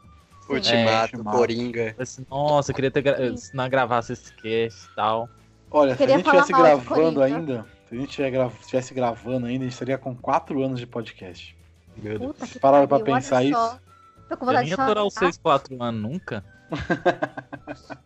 Ultimato, 0.49 1.17
Ultimato. 1.17 1.37
Coringa. 1.37 1.95
Assim, 1.97 2.25
Nossa, 2.29 2.71
eu 2.71 2.75
queria 2.75 2.91
ter 2.91 3.01
gra... 3.01 3.37
se 3.37 3.55
não 3.55 3.69
gravasse 3.69 4.13
esse 4.13 4.33
cast 4.33 4.85
e 4.85 4.95
tal. 4.95 5.29
Olha, 5.71 5.95
se 5.95 6.03
a 6.03 6.07
gente 6.07 6.25
estivesse 6.25 6.53
gravando 6.53 7.21
ainda, 7.21 7.65
se 7.87 7.95
a 7.95 7.99
gente 7.99 8.21
estivesse 8.61 8.93
gravando 8.93 9.45
ainda, 9.45 9.63
a 9.63 9.67
gente 9.67 9.73
estaria 9.73 9.97
com 9.97 10.15
4 10.15 10.63
anos 10.63 10.79
de 10.79 10.85
podcast. 10.85 11.55
Meu 11.97 12.19
Deus. 12.19 12.37
Puta 12.37 12.59
Pararam 12.59 12.87
pra 12.87 12.99
pensar 12.99 13.41
só. 13.41 13.41
isso? 13.41 13.81
Tô 14.29 14.37
com 14.37 14.51
Eu 14.51 14.61
nem 14.61 14.73
aturar 14.73 15.03
os 15.05 15.13
chorar. 15.13 15.31
6, 15.31 15.37
4 15.37 15.83
anos 15.83 16.01
nunca. 16.01 16.43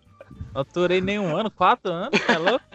Não 0.54 0.62
aturei 0.62 1.02
nenhum 1.02 1.36
ano, 1.36 1.52
4 1.52 1.92
anos, 1.92 2.20
é 2.28 2.38
louco? 2.38 2.66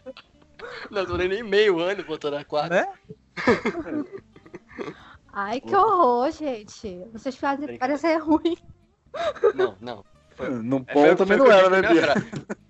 Não 0.91 1.05
durei 1.05 1.29
nem 1.29 1.43
meio 1.43 1.81
ano 1.81 2.05
pra 2.05 2.15
aturar 2.15 2.45
quatro. 2.45 2.75
Né? 2.75 2.87
Ai, 5.33 5.61
que 5.61 5.75
horror, 5.75 6.31
gente. 6.31 7.05
Vocês 7.13 7.37
fazem 7.37 7.79
parecer 7.79 8.17
ruim. 8.19 8.57
Não, 9.55 9.77
não. 9.81 10.05
No 10.63 10.85
É, 10.89 10.93
foi- 10.93 11.09
ponto 11.09 11.17
também 11.19 11.39
foi 11.39 11.47
o 11.47 11.51
não 11.51 11.57
era, 11.57 11.71
né, 11.71 11.89
Bia? 11.89 12.15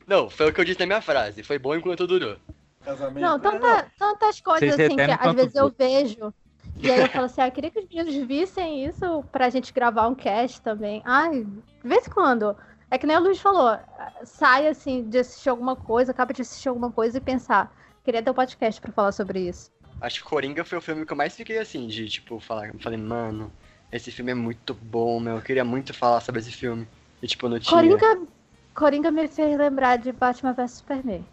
Não, 0.07 0.29
foi 0.29 0.51
o 0.51 0.53
que 0.53 0.61
eu 0.61 0.65
disse 0.65 0.81
na 0.81 0.87
minha 0.87 1.01
frase. 1.01 1.43
Foi 1.43 1.59
bom 1.59 1.75
enquanto 1.75 2.07
durou. 2.07 2.37
Casamento. 2.85 3.21
Não, 3.21 3.39
tanta, 3.39 3.87
tantas 3.99 4.41
coisas 4.41 4.75
Vocês 4.75 4.87
assim 4.91 4.97
que 4.97 5.03
às 5.03 5.35
vezes 5.35 5.55
eu 5.55 5.71
vejo. 5.71 6.35
E 6.79 6.91
aí 6.91 7.01
eu 7.01 7.09
falo 7.09 7.27
assim, 7.27 7.41
ah, 7.41 7.47
eu 7.47 7.53
queria 7.53 7.71
que 7.71 7.79
os 7.79 7.87
meninos 7.89 8.27
vissem 8.27 8.85
isso 8.85 9.23
pra 9.31 9.49
gente 9.51 9.73
gravar 9.73 10.09
um 10.09 10.15
cast 10.15 10.61
também. 10.61 11.01
Ai, 11.05 11.45
de 11.45 11.89
vez 11.89 12.07
em 12.07 12.11
quando. 12.11 12.57
É 12.91 12.99
que 12.99 13.07
nem 13.07 13.17
o 13.17 13.21
Luiz 13.21 13.41
falou, 13.41 13.79
sai 14.25 14.67
assim 14.69 15.09
de 15.09 15.19
assistir 15.19 15.49
alguma 15.49 15.75
coisa, 15.77 16.11
acaba 16.11 16.35
de 16.35 16.43
assistir 16.43 16.69
alguma 16.69 16.91
coisa 16.91 17.17
e 17.17 17.21
pensar, 17.21 17.75
queria 18.05 18.23
ter 18.23 18.31
um 18.31 18.35
podcast 18.35 18.81
pra 18.81 18.93
falar 18.93 19.13
sobre 19.13 19.41
isso. 19.49 19.71
Acho 20.01 20.23
que 20.23 20.29
Coringa 20.29 20.65
foi 20.65 20.77
o 20.77 20.81
filme 20.83 21.07
que 21.07 21.13
eu 21.13 21.17
mais 21.17 21.35
fiquei 21.35 21.59
assim, 21.59 21.87
de 21.87 22.09
tipo, 22.09 22.39
falar. 22.41 22.73
Falei, 22.81 22.99
mano, 22.99 23.51
esse 23.93 24.11
filme 24.11 24.33
é 24.33 24.35
muito 24.35 24.73
bom, 24.75 25.21
meu. 25.21 25.37
Eu 25.37 25.43
queria 25.43 25.65
muito 25.65 25.93
falar 25.93 26.21
sobre 26.21 26.41
esse 26.41 26.51
filme. 26.51 26.89
E 27.23 27.27
tipo, 27.27 27.49
não 27.49 27.59
tinha. 27.61 27.71
Coringa, 27.77 28.27
Coringa 28.75 29.11
me 29.11 29.29
fez 29.29 29.57
lembrar 29.57 29.99
de 29.99 30.11
Batman 30.13 30.53
vs 30.55 30.71
Superman. 30.73 31.25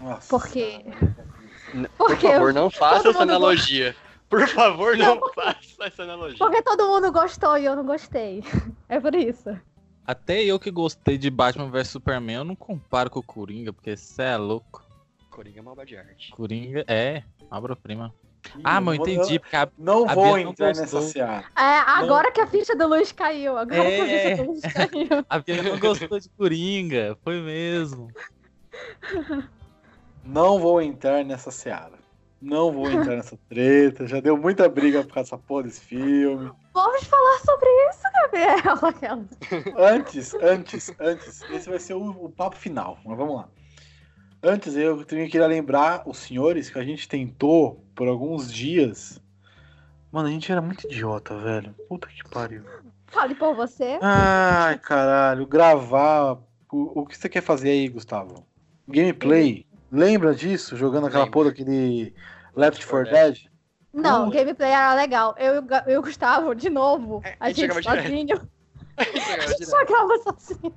Nossa. 0.00 0.28
Porque. 0.28 0.84
Por 1.98 2.16
favor, 2.16 2.54
não 2.54 2.70
faça 2.70 3.08
essa 3.08 3.22
analogia. 3.22 3.94
Por 4.28 4.46
favor, 4.48 4.96
Não, 4.96 5.16
não 5.16 5.28
faça 5.34 5.84
essa 5.84 6.02
analogia. 6.02 6.38
porque 6.38 6.62
todo 6.62 6.86
mundo 6.88 7.12
gostou 7.12 7.56
e 7.58 7.64
eu 7.64 7.76
não 7.76 7.84
gostei. 7.84 8.42
É 8.88 9.00
por 9.00 9.14
isso. 9.14 9.56
Até 10.06 10.44
eu 10.44 10.60
que 10.60 10.70
gostei 10.70 11.18
de 11.18 11.28
Batman 11.28 11.68
vs 11.68 11.88
Superman, 11.88 12.36
eu 12.36 12.44
não 12.44 12.54
comparo 12.54 13.10
com 13.10 13.18
o 13.18 13.22
Coringa, 13.22 13.72
porque 13.72 13.96
cê 13.96 14.22
é 14.22 14.36
louco. 14.36 14.84
Coringa 15.28 15.58
é 15.58 15.62
uma 15.62 15.72
obra 15.72 15.84
de 15.84 15.96
arte. 15.96 16.30
Coringa 16.30 16.84
é 16.86 17.24
obra-prima. 17.50 18.14
Ah, 18.64 18.80
mas 18.80 18.98
eu 18.98 19.04
vou- 19.04 19.14
entendi, 19.14 19.38
porque 19.38 19.56
a, 19.56 19.68
Não 19.78 20.08
A 20.08 20.14
vou 20.14 20.26
não 20.26 20.38
entrar 20.38 20.74
gostou. 20.74 21.00
nessa 21.00 21.12
seara. 21.12 21.44
É, 21.56 21.78
agora 21.86 22.30
que 22.32 22.40
a 22.40 22.46
ficha 22.46 22.74
do 22.76 22.86
Luiz 22.86 23.12
caiu. 23.12 23.56
Agora 23.56 23.82
que 23.82 24.00
a 24.00 24.04
É. 24.06 24.30
ficha 24.36 24.44
do 24.44 24.50
Luiz 24.50 24.62
caiu. 24.62 25.24
a 25.28 25.38
Bia 25.38 25.62
não 25.62 25.78
gostou 25.78 26.18
de 26.20 26.28
Coringa, 26.30 27.16
foi 27.22 27.40
mesmo. 27.40 28.08
Não 30.24 30.58
vou 30.58 30.80
entrar 30.82 31.24
nessa 31.24 31.50
seara. 31.50 31.96
Não 32.40 32.70
vou 32.70 32.90
entrar 32.90 33.16
nessa 33.16 33.38
treta. 33.48 34.06
Já 34.06 34.20
deu 34.20 34.36
muita 34.36 34.68
briga 34.68 35.02
por 35.02 35.14
causa 35.14 35.30
dessa 35.30 35.38
porra 35.42 35.62
desse 35.64 35.80
filme. 35.80 36.50
Vamos 36.74 37.04
falar 37.04 37.38
sobre 37.40 37.68
isso, 37.88 38.02
Gabriel. 38.12 39.24
Antes, 39.78 40.34
antes, 40.34 40.94
antes. 41.00 41.42
Esse 41.50 41.68
vai 41.68 41.78
ser 41.78 41.94
o, 41.94 42.10
o 42.24 42.28
papo 42.30 42.56
final. 42.56 42.98
Mas 43.04 43.16
vamos 43.16 43.36
lá. 43.36 43.48
Antes, 44.42 44.76
eu 44.76 45.04
queria 45.04 45.46
lembrar 45.46 46.02
os 46.06 46.18
senhores 46.18 46.68
que 46.68 46.78
a 46.78 46.84
gente 46.84 47.08
tentou 47.08 47.82
por 47.96 48.06
alguns 48.06 48.52
dias. 48.52 49.20
Mano, 50.12 50.28
a 50.28 50.30
gente 50.30 50.52
era 50.52 50.62
muito 50.62 50.86
idiota, 50.86 51.36
velho. 51.38 51.74
Puta 51.88 52.06
que 52.06 52.22
pariu. 52.28 52.62
Fale 53.06 53.34
por 53.34 53.54
você. 53.56 53.98
Ai, 54.02 54.78
caralho. 54.78 55.46
Gravar. 55.46 56.38
O, 56.70 57.00
o 57.00 57.06
que 57.06 57.16
você 57.16 57.28
quer 57.28 57.40
fazer 57.42 57.70
aí, 57.70 57.88
Gustavo? 57.88 58.46
Gameplay. 58.86 59.66
Lembra 59.90 60.34
disso? 60.34 60.76
Jogando 60.76 61.06
aquela 61.06 61.24
Lembro. 61.24 61.32
porra 61.32 61.50
daquele 61.50 62.14
Left 62.54 62.86
4 62.86 63.10
4 63.10 63.12
Dead? 63.12 63.50
Não, 63.92 64.28
o 64.28 64.30
gameplay 64.30 64.70
era 64.70 64.94
legal. 64.94 65.34
Eu 65.38 65.64
e 65.86 65.96
o 65.96 66.02
Gustavo, 66.02 66.54
de 66.54 66.68
novo. 66.68 67.22
É, 67.24 67.36
A 67.40 67.46
a 67.46 67.48
gente 67.48 67.60
gente 67.62 67.82
jogava 67.82 68.02
sozinho. 68.02 68.50
A 68.98 69.04
gente 69.46 69.66
jogava 69.66 70.18
sozinho. 70.18 70.74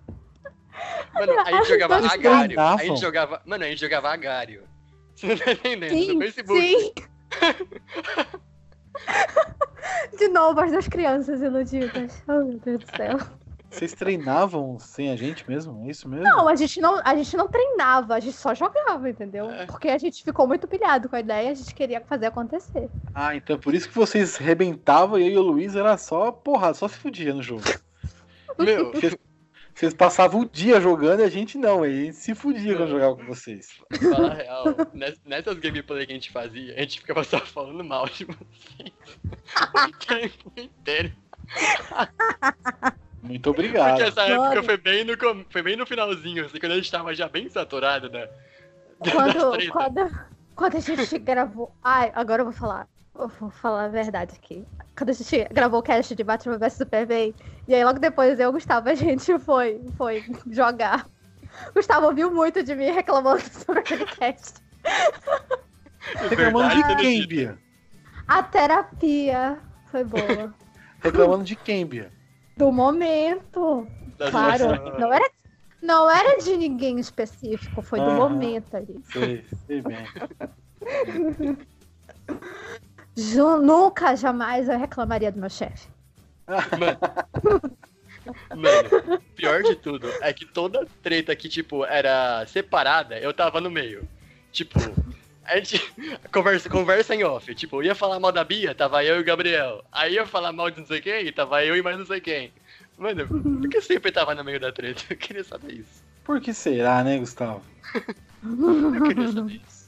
Mano, 1.14 1.40
a 1.40 1.52
gente 1.52 1.68
jogava 1.68 1.98
Eles 1.98 2.12
Agário. 2.12 2.60
A 2.60 2.78
gente 2.78 3.02
jogava. 3.02 3.42
Mano, 3.46 3.64
a 3.64 3.68
gente 3.68 3.80
jogava 3.80 4.10
Agário. 4.10 4.64
Você 5.16 5.28
não 5.28 5.38
tá 5.38 5.52
entendendo? 5.52 5.90
Sim, 5.92 6.14
no 6.14 6.22
Facebook. 6.22 6.62
sim. 6.62 6.94
De 10.18 10.28
novo, 10.28 10.60
as 10.60 10.72
duas 10.72 10.88
crianças 10.88 11.42
iludidas. 11.42 12.24
Oh, 12.28 12.44
meu 12.44 12.60
Deus 12.60 12.84
do 12.84 12.96
céu. 12.96 13.18
Vocês 13.70 13.94
treinavam 13.94 14.80
sem 14.80 15.12
a 15.12 15.16
gente 15.16 15.48
mesmo? 15.48 15.86
É 15.86 15.92
isso 15.92 16.10
mesmo? 16.10 16.24
Não, 16.24 16.48
a 16.48 16.56
gente 16.56 16.82
não, 16.82 17.00
a 17.06 17.16
gente 17.16 17.38
não 17.38 17.48
treinava, 17.48 18.16
a 18.16 18.20
gente 18.20 18.36
só 18.36 18.56
jogava, 18.56 19.08
entendeu? 19.08 19.50
É. 19.50 19.68
Porque 19.68 19.90
a 19.90 19.98
gente 19.98 20.24
ficou 20.24 20.48
muito 20.48 20.68
pilhado 20.68 21.08
com 21.08 21.16
a 21.16 21.20
ideia, 21.20 21.52
a 21.52 21.54
gente 21.54 21.76
queria 21.76 22.02
fazer 22.02 22.26
acontecer. 22.26 22.90
Ah, 23.14 23.36
então 23.36 23.56
é 23.56 23.60
por 23.60 23.76
isso 23.76 23.88
que 23.88 23.94
vocês 23.96 24.38
rebentavam 24.38 25.20
e 25.20 25.28
eu 25.28 25.30
e 25.30 25.38
o 25.38 25.42
Luiz 25.42 25.76
era 25.76 25.96
só 25.98 26.32
porrada, 26.32 26.74
só 26.74 26.88
se 26.88 26.98
fudia 26.98 27.34
no 27.34 27.44
jogo. 27.44 27.62
Meu, 28.58 28.92
Vocês, 28.92 29.16
vocês 29.80 29.94
passavam 29.94 30.42
o 30.42 30.46
dia 30.50 30.82
jogando 30.82 31.22
e 31.22 31.24
a 31.24 31.30
gente 31.30 31.58
não, 31.58 31.86
e 31.86 31.90
a 31.90 32.04
gente 32.06 32.18
se 32.18 32.36
fudia 32.36 32.76
quando 32.76 32.90
jogava 32.90 33.16
com 33.16 33.24
vocês. 33.26 33.70
fala 34.12 34.32
a 34.32 34.34
real. 34.36 34.66
ness- 34.94 35.22
Nessas 35.26 35.58
gameplay 35.58 36.06
que 36.06 36.12
a 36.12 36.16
gente 36.16 36.32
fazia, 36.32 36.76
a 36.76 36.80
gente 36.82 37.00
ficava 37.00 37.24
só 37.24 37.40
falando 37.40 37.82
mal 37.84 38.06
de 38.10 38.26
vocês. 38.26 38.92
O 39.88 40.06
tempo 40.06 40.52
inteiro. 40.58 41.14
Muito 43.24 43.50
obrigado. 43.50 43.92
Porque 43.92 44.04
essa 44.10 44.22
época 44.24 44.64
foi 44.64 44.78
bem, 44.78 45.06
no, 45.06 45.14
foi 45.50 45.62
bem 45.62 45.78
no 45.78 45.86
finalzinho, 45.86 46.46
assim, 46.46 46.60
quando 46.60 46.74
a 46.74 46.76
gente 46.76 46.92
tava 46.92 47.14
já 47.14 47.30
bem 47.30 47.50
saturado, 47.50 48.10
né? 48.10 48.28
Quando, 49.00 49.72
quando, 49.72 50.20
quando 50.56 50.76
a 50.76 50.80
gente 50.82 51.20
gravou. 51.20 51.74
Ai, 51.82 52.12
agora 52.14 52.42
eu 52.42 52.46
vou 52.46 52.54
falar. 52.54 52.86
Vou 53.28 53.50
falar 53.50 53.86
a 53.86 53.88
verdade 53.90 54.34
aqui. 54.36 54.66
Quando 54.98 55.10
a 55.10 55.14
gente 55.14 55.44
gravou 55.54 55.80
o 55.82 55.84
cast 55.84 56.16
de 56.16 56.24
Batman 56.24 56.58
vs 56.58 56.74
Superman, 56.74 57.36
e 57.68 57.76
aí 57.76 57.84
logo 57.84 58.00
depois 58.00 58.40
eu 58.40 58.46
e 58.46 58.50
o 58.50 58.52
Gustavo, 58.54 58.88
a 58.90 58.96
gente 58.96 59.38
foi, 59.40 59.82
foi 59.98 60.24
jogar. 60.50 61.06
O 61.70 61.74
Gustavo 61.76 62.08
ouviu 62.08 62.32
muito 62.34 62.64
de 62.64 62.74
mim 62.76 62.92
reclamando 62.92 63.42
sobre 63.52 63.80
aquele 63.82 64.06
cast. 64.06 64.62
Reclamando 66.30 66.70
de 66.76 66.96
quem, 66.98 67.28
Bia? 67.28 67.60
A 68.28 68.42
terapia 68.42 69.60
foi 69.92 70.04
boa. 70.06 70.54
Reclamando 71.02 71.44
de 71.44 71.56
quem, 71.58 71.86
Bia? 71.86 72.12
Do 72.56 72.72
momento. 72.72 73.86
Das 74.18 74.30
Claro. 74.32 74.66
nossas- 74.70 75.00
Não 75.00 75.14
era, 75.14 75.30
não 75.82 76.10
era 76.10 76.38
de 76.42 76.56
ninguém 76.56 77.00
específico, 77.00 77.82
foi 77.82 78.00
do 78.00 78.06
Aham. 78.12 78.30
momento 78.30 78.76
ali. 78.76 79.00
Sei, 79.04 79.46
sei 79.68 79.82
bem. 79.82 80.06
Ju- 83.20 83.62
nunca, 83.62 84.16
jamais 84.16 84.70
eu 84.70 84.78
reclamaria 84.78 85.32
do 85.32 85.40
meu 85.40 85.50
chefe. 85.50 85.88
Mano, 88.56 88.90
pior 89.36 89.64
de 89.64 89.76
tudo 89.76 90.08
é 90.22 90.34
que 90.34 90.46
toda 90.46 90.86
treta 91.04 91.36
que, 91.36 91.50
tipo, 91.50 91.86
era 91.86 92.46
separada, 92.48 93.18
eu 93.20 93.34
tava 93.34 93.60
no 93.62 93.70
meio. 93.70 94.08
Tipo, 94.52 94.80
a 95.46 95.58
gente 95.58 95.80
conversa, 96.32 96.70
conversa 96.70 97.16
em 97.16 97.24
off. 97.24 97.54
Tipo, 97.56 97.84
ia 97.84 97.94
falar 97.96 98.20
mal 98.20 98.32
da 98.32 98.44
Bia, 98.44 98.74
tava 98.74 99.04
eu 99.04 99.18
e 99.18 99.22
o 99.22 99.24
Gabriel. 99.24 99.84
Aí 99.92 100.14
ia 100.14 100.26
falar 100.26 100.52
mal 100.52 100.70
de 100.72 100.80
não 100.80 100.88
sei 100.88 101.02
quem, 101.02 101.32
tava 101.32 101.64
eu 101.64 101.76
e 101.76 101.82
mais 101.82 101.98
não 101.98 102.06
sei 102.06 102.20
quem. 102.22 102.52
Mano, 102.98 103.28
por 103.28 103.70
que 103.70 103.78
eu 103.78 103.82
sempre 103.82 104.12
tava 104.12 104.36
no 104.36 104.44
meio 104.44 104.60
da 104.60 104.72
treta? 104.72 105.04
Eu 105.10 105.18
queria 105.18 105.44
saber 105.44 105.74
isso. 105.74 106.04
Por 106.24 106.42
que 106.42 106.54
será, 106.54 107.04
né, 107.04 107.18
Gustavo? 107.18 107.64
Eu 108.44 109.04
queria 109.04 109.32
saber 109.32 109.62
isso. 109.68 109.79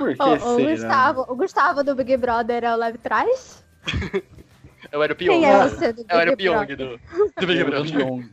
Por 0.00 0.16
que 0.16 0.22
O, 0.22 0.56
o? 0.56 0.70
Gustavo, 0.70 1.26
o 1.28 1.36
Gustavo 1.36 1.84
do 1.84 1.94
Big 1.94 2.16
Brother 2.16 2.64
é 2.64 2.72
o 2.72 2.76
Leve 2.76 2.96
Trás? 2.96 3.62
Eu 4.90 5.02
era 5.02 5.12
o 5.12 5.16
Pyong. 5.16 5.30
Quem 5.40 5.44
é 5.44 5.56
mano. 5.58 5.70
você 5.70 5.92
do 5.92 5.96
Big 6.02 6.08
Eu 6.10 6.18
era 6.20 6.32
o? 6.32 6.36
Pyong 6.38 6.66
do, 6.74 7.00
do 7.38 7.46
Big 7.46 7.58
Eu 7.60 7.66
Brother. 7.66 7.98
não- 7.98 8.24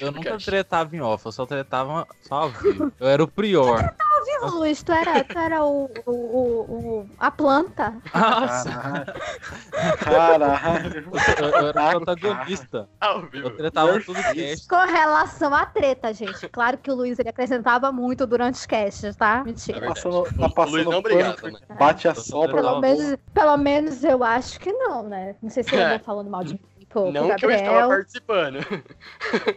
Eu 0.00 0.12
nunca 0.12 0.36
tretava 0.38 0.94
em 0.96 1.00
off, 1.00 1.24
eu 1.24 1.32
só 1.32 1.46
tretava 1.46 2.06
só 2.22 2.34
ao 2.34 2.50
vivo. 2.50 2.92
Eu 3.00 3.08
era 3.08 3.22
o 3.22 3.28
prior. 3.28 3.94
Viu, 4.24 4.50
Luiz? 4.58 4.82
Tu 4.82 4.92
era, 4.92 5.24
tu 5.24 5.38
era 5.38 5.64
o, 5.64 5.90
o, 6.06 6.10
o, 6.10 7.00
o- 7.00 7.10
a 7.18 7.30
planta. 7.30 7.94
Nossa, 8.14 8.70
Caralho. 8.70 9.14
Caralho. 9.98 11.12
eu, 11.38 11.48
eu 11.48 11.66
era 11.68 11.96
o 11.98 12.00
protagonista. 12.04 12.88
Ao 13.00 13.20
Eu 13.20 13.28
vivo. 13.30 13.50
tretava 13.50 14.00
tudo 14.00 14.22
cast. 14.22 14.68
Com 14.68 14.76
relação 14.76 15.54
à 15.54 15.66
treta, 15.66 16.12
gente. 16.12 16.48
Claro 16.48 16.78
que 16.78 16.90
o 16.90 16.94
Luiz 16.94 17.18
ele 17.18 17.28
acrescentava 17.28 17.90
muito 17.92 18.26
durante 18.26 18.54
os 18.54 18.66
casts, 18.66 19.16
tá? 19.16 19.38
É 19.40 19.44
Mentira. 19.44 19.80
verdade. 19.80 20.02
Passando, 20.02 20.24
tá 20.24 20.30
O 20.30 20.40
Luiz 20.40 20.54
passando 20.54 20.90
não 20.90 20.98
obrigado, 20.98 21.42
mano. 21.42 21.58
Bate 21.78 22.08
a 22.08 22.14
tô 22.14 22.20
sopra. 22.20 22.54
Pelo 22.62 22.80
menos, 22.80 23.16
pelo 23.34 23.56
menos 23.56 24.04
eu 24.04 24.22
acho 24.24 24.58
que 24.60 24.72
não, 24.72 25.02
né? 25.02 25.34
Não 25.42 25.50
sei 25.50 25.62
se 25.62 25.74
eu 25.74 25.80
É. 25.80 25.90
vou 25.90 25.98
falando 26.00 26.30
mal 26.30 26.44
de 26.44 26.54
mim 26.54 26.60
Não 26.94 27.34
que 27.36 27.44
eu 27.46 27.50
estava 27.50 27.70
Gabriel. 27.72 27.88
participando. 27.88 28.58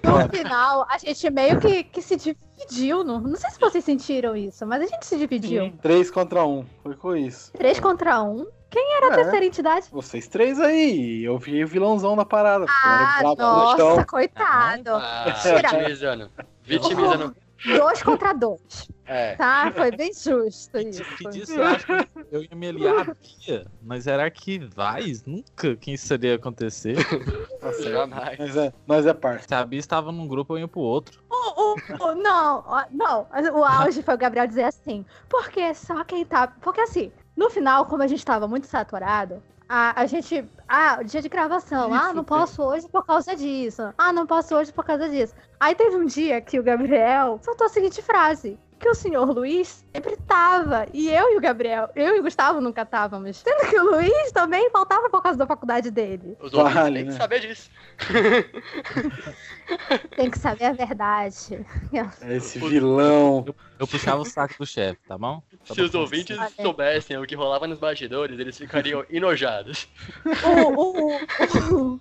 No 0.03 0.29
final, 0.37 0.85
a 0.89 0.97
gente 0.97 1.29
meio 1.29 1.59
que, 1.59 1.83
que 1.83 2.01
se 2.01 2.15
dividiu. 2.15 3.03
Não, 3.03 3.19
não 3.19 3.35
sei 3.35 3.49
se 3.51 3.59
vocês 3.59 3.83
sentiram 3.83 4.35
isso, 4.35 4.65
mas 4.65 4.81
a 4.81 4.85
gente 4.85 5.05
se 5.05 5.17
dividiu. 5.17 5.73
Três 5.81 6.09
contra 6.09 6.45
um. 6.45 6.65
Foi 6.83 6.95
com 6.95 7.15
isso. 7.15 7.51
Três 7.53 7.79
contra 7.79 8.21
um. 8.23 8.45
Quem 8.69 8.93
era 8.97 9.07
a 9.07 9.11
É. 9.11 9.15
terceira 9.15 9.45
entidade? 9.45 9.87
Vocês 9.91 10.27
três 10.27 10.59
aí. 10.59 11.23
Eu 11.23 11.37
vi 11.37 11.63
o 11.63 11.67
vilãozão 11.67 12.15
da 12.15 12.25
parada. 12.25 12.65
Ah, 12.67 13.19
no 13.23 13.35
nossa, 13.35 14.05
coitado. 14.05 14.89
Ah, 14.95 15.25
vitimizando. 15.61 16.29
Vitimizando. 16.63 17.35
Dois 17.65 18.03
contra 18.03 18.33
dois. 18.33 18.89
É. 19.07 19.35
Tá? 19.35 19.71
Foi 19.71 19.91
bem 19.91 20.11
justo 20.13 20.77
isso. 20.79 21.03
Que 21.17 21.29
disso 21.29 21.53
eu 21.53 21.63
acho 21.63 21.85
que 21.85 21.93
eu 22.31 22.41
ia 22.41 22.49
me 22.55 22.67
aliar 22.69 23.09
a 23.09 23.13
Bia, 23.13 23.65
mas 23.81 24.07
era 24.07 24.23
arquivais, 24.23 25.23
nunca 25.25 25.75
que 25.75 25.93
isso 25.93 26.13
iria 26.13 26.35
acontecer. 26.35 26.95
Certo. 27.65 27.83
Jamais. 27.83 28.37
Mas 28.85 29.05
é, 29.05 29.09
é 29.09 29.13
parça. 29.13 29.47
Se 29.47 29.55
a 29.55 29.65
Bia 29.65 29.79
estava 29.79 30.11
num 30.11 30.27
grupo, 30.27 30.53
eu 30.53 30.59
ia 30.59 30.67
pro 30.67 30.81
outro. 30.81 31.19
O- 31.29 31.73
o- 31.73 31.75
o- 32.11 32.15
não, 32.15 32.63
não. 32.91 33.27
O 33.53 33.63
auge 33.63 34.03
foi 34.03 34.13
o 34.13 34.17
Gabriel 34.17 34.45
dizer 34.45 34.63
assim. 34.63 35.03
Porque 35.27 35.73
só 35.73 36.03
quem 36.03 36.23
tá. 36.25 36.47
Porque 36.47 36.81
assim, 36.81 37.11
no 37.35 37.49
final, 37.49 37.85
como 37.87 38.03
a 38.03 38.07
gente 38.07 38.23
tava 38.23 38.47
muito 38.47 38.67
saturado, 38.67 39.41
a, 39.67 39.99
a 39.99 40.05
gente. 40.05 40.45
Ah, 40.67 41.01
dia 41.03 41.21
de 41.23 41.29
gravação. 41.29 41.91
ah, 41.93 42.13
não 42.13 42.23
posso 42.23 42.61
hoje 42.61 42.87
por 42.87 43.03
causa 43.05 43.35
disso. 43.35 43.81
Ah, 43.97 44.13
não 44.13 44.27
posso 44.27 44.55
hoje 44.55 44.71
por 44.71 44.85
causa 44.85 45.09
disso. 45.09 45.33
Aí 45.59 45.73
teve 45.73 45.95
um 45.95 46.05
dia 46.05 46.39
que 46.41 46.59
o 46.59 46.63
Gabriel 46.63 47.39
soltou 47.43 47.65
a 47.65 47.69
seguinte 47.69 48.01
frase. 48.01 48.59
Que 48.77 48.89
o 48.89 48.93
senhor 48.93 49.31
Luiz 49.31 49.83
sempre 49.95 50.17
tava. 50.17 50.85
E 50.93 51.09
eu 51.09 51.31
e 51.33 51.37
o 51.37 51.41
Gabriel, 51.41 51.89
eu 51.95 52.17
e 52.17 52.19
o 52.19 52.23
Gustavo 52.23 52.59
nunca 52.59 52.81
estávamos. 52.83 53.37
Sendo 53.37 53.69
que 53.69 53.79
o 53.79 53.91
Luiz 53.91 54.31
também 54.31 54.69
faltava 54.69 55.09
por 55.09 55.23
causa 55.23 55.39
da 55.39 55.47
faculdade 55.47 55.89
dele. 55.89 56.37
Os 56.41 56.53
ouvintes 56.53 56.73
Vale, 56.75 56.95
têm 56.95 57.05
que 57.05 57.11
né? 57.11 57.17
saber 57.17 57.39
disso. 57.39 57.69
Tem 60.15 60.29
que 60.29 60.37
saber 60.37 60.65
a 60.65 60.73
verdade. 60.73 61.65
Esse 62.29 62.59
vilão. 62.69 63.45
Eu 63.79 63.87
puxava 63.87 64.21
o 64.21 64.25
saco 64.25 64.55
do 64.59 64.65
chefe, 64.65 64.99
tá 65.07 65.17
bom? 65.17 65.41
Só 65.63 65.73
Se 65.73 65.81
os 65.81 65.91
pra 65.91 65.99
ouvintes 66.01 66.37
soubessem 66.61 67.17
o 67.17 67.25
que 67.25 67.35
rolava 67.35 67.67
nos 67.67 67.79
bastidores, 67.79 68.37
eles 68.39 68.57
ficariam 68.57 69.03
enojados. 69.09 69.87
o, 70.43 70.81
o- 70.81 71.15
o- 71.95 71.99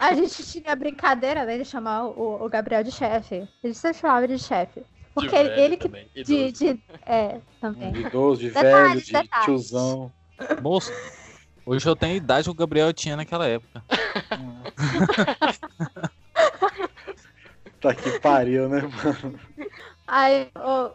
a 0.00 0.14
gente 0.14 0.42
tinha 0.44 0.72
a 0.72 0.76
brincadeira 0.76 1.44
né, 1.44 1.58
de 1.58 1.64
chamar 1.64 2.06
o, 2.06 2.44
o 2.44 2.48
Gabriel 2.48 2.82
de 2.82 2.90
chefe. 2.90 3.46
A 3.62 3.66
gente 3.66 3.78
sempre 3.78 3.98
chamava 3.98 4.24
ele 4.24 4.36
de 4.36 4.42
chefe. 4.42 4.82
Porque 5.16 5.30
De 5.30 5.36
ele, 5.36 5.48
velho 5.48 5.60
ele 5.62 5.76
que. 5.78 5.88
também, 5.88 6.08
De, 6.14 6.20
idoso. 6.20 6.52
de, 6.52 6.82
é, 7.06 7.40
também. 7.58 7.90
De 7.92 8.00
idoso, 8.02 8.40
de 8.42 8.50
Detalhes, 8.50 8.90
velho, 8.90 9.00
de 9.00 9.12
detalhes. 9.12 9.44
tiozão. 9.46 10.12
Moço, 10.62 10.92
hoje 11.64 11.88
eu 11.88 11.96
tenho 11.96 12.12
a 12.12 12.16
idade 12.16 12.44
que 12.44 12.50
o 12.50 12.54
Gabriel 12.54 12.92
tinha 12.92 13.16
naquela 13.16 13.46
época. 13.46 13.82
Tá 17.80 17.94
que 17.94 18.18
pariu, 18.20 18.68
né, 18.68 18.82
mano? 18.82 19.38
Aí 20.06 20.50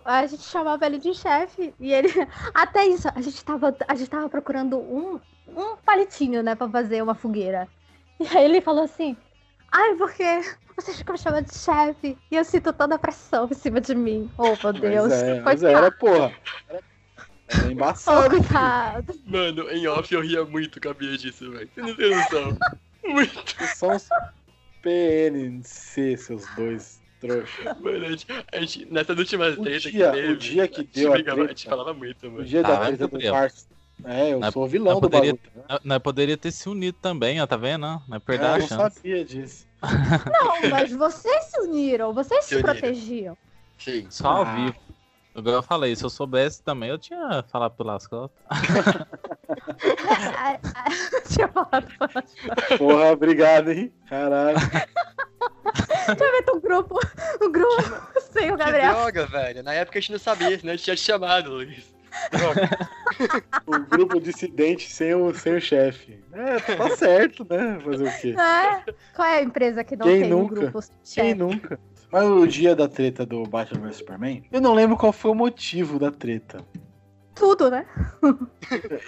a 0.05 0.25
gente 0.27 0.43
chamava 0.43 0.85
ele 0.85 0.97
de 0.97 1.13
chefe. 1.13 1.73
E 1.79 1.93
ele. 1.93 2.09
Até 2.53 2.85
isso, 2.85 3.07
a 3.13 3.21
gente 3.21 3.43
tava, 3.43 3.75
a 3.87 3.95
gente 3.95 4.09
tava 4.09 4.29
procurando 4.29 4.77
um, 4.79 5.19
um 5.47 5.75
palitinho, 5.77 6.41
né, 6.43 6.55
pra 6.55 6.69
fazer 6.69 7.01
uma 7.01 7.15
fogueira. 7.15 7.67
E 8.19 8.27
aí 8.27 8.45
ele 8.45 8.61
falou 8.61 8.83
assim. 8.83 9.15
Ai, 9.71 9.95
porque 9.95 10.23
vocês 10.75 10.97
ficam 10.97 11.13
me 11.13 11.19
chamando 11.19 11.45
de 11.45 11.57
chefe 11.57 12.17
e 12.29 12.35
eu 12.35 12.43
sinto 12.43 12.71
toda 12.73 12.95
a 12.95 12.99
pressão 12.99 13.47
em 13.49 13.53
cima 13.53 13.79
de 13.81 13.93
mim. 13.95 14.29
Oh, 14.37 14.55
meu 14.63 14.73
Deus. 14.73 15.09
Mas, 15.09 15.23
é, 15.23 15.41
mas 15.41 15.59
Coitado. 15.61 15.85
era, 15.85 15.91
porra. 15.91 16.33
Era, 16.69 16.81
Oh, 17.65 17.69
embaçado. 17.69 18.29
coitado. 18.29 19.13
Mano, 19.25 19.69
em 19.71 19.85
off 19.87 20.13
eu 20.13 20.21
ria 20.21 20.45
muito 20.45 20.79
com 20.79 20.87
a 20.89 20.93
Bia 20.93 21.17
disso, 21.17 21.51
velho. 21.51 21.69
Você 21.75 21.81
não 21.81 21.95
tem 21.95 22.15
noção. 22.15 22.57
Muito. 23.03 23.55
Só 23.75 23.89
uns- 23.93 24.07
PNC, 24.81 26.17
seus 26.17 26.45
dois 26.55 27.01
trouxas. 27.19 27.65
Mano, 27.81 28.05
a 28.05 28.09
gente, 28.11 28.27
a 28.51 28.59
gente- 28.59 28.85
nessas 28.91 29.17
últimas 29.17 29.57
O 29.57 29.63
tretas 29.63 29.81
dia- 29.83 29.91
que 30.11 30.15
teve, 30.17 30.31
o 30.33 30.37
dia 30.37 30.67
que 30.67 30.75
a 30.79 30.83
gente 30.83 30.93
deu 30.93 31.13
a 31.43 31.47
gente 31.47 31.67
falava 31.67 31.93
muito, 31.93 32.27
O 32.27 32.31
mano. 32.31 32.45
dia 32.45 32.59
Ah, 32.61 32.63
da 32.63 32.85
treta 32.87 33.07
do. 33.07 33.31
Márcio. 33.31 33.67
É, 34.05 34.33
eu 34.33 34.39
Nós- 34.39 34.53
sou 34.53 34.63
o 34.63 34.67
vilão 34.67 34.95
do 34.95 35.01
poderia- 35.01 35.33
bagulho. 35.33 35.51
né? 35.55 35.63
Nós- 35.69 35.79
Nós 35.83 35.99
poderia 35.99 36.37
ter 36.37 36.51
se 36.51 36.67
unido 36.69 36.97
também, 37.01 37.41
ó, 37.41 37.45
tá 37.47 37.57
vendo? 37.57 37.81
Nós 37.81 38.01
É, 38.11 38.19
perdemos 38.19 38.49
eu 38.49 38.55
a 38.55 38.59
não 38.59 38.67
chance. 38.85 38.95
sabia 38.95 39.25
disso. 39.25 39.67
Não, 40.31 40.69
mas 40.69 40.91
vocês 40.91 41.45
se 41.45 41.59
uniram, 41.61 42.13
vocês 42.13 42.43
Se 42.45 42.49
se 42.49 42.55
uniram. 42.55 42.73
protegiam. 42.73 43.37
Sim. 43.77 44.07
Só 44.09 44.27
ao 44.29 44.41
Ah. 44.43 44.55
vivo. 44.55 44.75
Igual 45.33 45.55
eu 45.55 45.63
falei, 45.63 45.95
se 45.95 46.03
eu 46.03 46.09
soubesse 46.09 46.61
também, 46.61 46.89
eu 46.89 46.97
tinha 46.97 47.41
falado 47.49 47.73
pelas 47.77 48.05
costas. 48.05 48.37
Tinha 51.33 51.47
falado 51.47 51.87
pra 51.97 52.77
Porra, 52.77 53.11
obrigado, 53.11 53.71
hein? 53.71 53.93
Caralho. 54.09 54.57
um 56.53 56.59
grupo, 56.59 56.99
um 57.41 57.51
grupo 57.51 57.83
sem 58.33 58.51
o 58.51 58.57
Que 58.57 58.63
Gabriel. 58.65 58.93
droga, 58.93 59.25
velho. 59.25 59.63
Na 59.63 59.73
época 59.73 59.99
a 59.99 60.01
gente 60.01 60.11
não 60.11 60.19
sabia, 60.19 60.59
senão 60.59 60.73
a 60.73 60.75
gente 60.75 60.83
tinha 60.83 60.95
te 60.95 61.01
chamado, 61.01 61.51
Luiz. 61.51 61.85
Droga. 62.31 62.69
O 63.65 63.79
grupo 63.79 64.19
dissidente 64.19 64.89
sem 64.89 65.13
o, 65.13 65.33
sem 65.33 65.55
o 65.55 65.61
chefe. 65.61 66.23
É, 66.33 66.59
tá 66.59 66.89
certo, 66.95 67.45
né? 67.49 67.79
Fazer 67.83 68.07
o 68.07 68.19
quê? 68.19 68.35
É. 68.39 68.93
Qual 69.15 69.27
é 69.27 69.37
a 69.37 69.43
empresa 69.43 69.83
que 69.83 69.95
não 69.95 70.05
Quem 70.05 70.21
tem 70.21 70.33
um 70.33 70.39
nunca? 70.39 70.55
grupo 70.55 70.79
Quem 70.81 70.89
chefe? 71.03 71.33
nunca? 71.35 71.79
Mas 72.11 72.25
o 72.25 72.45
dia 72.45 72.75
da 72.75 72.87
treta 72.89 73.25
do 73.25 73.43
Batman 73.43 73.87
vs 73.87 73.97
Superman, 73.97 74.43
eu 74.51 74.59
não 74.59 74.73
lembro 74.73 74.97
qual 74.97 75.13
foi 75.13 75.31
o 75.31 75.35
motivo 75.35 75.97
da 75.97 76.11
treta. 76.11 76.65
Tudo, 77.33 77.71
né? 77.71 77.85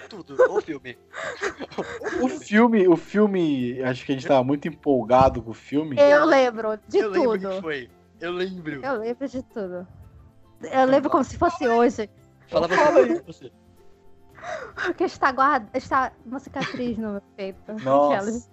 Tudo. 0.08 0.34
O 0.50 0.60
filme. 0.60 0.98
O 2.22 2.28
filme, 2.28 2.88
o 2.88 2.96
filme, 2.96 3.82
acho 3.82 4.04
que 4.06 4.12
a 4.12 4.14
gente 4.14 4.26
tava 4.26 4.42
muito 4.42 4.66
empolgado 4.66 5.42
com 5.42 5.50
o 5.50 5.54
filme. 5.54 5.96
Eu 5.98 6.24
lembro 6.24 6.78
de 6.88 6.98
eu 6.98 7.10
lembro 7.10 7.32
tudo. 7.38 7.48
que 7.56 7.60
foi. 7.60 7.90
Eu 8.20 8.32
lembro. 8.32 8.80
Eu 8.84 8.98
lembro 8.98 9.28
de 9.28 9.42
tudo. 9.42 9.86
Eu 10.62 10.86
lembro 10.86 11.10
como 11.10 11.22
se 11.22 11.36
fosse 11.36 11.68
hoje. 11.68 12.08
Fala 12.48 12.68
pra 12.68 12.76
Fala 12.76 12.98
aí. 13.00 13.20
você. 13.26 13.50
Porque 14.74 15.04
está 15.04 15.32
guarda, 15.32 15.68
está 15.74 16.12
uma 16.26 16.38
cicatriz 16.38 16.98
no 16.98 17.12
meu 17.12 17.22
peito. 17.36 17.72
Nossa. 17.82 18.48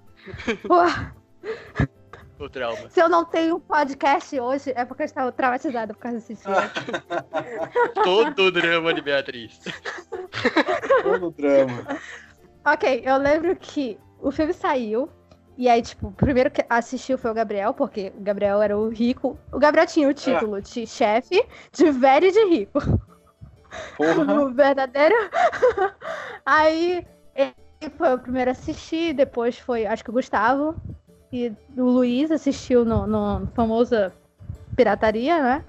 O 2.40 2.50
trauma. 2.50 2.90
se 2.90 3.00
eu 3.00 3.08
não 3.08 3.24
tenho 3.24 3.60
podcast 3.60 4.40
hoje, 4.40 4.74
é 4.76 4.84
porque 4.84 5.04
eu 5.04 5.06
estava 5.06 5.32
traumatizada 5.32 5.94
por 5.94 6.00
causa 6.00 6.18
desse 6.18 6.36
filme. 6.36 6.58
Todo 8.04 8.44
o 8.46 8.52
drama 8.52 8.94
de 8.96 9.02
Beatriz. 9.02 9.60
Todo 11.04 11.28
o 11.28 11.32
drama. 11.32 12.00
ok, 12.66 13.04
eu 13.06 13.18
lembro 13.18 13.56
que 13.56 14.00
o 14.20 14.32
filme 14.32 14.54
saiu. 14.54 15.08
E 15.58 15.70
aí, 15.70 15.82
tipo, 15.84 16.08
o 16.08 16.12
primeiro 16.12 16.50
que 16.50 16.66
assistiu 16.68 17.18
foi 17.18 17.30
o 17.30 17.34
Gabriel, 17.34 17.74
porque 17.76 18.12
o 18.18 18.22
Gabriel 18.22 18.60
era 18.62 18.76
o 18.76 18.90
rico. 18.90 19.38
O 19.52 19.60
Gabriel 19.60 19.86
tinha 19.86 20.10
o 20.10 20.14
título 20.14 20.60
de 20.62 20.88
chefe, 20.88 21.46
de 21.72 21.92
velho 21.92 22.26
e 22.26 22.32
de 22.32 22.46
rico. 22.46 22.80
Porra. 23.98 24.42
O 24.42 24.52
verdadeiro. 24.54 25.16
Aí 26.46 27.06
ele 27.36 27.54
foi 27.98 28.14
o 28.14 28.20
primeiro 28.20 28.50
a 28.50 28.54
assistir, 28.54 29.14
depois 29.14 29.58
foi, 29.58 29.86
acho 29.86 30.04
que 30.04 30.10
o 30.10 30.14
Gustavo. 30.14 30.76
E 31.34 31.52
o 31.78 31.84
Luiz 31.84 32.30
assistiu 32.30 32.84
no, 32.84 33.08
no 33.08 33.48
famosa 33.56 34.14
pirataria, 34.76 35.42
né? 35.42 35.66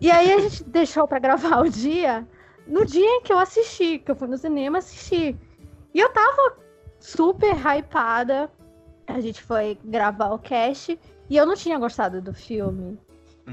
E 0.00 0.10
aí 0.10 0.32
a 0.32 0.40
gente 0.40 0.64
deixou 0.68 1.06
pra 1.06 1.20
gravar 1.20 1.60
o 1.60 1.70
dia 1.70 2.26
no 2.66 2.84
dia 2.84 3.06
em 3.06 3.22
que 3.22 3.32
eu 3.32 3.38
assisti, 3.38 3.98
que 3.98 4.10
eu 4.10 4.16
fui 4.16 4.28
no 4.28 4.36
cinema 4.36 4.78
assistir. 4.78 5.36
E 5.94 6.00
eu 6.00 6.08
tava 6.12 6.56
super 6.98 7.54
hypada. 7.54 8.50
A 9.06 9.20
gente 9.20 9.42
foi 9.42 9.78
gravar 9.84 10.30
o 10.32 10.38
cast 10.38 10.98
e 11.28 11.36
eu 11.36 11.44
não 11.44 11.54
tinha 11.54 11.78
gostado 11.78 12.20
do 12.20 12.32
filme. 12.32 12.98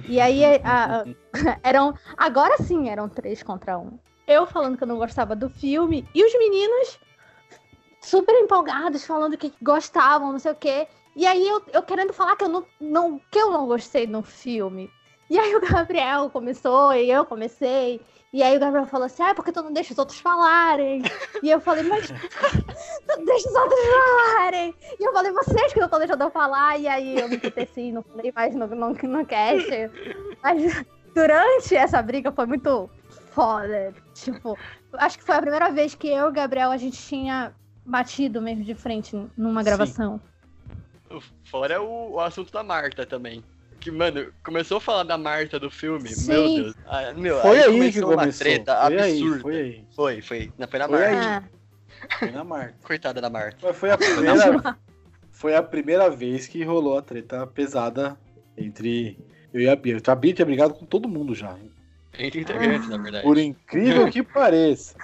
E 0.08 0.20
aí 0.20 0.44
a- 0.46 0.60
a- 0.64 1.06
eram. 1.64 1.94
Agora 2.18 2.58
sim 2.62 2.90
eram 2.90 3.10
três 3.10 3.42
contra 3.44 3.78
um. 3.78 3.98
Eu 4.28 4.46
falando 4.46 4.78
que 4.78 4.84
eu 4.84 4.88
não 4.88 4.98
gostava 4.98 5.36
do 5.36 5.50
filme 5.50 6.08
e 6.14 6.24
os 6.24 6.34
meninos 6.38 7.00
super 8.02 8.34
empolgados, 8.36 9.06
falando 9.06 9.38
que 9.38 9.54
gostavam, 9.62 10.32
não 10.32 10.40
sei 10.40 10.52
o 10.52 10.56
quê. 10.56 10.88
E 11.16 11.26
aí 11.26 11.48
eu, 11.48 11.62
eu 11.74 11.82
querendo 11.82 12.14
falar 12.14 12.36
que 12.36 12.44
eu 12.44 12.50
não, 12.50 12.66
não, 12.80 13.20
que 13.32 13.40
eu 13.40 13.52
não 13.52 13.66
gostei 13.68 14.06
no 14.08 14.22
filme. 14.22 14.90
E 15.30 15.38
aí 15.38 15.56
o 15.56 15.62
Gabriel 15.62 16.30
começou 16.30 16.94
e 16.94 17.10
eu 17.10 17.26
comecei. 17.26 18.00
E 18.32 18.44
aí 18.44 18.56
o 18.56 18.60
Gabriel 18.60 18.86
falou 18.86 19.08
assim, 19.08 19.24
ah, 19.24 19.34
porque 19.34 19.52
tu 19.52 19.62
não 19.64 19.74
deixa 19.74 19.92
os 19.92 19.98
outros 19.98 20.20
falarem. 20.20 21.02
E 21.42 21.50
eu 21.50 21.60
falei, 21.60 21.84
mas 21.84 22.08
tu 23.08 23.26
deixa 23.26 23.50
os 23.50 23.56
outros 23.56 23.80
falarem. 23.80 24.76
E 25.00 25.04
eu 25.04 25.12
falei, 25.12 25.32
vocês 25.32 25.74
que 25.74 25.80
não 25.80 25.86
estão 25.86 26.00
deixando 26.00 26.24
eu 26.24 26.30
falar. 26.30 26.80
E 26.80 26.88
aí 26.88 27.20
eu 27.20 27.28
me 27.28 27.38
emputeci, 27.38 27.92
não 27.92 28.04
falei 28.04 28.32
mais 28.36 28.54
no, 28.54 28.68
no, 28.68 28.94
no 28.94 29.26
cast. 29.26 29.68
Mas 30.44 30.86
durante 31.16 31.76
essa 31.76 32.02
briga 32.04 32.32
foi 32.32 32.46
muito 32.46 32.88
foda. 33.32 33.94
Tipo, 34.14 34.58
acho 34.94 35.18
que 35.18 35.24
foi 35.24 35.36
a 35.36 35.42
primeira 35.42 35.72
vez 35.72 35.96
que 35.96 36.08
eu 36.10 36.26
e 36.26 36.30
o 36.30 36.32
Gabriel 36.32 36.70
a 36.70 36.78
gente 36.78 36.98
tinha 37.02 37.54
batido 37.84 38.42
mesmo 38.42 38.64
de 38.64 38.76
frente 38.76 39.16
numa 39.36 39.62
Sim. 39.62 39.66
gravação. 39.66 40.22
Fora 41.46 41.82
o, 41.82 42.14
o 42.14 42.20
assunto 42.20 42.52
da 42.52 42.64
Marta 42.64 43.06
também. 43.06 43.44
Que, 43.80 43.92
mano, 43.92 44.32
começou 44.44 44.78
a 44.78 44.82
falar 44.82 45.04
da 45.04 45.18
Marta 45.18 45.60
do 45.60 45.72
filme. 45.72 46.10
Sim. 46.10 46.32
Meu 46.32 46.44
Deus. 46.64 46.76
Ah, 46.86 47.14
meu, 47.16 47.40
Foi 47.42 47.58
aí, 47.62 47.64
que 47.64 47.72
começou 48.02 48.10
uma 48.10 48.18
começou. 48.18 48.40
treta 48.46 48.76
foi 48.86 49.00
aí, 49.00 49.12
absurda. 49.22 49.42
foi 49.42 49.56
aí. 49.58 49.86
Foi, 49.96 50.22
foi. 50.22 50.54
Na, 50.58 50.68
foi 50.68 50.80
na 50.80 50.88
Foi 50.88 50.98
Marta. 51.00 51.18
aí. 51.20 51.26
Ah, 51.26 52.18
Foi 52.20 52.32
na 52.32 52.44
Marta. 52.44 52.76
Coitada 52.84 53.22
da 53.22 53.30
Marta. 53.30 53.58
Mas 53.64 53.76
foi 53.78 53.90
a 53.92 53.98
primeira. 53.98 54.78
Foi 55.32 55.56
a 55.56 55.64
primeira 55.64 56.10
vez 56.10 56.48
que 56.48 56.64
rolou 56.64 56.98
a 56.98 57.02
treta 57.02 57.48
pesada 57.48 58.18
entre 58.58 59.18
eu 59.54 59.62
e 59.62 59.70
a 59.70 59.76
Bia. 59.76 59.98
A 60.06 60.16
Bia 60.16 60.34
tinha 60.34 60.46
brigado 60.46 60.74
com 60.74 60.86
todo 60.86 61.08
mundo 61.08 61.34
já. 61.34 61.56
Entre 62.18 62.42
integrantes, 62.42 62.90
na 62.90 62.98
verdade. 62.98 63.24
Por 63.24 63.38
incrível 63.38 64.12
que 64.12 64.22
pareça. 64.22 64.96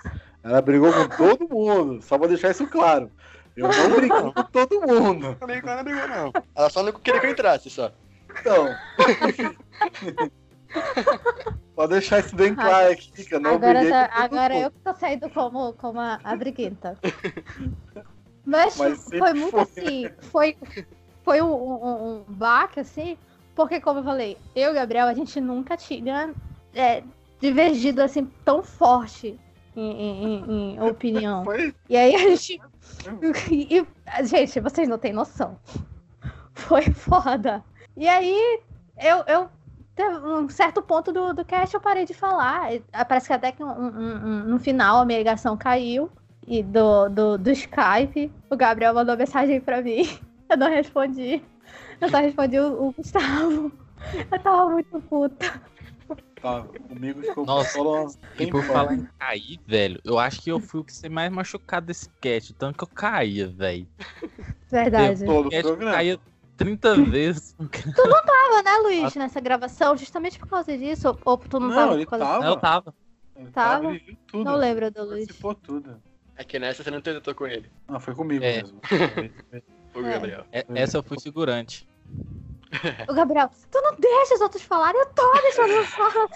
Ela 0.44 0.62
brigou 0.62 0.92
com 0.92 1.08
todo 1.08 1.48
mundo. 1.48 2.02
Só 2.02 2.18
pra 2.18 2.28
deixar 2.28 2.52
isso 2.52 2.68
claro. 2.68 3.10
Eu 3.56 3.70
não 3.70 3.92
briguei 3.96 4.10
com 4.34 4.44
todo 4.44 4.82
mundo. 4.82 5.38
Comigo 5.40 5.66
ela 5.70 5.78
não 5.78 5.84
brigou, 5.86 6.08
não. 6.10 6.34
Ela 6.54 6.70
só 6.70 6.84
não 6.84 6.92
queria 6.92 7.22
que 7.22 7.28
eu 7.28 7.32
entrasse, 7.32 7.70
só. 7.70 7.94
Então. 8.40 8.78
Pode 11.76 11.92
deixar 11.92 12.20
isso 12.20 12.36
bem 12.36 12.56
claro 12.56 12.92
aqui, 12.92 13.26
que 13.26 13.36
eu 13.36 13.40
não 13.40 13.56
agora 13.56 13.88
tá- 13.90 14.10
agora 14.14 14.58
eu 14.58 14.72
que 14.72 14.80
tô 14.80 14.94
saindo 14.94 15.30
como, 15.30 15.74
como 15.74 16.00
a, 16.00 16.20
a 16.24 16.36
briguenta. 16.36 16.98
Mas, 18.46 18.78
Mas 18.78 19.04
foi 19.04 19.34
muito 19.34 19.52
foi. 19.52 19.62
assim. 19.62 20.10
Foi, 20.32 20.58
foi 21.24 21.42
um, 21.42 21.54
um, 21.54 22.16
um 22.20 22.24
baque, 22.28 22.80
assim, 22.80 23.18
porque, 23.56 23.82
como 23.82 24.00
eu 24.00 24.04
falei, 24.04 24.38
eu 24.56 24.70
e 24.70 24.72
o 24.72 24.76
Gabriel, 24.76 25.08
a 25.08 25.14
gente 25.14 25.42
nunca 25.42 25.76
tinha 25.76 26.34
é, 26.74 27.04
divergido 27.40 28.02
assim 28.02 28.26
tão 28.46 28.64
forte 28.64 29.38
em, 29.76 29.92
em- 29.92 30.76
em- 30.76 30.82
opinião. 30.82 31.44
Foi 31.44 31.74
E 31.90 31.98
aí 31.98 32.16
a 32.16 32.20
gente. 32.20 32.62
E- 33.52 33.86
gente, 34.26 34.60
vocês 34.60 34.88
não 34.88 34.98
têm 34.98 35.12
noção. 35.12 35.60
Foi 36.54 36.84
foda. 36.84 37.64
E 37.98 38.08
aí, 38.08 38.60
eu. 38.98 39.18
eu 39.28 39.50
um 40.26 40.50
certo 40.50 40.82
ponto 40.82 41.14
do, 41.14 41.34
do 41.34 41.46
cast 41.46 41.74
eu 41.74 41.80
parei 41.80 42.06
de 42.06 42.14
falar. 42.14 42.70
Ah, 42.92 43.06
Parece 43.06 43.28
que 43.28 43.34
até 43.34 43.52
que 43.54 43.64
um- 43.64 43.68
um- 43.70 44.26
um- 44.26 44.44
no 44.44 44.60
final 44.60 44.98
a 44.98 45.06
minha 45.06 45.20
ligação 45.20 45.56
caiu. 45.56 46.10
E 46.48 46.62
do, 46.62 47.08
do, 47.10 47.38
do 47.38 47.50
Skype, 47.52 48.32
o 48.50 48.56
Gabriel 48.58 48.94
mandou 48.94 49.16
mensagem 49.18 49.60
pra 49.62 49.82
mim. 49.82 50.04
Eu 50.50 50.58
não 50.58 50.70
respondi. 50.70 51.42
Eu 52.00 52.10
só 52.10 52.18
respondi 52.18 52.60
o, 52.60 52.88
o 52.90 52.92
Gustavo. 52.92 53.72
Eu 54.32 54.40
tava 54.40 54.70
muito 54.70 55.02
puta. 55.02 55.62
Tá, 56.40 56.64
comigo 56.88 57.22
ficou 57.24 57.46
Nossa, 57.46 57.80
E 58.38 58.46
por 58.46 58.64
falar 58.64 58.94
em 58.94 59.08
cair, 59.18 59.60
velho, 59.66 60.00
eu 60.04 60.20
acho 60.20 60.40
que 60.44 60.52
eu 60.52 60.60
fui 60.60 60.82
o 60.82 60.84
que 60.84 60.94
ser 60.94 61.10
mais 61.10 61.32
machucado 61.32 61.88
desse 61.88 62.08
cast, 62.22 62.52
o 62.52 62.56
tanto 62.56 62.78
que 62.78 62.84
eu 62.84 62.88
caía, 62.88 63.48
velho. 63.48 63.88
Verdade. 64.70 65.26
todo 65.26 65.48
o 65.48 65.50
cast 65.50 65.64
programa. 65.64 65.92
caía 65.94 66.20
30 66.58 66.96
vezes. 67.06 67.56
Tava, 67.96 68.64
né, 68.64 68.78
Luiz, 68.84 69.16
nessa 69.16 69.40
gravação, 69.40 69.96
justamente 69.98 70.40
por 70.40 70.48
causa 70.48 70.78
disso. 70.78 71.08
Ou, 71.10 71.20
ou 71.26 71.38
tu 71.38 71.60
não, 71.60 71.68
Não, 71.70 71.76
tava 71.76 71.94
ele 71.96 72.06
por 72.06 72.10
causa 72.12 72.26
tava. 72.26 72.46
Eu 72.46 72.56
tava. 72.58 72.96
Ele 73.36 73.52
Tava? 73.52 73.92
ele 73.96 74.18
tudo. 74.28 74.44
Não 74.46 74.56
lembro 74.56 74.90
do 74.92 75.04
Luiz. 75.04 75.26
Participou 75.26 75.56
tudo. 75.56 76.02
É 76.38 76.44
que 76.44 76.58
nessa 76.60 76.84
você 76.84 76.92
não 76.92 77.02
tentou 77.02 77.34
com 77.36 77.46
ele. 77.48 77.70
Não, 77.88 78.00
foi 78.00 78.16
comigo 78.16 78.44
É. 78.44 78.62
mesmo. 78.62 78.80
O 79.94 80.00
É. 80.06 80.12
Gabriel. 80.12 80.46
É- 80.52 80.66
essa 80.76 80.98
eu 80.98 81.04
fui 81.04 81.18
figurante. 81.22 81.88
O 83.08 83.14
Gabriel, 83.14 83.50
tu 83.72 83.80
não 83.82 83.96
deixa 83.96 84.36
os 84.36 84.42
outros 84.42 84.62
falarem, 84.62 85.00
eu 85.00 85.06
tô 85.08 85.32
deixando 85.42 85.72
eu 85.72 85.86
falar. 85.86 86.28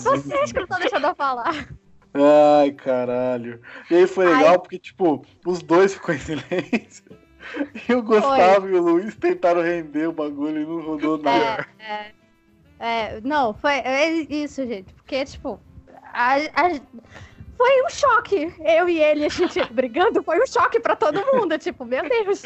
Vocês 0.00 0.50
que 0.52 0.56
não 0.58 0.64
estão 0.64 0.78
deixando 0.78 1.06
eu 1.06 1.14
falar. 1.14 1.68
Ai, 2.14 2.70
caralho. 2.72 3.60
E 3.90 3.96
aí 3.96 4.06
foi 4.06 4.24
legal 4.34 4.58
porque, 4.58 4.78
tipo, 4.78 5.22
os 5.44 5.60
dois 5.62 5.92
ficou 5.92 6.14
em 6.14 6.18
silêncio. 6.18 7.04
E 7.88 7.94
o 7.94 8.02
Gustavo 8.02 8.68
e 8.68 8.74
o 8.74 8.82
Luiz 8.82 9.14
tentaram 9.16 9.62
render 9.62 10.08
o 10.08 10.12
bagulho 10.12 10.60
e 10.62 10.66
não 10.66 10.80
rodou 10.82 11.18
nada. 11.18 11.66
É, 11.78 11.92
é, 11.92 12.12
é, 12.78 13.20
não, 13.22 13.54
foi 13.54 13.72
é 13.74 14.10
isso, 14.10 14.66
gente. 14.66 14.92
Porque, 14.94 15.24
tipo, 15.24 15.60
a- 16.12 16.36
a- 16.36 16.80
foi 17.56 17.82
um 17.84 17.88
choque. 17.88 18.52
Eu 18.60 18.88
e 18.88 18.98
ele, 19.02 19.24
a 19.26 19.28
gente 19.28 19.62
brigando, 19.72 20.22
foi 20.22 20.40
um 20.42 20.46
choque 20.46 20.80
pra 20.80 20.94
todo 20.96 21.24
mundo. 21.32 21.56
Tipo, 21.58 21.84
meu 21.84 22.02
Deus. 22.08 22.42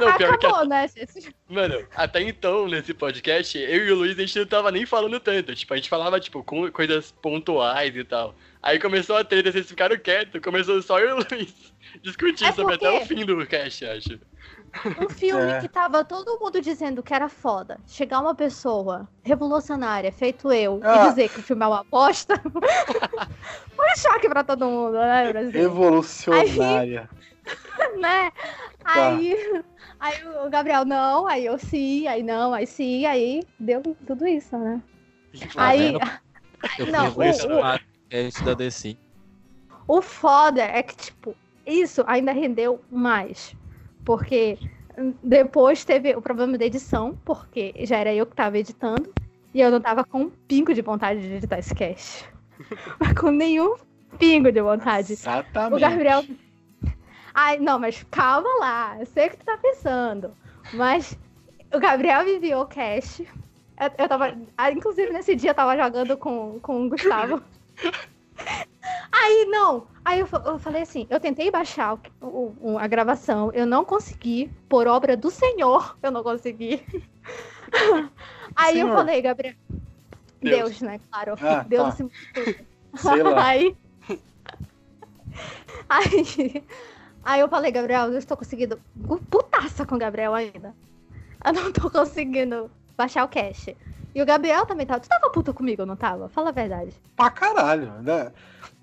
Não, 0.00 0.16
pior 0.16 0.38
que. 0.38 0.46
Acabou, 0.46 0.66
né, 0.66 0.86
gente? 0.88 1.34
Mano, 1.48 1.86
até 1.96 2.20
então, 2.22 2.66
nesse 2.66 2.92
podcast, 2.92 3.56
eu 3.58 3.86
e 3.86 3.92
o 3.92 3.96
Luiz, 3.96 4.18
a 4.18 4.20
gente 4.20 4.38
não 4.38 4.46
tava 4.46 4.70
nem 4.70 4.84
falando 4.84 5.18
tanto. 5.20 5.54
Tipo, 5.54 5.72
a 5.74 5.76
gente 5.76 5.88
falava, 5.88 6.20
tipo, 6.20 6.42
com 6.44 6.70
coisas 6.70 7.12
pontuais 7.22 7.94
e 7.96 8.04
tal. 8.04 8.34
Aí 8.62 8.78
começou 8.78 9.16
a 9.16 9.24
treta, 9.24 9.50
vocês 9.52 9.66
ficaram 9.68 9.96
quietos. 9.98 10.40
Começou 10.40 10.80
só 10.82 10.98
eu 10.98 11.10
e 11.10 11.12
o 11.22 11.26
Luiz 11.30 11.54
discutindo 12.02 12.48
É 12.48 12.52
sobre 12.52 12.76
porque- 12.78 12.86
até 12.86 13.02
o 13.02 13.06
fim 13.06 13.24
do 13.24 13.46
cast, 13.46 13.84
acho. 13.86 14.18
Um 15.00 15.08
filme 15.08 15.52
É. 15.52 15.60
que 15.60 15.68
tava 15.68 16.04
todo 16.04 16.36
mundo 16.40 16.60
dizendo 16.60 17.00
que 17.00 17.14
era 17.14 17.28
foda. 17.28 17.78
Chegar 17.86 18.18
uma 18.20 18.34
pessoa 18.34 19.08
revolucionária, 19.22 20.10
feito 20.10 20.50
eu, 20.52 20.80
Ah. 20.82 21.04
e 21.06 21.08
dizer 21.10 21.28
que 21.28 21.38
o 21.38 21.42
filme 21.44 21.62
é 21.62 21.68
uma 21.68 21.84
bosta. 21.84 22.34
Foi 23.76 23.86
um 23.86 23.96
choque 23.96 24.28
pra 24.28 24.42
todo 24.42 24.66
mundo, 24.66 24.94
né, 24.98 25.32
Brasil? 25.32 25.52
Revolucionária. 25.62 27.08
né? 28.00 28.30
Tá. 28.82 29.08
Aí, 29.08 29.36
aí 30.00 30.14
o 30.46 30.50
Gabriel, 30.50 30.84
não, 30.84 31.26
aí 31.26 31.46
eu 31.46 31.58
sim, 31.58 32.06
aí 32.06 32.22
não, 32.22 32.52
aí 32.54 32.66
sim, 32.66 33.04
aí 33.06 33.42
deu 33.58 33.82
tudo 34.06 34.26
isso, 34.26 34.56
né? 34.58 34.82
Aí? 35.56 35.92
Eu 36.78 36.86
Não, 36.86 37.10
fui 37.12 37.26
o- 37.26 37.30
revolucionário 37.32 37.84
no 37.86 38.08
cast 38.08 38.42
da 38.42 38.54
DC. 38.54 38.96
o 39.86 40.00
foda 40.00 40.62
é 40.62 40.82
que, 40.82 40.96
tipo, 40.96 41.36
isso 41.66 42.02
ainda 42.06 42.32
rendeu 42.32 42.82
mais. 42.90 43.54
Porque 44.04 44.58
depois 45.22 45.84
teve 45.84 46.14
o 46.14 46.22
problema 46.22 46.56
da 46.56 46.64
edição, 46.64 47.18
porque 47.24 47.74
já 47.80 47.98
era 47.98 48.14
eu 48.14 48.24
que 48.26 48.34
tava 48.34 48.58
editando, 48.58 49.12
e 49.52 49.60
eu 49.60 49.70
não 49.70 49.80
tava 49.80 50.04
com 50.04 50.22
um 50.22 50.30
pingo 50.48 50.72
de 50.72 50.80
vontade 50.82 51.20
de 51.20 51.34
editar 51.34 51.58
esse 51.58 51.74
cast. 51.74 52.28
Mas 52.98 53.12
com 53.12 53.30
nenhum 53.30 53.76
pingo 54.18 54.50
de 54.50 54.60
vontade. 54.62 55.12
Exatamente. 55.12 55.74
O 55.76 55.80
Gabriel. 55.80 56.24
Ai, 57.34 57.58
não, 57.58 57.78
mas 57.78 58.02
calma 58.10 58.48
lá. 58.60 58.96
Eu 59.00 59.06
sei 59.06 59.26
o 59.26 59.30
que 59.30 59.36
tu 59.38 59.44
tá 59.44 59.56
pensando. 59.58 60.36
Mas 60.72 61.18
o 61.72 61.78
Gabriel 61.78 62.24
me 62.24 62.36
enviou 62.36 62.62
o 62.62 62.66
cast. 62.66 63.22
Eu, 63.80 63.90
eu 63.98 64.08
tava. 64.08 64.36
ah, 64.56 64.70
Inclusive, 64.70 65.12
nesse 65.12 65.34
dia 65.34 65.50
eu 65.50 65.54
tava 65.54 65.76
jogando 65.76 66.16
com, 66.16 66.60
com 66.60 66.86
o 66.86 66.88
Gustavo. 66.88 67.42
Aí, 69.12 69.46
não. 69.46 69.86
Aí 70.04 70.20
eu, 70.20 70.28
eu 70.44 70.58
falei 70.58 70.82
assim: 70.82 71.06
eu 71.08 71.18
tentei 71.20 71.50
baixar 71.50 71.98
o- 72.20 72.52
o- 72.60 72.78
a 72.78 72.86
gravação, 72.86 73.50
eu 73.52 73.66
não 73.66 73.84
consegui. 73.84 74.50
Por 74.68 74.86
obra 74.86 75.16
do 75.16 75.30
Senhor, 75.30 75.96
eu 76.02 76.10
não 76.10 76.22
consegui. 76.22 76.82
Aí 78.56 78.78
eu 78.80 78.86
Senhor. 78.86 78.96
falei, 78.96 79.22
Gabriel. 79.22 79.54
Deus. 80.42 80.78
Deus, 80.78 80.80
né? 80.82 81.00
Claro. 81.10 81.36
Ah, 81.40 81.62
Deus 81.62 81.82
tá. 81.82 81.88
acima 81.88 82.10
de 82.10 82.26
tudo. 82.34 82.56
Aí. 83.42 83.76
Aí. 85.88 86.62
Aí 87.24 87.40
eu 87.40 87.48
falei, 87.48 87.70
Gabriel, 87.72 88.12
eu 88.12 88.18
estou 88.18 88.36
conseguindo. 88.36 88.78
Putaça 89.30 89.84
com 89.86 89.94
o 89.94 89.98
Gabriel 89.98 90.34
ainda. 90.34 90.74
Eu 91.44 91.52
não 91.52 91.72
tô 91.72 91.90
conseguindo 91.90 92.70
baixar 92.96 93.24
o 93.24 93.28
cache. 93.28 93.76
E 94.14 94.22
o 94.22 94.26
Gabriel 94.26 94.64
também 94.66 94.86
tava. 94.86 95.00
Tu 95.00 95.08
tava 95.08 95.30
puta 95.30 95.52
comigo, 95.52 95.84
não 95.84 95.96
tava? 95.96 96.28
Fala 96.28 96.50
a 96.50 96.52
verdade. 96.52 96.94
Pra 97.16 97.30
caralho. 97.30 97.92
Né? 98.02 98.30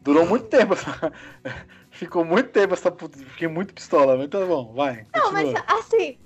Durou 0.01 0.26
muito 0.26 0.47
tempo. 0.47 0.73
essa- 0.73 1.11
Ficou 1.91 2.26
muito 2.26 2.49
tempo 2.49 2.73
essa 2.73 2.91
puta. 2.91 3.18
Fiquei 3.18 3.47
muito 3.47 3.73
pistola. 3.73 4.18
Mas 4.18 4.30
tá 4.30 4.45
bom, 4.45 4.73
vai. 4.73 5.05
Não, 5.15 5.31
mas 5.31 5.43
continua. 5.53 5.80
assim. 5.80 6.18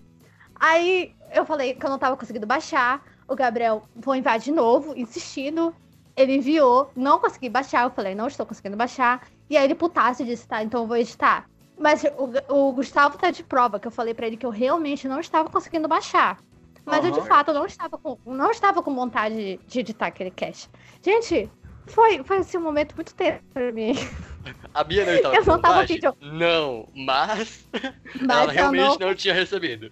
Aí 0.60 1.14
eu 1.34 1.46
falei 1.46 1.74
que 1.76 1.86
eu 1.86 1.90
não 1.90 2.00
tava 2.00 2.16
conseguindo 2.18 2.48
baixar. 2.48 3.04
O 3.28 3.36
Gabriel 3.36 3.84
vou 3.96 4.16
enviar 4.16 4.40
de 4.40 4.52
novo, 4.52 4.94
insistindo. 4.96 5.76
Ele 6.16 6.38
enviou, 6.38 6.92
não 6.96 7.20
consegui 7.20 7.50
baixar. 7.50 7.84
Eu 7.84 7.92
falei, 7.92 8.16
não 8.16 8.28
estou 8.28 8.46
conseguindo 8.46 8.78
baixar. 8.78 9.28
E 9.50 9.58
aí 9.58 9.66
ele 9.66 9.76
putasse 9.76 10.24
e 10.24 10.26
disse, 10.26 10.48
tá, 10.48 10.64
então 10.64 10.82
eu 10.84 10.88
vou 10.88 10.98
editar. 10.98 11.46
Mas 11.78 12.04
o, 12.04 12.54
o 12.54 12.72
Gustavo 12.74 13.18
tá 13.18 13.32
de 13.32 13.44
prova, 13.44 13.80
que 13.80 13.88
eu 13.88 13.92
falei 13.92 14.14
pra 14.14 14.28
ele 14.28 14.38
que 14.38 14.46
eu 14.46 14.50
realmente 14.50 15.08
não 15.08 15.20
estava 15.20 15.50
conseguindo 15.50 15.88
baixar. 15.88 16.38
Mas 16.86 17.04
eu, 17.04 17.12
de 17.12 17.22
fato, 17.22 17.52
não 17.52 17.66
estava 17.66 17.98
com, 17.98 18.18
não 18.26 18.52
estava 18.52 18.84
com 18.84 18.94
vontade 18.94 19.36
de, 19.36 19.60
de 19.66 19.80
editar 19.80 20.08
aquele 20.08 20.30
cast. 20.30 20.70
Gente, 21.02 21.50
foi, 21.88 22.24
foi 22.24 22.38
assim, 22.38 22.58
um 22.58 22.62
momento 22.62 22.96
muito 22.96 23.14
tenso 23.16 23.44
pra 23.54 23.72
mim. 23.72 23.94
A 24.74 24.84
Bia 24.84 25.06
não 25.06 25.14
estava 25.14 25.36
Eu 25.38 25.46
não 25.46 25.60
tava 25.60 25.88
pedindo. 25.88 26.16
Não, 26.22 26.88
mas, 26.96 27.68
ela 27.74 27.94
Mas 28.22 28.48
eu 28.50 28.54
realmente 28.54 29.00
não 29.00 29.08
não... 29.08 29.16
tinha 29.16 29.34
recebido. 29.34 29.92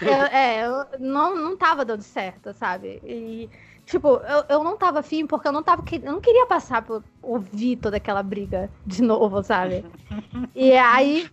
Eu, 0.00 0.08
é, 0.08 0.66
eu 0.66 0.86
não, 0.98 1.36
não 1.36 1.56
tava 1.56 1.84
dando 1.84 2.02
certo, 2.02 2.52
sabe? 2.52 3.00
E, 3.04 3.48
tipo, 3.86 4.08
eu, 4.08 4.44
eu 4.48 4.64
não 4.64 4.76
tava 4.76 4.98
afim 4.98 5.26
porque 5.26 5.48
eu 5.48 5.52
não 5.52 5.62
tava. 5.62 5.82
Eu 5.90 6.12
não 6.12 6.20
queria 6.20 6.44
passar 6.44 6.82
por 6.82 7.02
ouvir 7.22 7.76
toda 7.76 7.96
aquela 7.96 8.22
briga 8.22 8.68
de 8.84 9.02
novo, 9.02 9.42
sabe? 9.42 9.84
E 10.54 10.72
aí. 10.72 11.30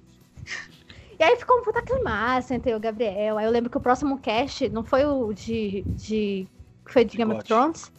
E 1.19 1.23
aí 1.23 1.35
ficou 1.35 1.59
um 1.59 1.63
puta 1.63 1.81
climaço 1.81 2.53
entre 2.53 2.73
o 2.73 2.79
Gabriel. 2.79 3.37
Aí 3.37 3.45
eu 3.45 3.51
lembro 3.51 3.69
que 3.69 3.77
o 3.77 3.81
próximo 3.81 4.19
cast 4.19 4.69
não 4.69 4.83
foi 4.83 5.05
o 5.05 5.33
de. 5.33 5.83
de 5.87 6.47
foi 6.85 7.03
de 7.03 7.17
Game 7.17 7.33
of. 7.33 7.43
Thrones? 7.43 7.91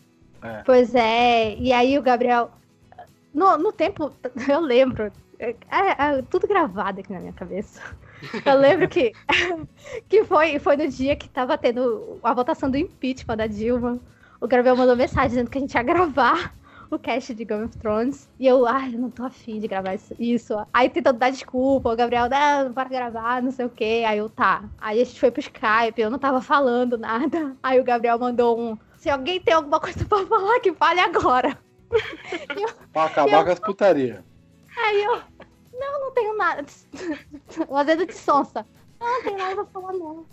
É. 0.43 0.63
Pois 0.65 0.95
é. 0.95 1.57
E 1.57 1.73
aí 1.73 1.99
o 1.99 2.03
Gabriel. 2.03 2.51
No, 3.33 3.57
no 3.59 3.73
tempo, 3.73 4.13
eu 4.49 4.61
lembro. 4.61 5.13
É, 5.39 5.57
é 5.71 6.23
tudo 6.31 6.47
gravado 6.47 7.01
aqui 7.01 7.13
na 7.13 7.21
minha 7.21 7.33
cabeça. 7.33 7.81
Eu 8.47 8.59
lembro 8.59 8.89
que, 8.89 9.13
que 10.09 10.25
foi, 10.25 10.59
foi 10.59 10.77
no 10.77 10.89
dia 10.89 11.17
que 11.17 11.29
tava 11.29 11.59
tendo 11.59 12.19
a 12.23 12.33
votação 12.33 12.71
do 12.71 12.79
impeachment 12.79 13.37
da 13.37 13.47
Dilma. 13.47 14.01
O 14.45 14.47
Gabriel 14.47 14.77
mandou 14.77 14.95
mensagem 14.95 15.31
dizendo 15.31 15.49
que 15.49 15.57
a 15.57 15.61
gente 15.63 15.73
ia 15.73 15.83
gravar 15.83 16.55
o 16.91 16.99
cast 16.99 17.33
de 17.35 17.47
Game 17.47 17.65
of 17.65 17.79
Thrones. 17.79 18.29
E 18.39 18.47
eu, 18.47 18.67
ai, 18.67 18.95
eu 18.95 18.99
não 18.99 19.11
tô 19.11 19.25
afim 19.25 19.59
de 19.59 19.67
gravar 19.67 19.97
isso. 20.19 20.55
Aí 20.71 20.91
tentando 20.91 21.19
dar 21.19 21.31
desculpa, 21.31 21.91
o 21.91 21.97
Gabriel, 21.97 22.29
não, 22.29 22.71
bora 22.71 22.87
gravar, 22.91 23.41
não 23.41 23.51
sei 23.51 23.65
o 23.65 23.71
quê. 23.71 24.05
Aí 24.07 24.19
eu, 24.19 24.29
tá. 24.29 24.65
Aí 24.77 25.01
a 25.01 25.05
gente 25.07 25.19
foi 25.19 25.31
pro 25.31 25.41
Skype, 25.41 25.99
eu 25.99 26.11
não 26.11 26.19
tava 26.19 26.43
falando 26.43 26.99
nada. 26.99 27.57
Aí 27.65 27.81
o 27.81 27.85
Gabriel 27.85 28.19
mandou 28.19 28.61
um, 28.61 28.77
se 28.99 29.09
alguém 29.09 29.41
tem 29.41 29.55
alguma 29.55 29.81
coisa 29.81 30.05
pra 30.05 30.27
falar, 30.27 30.61
que 30.61 30.75
fale 30.75 31.01
agora. 31.01 31.57
Pra 32.93 33.05
acabar 33.05 33.39
eu- 33.39 33.45
com 33.47 33.51
as 33.51 33.59
putaria. 33.61 34.23
Aí 34.77 35.05
eu, 35.05 35.23
não, 35.73 36.01
não 36.01 36.11
tenho 36.13 36.37
nada. 36.37 36.67
O 37.67 37.79
azedo 37.79 38.05
de 38.05 38.13
sonsa. 38.15 38.67
Não, 39.01 39.09
não 39.11 39.23
tenho 39.23 39.39
nada 39.39 39.55
pra 39.55 39.65
falar, 39.67 39.93
não. 39.95 40.27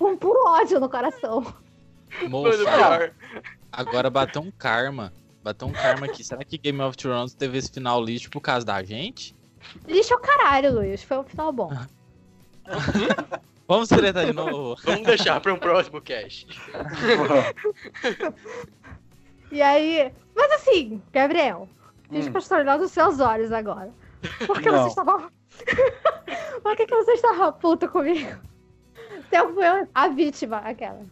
Um 0.00 0.16
puro 0.16 0.38
ódio 0.46 0.80
no 0.80 0.88
coração. 0.88 1.44
Pior. 2.18 3.12
agora 3.72 4.10
bateu 4.10 4.42
um 4.42 4.50
karma. 4.50 5.12
Bateu 5.42 5.68
um 5.68 5.72
karma 5.72 6.06
aqui. 6.06 6.22
Será 6.22 6.44
que 6.44 6.58
Game 6.58 6.80
of 6.82 6.96
Thrones 6.96 7.34
teve 7.34 7.56
esse 7.58 7.70
final 7.70 8.02
lixo 8.02 8.30
por 8.30 8.40
causa 8.40 8.66
da 8.66 8.82
gente? 8.82 9.34
Lixo 9.86 10.12
é 10.12 10.16
o 10.16 10.20
caralho, 10.20 10.74
Luiz. 10.74 11.02
Foi 11.02 11.18
um 11.18 11.24
final 11.24 11.52
bom. 11.52 11.70
Vamos 13.66 13.88
tretar 13.88 14.26
de 14.26 14.32
novo. 14.32 14.76
Vamos 14.84 15.02
deixar 15.06 15.40
para 15.40 15.54
um 15.54 15.58
próximo 15.58 16.00
cast. 16.00 16.46
E 19.50 19.62
aí. 19.62 20.12
Mas 20.34 20.52
assim, 20.52 21.02
Gabriel, 21.12 21.68
deixa 22.10 22.28
Hum. 22.30 22.32
eu 22.34 22.56
eu 22.56 22.62
olhar 22.62 22.78
nos 22.78 22.90
seus 22.92 23.20
olhos 23.20 23.52
agora. 23.52 23.92
Por 24.46 24.60
que 24.60 24.70
Não. 24.70 24.82
você 24.82 24.88
estava. 24.88 25.30
Por 26.62 26.76
que, 26.76 26.86
que 26.86 26.94
você 26.94 27.12
estava 27.12 27.50
puta 27.52 27.88
comigo? 27.88 28.38
Eu 29.32 29.54
fui 29.54 29.64
a 29.94 30.08
vítima, 30.08 30.58
aquela. 30.58 31.04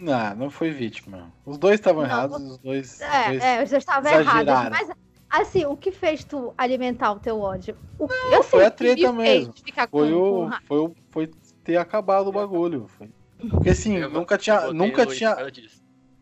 Não, 0.00 0.34
não 0.36 0.50
foi 0.50 0.70
vítima. 0.70 1.32
Os 1.44 1.56
dois 1.58 1.74
estavam 1.80 2.02
Não, 2.02 2.08
errados, 2.10 2.40
os 2.42 2.58
dois. 2.58 2.92
os 2.94 3.00
É, 3.00 3.28
dois- 3.30 3.42
é, 3.42 3.62
eu 3.62 3.66
já 3.66 3.78
estava 3.78 4.08
errada. 4.10 4.22
exageraram. 4.52 4.70
Mas, 4.70 4.90
assim, 5.30 5.64
o 5.64 5.76
que 5.76 5.90
fez 5.90 6.22
tu 6.24 6.52
alimentar 6.56 7.12
o 7.12 7.18
teu 7.20 7.40
ódio? 7.40 7.76
O, 7.98 8.06
eu 8.32 8.42
foi 8.42 8.62
a 8.64 8.66
me 8.66 8.70
treta 8.72 9.12
mesmo. 9.12 9.54
Foi 9.90 10.10
com, 10.10 10.46
o, 10.46 10.50
foi 10.66 10.78
o. 10.78 10.94
Foi 11.10 11.30
ter 11.64 11.76
acabado 11.76 12.28
o 12.28 12.32
bagulho. 12.32 12.86
Foi. 12.88 13.08
Porque 13.50 13.70
assim, 13.70 13.96
Eu 13.96 14.10
nunca 14.10 14.36
tinha. 14.38 14.72
Nunca 14.72 15.06
tinha. 15.06 15.30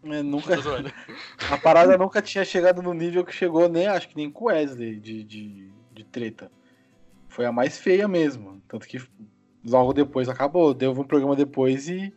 É, 0.06 0.22
nunca, 0.22 0.54
a 1.50 1.56
parada 1.56 1.96
nunca 1.96 2.20
tinha 2.20 2.44
chegado 2.44 2.82
no 2.82 2.92
nível 2.92 3.24
que 3.24 3.32
chegou, 3.32 3.68
nem 3.70 3.86
acho 3.86 4.06
que 4.08 4.16
nem 4.16 4.30
com 4.30 4.44
o 4.44 4.48
Wesley 4.48 4.96
de, 5.00 5.24
de, 5.24 5.70
de 5.92 6.04
treta. 6.04 6.50
Foi 7.28 7.46
a 7.46 7.52
mais 7.52 7.78
feia 7.78 8.06
mesmo. 8.06 8.60
Tanto 8.68 8.86
que 8.86 9.02
logo 9.66 9.92
depois 9.94 10.28
acabou. 10.28 10.74
Deu 10.74 10.92
um 10.92 11.04
programa 11.04 11.34
depois 11.34 11.88
e. 11.88 12.12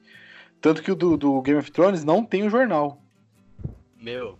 Tanto 0.61 0.81
que 0.81 0.91
o 0.91 0.95
do, 0.95 1.15
do 1.17 1.41
Game 1.41 1.59
of 1.59 1.71
Thrones 1.71 2.03
não 2.03 2.23
tem 2.25 2.45
o 2.45 2.49
jornal. 2.49 3.01
Meu, 3.99 4.37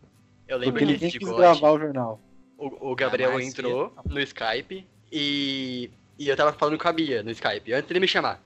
eu 0.48 0.58
lembro 0.58 0.74
Porque 0.74 0.86
que 0.86 0.92
ninguém 0.94 1.12
quis 1.12 1.30
gravar 1.30 1.72
o 1.72 1.80
jornal. 1.80 2.20
o, 2.58 2.92
o 2.92 2.96
Gabriel 2.96 3.36
Ah, 3.38 3.44
entrou 3.44 3.94
no 4.06 4.20
Skype 4.20 4.86
e, 5.12 5.90
e 6.18 6.28
eu 6.30 6.36
tava 6.36 6.54
falando 6.54 6.78
com 6.78 6.88
a 6.88 6.94
Bia 6.94 7.22
no 7.24 7.32
Skype, 7.32 7.74
antes 7.74 7.88
dele 7.88 8.00
me 8.00 8.08
chamar. 8.08 8.42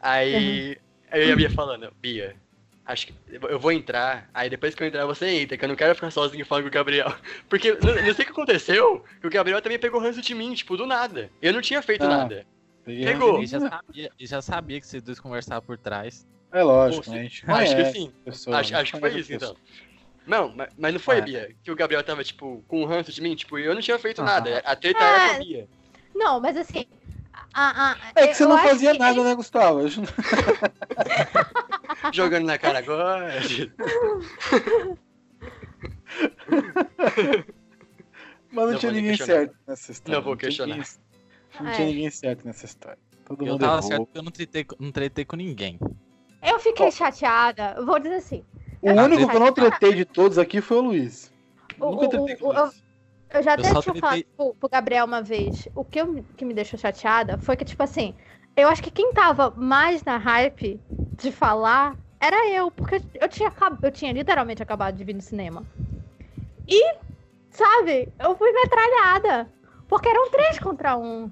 Aí 0.00 0.76
eu 1.12 1.28
e 1.28 1.32
a 1.32 1.36
Bia 1.36 1.50
falando, 1.50 1.92
Bia, 2.00 2.36
acho 2.84 3.06
que 3.06 3.14
eu 3.30 3.58
vou 3.58 3.72
entrar, 3.72 4.28
aí 4.34 4.50
depois 4.50 4.74
que 4.74 4.82
eu 4.82 4.86
entrar 4.86 5.06
você 5.06 5.26
entra, 5.28 5.56
que 5.56 5.64
eu 5.64 5.68
não 5.68 5.76
quero 5.76 5.94
ficar 5.94 6.10
sozinho 6.10 6.44
falando 6.44 6.64
com 6.64 6.68
o 6.68 6.72
Gabriel. 6.72 7.14
Porque 7.48 7.72
não, 7.72 7.94
não 7.94 8.02
sei 8.14 8.24
o 8.24 8.26
que 8.26 8.32
aconteceu, 8.32 9.04
que 9.20 9.26
o 9.26 9.30
Gabriel 9.30 9.62
também 9.62 9.78
pegou 9.78 10.00
ranço 10.00 10.20
de 10.20 10.34
mim, 10.34 10.52
tipo, 10.54 10.76
do 10.76 10.86
nada. 10.86 11.30
Eu 11.40 11.52
não 11.52 11.60
tinha 11.60 11.80
feito 11.80 12.04
Ah. 12.04 12.08
nada. 12.08 12.46
Pegou. 12.84 13.38
Ele 13.38 13.46
já 13.46 13.60
sabia, 13.60 14.10
ele 14.18 14.28
já 14.28 14.42
sabia 14.42 14.78
que 14.80 14.86
vocês 14.86 15.02
dois 15.02 15.18
conversavam 15.18 15.64
por 15.64 15.78
trás. 15.78 16.26
É 16.54 16.62
lógico, 16.62 17.04
Pô, 17.04 17.10
né? 17.10 17.20
A 17.20 17.22
gente 17.24 17.44
Acho 17.50 17.76
que 17.76 17.84
sim. 17.92 18.12
a 18.22 18.24
pessoa, 18.30 18.56
Acho, 18.58 18.74
a 18.74 18.78
gente 18.78 18.82
acho 18.82 18.92
que 18.92 19.00
foi 19.00 19.18
isso, 19.18 19.34
a 19.34 19.38
pessoa. 19.38 19.56
então. 19.58 19.84
Não, 20.26 20.54
mas, 20.56 20.68
mas 20.78 20.92
não 20.94 21.00
foi, 21.00 21.18
É. 21.18 21.20
Bia, 21.20 21.54
que 21.62 21.70
o 21.70 21.76
Gabriel 21.76 22.02
tava, 22.02 22.24
tipo, 22.24 22.64
com 22.68 22.84
ranço 22.84 23.12
de 23.12 23.20
mim, 23.20 23.34
tipo, 23.34 23.58
eu 23.58 23.74
não 23.74 23.82
tinha 23.82 23.98
feito 23.98 24.22
Ah. 24.22 24.24
nada. 24.24 24.58
A 24.64 24.74
treta 24.76 25.02
era 25.02 25.18
com 25.18 25.24
a 25.32 25.34
É. 25.34 25.38
Bia. 25.38 25.68
Não, 26.14 26.40
mas 26.40 26.56
assim, 26.56 26.86
Ah, 27.52 27.94
ah, 27.96 28.12
É 28.16 28.26
que 28.28 28.34
você 28.34 28.46
não 28.46 28.56
fazia 28.58 28.92
que 28.92 28.98
nada, 28.98 29.22
né, 29.22 29.34
Gustavo? 29.34 29.80
Jogando 32.12 32.46
na 32.46 32.56
cara 32.58 32.78
agora. 32.78 33.34
Mas 38.52 38.52
não, 38.52 38.72
Não 38.72 38.78
tinha 38.78 38.92
ninguém 38.92 39.16
questionar. 39.16 39.40
certo 39.40 39.56
nessa 39.66 39.92
história. 39.92 40.18
Não 40.18 40.24
vou 40.24 40.36
tinha 40.36 40.48
questionar. 40.48 40.84
Não 41.60 41.70
É. 41.70 41.74
tinha 41.74 41.86
ninguém 41.88 42.10
certo 42.10 42.44
nessa 42.46 42.66
história. 42.66 42.98
Todo 43.24 43.42
Eu 43.44 43.52
mundo 43.52 43.60
tava 43.60 43.72
errou. 43.78 43.82
certo 43.88 44.06
que 44.06 44.18
eu 44.18 44.22
não 44.22 44.30
tretei, 44.32 44.66
não 44.78 44.92
tretei 44.92 45.24
com 45.24 45.36
ninguém. 45.36 45.78
Eu 46.44 46.58
fiquei 46.58 46.90
chateada. 46.90 47.76
Vou 47.84 47.98
dizer 47.98 48.16
assim. 48.16 48.44
O 48.80 48.90
único 48.92 49.28
que 49.28 49.36
eu 49.36 49.40
não 49.40 49.52
tretei 49.52 49.94
de 49.94 50.04
todos 50.04 50.38
aqui 50.38 50.60
foi 50.60 50.76
o 50.76 50.80
Luiz. 50.82 51.32
O- 51.80 51.90
Nunca 51.90 52.08
tretei 52.08 52.36
com 52.36 52.46
o- 52.46 52.50
o 52.50 52.52
Luiz. 52.52 52.84
Eu 53.30 53.42
já 53.42 53.52
Eu 53.52 53.58
até 53.60 53.80
tinha 53.80 53.94
falado 53.94 54.24
pro, 54.36 54.54
pro 54.54 54.68
Gabriel 54.68 55.04
uma 55.06 55.22
vez. 55.22 55.68
O 55.74 55.84
que, 55.84 56.00
eu- 56.00 56.24
que 56.36 56.44
me 56.44 56.54
deixou 56.54 56.78
chateada 56.78 57.36
foi 57.38 57.56
que, 57.56 57.64
tipo 57.64 57.82
assim, 57.82 58.14
eu 58.56 58.68
acho 58.68 58.82
que 58.82 58.90
quem 58.90 59.12
tava 59.12 59.50
mais 59.56 60.04
na 60.04 60.16
hype 60.18 60.80
de 61.16 61.32
falar 61.32 61.96
era 62.20 62.48
eu, 62.50 62.70
porque 62.70 63.02
eu 63.14 63.28
tinha, 63.28 63.48
acab- 63.48 63.78
eu 63.82 63.90
tinha 63.90 64.12
literalmente 64.12 64.62
acabado 64.62 64.96
de 64.96 65.02
vir 65.04 65.14
no 65.14 65.20
cinema. 65.20 65.66
E, 66.68 66.94
sabe, 67.50 68.08
eu 68.18 68.36
fui 68.36 68.52
metralhada. 68.52 69.50
Porque 69.88 70.08
eram 70.08 70.30
três 70.30 70.58
contra 70.58 70.96
um. 70.96 71.30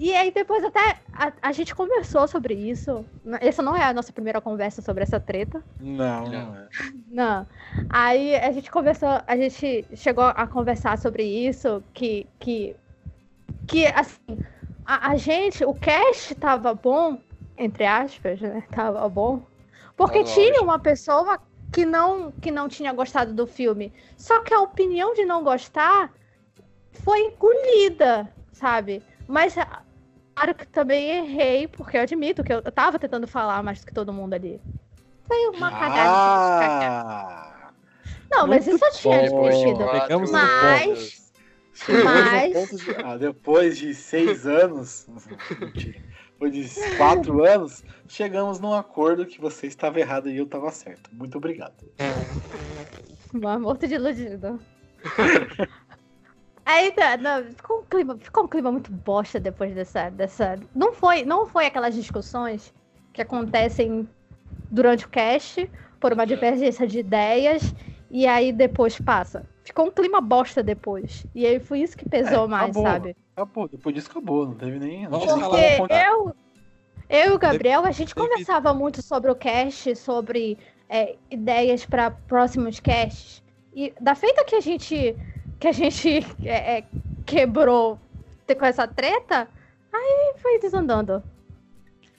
E 0.00 0.14
aí 0.14 0.30
depois 0.30 0.64
até 0.64 0.96
a, 1.12 1.30
a 1.42 1.52
gente 1.52 1.74
conversou 1.74 2.26
sobre 2.26 2.54
isso. 2.54 3.04
Essa 3.38 3.60
não 3.60 3.76
é 3.76 3.84
a 3.84 3.92
nossa 3.92 4.10
primeira 4.10 4.40
conversa 4.40 4.80
sobre 4.80 5.02
essa 5.02 5.20
treta. 5.20 5.62
Não, 5.78 6.26
Não. 6.26 6.56
é. 6.56 6.68
Não. 7.06 7.46
Aí 7.90 8.34
a 8.34 8.50
gente 8.50 8.70
conversou, 8.70 9.20
a 9.26 9.36
gente 9.36 9.84
chegou 9.94 10.24
a 10.24 10.46
conversar 10.46 10.96
sobre 10.96 11.22
isso, 11.22 11.82
que, 11.92 12.26
que, 12.38 12.74
que 13.66 13.86
assim, 13.88 14.38
a, 14.86 15.10
a 15.10 15.16
gente, 15.16 15.66
o 15.66 15.74
cast 15.74 16.34
tava 16.34 16.72
bom, 16.72 17.18
entre 17.58 17.84
aspas, 17.84 18.40
né? 18.40 18.62
Tava 18.72 19.06
bom. 19.06 19.42
Porque 19.98 20.24
tinha 20.24 20.62
uma 20.62 20.78
pessoa 20.78 21.38
que 21.70 21.84
não, 21.84 22.32
que 22.32 22.50
não 22.50 22.70
tinha 22.70 22.90
gostado 22.94 23.34
do 23.34 23.46
filme. 23.46 23.92
Só 24.16 24.40
que 24.42 24.54
a 24.54 24.62
opinião 24.62 25.12
de 25.12 25.26
não 25.26 25.44
gostar 25.44 26.10
foi 26.90 27.20
engolida, 27.26 28.32
sabe? 28.50 29.02
Mas 29.28 29.54
claro 30.40 30.54
que 30.54 30.66
também 30.66 31.10
errei, 31.10 31.68
porque 31.68 31.98
eu 31.98 32.00
admito 32.00 32.42
que 32.42 32.52
eu, 32.52 32.62
eu 32.64 32.72
tava 32.72 32.98
tentando 32.98 33.26
falar 33.26 33.62
mais 33.62 33.80
do 33.80 33.86
que 33.86 33.92
todo 33.92 34.12
mundo 34.12 34.32
ali. 34.32 34.58
Foi 35.26 35.48
uma 35.48 35.70
cagada. 35.70 36.10
Ah! 36.10 37.72
Não, 38.30 38.46
mas 38.46 38.66
isso 38.66 38.82
eu 38.82 38.90
tinha 38.92 39.22
no 39.30 40.32
Mas- 40.32 41.30
Mas- 42.04 42.70
de- 42.70 42.94
ah, 43.04 43.16
depois 43.16 43.78
de 43.78 43.94
seis 43.94 44.46
anos, 44.46 45.06
depois 46.32 46.52
de 46.52 46.96
quatro 46.96 47.44
anos, 47.44 47.84
chegamos 48.08 48.60
num 48.60 48.74
acordo 48.74 49.26
que 49.26 49.40
você 49.40 49.66
estava 49.66 50.00
errado 50.00 50.28
e 50.30 50.36
eu 50.36 50.44
estava 50.44 50.70
certo. 50.70 51.10
Muito 51.12 51.36
obrigado. 51.38 51.74
Mas 53.32 53.60
morto 53.60 53.86
de 53.86 53.94
iludido. 53.94 54.60
Aí, 56.64 56.92
tá, 56.92 57.16
não, 57.16 57.44
ficou 57.44 57.80
um 57.80 57.84
clima, 57.84 58.18
ficou 58.18 58.44
um 58.44 58.48
clima 58.48 58.70
muito 58.70 58.92
bosta 58.92 59.40
depois 59.40 59.74
dessa, 59.74 60.10
dessa. 60.10 60.56
Não 60.74 60.92
foi, 60.92 61.24
não 61.24 61.46
foi 61.46 61.66
aquelas 61.66 61.94
discussões 61.94 62.72
que 63.12 63.22
acontecem 63.22 64.08
durante 64.70 65.04
o 65.04 65.08
cast 65.08 65.70
por 65.98 66.12
uma 66.12 66.26
divergência 66.26 66.86
de 66.86 67.00
ideias 67.00 67.74
e 68.10 68.26
aí 68.26 68.52
depois 68.52 68.98
passa. 68.98 69.46
Ficou 69.64 69.86
um 69.86 69.90
clima 69.90 70.20
bosta 70.20 70.62
depois. 70.62 71.26
E 71.34 71.46
aí 71.46 71.60
foi 71.60 71.80
isso 71.80 71.96
que 71.96 72.08
pesou 72.08 72.44
É, 72.44 72.48
mais, 72.48 72.70
acabou. 72.70 72.82
sabe? 72.82 73.16
Acabou, 73.36 73.68
depois 73.68 73.94
disso 73.94 74.10
acabou, 74.10 74.46
não 74.46 74.54
teve 74.54 74.78
nem. 74.78 75.08
Não 75.08 75.20
Porque 75.20 75.94
eu, 75.94 76.34
eu 77.08 77.32
e 77.32 77.34
o 77.34 77.38
Gabriel, 77.38 77.84
a 77.84 77.90
gente 77.90 78.14
conversava 78.14 78.74
muito 78.74 79.02
sobre 79.02 79.30
o 79.30 79.34
cast, 79.34 79.94
sobre 79.96 80.58
é, 80.88 81.16
ideias 81.30 81.86
para 81.86 82.10
próximos 82.10 82.80
casts. 82.80 83.42
E 83.74 83.92
da 84.00 84.14
feita 84.14 84.44
que 84.44 84.56
a 84.56 84.60
gente 84.60 85.16
que 85.60 85.68
a 85.68 85.72
gente 85.72 86.26
é, 86.42 86.78
é, 86.78 86.84
quebrou 87.26 87.98
com 88.58 88.64
essa 88.64 88.88
treta, 88.88 89.46
aí 89.92 90.34
foi 90.38 90.58
desandando. 90.58 91.22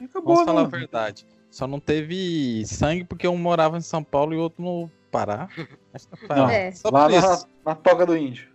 Acabou, 0.02 0.36
Vamos 0.36 0.46
falar 0.46 0.62
a 0.62 0.64
né? 0.64 0.70
verdade. 0.70 1.28
Só 1.50 1.68
não 1.68 1.80
teve 1.80 2.64
sangue 2.66 3.04
porque 3.04 3.28
um 3.28 3.38
morava 3.38 3.78
em 3.78 3.82
São 3.82 4.02
Paulo 4.02 4.34
e 4.34 4.38
o 4.38 4.42
outro 4.42 4.64
no 4.64 4.90
Pará. 5.12 5.50
Não. 6.30 6.50
É. 6.50 6.72
Só 6.72 6.90
lá 6.90 7.04
por 7.04 7.12
na, 7.12 7.18
isso. 7.18 7.48
na 7.66 7.76
toca 7.76 8.06
do 8.06 8.16
índio. 8.16 8.48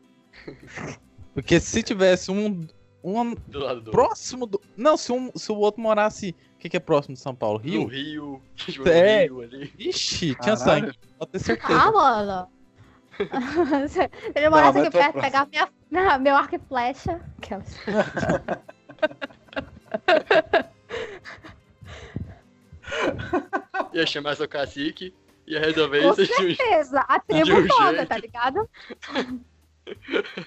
Porque 1.35 1.61
se 1.61 1.83
tivesse 1.83 2.31
um, 2.31 2.67
um 3.05 3.35
Do 3.47 3.59
lado 3.59 3.83
do 3.83 3.91
próximo 3.91 4.47
do. 4.47 4.59
Não, 4.75 4.97
se, 4.97 5.13
um, 5.13 5.31
se 5.35 5.53
o 5.53 5.57
outro 5.57 5.83
morasse. 5.83 6.35
O 6.55 6.59
que, 6.59 6.71
que 6.71 6.79
é 6.79 6.81
próximo 6.81 7.15
de 7.15 7.21
São 7.21 7.35
Paulo? 7.35 7.59
no 7.59 7.65
Rio? 7.65 7.87
Rio. 7.87 8.43
tipo, 8.57 8.89
É. 8.89 9.25
Rio 9.25 9.43
ali. 9.43 9.71
Ixi, 9.79 10.35
tinha 10.41 10.57
Caralho. 10.57 10.59
sangue. 10.87 10.99
Pode 11.19 11.31
ter 11.33 11.39
certeza. 11.41 11.79
Ah, 11.79 11.93
mano. 11.93 12.49
Se 13.89 14.01
ele 14.35 14.49
morasse 14.51 14.79
aqui 14.79 14.91
perto, 14.91 15.21
pegava 15.21 15.49
minha, 15.51 15.69
minha- 15.91 16.19
meu 16.19 16.37
arco 16.37 16.55
e 16.57 16.59
flecha. 16.59 17.21
Aquelas. 17.39 17.77
Ia 23.93 24.07
chamar 24.07 24.37
seu 24.37 24.49
cacique, 24.49 25.15
ia 25.47 25.61
resolver 25.61 26.03
Com 26.03 26.11
isso 26.13 26.25
de 26.27 26.33
um 26.33 26.37
certeza. 26.57 27.01
A 27.09 27.19
tribo 27.21 27.53
um 27.61 27.67
toda, 27.67 27.93
jeito. 27.97 28.09
tá 28.09 28.19
ligado? 28.19 28.71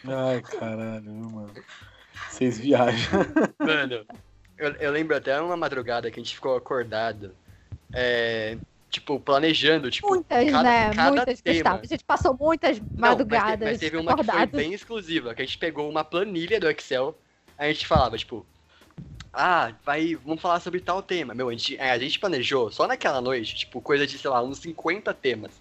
Ai, 0.05 0.41
caralho, 0.41 1.11
mano. 1.11 1.53
Vocês 2.29 2.57
viajam. 2.59 3.21
Mano, 3.59 4.05
eu, 4.57 4.71
eu 4.75 4.91
lembro 4.91 5.15
até 5.15 5.39
uma 5.41 5.57
madrugada 5.57 6.09
que 6.11 6.19
a 6.19 6.23
gente 6.23 6.35
ficou 6.35 6.55
acordado, 6.55 7.33
é, 7.93 8.57
tipo, 8.89 9.19
planejando, 9.19 9.89
tipo, 9.91 10.07
Muitas, 10.07 10.51
cada, 10.51 10.63
né? 10.63 10.93
cada 10.93 11.11
muitas 11.11 11.41
tema. 11.41 11.57
Gustavo. 11.57 11.81
A 11.83 11.87
gente 11.87 12.03
passou 12.03 12.37
muitas 12.39 12.79
Não, 12.79 12.87
mas 12.89 12.97
madrugadas 12.97 13.69
mas, 13.69 13.79
teve 13.79 13.97
uma 13.97 14.15
que 14.15 14.23
foi 14.23 14.45
bem 14.47 14.73
exclusiva, 14.73 15.33
que 15.33 15.41
a 15.41 15.45
gente 15.45 15.57
pegou 15.57 15.89
uma 15.89 16.03
planilha 16.03 16.59
do 16.59 16.69
Excel, 16.69 17.17
a 17.57 17.67
gente 17.67 17.85
falava, 17.85 18.17
tipo, 18.17 18.45
ah, 19.31 19.73
vai, 19.85 20.15
vamos 20.15 20.41
falar 20.41 20.59
sobre 20.59 20.79
tal 20.79 21.03
tema. 21.03 21.33
Meu, 21.33 21.49
a 21.49 21.51
gente, 21.51 21.77
é, 21.77 21.91
a 21.91 21.99
gente 21.99 22.19
planejou 22.19 22.71
só 22.71 22.87
naquela 22.87 23.21
noite, 23.21 23.55
tipo, 23.55 23.79
coisa 23.79 24.07
de, 24.07 24.17
sei 24.17 24.29
lá, 24.29 24.41
uns 24.41 24.59
50 24.59 25.13
temas. 25.13 25.51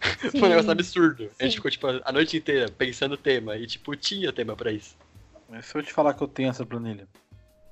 Foi 0.30 0.42
um 0.42 0.48
negócio 0.48 0.66
Sim. 0.66 0.72
absurdo. 0.72 1.30
A 1.38 1.44
gente 1.44 1.52
Sim. 1.52 1.56
ficou, 1.56 1.70
tipo, 1.70 1.86
a 1.86 2.12
noite 2.12 2.36
inteira 2.36 2.70
pensando 2.70 3.16
tema, 3.16 3.56
e, 3.56 3.66
tipo, 3.66 3.94
tinha 3.96 4.32
tema 4.32 4.56
pra 4.56 4.72
isso. 4.72 4.96
Mas 5.48 5.66
se 5.66 5.76
eu 5.76 5.82
te 5.82 5.92
falar 5.92 6.14
que 6.14 6.22
eu 6.22 6.28
tenho 6.28 6.50
essa 6.50 6.64
planilha. 6.64 7.06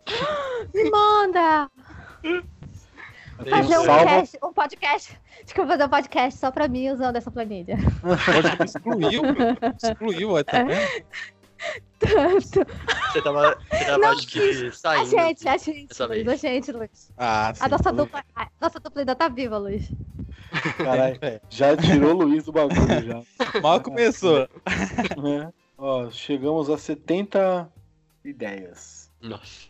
Me 0.74 0.90
manda! 0.90 1.70
Fazer 3.50 3.78
um, 3.78 3.84
salvo. 3.84 4.04
cast, 4.04 4.38
um 4.42 4.52
podcast. 4.52 5.20
Acho 5.44 5.54
que 5.54 5.60
eu 5.60 5.64
vou 5.66 5.72
fazer 5.72 5.84
um 5.84 5.88
podcast 5.88 6.38
só 6.40 6.50
pra 6.50 6.68
mim 6.68 6.90
usando 6.90 7.16
essa 7.16 7.30
planilha. 7.30 7.76
Pode 8.00 8.64
excluiu. 8.64 9.22
Excluiu, 9.82 10.36
aí, 10.36 10.44
tá 10.44 10.62
vendo? 10.62 11.04
Tanto. 11.98 12.66
Você 13.12 13.22
tava, 13.22 13.58
você 13.70 13.84
tava 13.86 13.98
Não, 13.98 14.08
acho 14.10 14.26
que, 14.28 14.66
A 14.66 14.72
saindo. 14.72 15.10
gente, 15.10 15.48
a 15.48 15.56
gente, 15.56 16.02
Luiz, 16.02 16.08
vez. 16.08 16.28
a 16.28 16.36
gente, 16.36 16.72
Luiz. 16.72 17.12
Ah, 17.16 17.52
sim. 17.54 17.64
A 17.64 17.68
nossa 17.68 17.92
dupla, 17.92 18.24
a 18.36 18.48
nossa 18.60 18.78
dupla 18.80 19.02
ainda 19.02 19.14
tá 19.14 19.28
viva, 19.28 19.56
Luiz. 19.56 19.90
Caralho, 20.76 21.18
bem. 21.18 21.40
já 21.48 21.76
tirou 21.76 22.10
o 22.14 22.24
Luiz 22.24 22.44
do 22.44 22.52
bagulho 22.52 23.02
já. 23.02 23.60
Mal 23.60 23.80
começou. 23.80 24.48
né? 25.22 25.52
Ó, 25.78 26.10
chegamos 26.10 26.68
a 26.68 26.76
70 26.78 27.68
ideias. 28.24 29.10
Nossa. 29.20 29.68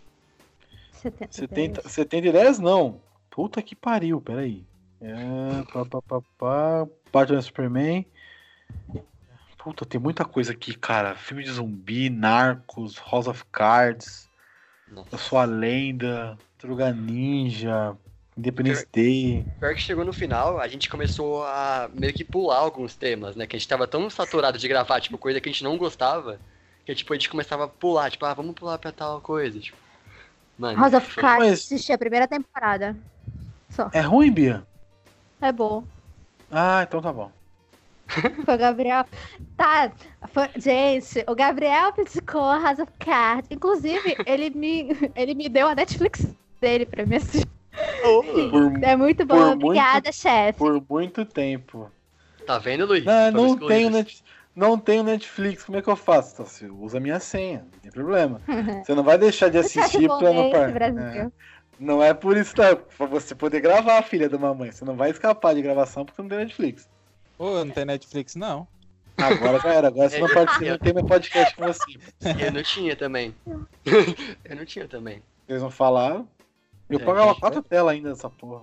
70. 0.93 1.33
70, 1.33 1.89
70 1.89 2.27
ideias 2.29 2.59
não. 2.59 3.01
Puta 3.35 3.61
que 3.61 3.75
pariu, 3.75 4.21
peraí. 4.21 4.65
É, 5.01 5.65
pá, 5.73 5.85
pá, 5.85 6.01
pá, 6.01 6.21
pá. 6.39 6.87
Batman 7.13 7.43
Superman. 7.43 8.07
Puta, 9.59 9.85
tem 9.85 10.01
muita 10.01 10.25
coisa 10.25 10.53
aqui, 10.53 10.73
cara. 10.73 11.17
Filme 11.17 11.43
de 11.43 11.51
zumbi, 11.51 12.09
Narcos, 12.09 12.97
House 13.11 13.27
of 13.27 13.45
Cards, 13.51 14.29
Nossa. 14.89 15.37
A 15.37 15.45
Lenda, 15.45 16.39
Truga 16.59 16.93
Ninja, 16.93 17.97
Independence 18.39 18.87
Day. 18.93 19.45
Pior 19.59 19.75
que 19.75 19.81
chegou 19.81 20.05
no 20.05 20.13
final, 20.13 20.61
a 20.61 20.69
gente 20.69 20.89
começou 20.89 21.45
a 21.45 21.91
meio 21.93 22.13
que 22.15 22.23
pular 22.23 22.59
alguns 22.59 22.95
temas, 22.95 23.35
né? 23.35 23.49
Que 23.49 23.57
a 23.57 23.59
gente 23.59 23.69
tava 23.69 23.89
tão 23.89 24.09
saturado 24.09 24.59
de 24.59 24.69
gravar, 24.69 25.01
tipo, 25.01 25.19
coisa 25.19 25.41
que 25.41 25.49
a 25.49 25.53
gente 25.53 25.65
não 25.65 25.77
gostava, 25.77 26.39
que 26.87 26.95
tipo, 26.95 27.13
a 27.13 27.17
gente 27.17 27.29
começava 27.29 27.65
a 27.65 27.69
pular, 27.69 28.13
tipo, 28.13 28.25
ah, 28.27 28.35
vamos 28.35 28.55
pular 28.55 28.79
pra 28.79 28.93
tal 28.93 29.21
coisa, 29.21 29.59
tipo. 29.59 29.77
Mano, 30.57 30.79
House 30.79 30.95
of 30.95 31.17
Cards, 31.17 31.39
Mas- 31.49 31.61
assisti 31.65 31.93
a 31.93 31.99
primeira 31.99 32.29
temporada. 32.29 32.97
Só. 33.75 33.91
É 33.93 34.01
ruim, 34.01 34.31
Bia? 34.31 34.63
É 35.41 35.51
bom. 35.53 35.85
Ah, 36.51 36.85
então 36.87 37.01
tá 37.03 37.13
bom. 37.13 37.31
Foi 38.45 38.55
o 38.55 38.59
Gabriel. 38.59 39.05
Tá. 39.57 39.91
foi- 40.29 40.51
Gente, 40.57 41.25
o 41.27 41.35
Gabriel 41.35 41.93
criticou 41.93 42.43
House 42.43 42.79
of 42.79 42.93
Cards. 42.99 43.49
Inclusive, 43.51 44.17
ele 44.27 44.51
me, 44.51 44.89
ele 45.17 45.35
me 45.35 45.49
deu 45.49 45.67
a 45.69 45.75
Netflix 45.75 46.27
dele 46.61 46.87
pra 46.87 47.05
mim 47.07 47.17
assistir. 47.17 47.49
Por, 48.03 48.85
É 48.85 48.95
muito 48.95 49.27
bom. 49.27 49.53
Obrigada, 49.53 50.13
chefe. 50.13 50.59
por 50.59 50.81
muito 50.89 51.25
tempo. 51.25 51.91
Tá 52.47 52.59
vendo, 52.59 52.87
Luiz? 52.87 53.05
Não, 53.05 53.13
Fomos 53.33 53.35
não 53.35 53.47
excluídos. 53.49 53.69
tenho, 53.77 53.91
net, 53.91 54.25
não 54.55 54.79
tenho 54.79 55.03
Netflix, 55.03 55.65
como 55.65 55.79
é 55.79 55.83
que 55.83 55.89
eu 55.89 55.97
faço? 55.97 56.35
Então, 56.35 56.47
você 56.47 56.67
usa 56.67 56.99
a 56.99 57.01
minha 57.01 57.19
senha. 57.19 57.65
problema. 57.93 58.41
Você 58.85 58.95
não 58.95 59.03
vai 59.03 59.19
deixar 59.19 59.49
de 59.49 59.59
assistir 59.59 60.07
pra 60.07 60.33
não 60.33 60.51
par... 60.51 60.71
Não 61.79 62.03
é 62.03 62.15
por 62.15 62.37
isso, 62.37 62.55
não. 62.57 62.77
Pra 62.77 63.07
você 63.07 63.35
poder 63.35 63.61
gravar, 63.61 64.03
filha 64.03 64.29
da 64.29 64.39
mamãe. 64.39 64.71
Você 64.71 64.85
não 64.85 64.97
vai 64.97 65.11
escapar 65.11 65.55
de 65.55 65.63
gravação 65.63 66.05
porque 66.05 66.23
não 66.23 66.29
tem 66.29 66.39
Netflix. 66.39 66.89
Ô, 67.39 67.65
não 67.65 67.71
tem 67.71 67.85
Netflix, 67.85 68.37
não. 68.37 68.67
Agora 69.17 69.59
já 69.61 69.73
era. 69.75 69.89
Agora 69.89 70.09
você 70.09 70.19
não 70.19 70.29
participa, 70.29 70.71
não 70.71 70.79
tem 70.79 70.93
meu 70.95 71.05
podcast 71.05 71.55
com 71.57 71.67
você. 71.67 71.99
Eu 72.41 72.53
não 72.53 72.63
tinha 72.63 72.97
também. 72.97 73.35
Eu 74.45 74.57
não 74.57 74.65
tinha 74.65 74.89
também. 74.89 75.23
Eles 75.49 75.63
não 75.63 75.71
falaram. 75.71 76.29
Eu 76.89 76.99
É, 77.01 77.05
pagava 77.05 77.35
quatro 77.35 77.63
telas 77.63 77.95
ainda 77.95 78.11
nessa 78.11 78.29
porra. 78.29 78.63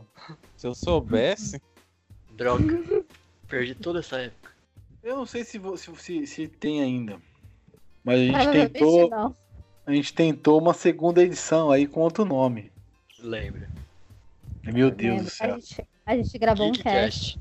Se 0.56 0.68
eu 0.68 0.76
soubesse. 0.76 1.62
Droga. 2.32 3.04
Perdi 3.48 3.76
toda 3.76 4.00
essa 4.00 4.20
época. 4.20 4.52
Eu 5.04 5.16
não 5.16 5.26
sei 5.26 5.44
se, 5.44 5.60
se, 5.78 5.96
se, 5.96 6.28
se 6.28 6.48
tem 6.48 6.82
ainda. 6.82 7.18
Mas 8.04 8.20
a 8.20 8.24
gente 8.24 8.52
tentou. 8.52 9.10
não. 9.10 9.36
A 9.86 9.92
gente 9.92 10.14
tentou 10.14 10.60
uma 10.62 10.74
segunda 10.74 11.24
edição 11.24 11.72
aí 11.72 11.88
com 11.88 12.02
outro 12.02 12.24
nome. 12.24 12.71
Lembra. 13.22 13.70
Meu 14.66 14.92
Deus 14.92 15.18
Lembra? 15.18 15.24
do 15.24 15.30
céu. 15.30 15.54
A 15.54 15.60
gente, 15.60 15.88
a 16.06 16.16
gente 16.16 16.38
gravou 16.38 16.68
um 16.68 16.72
cast. 16.72 17.38
Geekcast. 17.38 17.40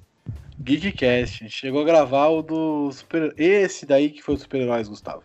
Geekcast. 0.61 1.44
A 1.44 1.47
gente 1.47 1.57
chegou 1.57 1.81
a 1.81 1.85
gravar 1.85 2.28
o 2.28 2.43
do 2.43 2.93
super. 2.93 3.35
Esse 3.39 3.86
daí 3.86 4.11
que 4.11 4.23
foi 4.23 4.35
o 4.35 4.39
super-heróis, 4.39 4.89
Gustavo. 4.89 5.23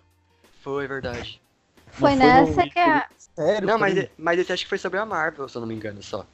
Foi 0.61 0.87
verdade. 0.87 1.41
Foi 1.87 2.11
foi 2.11 2.15
nessa 2.19 2.65
no- 2.65 2.69
que 2.69 2.79
a. 2.79 3.07
Sério? 3.17 3.67
Não, 3.67 3.77
mas, 3.77 4.09
mas 4.17 4.39
esse 4.39 4.51
acho 4.53 4.63
que 4.63 4.69
foi 4.69 4.77
sobre 4.77 4.97
a 4.97 5.05
Marvel, 5.05 5.47
se 5.49 5.57
eu 5.57 5.59
não 5.61 5.67
me 5.67 5.75
engano, 5.75 6.01
só. 6.01 6.25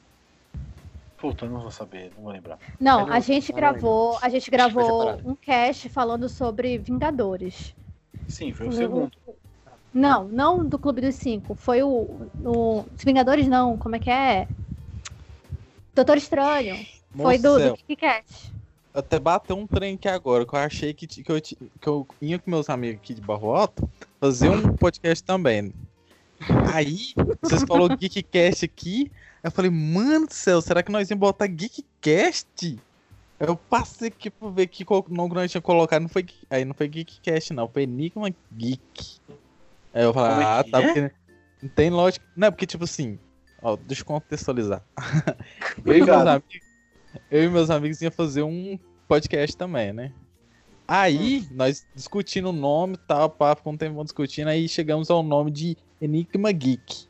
Puta, 1.16 1.46
eu 1.46 1.50
não 1.50 1.60
vou 1.60 1.70
saber, 1.70 2.12
não 2.16 2.24
vou 2.24 2.32
lembrar. 2.32 2.58
Não, 2.80 3.12
a 3.12 3.20
gente 3.20 3.50
não 3.52 3.56
gravou, 3.56 4.18
a 4.22 4.28
gente 4.28 4.50
gravou 4.50 5.20
um 5.24 5.34
cast 5.36 5.88
falando 5.88 6.28
sobre 6.28 6.78
Vingadores. 6.78 7.74
Sim, 8.28 8.52
foi 8.52 8.68
o 8.68 8.72
segundo. 8.72 9.10
Não, 9.92 10.24
não 10.28 10.64
do 10.66 10.78
Clube 10.78 11.00
dos 11.00 11.14
Cinco. 11.16 11.54
Foi 11.54 11.82
o. 11.82 12.28
o 12.44 12.84
Vingadores 13.04 13.46
não, 13.46 13.76
como 13.76 13.96
é 13.96 13.98
que 13.98 14.10
é? 14.10 14.48
Doutor 15.94 16.16
Estranho. 16.16 16.76
Foi 17.14 17.36
do, 17.38 17.58
do. 17.58 17.76
Até 18.94 19.18
bateu 19.18 19.56
um 19.56 19.66
trem 19.66 19.94
aqui 19.94 20.08
agora, 20.08 20.44
que 20.46 20.54
eu 20.54 20.58
achei 20.58 20.92
que, 20.92 21.06
que, 21.06 21.30
eu, 21.30 21.40
que 21.40 21.86
eu 21.86 22.06
ia 22.20 22.38
com 22.38 22.50
meus 22.50 22.68
amigos 22.68 23.00
aqui 23.00 23.14
de 23.14 23.20
Barro 23.22 23.54
Alto 23.54 23.88
fazer 24.20 24.50
um 24.50 24.76
podcast 24.76 25.22
também. 25.24 25.72
Aí, 26.74 27.14
vocês 27.40 27.62
falaram 27.62 27.96
Geekcast 27.96 28.64
aqui, 28.64 29.10
eu 29.42 29.50
falei, 29.50 29.70
mano 29.70 30.26
do 30.26 30.34
céu, 30.34 30.60
será 30.60 30.82
que 30.82 30.92
nós 30.92 31.08
íamos 31.10 31.20
botar 31.20 31.46
Geekcast? 31.46 32.78
Eu 33.40 33.56
passei 33.56 34.08
aqui 34.08 34.28
pra 34.30 34.48
ver 34.50 34.66
que 34.66 34.84
co- 34.84 35.04
nome 35.08 35.30
que 35.30 35.34
nós 35.36 35.50
tinha 35.50 35.60
colocado, 35.60 36.02
não 36.02 36.08
foi, 36.08 36.26
aí 36.50 36.64
não 36.64 36.74
foi 36.74 36.86
Geekcast 36.88 37.52
não, 37.54 37.68
foi 37.68 37.84
Enigma 37.84 38.28
Geek. 38.54 39.20
Aí 39.92 40.04
eu 40.04 40.12
falei, 40.12 40.30
Como 40.30 40.42
é 40.42 40.44
ah, 40.44 40.64
tá, 40.64 40.82
é? 40.82 40.86
porque 40.86 41.14
não 41.62 41.68
tem 41.70 41.90
lógica, 41.90 42.24
não 42.36 42.48
é 42.48 42.50
porque 42.50 42.66
tipo 42.66 42.84
assim, 42.84 43.18
ó, 43.62 43.76
deixa 43.76 44.02
eu 44.02 44.06
contextualizar. 44.06 44.82
Eu 45.84 45.96
e, 45.96 46.02
meus 46.02 46.26
amigos, 46.26 46.60
eu 47.30 47.44
e 47.44 47.48
meus 47.48 47.70
amigos 47.70 48.02
ia 48.02 48.10
fazer 48.10 48.42
um 48.42 48.78
podcast 49.06 49.56
também, 49.56 49.92
né? 49.92 50.12
Aí, 50.86 51.46
nós 51.50 51.86
discutindo 51.94 52.48
o 52.50 52.52
nome 52.52 52.94
e 52.94 53.06
tal, 53.06 53.30
pá, 53.30 53.54
ficou 53.54 53.72
um 53.72 53.76
tempo 53.76 54.02
discutindo, 54.02 54.48
aí 54.48 54.68
chegamos 54.68 55.10
ao 55.10 55.22
nome 55.22 55.50
de 55.50 55.76
Enigma 56.00 56.52
Geek. 56.52 57.06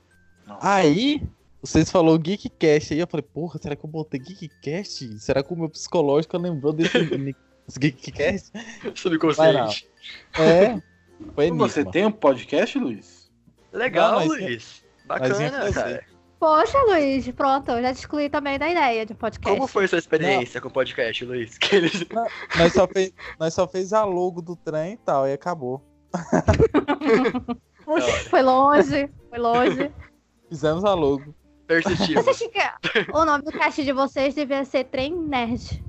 Nossa. 0.46 0.68
Aí, 0.68 1.22
vocês 1.60 1.90
falaram 1.90 2.18
Geekcast, 2.18 2.92
aí 2.92 3.00
eu 3.00 3.06
falei, 3.06 3.26
porra, 3.32 3.58
será 3.60 3.74
que 3.74 3.84
eu 3.84 3.90
botei 3.90 4.20
Geekcast? 4.20 5.18
Será 5.20 5.42
que 5.42 5.52
o 5.52 5.56
meu 5.56 5.68
psicológico 5.68 6.36
lembrou 6.36 6.72
desse 6.72 6.98
Geekcast? 7.78 8.52
Subconsciente. 8.94 9.88
É, 10.38 10.80
foi 11.34 11.46
Enigma. 11.46 11.68
Você 11.68 11.84
tem 11.84 12.06
um 12.06 12.12
podcast, 12.12 12.78
Luiz? 12.78 13.30
Legal, 13.72 14.12
Não, 14.12 14.18
nós- 14.20 14.28
Luiz. 14.28 14.84
Bacana, 15.06 15.72
cara. 15.72 16.04
Poxa, 16.38 16.76
Luiz, 16.88 17.28
pronto, 17.30 17.70
eu 17.70 17.80
já 17.82 17.92
te 17.94 17.98
excluí 17.98 18.28
também 18.28 18.58
da 18.58 18.68
ideia 18.68 19.06
de 19.06 19.14
podcast. 19.14 19.54
Como 19.56 19.68
foi 19.68 19.86
sua 19.86 19.98
experiência 19.98 20.60
com 20.60 20.68
o 20.68 20.72
podcast, 20.72 21.24
Luiz? 21.24 21.56
Que 21.58 21.76
eles- 21.76 22.04
Nós 22.58 22.72
só, 22.72 22.86
fez, 22.88 23.12
nós 23.38 23.54
só 23.54 23.66
fez 23.68 23.92
a 23.92 24.04
logo 24.04 24.42
do 24.42 24.56
trem 24.56 24.94
e 24.94 24.96
tal, 24.96 25.26
e 25.28 25.32
acabou. 25.32 25.80
Foi 28.30 28.42
longe, 28.42 29.10
foi 29.28 29.38
longe. 29.38 29.92
Fizemos 30.48 30.84
a 30.84 30.94
logo. 30.94 31.34
Persistimos. 31.66 32.24
Você 32.24 32.44
acha 32.44 32.48
que 32.48 33.12
o 33.12 33.24
nome 33.24 33.44
do 33.44 33.50
cast 33.52 33.82
de 33.84 33.92
vocês 33.92 34.34
devia 34.34 34.64
ser 34.64 34.84
Trem 34.84 35.14
Nerd? 35.16 35.82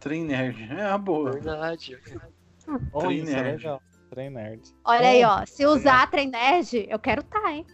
Trem 0.00 0.24
Nerd. 0.24 0.68
É 0.70 0.88
uma 0.88 0.98
boa. 0.98 1.32
Verdade. 1.32 1.98
Olha, 2.92 3.06
Trem 3.06 3.18
isso 3.22 3.30
é 3.32 3.42
nerd. 3.42 3.56
legal. 3.58 3.82
Trem 4.12 4.28
nerd. 4.28 4.60
Olha 4.84 5.08
aí, 5.08 5.24
ó. 5.24 5.46
Se 5.46 5.64
usar 5.64 6.10
Trem 6.10 6.28
Nerd, 6.28 6.86
eu 6.86 6.98
quero 6.98 7.22
tá, 7.22 7.50
hein? 7.50 7.66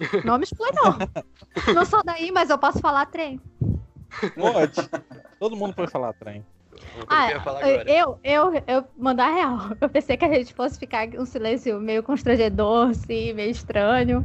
Não 0.24 0.38
me 0.38 0.44
exclui, 0.44 0.70
não. 0.72 1.74
Não 1.74 1.84
sou 1.84 2.02
daí, 2.02 2.32
mas 2.32 2.48
eu 2.48 2.56
posso 2.56 2.78
falar 2.80 3.04
trem. 3.06 3.38
Pode. 4.34 4.88
Todo 5.38 5.56
mundo 5.56 5.74
pode 5.74 5.90
falar 5.90 6.14
trem. 6.14 6.44
Ah, 7.08 7.30
eu 7.30 7.40
eu, 7.86 8.20
eu, 8.24 8.62
eu 8.66 8.84
mandar 8.96 9.34
real. 9.34 9.58
Eu 9.80 9.88
pensei 9.88 10.16
que 10.16 10.24
a 10.24 10.32
gente 10.32 10.54
fosse 10.54 10.78
ficar 10.78 11.08
um 11.08 11.26
silêncio 11.26 11.78
meio 11.78 12.02
constrangedor, 12.02 12.90
assim, 12.90 13.34
meio 13.34 13.50
estranho. 13.50 14.24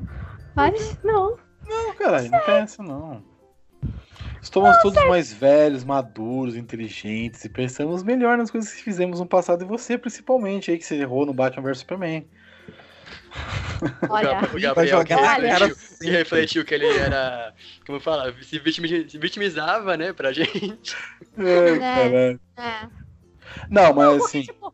Mas 0.56 0.98
não. 1.04 1.38
Não, 1.68 1.94
caralho, 1.96 2.32
não 2.32 2.40
tem 2.42 2.56
essa, 2.56 2.84
não. 2.84 3.24
Estamos 4.42 4.78
todos 4.82 5.06
mais 5.08 5.32
velhos, 5.32 5.84
maduros, 5.84 6.56
inteligentes 6.56 7.46
e 7.46 7.50
pensamos 7.50 8.02
melhor 8.04 8.38
nas 8.38 8.50
coisas 8.50 8.74
que 8.74 8.82
fizemos 8.82 9.20
no 9.20 9.26
passado 9.26 9.64
e 9.64 9.68
você, 9.68 9.98
principalmente, 9.98 10.72
aí 10.72 10.78
que 10.78 10.86
você 10.86 10.96
errou 10.96 11.26
no 11.26 11.34
Batman 11.34 11.64
vs 11.64 11.80
Superman. 11.80 12.26
Olha. 14.10 14.32
O 14.54 14.60
Gabriel 14.60 14.76
Vai 14.76 14.88
jogar 14.88 15.06
que 15.06 15.14
refletiu, 15.14 15.50
cara 15.50 15.76
que 16.00 16.10
refletiu 16.10 16.66
que 16.66 16.74
ele 16.74 16.88
era, 16.88 17.54
como 17.86 18.00
fala, 18.00 18.34
se, 18.42 18.60
vitimi- 18.60 19.10
se 19.10 19.18
vitimizava, 19.18 19.96
né, 19.96 20.12
pra 20.12 20.34
gente. 20.34 20.96
É. 21.38 21.78
caralho. 21.80 22.40
É. 22.58 22.88
Não, 23.70 23.94
mas 23.94 24.08
Porque, 24.18 24.26
assim, 24.26 24.42
tipo, 24.44 24.74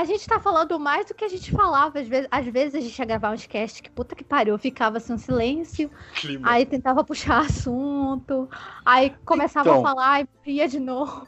a, 0.00 0.04
gente 0.04 0.26
tá 0.26 0.40
falando 0.40 0.78
mais 0.78 1.06
do 1.06 1.14
que 1.14 1.24
a 1.24 1.28
gente 1.28 1.50
falava. 1.52 2.00
Às 2.00 2.08
vezes, 2.08 2.28
às 2.30 2.46
vezes 2.46 2.74
a 2.74 2.80
gente 2.80 2.98
ia 2.98 3.04
gravar 3.04 3.32
uns 3.32 3.46
cast 3.46 3.82
que 3.82 3.90
puta 3.90 4.14
que 4.14 4.24
pariu, 4.24 4.58
ficava 4.58 4.96
assim 4.98 5.12
um 5.12 5.18
silêncio. 5.18 5.90
Clima. 6.14 6.50
Aí 6.50 6.66
tentava 6.66 7.04
puxar 7.04 7.40
assunto. 7.46 8.48
Aí 8.84 9.10
começava 9.24 9.68
Então. 9.70 9.80
a 9.80 9.88
falar 9.88 10.22
e 10.46 10.52
ia 10.52 10.68
de 10.68 10.80
novo. 10.80 11.26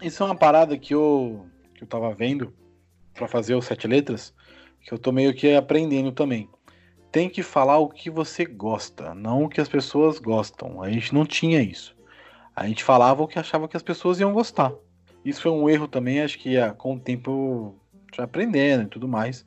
isso 0.00 0.22
é 0.22 0.26
uma 0.26 0.34
parada 0.36 0.76
que 0.78 0.94
eu, 0.94 1.46
que 1.74 1.82
eu 1.84 1.88
tava 1.88 2.12
vendo 2.14 2.52
pra 3.14 3.28
fazer 3.28 3.54
os 3.54 3.64
sete 3.66 3.86
letras, 3.86 4.34
que 4.80 4.92
eu 4.92 4.98
tô 4.98 5.12
meio 5.12 5.34
que 5.34 5.54
aprendendo 5.54 6.12
também. 6.12 6.48
Tem 7.10 7.28
que 7.28 7.42
falar 7.42 7.78
o 7.78 7.88
que 7.88 8.08
você 8.08 8.44
gosta, 8.46 9.14
não 9.14 9.44
o 9.44 9.48
que 9.48 9.60
as 9.60 9.68
pessoas 9.68 10.18
gostam. 10.18 10.82
A 10.82 10.90
gente 10.90 11.12
não 11.12 11.26
tinha 11.26 11.60
isso. 11.60 11.94
A 12.56 12.66
gente 12.66 12.82
falava 12.84 13.22
o 13.22 13.28
que 13.28 13.38
achava 13.38 13.68
que 13.68 13.76
as 13.76 13.82
pessoas 13.82 14.18
iam 14.20 14.32
gostar. 14.32 14.72
Isso 15.24 15.42
foi 15.42 15.50
um 15.52 15.68
erro 15.68 15.86
também, 15.86 16.20
acho 16.20 16.38
que 16.38 16.56
ah, 16.58 16.72
com 16.72 16.94
o 16.94 17.00
tempo 17.00 17.30
eu 17.30 18.16
já 18.16 18.24
aprendendo 18.24 18.84
e 18.84 18.86
tudo 18.86 19.08
mais. 19.08 19.44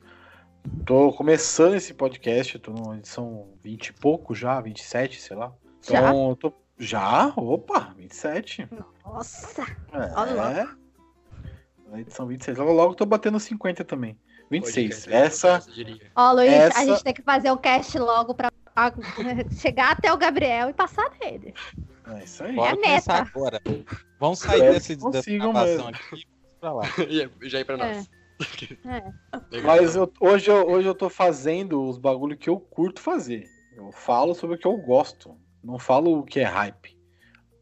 Tô 0.84 1.12
começando 1.12 1.74
esse 1.74 1.94
podcast, 1.94 2.58
tô 2.58 2.72
na 2.72 2.96
edição 2.96 3.48
20 3.62 3.86
e 3.88 3.92
pouco 3.92 4.34
já, 4.34 4.60
27, 4.60 5.20
sei 5.20 5.36
lá. 5.36 5.52
Já? 5.82 5.98
Então, 5.98 6.30
eu 6.30 6.36
tô... 6.36 6.52
Já? 6.78 7.32
Opa, 7.36 7.94
27. 7.96 8.68
Nossa! 9.04 9.62
É. 9.92 10.12
Olha 10.16 10.68
Na 11.88 12.00
edição 12.00 12.26
26. 12.26 12.58
Logo, 12.58 12.72
logo 12.72 12.94
tô 12.94 13.06
batendo 13.06 13.38
50 13.38 13.84
também. 13.84 14.18
26. 14.50 15.04
Podcast, 15.04 15.14
Essa. 15.14 15.66
Ó, 16.14 16.32
Luiz, 16.32 16.52
Essa- 16.52 16.80
a 16.80 16.84
gente 16.84 17.04
tem 17.04 17.14
que 17.14 17.22
fazer 17.22 17.50
um 17.50 17.56
cast 17.56 17.98
logo 17.98 18.34
pra 18.34 18.50
pra 18.76 18.92
chegar 19.58 19.92
até 19.92 20.12
o 20.12 20.18
Gabriel 20.18 20.68
e 20.68 20.74
passar 20.74 21.10
nele. 21.20 21.54
É 22.08 22.24
isso 22.24 22.44
aí. 22.44 22.54
Bora 22.54 22.72
a 22.72 22.76
começar 22.76 23.24
meta. 23.24 23.30
agora. 23.34 23.60
Vamos 24.20 24.38
sair 24.38 24.62
É, 24.62 24.72
desse, 24.72 24.96
dessa 24.96 25.30
gravação 25.30 25.86
mesmo. 25.86 25.88
aqui 25.88 26.26
pra 26.60 26.72
lá. 26.72 26.82
Ia- 27.08 27.30
Já 27.42 27.60
ir 27.60 27.64
pra 27.64 27.76
nós. 27.76 28.08
É. 28.84 29.60
Mas 29.62 29.96
eu- 29.96 30.12
hoje, 30.20 30.50
eu, 30.50 30.66
hoje 30.68 30.86
eu 30.88 30.94
tô 30.94 31.08
fazendo 31.08 31.82
os 31.82 31.98
bagulho 31.98 32.36
que 32.36 32.48
eu 32.50 32.60
curto 32.60 33.00
fazer. 33.00 33.46
Eu 33.76 33.90
falo 33.92 34.34
sobre 34.34 34.56
o 34.56 34.58
que 34.58 34.66
eu 34.66 34.76
gosto. 34.76 35.36
Não 35.64 35.78
falo 35.78 36.18
o 36.20 36.24
que 36.24 36.40
é 36.40 36.44
hype. 36.44 36.96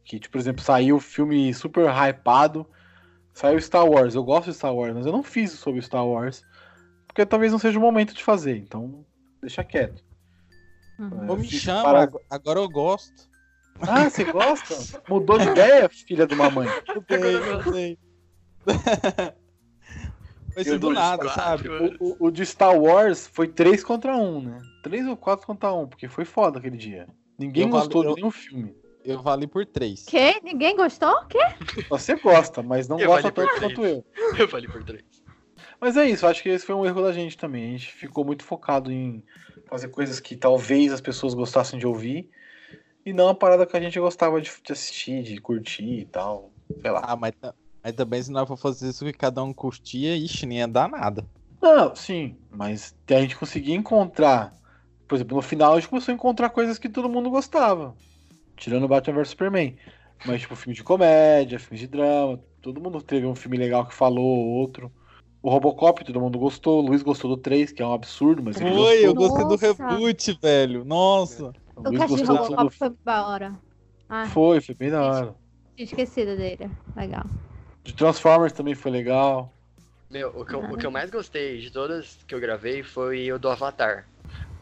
Que, 0.05 0.19
tipo, 0.21 0.33
por 0.33 0.39
exemplo, 0.39 0.62
saiu 0.62 0.97
o 0.97 1.01
filme 1.01 1.53
super 1.55 1.87
hypado. 1.89 2.66
Saiu 3.33 3.59
Star 3.61 3.89
Wars. 3.89 4.15
Eu 4.15 4.23
gosto 4.25 4.51
de 4.51 4.57
Star 4.57 4.75
Wars, 4.75 4.95
mas 4.95 5.07
eu 5.07 5.12
não 5.12 5.23
fiz 5.23 5.53
sobre 5.53 5.81
Star 5.81 6.07
Wars. 6.07 6.43
Porque 7.07 7.25
talvez 7.25 7.51
não 7.53 7.59
seja 7.59 7.79
o 7.79 7.83
momento 7.83 8.12
de 8.15 8.23
fazer. 8.23 8.57
Então, 8.59 9.05
deixa 9.41 9.65
quieto. 9.65 10.05
Uhum. 10.99 11.31
Ô, 11.31 11.37
me 11.37 11.49
chama, 11.49 11.83
para- 11.83 12.03
ag- 12.03 12.19
agora 12.31 12.61
eu 12.61 12.69
gosto. 12.69 13.29
Ah, 13.81 14.09
você 14.09 14.25
gosta? 14.25 14.75
Mudou 15.09 15.39
de 15.39 15.49
ideia, 15.49 15.89
filha 15.89 16.27
de 16.27 16.35
uma 16.35 16.51
mãe. 16.51 16.69
Eu 16.95 17.03
sei, 17.21 17.37
eu 17.37 17.73
sei. 17.73 17.99
Foi 20.53 20.63
assim 20.63 20.71
Eu 20.71 20.79
do 20.79 20.91
nada, 20.91 21.29
sabe? 21.31 21.69
O, 21.69 21.97
o- 21.99 22.17
o 22.27 22.31
de 22.31 22.47
Star 22.47 22.77
Wars 22.79 23.27
foi 23.27 23.49
3 23.49 23.83
contra 23.83 24.17
1, 24.17 24.41
né? 24.41 24.59
3 24.83 25.07
ou 25.09 25.17
4 25.17 25.47
contra 25.47 25.73
1, 25.73 25.89
porque 25.89 26.09
foi 26.09 26.25
foda 26.25 26.59
aquele 26.59 26.77
dia. 26.77 27.09
Ninguém 27.39 27.65
Eu 27.65 27.71
gostou 27.71 28.03
vale- 28.03 28.15
de 28.15 28.21
nenhum 28.21 28.31
filme. 28.31 28.75
Eu 29.05 29.21
vali 29.21 29.47
por 29.47 29.67
três. 29.67 30.05
Que? 30.07 30.41
Ninguém 30.43 30.77
gostou? 30.77 31.15
Que? 31.27 31.39
Você 31.91 32.15
gosta, 32.15 32.63
mas 32.63 32.89
não 32.89 32.99
Eu 32.99 33.09
gosta 33.09 33.31
por 33.31 33.45
tanto 33.45 33.57
três. 33.57 33.75
quanto 33.75 33.85
eu. 33.85 34.05
Eu 34.39 34.49
falei 34.49 34.69
por 34.69 34.83
três. 34.83 35.03
Mas 35.81 35.97
é 35.97 36.09
isso, 36.09 36.27
acho 36.27 36.43
que 36.43 36.49
esse 36.49 36.65
foi 36.65 36.75
um 36.75 36.87
erro 36.87 37.03
da 37.03 37.13
gente 37.13 37.37
também. 37.37 37.67
A 37.67 37.71
gente 37.73 37.93
ficou 37.93 38.25
muito 38.25 38.45
focado 38.45 38.91
em 38.91 39.23
fazer 39.69 39.89
coisas 39.89 40.21
que 40.21 40.37
talvez 40.37 40.91
as 40.93 41.01
pessoas 41.03 41.35
gostassem 41.35 41.79
de 41.79 41.87
ouvir 41.87 42.31
e 43.05 43.12
não 43.12 43.28
a 43.28 43.35
parada 43.35 43.66
que 43.66 43.76
a 43.76 43.81
gente 43.81 43.98
gostava 44.01 44.40
de, 44.40 44.51
de 44.64 44.72
assistir, 44.72 45.22
de 45.22 45.40
curtir 45.40 46.01
e 46.01 46.05
tal. 46.06 46.51
Sei 46.81 46.90
lá. 46.90 47.02
Ah, 47.05 47.16
mas, 47.16 47.32
mas 47.82 47.94
também 47.94 48.22
se 48.22 48.31
nós 48.31 48.48
for 48.48 48.56
fazer 48.56 48.89
isso 48.89 49.05
que 49.05 49.12
cada 49.12 49.43
um 49.43 49.52
curtia, 49.52 50.16
ixi, 50.16 50.47
nem 50.47 50.59
ia 50.59 50.68
dar 50.68 50.89
nada. 50.89 51.24
Não, 51.60 51.94
sim, 51.94 52.36
mas 52.51 52.94
a 53.10 53.20
gente 53.20 53.36
conseguia 53.36 53.74
encontrar. 53.74 54.55
Por 55.09 55.16
exemplo, 55.16 55.36
no 55.36 55.43
final 55.43 55.72
a 55.72 55.81
gente 55.81 55.89
começou 55.89 56.12
a 56.12 56.14
encontrar 56.14 56.51
coisas 56.51 56.78
que 56.78 56.89
todo 56.89 57.09
mundo 57.09 57.31
gostava. 57.31 57.94
Tirando 58.56 58.89
Batman 58.89 59.18
vs 59.18 59.28
Superman. 59.31 59.76
Mas, 60.26 60.40
tipo, 60.40 60.56
filme 60.56 60.74
de 60.74 60.82
comédia, 60.82 61.59
filme 61.59 61.78
de 61.78 61.86
drama. 61.86 62.40
Todo 62.62 62.81
mundo 62.81 63.02
teve 63.02 63.26
um 63.26 63.35
filme 63.35 63.59
legal 63.59 63.86
que 63.86 63.94
falou, 63.94 64.24
outro. 64.24 64.90
O 65.43 65.51
Robocop, 65.51 66.02
todo 66.05 66.20
mundo 66.20 66.39
gostou. 66.39 66.82
O 66.82 66.86
Luiz 66.86 67.02
gostou 67.02 67.36
do 67.36 67.36
3, 67.36 67.72
que 67.72 67.82
é 67.82 67.86
um 67.86 67.93
absurdo, 67.93 68.43
mas 68.43 68.59
ele 68.59 68.70
Foi, 68.72 69.06
eu 69.06 69.14
gostei 69.14 69.44
do 69.44 69.51
Nossa. 69.51 69.66
reboot, 69.66 70.39
velho. 70.40 70.85
Nossa. 70.85 71.52
O 71.77 71.93
cast 71.93 72.17
de 72.17 72.25
Robocop 72.25 72.75
foi 72.75 72.91
da 73.05 73.27
hora. 73.27 73.55
Ah, 74.09 74.27
Foi, 74.27 74.61
foi 74.61 74.75
bem 74.75 74.91
da 74.91 75.03
hora. 75.03 75.35
tinha 75.77 75.85
esquecido 75.85 76.37
dele. 76.37 76.71
Legal. 76.97 77.25
De 77.83 77.93
Transformers 77.93 78.53
também 78.53 78.75
foi 78.75 78.91
legal. 78.91 79.53
Meu, 80.11 80.29
o 80.29 80.45
que, 80.45 80.55
eu, 80.55 80.61
o 80.61 80.77
que 80.77 80.87
eu 80.87 80.91
mais 80.91 81.11
gostei 81.11 81.61
de 81.61 81.71
todas 81.71 82.19
que 82.27 82.35
eu 82.35 82.41
gravei 82.41 82.83
foi 82.83 83.33
o 83.33 83.39
do 83.39 83.49
Avatar. 83.49 84.07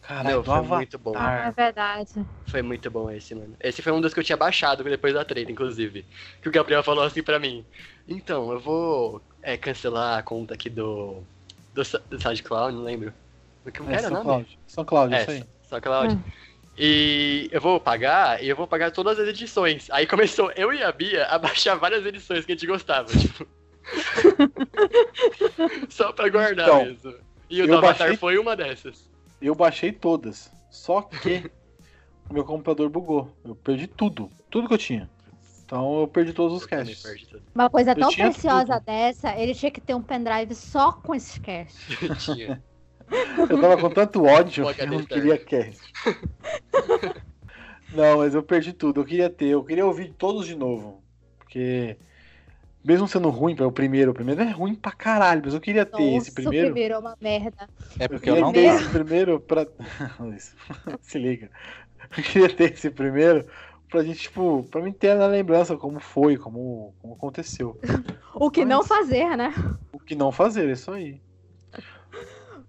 Caralho, 0.00 0.28
Meu, 0.28 0.44
foi 0.44 0.54
Avatar. 0.54 0.76
muito 0.78 0.98
bom. 0.98 1.16
É 1.16 1.50
verdade. 1.50 2.24
Foi 2.46 2.62
muito 2.62 2.90
bom 2.90 3.10
esse, 3.10 3.34
mano. 3.34 3.54
Esse 3.60 3.82
foi 3.82 3.92
um 3.92 4.00
dos 4.00 4.14
que 4.14 4.20
eu 4.20 4.24
tinha 4.24 4.36
baixado 4.36 4.82
depois 4.82 5.12
da 5.14 5.24
treta, 5.24 5.52
inclusive. 5.52 6.04
Que 6.40 6.48
o 6.48 6.52
Gabriel 6.52 6.82
falou 6.82 7.04
assim 7.04 7.22
pra 7.22 7.38
mim. 7.38 7.64
Então, 8.08 8.50
eu 8.52 8.58
vou 8.58 9.20
é, 9.42 9.56
cancelar 9.56 10.18
a 10.18 10.22
conta 10.22 10.54
aqui 10.54 10.70
do. 10.70 11.22
Do, 11.74 11.82
do 12.10 12.20
SoundCloud, 12.20 12.76
não 12.76 12.82
lembro. 12.84 13.12
O 13.64 13.70
que 13.70 13.80
É, 13.82 13.84
era 13.94 13.98
o 13.98 14.02
São 14.02 14.10
nome? 14.10 14.24
Cláudio. 14.24 14.58
São 14.66 14.84
Cláudio, 14.84 15.16
É, 15.16 15.22
isso 15.22 15.30
aí. 15.30 15.44
SoundCloud. 15.68 16.18
E 16.84 17.48
eu 17.52 17.60
vou 17.60 17.78
pagar, 17.78 18.42
e 18.42 18.48
eu 18.48 18.56
vou 18.56 18.66
pagar 18.66 18.90
todas 18.90 19.16
as 19.16 19.28
edições. 19.28 19.88
Aí 19.92 20.04
começou 20.04 20.50
eu 20.56 20.72
e 20.72 20.82
a 20.82 20.90
Bia 20.90 21.26
a 21.26 21.38
baixar 21.38 21.76
várias 21.76 22.04
edições 22.04 22.44
que 22.44 22.50
a 22.50 22.54
gente 22.56 22.66
gostava, 22.66 23.06
tipo. 23.16 23.46
Só 25.88 26.12
pra 26.12 26.28
guardar 26.28 26.66
Então, 26.66 26.84
mesmo. 26.84 27.14
E 27.48 27.62
o 27.62 27.68
do 27.68 27.74
Avatar 27.78 27.98
baixei- 27.98 28.16
foi 28.16 28.36
uma 28.36 28.56
dessas. 28.56 29.08
Eu 29.40 29.54
baixei 29.54 29.92
todas. 29.92 30.50
Só 30.72 31.02
que 31.02 31.48
o 32.28 32.34
meu 32.34 32.44
computador 32.44 32.88
bugou. 32.88 33.30
Eu 33.44 33.54
perdi 33.54 33.86
tudo. 33.86 34.28
Tudo 34.50 34.66
que 34.66 34.74
eu 34.74 34.78
tinha. 34.78 35.08
Então 35.64 36.00
eu 36.00 36.08
perdi 36.08 36.32
todos 36.32 36.56
os 36.56 36.66
casts. 36.66 37.04
Uma 37.54 37.70
coisa 37.70 37.92
Eu 37.92 37.96
tão 37.96 38.12
preciosa 38.12 38.74
tudo. 38.74 38.84
dessa, 38.86 39.36
ele 39.38 39.54
tinha 39.54 39.70
que 39.70 39.80
ter 39.80 39.94
um 39.94 40.02
pendrive 40.02 40.52
só 40.54 40.90
com 40.90 41.14
esses 41.14 41.38
casts. 41.38 41.86
Eu 42.02 42.16
tinha. 42.16 42.62
Eu 43.38 43.60
tava 43.60 43.76
com 43.78 43.90
tanto 43.90 44.24
ódio 44.24 44.72
que 44.74 44.80
eu 44.82 44.86
não 44.86 45.04
queria 45.04 45.38
cast. 45.38 45.80
Não, 47.94 48.18
mas 48.18 48.34
eu 48.34 48.42
perdi 48.42 48.72
tudo. 48.72 49.00
Eu 49.00 49.04
queria 49.04 49.28
ter. 49.28 49.48
Eu 49.48 49.62
queria 49.62 49.84
ouvir 49.84 50.12
todos 50.16 50.46
de 50.46 50.54
novo. 50.56 51.02
Porque. 51.38 51.96
Mesmo 52.84 53.06
sendo 53.06 53.28
ruim 53.30 53.54
para 53.54 53.66
o 53.66 53.70
primeiro, 53.70 54.10
o 54.10 54.14
primeiro 54.14 54.40
é 54.42 54.50
ruim 54.50 54.74
pra 54.74 54.90
caralho, 54.90 55.40
mas 55.44 55.54
eu 55.54 55.60
queria 55.60 55.86
ter 55.86 56.02
Nossa, 56.02 56.16
esse 56.16 56.30
o 56.30 56.34
primeiro. 56.34 56.66
primeiro 56.68 56.94
é 56.94 56.98
uma 56.98 57.16
merda. 57.20 57.68
É 58.00 58.06
Eu 58.06 58.08
porque 58.08 58.28
eu 58.28 58.34
queria 58.34 58.40
não 58.40 58.52
ter 58.52 58.64
esse 58.74 58.88
primeiro 58.88 59.38
pra. 59.38 59.66
Se 61.00 61.18
liga. 61.18 61.48
Eu 62.16 62.22
queria 62.24 62.48
ter 62.48 62.72
esse 62.72 62.90
primeiro 62.90 63.46
pra 63.88 64.02
gente, 64.02 64.20
tipo, 64.22 64.64
pra 64.70 64.82
mim 64.82 64.90
ter 64.92 65.14
na 65.14 65.26
lembrança 65.26 65.76
como 65.76 66.00
foi, 66.00 66.36
como, 66.36 66.92
como 67.00 67.14
aconteceu. 67.14 67.78
O 68.34 68.50
que 68.50 68.60
Mas- 68.60 68.68
não 68.70 68.82
fazer, 68.82 69.36
né? 69.36 69.54
O 69.92 70.00
que 70.00 70.14
não 70.16 70.32
fazer, 70.32 70.68
isso 70.70 70.90
aí. 70.90 71.20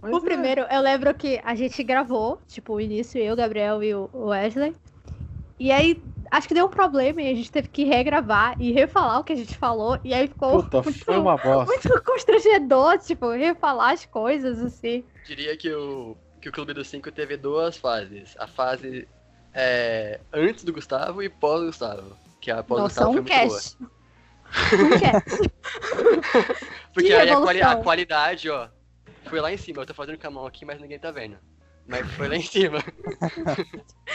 Mas 0.03 0.11
O 0.13 0.17
é, 0.17 0.19
primeiro, 0.19 0.61
eu 0.69 0.81
lembro 0.81 1.13
que 1.15 1.39
a 1.45 1.55
gente 1.55 1.81
gravou, 1.81 2.41
tipo, 2.47 2.73
o 2.73 2.81
início, 2.81 3.19
eu, 3.21 3.35
Gabriel 3.37 3.81
e 3.81 3.95
o 3.95 4.09
Wesley. 4.13 4.75
E 5.57 5.71
aí, 5.71 6.03
acho 6.29 6.45
que 6.47 6.53
deu 6.53 6.65
um 6.65 6.69
problema 6.69 7.21
e 7.21 7.31
a 7.31 7.35
gente 7.35 7.49
teve 7.49 7.69
que 7.69 7.85
regravar 7.85 8.55
e 8.59 8.73
refalar 8.73 9.19
o 9.21 9.23
que 9.23 9.31
a 9.31 9.35
gente 9.35 9.55
falou. 9.57 9.97
E 10.03 10.13
aí 10.13 10.27
ficou 10.27 10.61
Puta, 10.61 10.81
muito, 10.81 11.05
foi 11.05 11.17
uma 11.17 11.37
bosta. 11.37 11.65
muito 11.65 12.03
constrangedor, 12.03 12.97
tipo, 12.99 13.29
refalar 13.31 13.91
as 13.91 14.05
coisas, 14.05 14.59
assim. 14.59 15.05
Diria 15.25 15.55
que 15.55 15.73
o, 15.73 16.17
que 16.41 16.49
o 16.49 16.51
Clube 16.51 16.73
dos 16.73 16.89
Cinco 16.89 17.09
teve 17.09 17.37
duas 17.37 17.77
fases. 17.77 18.35
A 18.37 18.45
fase 18.47 19.07
é, 19.53 20.19
antes 20.33 20.65
do 20.65 20.73
Gustavo 20.73 21.23
e 21.23 21.29
pós-Gustavo. 21.29 22.17
Que 22.41 22.51
a 22.51 22.61
pós-Gustavo 22.61 23.13
foi 23.13 23.21
um 23.21 23.23
muito 23.23 23.33
boa. 23.33 23.49
cast. 23.49 23.77
Um 24.73 24.99
cast. 24.99 25.51
Porque 26.93 27.07
Que 27.07 27.13
aí 27.13 27.29
a, 27.29 27.37
quali- 27.39 27.61
a 27.61 27.75
qualidade, 27.77 28.49
ó, 28.49 28.67
foi 29.29 29.39
lá 29.41 29.51
em 29.51 29.57
cima. 29.57 29.81
Eu 29.81 29.85
tô 29.85 29.93
fazendo 29.93 30.17
com 30.17 30.27
a 30.27 30.31
mão 30.31 30.45
aqui, 30.45 30.65
mas 30.65 30.79
ninguém 30.79 30.99
tá 30.99 31.11
vendo. 31.11 31.37
Mas 31.85 32.09
foi 32.13 32.29
lá 32.29 32.35
em 32.37 32.41
cima. 32.41 32.79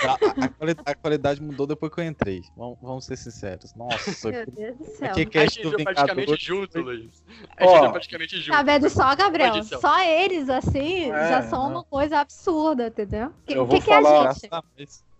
A, 0.00 0.12
a- 0.12 0.44
a 0.44 0.48
quali- 0.48 0.76
a 0.86 0.94
qualidade 0.94 1.42
mudou 1.42 1.66
depois 1.66 1.92
que 1.92 2.00
eu 2.00 2.04
entrei. 2.04 2.42
Vamos, 2.56 2.78
vamos 2.80 3.04
ser 3.04 3.16
sinceros. 3.16 3.74
Nossa, 3.74 4.30
Meu 4.30 4.46
Deus 4.46 4.76
do 4.78 4.84
céu. 4.84 5.12
que 5.12 5.22
A 5.22 5.26
cast 5.26 5.56
gente 5.56 5.66
entrou 5.66 5.84
praticamente 5.84 6.44
junto, 6.44 6.80
Luiz. 6.80 7.22
A 7.56 7.64
gente 7.64 7.74
entrou 7.74 7.90
praticamente 7.92 8.36
junto. 8.40 8.56
Tá 8.56 8.62
vendo 8.62 8.88
só, 8.88 9.16
Gabriel? 9.16 9.62
Só 9.64 10.00
eles, 10.04 10.48
assim, 10.48 11.10
É, 11.10 11.28
já 11.28 11.42
são 11.42 11.64
não. 11.64 11.70
uma 11.72 11.84
coisa 11.84 12.20
absurda, 12.20 12.86
entendeu? 12.86 13.32
Que, 13.44 13.54
Eu 13.54 13.66
que, 13.66 13.72
vou 13.72 13.82
que 13.82 13.90
é 13.90 13.96
a 13.96 14.32
gente? 14.32 14.48
A. 14.52 14.62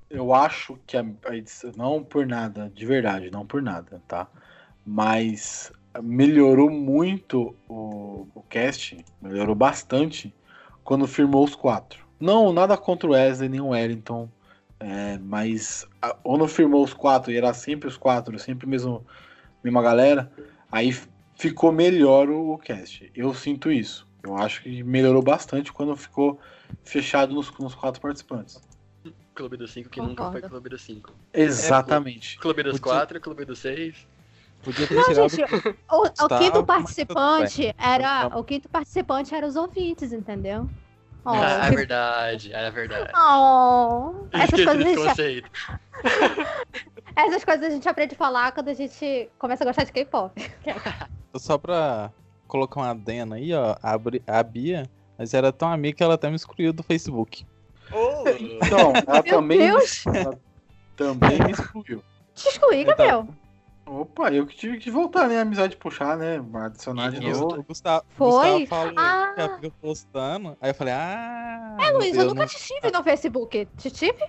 Eu 0.09 0.33
acho 0.33 0.79
que 0.87 0.97
a, 0.97 1.05
a 1.27 1.37
edição, 1.37 1.73
não 1.77 2.03
por 2.05 2.25
nada, 2.25 2.71
de 2.73 2.87
verdade, 2.87 3.31
não 3.33 3.45
por 3.45 3.61
nada, 3.61 4.01
tá? 4.09 4.27
Mas 4.87 5.71
melhorou 6.03 6.71
muito 6.71 7.55
o, 7.69 8.27
o 8.35 8.43
cast, 8.43 9.05
melhorou 9.21 9.55
bastante 9.55 10.35
quando 10.85 11.07
firmou 11.07 11.45
os 11.45 11.55
quatro. 11.55 12.07
Não, 12.21 12.53
nada 12.53 12.77
contra 12.77 13.09
o 13.09 13.13
Wesley 13.13 13.49
nem 13.49 13.61
o 13.61 13.69
Wellington, 13.69 14.29
é, 14.81 15.19
mas 15.19 15.87
a- 16.01 16.15
quando 16.15 16.47
firmou 16.49 16.83
os 16.85 16.93
quatro 16.95 17.31
e 17.33 17.37
era 17.37 17.53
sempre 17.55 17.89
os 17.89 17.97
quatro, 17.97 18.39
sempre 18.39 18.67
mesmo 18.67 19.05
mesma 19.63 19.83
galera, 19.83 20.31
aí 20.71 20.93
ficou 21.37 21.71
melhor 21.73 22.29
o, 22.29 22.53
o 22.55 22.59
cast. 22.59 23.11
Eu 23.15 23.35
sinto 23.35 23.71
isso. 23.71 24.07
Eu 24.23 24.37
acho 24.37 24.63
que 24.63 24.83
melhorou 24.83 25.23
bastante 25.23 25.73
quando 25.73 25.97
ficou 25.97 26.41
fechado 26.83 27.33
nos, 27.35 27.51
nos 27.59 27.75
quatro 27.75 28.01
participantes. 28.01 28.61
Clube 29.35 29.57
dos 29.57 29.71
Cinco, 29.71 29.89
que 29.89 30.01
nunca 30.01 30.25
foi 30.25 30.33
Concordo. 30.41 30.49
Clube 30.49 30.69
dos 30.71 30.83
Cinco. 30.83 31.13
Exatamente. 31.33 32.39
Clube 32.39 32.63
dos 32.63 32.81
Quatro, 32.81 33.21
Clube 33.21 33.45
dos 33.45 33.61
Seis. 33.61 34.07
Podia 34.63 34.87
ter 34.87 34.95
Não, 34.95 35.05
tirado. 35.05 35.29
gente, 35.31 35.45
o, 35.91 36.25
o 36.25 36.39
quinto 36.39 36.65
participante 36.65 37.75
era. 37.79 38.27
O 38.39 38.45
quinto 38.45 38.69
participante 38.69 39.35
era 39.35 39.47
os 39.47 39.57
ouvintes, 39.57 40.13
entendeu? 40.13 40.69
Oh, 41.25 41.31
ah, 41.31 41.67
é 41.67 41.71
verdade, 41.71 42.53
é 42.53 42.71
verdade. 42.71 43.13
oh, 43.17 44.27
essas 44.33 44.59
Esqueci 44.61 44.65
coisas, 44.65 44.85
a 44.85 44.89
gente, 44.89 45.09
conceito. 45.09 45.51
essas 47.17 47.45
coisas 47.45 47.67
a 47.67 47.71
gente 47.71 47.89
aprende 47.89 48.15
a 48.15 48.19
falar 48.19 48.53
quando 48.53 48.69
a 48.69 48.75
gente 48.75 49.29
começa 49.39 49.65
a 49.65 49.67
gostar 49.67 49.85
de 49.85 49.93
K-pop. 49.93 50.33
Só 51.37 51.59
pra 51.59 52.11
colocar 52.47 52.81
uma 52.81 52.91
adena 52.91 53.37
aí, 53.37 53.53
ó. 53.53 53.77
A, 53.83 53.99
Bri- 53.99 54.23
a 54.27 54.43
Bia, 54.43 54.89
mas 55.19 55.35
era 55.35 55.53
tão 55.53 55.71
amiga 55.71 55.97
que 55.99 56.03
ela 56.03 56.15
até 56.15 56.29
me 56.31 56.37
excluiu 56.37 56.73
do 56.73 56.83
Facebook. 56.83 57.45
Ô, 57.93 58.25
Então, 58.39 58.93
ela 59.07 59.23
Meu 59.23 59.35
também, 59.37 59.59
Deus! 59.59 60.07
ela 60.07 60.39
também 60.97 61.39
me 61.43 61.53
excluiu. 61.53 62.03
Te 62.35 62.49
excluí, 62.49 62.83
Então, 62.83 62.97
Gabriel. 62.97 63.29
Opa, 63.91 64.31
eu 64.31 64.47
que 64.47 64.55
tive 64.57 64.79
que 64.79 64.91
voltar, 64.91 65.29
né? 65.29 65.39
A 65.39 65.43
amizade 65.43 65.77
puxar, 65.77 66.17
né? 66.17 66.41
Adicionar 66.55 67.11
de 67.11 67.27
eu- 67.27 67.39
novo. 67.41 67.61
O 67.61 67.63
Gustavo, 67.63 68.05
Foi? 68.11 68.61
Gustavo 68.61 68.67
falou 68.67 68.95
Ah. 68.97 69.33
que 69.35 69.41
ela 69.41 69.73
postando. 69.81 70.57
Aí 70.61 70.71
eu 70.71 70.75
falei, 70.75 70.93
ah. 70.95 71.77
É, 71.81 71.91
Luiz, 71.93 72.17
eu, 72.17 72.27
nunca 72.27 72.41
não- 72.41 72.47
te 72.47 72.57
tive 72.59 72.91
no 72.91 73.03
Facebook. 73.03 73.67
Te 73.77 73.91
tive? 73.91 74.29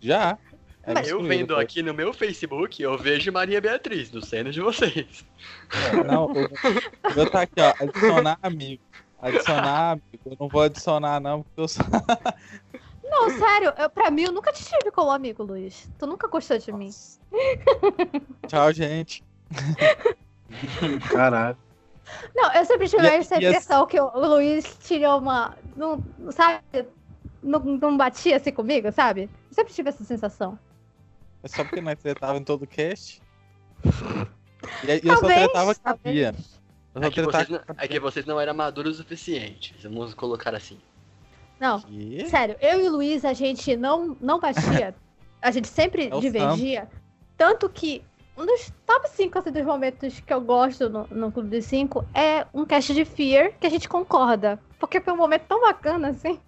Já. 0.00 0.38
Ela 0.82 1.02
me 1.02 1.08
Eu 1.08 1.22
vendo 1.22 1.48
depois. 1.48 1.64
aqui 1.64 1.82
no 1.82 1.92
meu 1.92 2.12
Facebook, 2.14 2.82
eu 2.82 2.96
vejo 2.96 3.30
Maria 3.30 3.60
Beatriz, 3.60 4.10
no 4.10 4.24
cena 4.24 4.50
de 4.50 4.62
vocês. 4.62 5.26
Não, 6.06 6.24
o 6.24 6.32
o 6.32 7.14
meu 7.14 7.30
tá 7.30 7.42
aqui, 7.42 7.60
ó. 7.60 7.74
Adicionar 7.84 8.38
amigo. 8.42 8.82
Adicionar 9.20 9.90
amigo. 9.92 10.08
Eu 10.24 10.36
não 10.40 10.48
vou 10.48 10.62
adicionar, 10.62 11.20
não, 11.20 11.42
porque 11.42 11.60
eu 11.60 11.68
sou. 11.68 11.84
Não, 13.10 13.30
sério, 13.38 13.72
eu, 13.76 13.90
pra 13.90 14.10
mim 14.10 14.22
eu 14.22 14.32
nunca 14.32 14.52
te 14.52 14.64
tive 14.64 14.90
como 14.90 15.10
amigo, 15.10 15.42
Luiz. 15.42 15.88
Tu 15.98 16.06
nunca 16.06 16.28
gostou 16.28 16.56
de 16.58 16.72
mim. 16.72 16.90
Tchau, 18.46 18.72
gente. 18.72 19.24
Caralho. 21.10 21.56
Não, 22.34 22.52
eu 22.52 22.64
sempre 22.64 22.88
tive 22.88 23.02
E- 23.06 23.10
essa 23.10 23.34
e 23.36 23.38
impressão 23.46 23.86
que 23.86 24.00
o 24.00 24.06
o 24.06 24.26
Luiz 24.26 24.76
tirou 24.80 25.18
uma. 25.18 25.56
Não, 25.76 26.02
sabe? 26.32 26.60
Não, 27.42 27.58
não 27.60 27.96
batia 27.96 28.36
assim 28.36 28.52
comigo, 28.52 28.90
sabe? 28.92 29.22
Eu 29.48 29.54
sempre 29.54 29.72
tive 29.72 29.88
essa 29.88 30.04
sensação. 30.04 30.58
É 31.42 31.48
só 31.48 31.64
porque 31.64 31.80
nós 31.80 31.98
tretava 31.98 32.36
em 32.36 32.44
todo 32.44 32.66
cast. 32.66 33.22
E 34.84 34.90
aí 34.90 35.00
eu 35.02 35.14
só 35.14 35.20
Talvez, 35.20 35.40
tretava 35.40 35.74
com 35.74 35.80
a 35.84 35.94
talvez. 35.94 36.14
Bia. 36.14 36.34
Eu 36.94 37.02
só 37.02 37.08
É 37.08 37.10
que, 37.10 37.22
vocês 37.22 37.48
não, 37.48 37.60
é 37.78 37.88
que 37.88 38.00
vocês 38.00 38.26
não 38.26 38.40
eram 38.40 38.54
maduros 38.54 38.94
o 38.98 39.02
suficiente. 39.02 39.74
Vamos 39.82 40.12
colocar 40.14 40.54
assim. 40.54 40.78
Não, 41.60 41.76
aqui. 41.76 42.26
sério, 42.28 42.56
eu 42.60 42.82
e 42.84 42.88
o 42.88 42.92
Luiz, 42.92 43.24
a 43.24 43.32
gente 43.32 43.76
não, 43.76 44.16
não 44.20 44.40
batia. 44.40 44.94
A 45.42 45.50
gente 45.50 45.68
sempre 45.68 46.08
É 46.10 46.14
o 46.14 46.20
divergia. 46.20 46.86
Tanto 47.34 47.66
que 47.70 48.02
um 48.36 48.44
dos 48.44 48.70
top 48.86 49.08
5 49.08 49.38
assim, 49.38 49.50
dos 49.50 49.64
momentos 49.64 50.20
que 50.20 50.34
eu 50.34 50.40
gosto 50.40 50.90
no, 50.90 51.06
no 51.10 51.32
Clube 51.32 51.48
dos 51.56 51.64
5 51.64 52.04
é 52.14 52.46
um 52.52 52.66
cast 52.66 52.92
de 52.92 53.06
Fear 53.06 53.52
que 53.58 53.66
a 53.66 53.70
gente 53.70 53.88
concorda. 53.88 54.58
Porque 54.78 55.00
foi 55.00 55.14
um 55.14 55.16
momento 55.16 55.44
tão 55.48 55.62
bacana, 55.62 56.08
assim. 56.08 56.38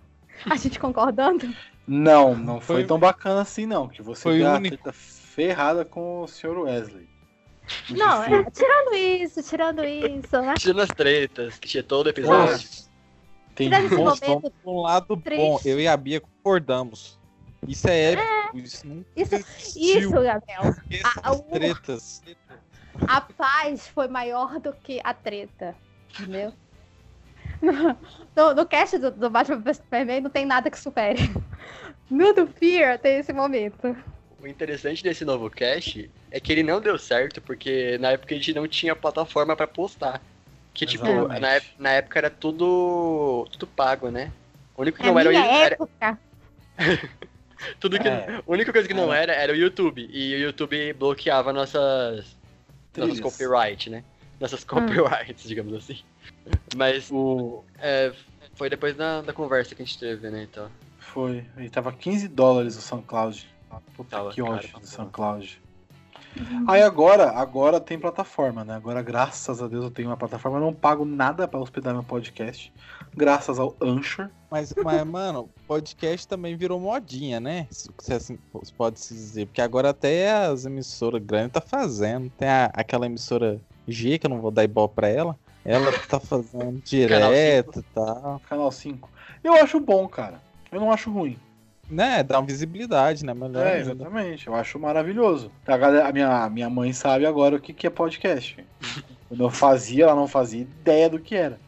A 0.45 0.57
gente 0.57 0.79
concordando. 0.79 1.49
Não, 1.89 2.35
não 2.35 2.61
foi, 2.61 2.77
Foi- 2.77 2.85
tão 2.85 2.99
bacana 2.99 3.41
assim, 3.41 3.65
não. 3.65 3.89
Que 3.89 4.03
você 4.03 4.23
Foi 4.25 4.39
deu 4.39 4.47
o 4.47 4.49
uma 4.51 4.57
único. 4.59 4.77
treta 4.77 4.93
ferrada 4.93 5.85
com 5.87 6.21
o 6.23 6.29
Sr. 6.29 6.59
Wesley. 6.59 7.09
Não, 7.89 8.23
é, 8.25 8.45
tirando 8.51 8.95
isso, 8.95 9.43
tirando 9.43 9.85
isso, 9.85 10.41
né? 10.43 10.55
Tirando 10.59 10.81
as 10.81 10.89
tretas, 10.91 11.59
que 11.59 11.67
tinha 11.67 11.83
todo 11.83 12.11
episódio. 12.11 12.53
Nossa. 12.53 12.92
Tem 13.55 13.69
vamos 13.71 14.19
pra 14.21 14.41
um 14.65 14.81
lado 14.81 15.17
triste. 15.17 15.41
bom. 15.43 15.61
Eu 15.65 15.81
e 15.81 15.87
a 15.87 15.97
Bia 15.97 16.21
concordamos. 16.21 17.19
Isso 17.67 17.89
é 17.89 18.13
épico. 18.13 18.59
Isso 18.59 18.87
não 18.87 19.05
Isso, 19.15 19.35
existiu. 19.35 20.01
isso, 20.01 20.11
Gabriel. 20.11 20.75
O- 21.31 21.43
tretas. 21.53 22.23
A 23.07 23.21
paz 23.21 23.87
foi 23.89 24.09
maior 24.09 24.59
do 24.59 24.73
que 24.73 25.01
a 25.05 25.15
treta. 25.15 25.75
Entendeu? 26.19 26.53
No, 28.35 28.55
no 28.55 28.67
cast 28.67 28.99
do, 28.99 29.11
do 29.11 29.31
Batman 29.31 29.61
vs 29.61 29.77
Superman 29.77 30.21
não 30.23 30.31
tem 30.31 30.45
nada 30.45 30.71
que 30.71 30.79
supere. 30.79 31.31
No 32.11 32.33
do 32.35 32.47
Fear 32.47 32.99
tem 32.99 33.19
esse 33.19 33.33
momento. 33.33 33.97
O 34.41 34.47
interessante 34.47 35.03
desse 35.03 35.25
novo 35.25 35.49
cast 35.49 36.11
é 36.31 36.41
que 36.41 36.51
ele 36.51 36.65
não 36.65 36.81
deu 36.81 36.99
certo, 36.99 37.41
porque 37.41 37.97
na 37.99 38.11
época 38.11 38.35
a 38.35 38.37
gente 38.37 38.53
não 38.53 38.67
tinha 38.67 38.97
plataforma 38.97 39.55
pra 39.55 39.67
postar. 39.69 40.21
Que, 40.75 40.87
tipo, 40.87 41.07
na, 41.29 41.61
na 41.79 41.91
época 41.91 42.19
era 42.19 42.31
tudo 42.31 43.47
tudo 43.53 43.67
pago, 43.67 44.11
né? 44.11 44.33
O 44.77 44.83
único 44.83 44.99
que 44.99 45.07
É 45.07 45.11
a 45.11 45.13
não 45.13 45.21
era, 45.21 45.77
o 45.79 45.89
era 46.01 46.19
tudo 47.79 47.99
que 47.99 48.09
É. 48.09 48.37
A 48.37 48.43
única 48.47 48.73
coisa 48.73 48.89
que 48.89 48.95
não 48.95 49.13
era 49.13 49.33
era 49.33 49.53
o 49.53 49.57
YouTube. 49.57 50.09
E 50.11 50.35
o 50.35 50.39
YouTube 50.39 50.93
bloqueava 50.95 51.53
nossas, 51.53 52.37
nossas 52.97 53.19
Trilhas. 53.19 53.21
copyright, 53.21 53.91
né? 53.91 54.03
Nossas 54.41 54.65
copyrights, 54.65 55.45
digamos 55.49 55.75
assim. 55.75 56.01
Mas 56.75 57.11
O... 57.11 57.63
é, 57.79 58.13
foi 58.55 58.71
depois 58.71 58.97
da, 58.97 59.21
da 59.21 59.33
conversa 59.33 59.75
que 59.75 59.83
a 59.83 59.85
gente 59.85 59.99
teve, 59.99 60.31
né? 60.31 60.43
Então. 60.51 60.71
Foi. 60.99 61.45
Ele 61.57 61.69
tava 61.69 61.93
15 61.93 62.29
dólares 62.29 62.77
o 62.77 62.81
SoundCloud. 62.81 63.53
Puta 63.97 64.11
Tava 64.11 64.33
que 64.33 64.43
ódio 64.43 64.69
do 64.69 64.81
porra. 64.81 65.62
SoundCloud. 66.37 66.65
Aí 66.71 66.83
agora, 66.83 67.31
agora 67.31 67.81
tem 67.81 67.99
plataforma, 67.99 68.65
né? 68.65 68.75
Agora, 68.75 69.03
graças 69.03 69.63
a 69.63 69.69
Deus, 69.69 69.85
eu 69.85 69.91
tenho 69.91 70.09
uma 70.09 70.17
plataforma. 70.17 70.59
Eu 70.59 70.63
não 70.63 70.73
pago 70.75 71.05
nada 71.05 71.47
pra 71.49 71.61
hospedar 71.61 71.93
meu 71.93 72.03
podcast. 72.03 72.73
Graças 73.15 73.59
ao 73.59 73.77
Anchor. 73.81 74.29
Mas, 74.51 74.73
mas, 74.83 75.05
mano, 75.05 75.49
podcast 75.67 76.27
também 76.27 76.57
virou 76.57 76.81
modinha, 76.81 77.39
né? 77.41 77.67
Se 77.71 78.13
assim 78.15 78.39
pode 78.77 79.01
se 79.01 79.13
dizer. 79.15 79.47
Porque 79.47 79.61
agora 79.61 79.91
até 79.91 80.33
as 80.47 80.65
emissoras 80.65 81.23
grandes 81.23 81.53
tá 81.53 81.61
fazendo. 81.61 82.31
Tem 82.39 82.49
a- 82.49 82.71
aquela 82.75 83.07
emissora 83.07 83.61
G, 83.87 84.19
que 84.19 84.27
eu 84.27 84.31
não 84.31 84.41
vou 84.41 84.51
dar 84.51 84.65
ibope 84.65 84.95
pra 84.95 85.09
ela. 85.09 85.37
Ela 85.65 85.93
tá 86.09 86.19
fazendo 86.19 86.81
direto 86.85 87.81
e 87.81 87.83
tal. 87.95 88.41
Canal 88.49 88.73
5. 88.73 89.09
Eu 89.45 89.55
acho 89.55 89.79
bom, 89.79 90.09
cara. 90.09 90.41
Eu 90.71 90.81
não 90.81 90.91
acho 90.91 91.11
ruim. 91.11 91.37
Né? 91.93 92.23
Dá 92.23 92.39
uma 92.41 92.47
visibilidade, 92.47 93.23
né? 93.25 93.35
Melhor 93.35 93.67
É, 93.67 93.79
exatamente. 93.79 94.47
Eu 94.47 94.55
acho 94.55 94.79
maravilhoso. 94.79 95.53
A, 95.67 95.77
galera- 95.77 96.09
a 96.09 96.13
minha, 96.13 96.45
a 96.45 96.49
minha 96.49 96.71
mãe 96.71 96.91
sabe 96.93 97.27
agora 97.27 97.57
o 97.57 97.61
que, 97.61 97.73
que 97.75 97.87
é 97.87 97.91
podcast. 97.91 98.57
Quando 99.29 99.45
eu 99.45 99.51
fazia, 99.51 100.05
ela 100.05 100.15
não 100.15 100.27
fazia 100.27 100.63
ideia 100.63 101.11
do 101.11 101.19
que 101.19 101.35
era. 101.35 101.59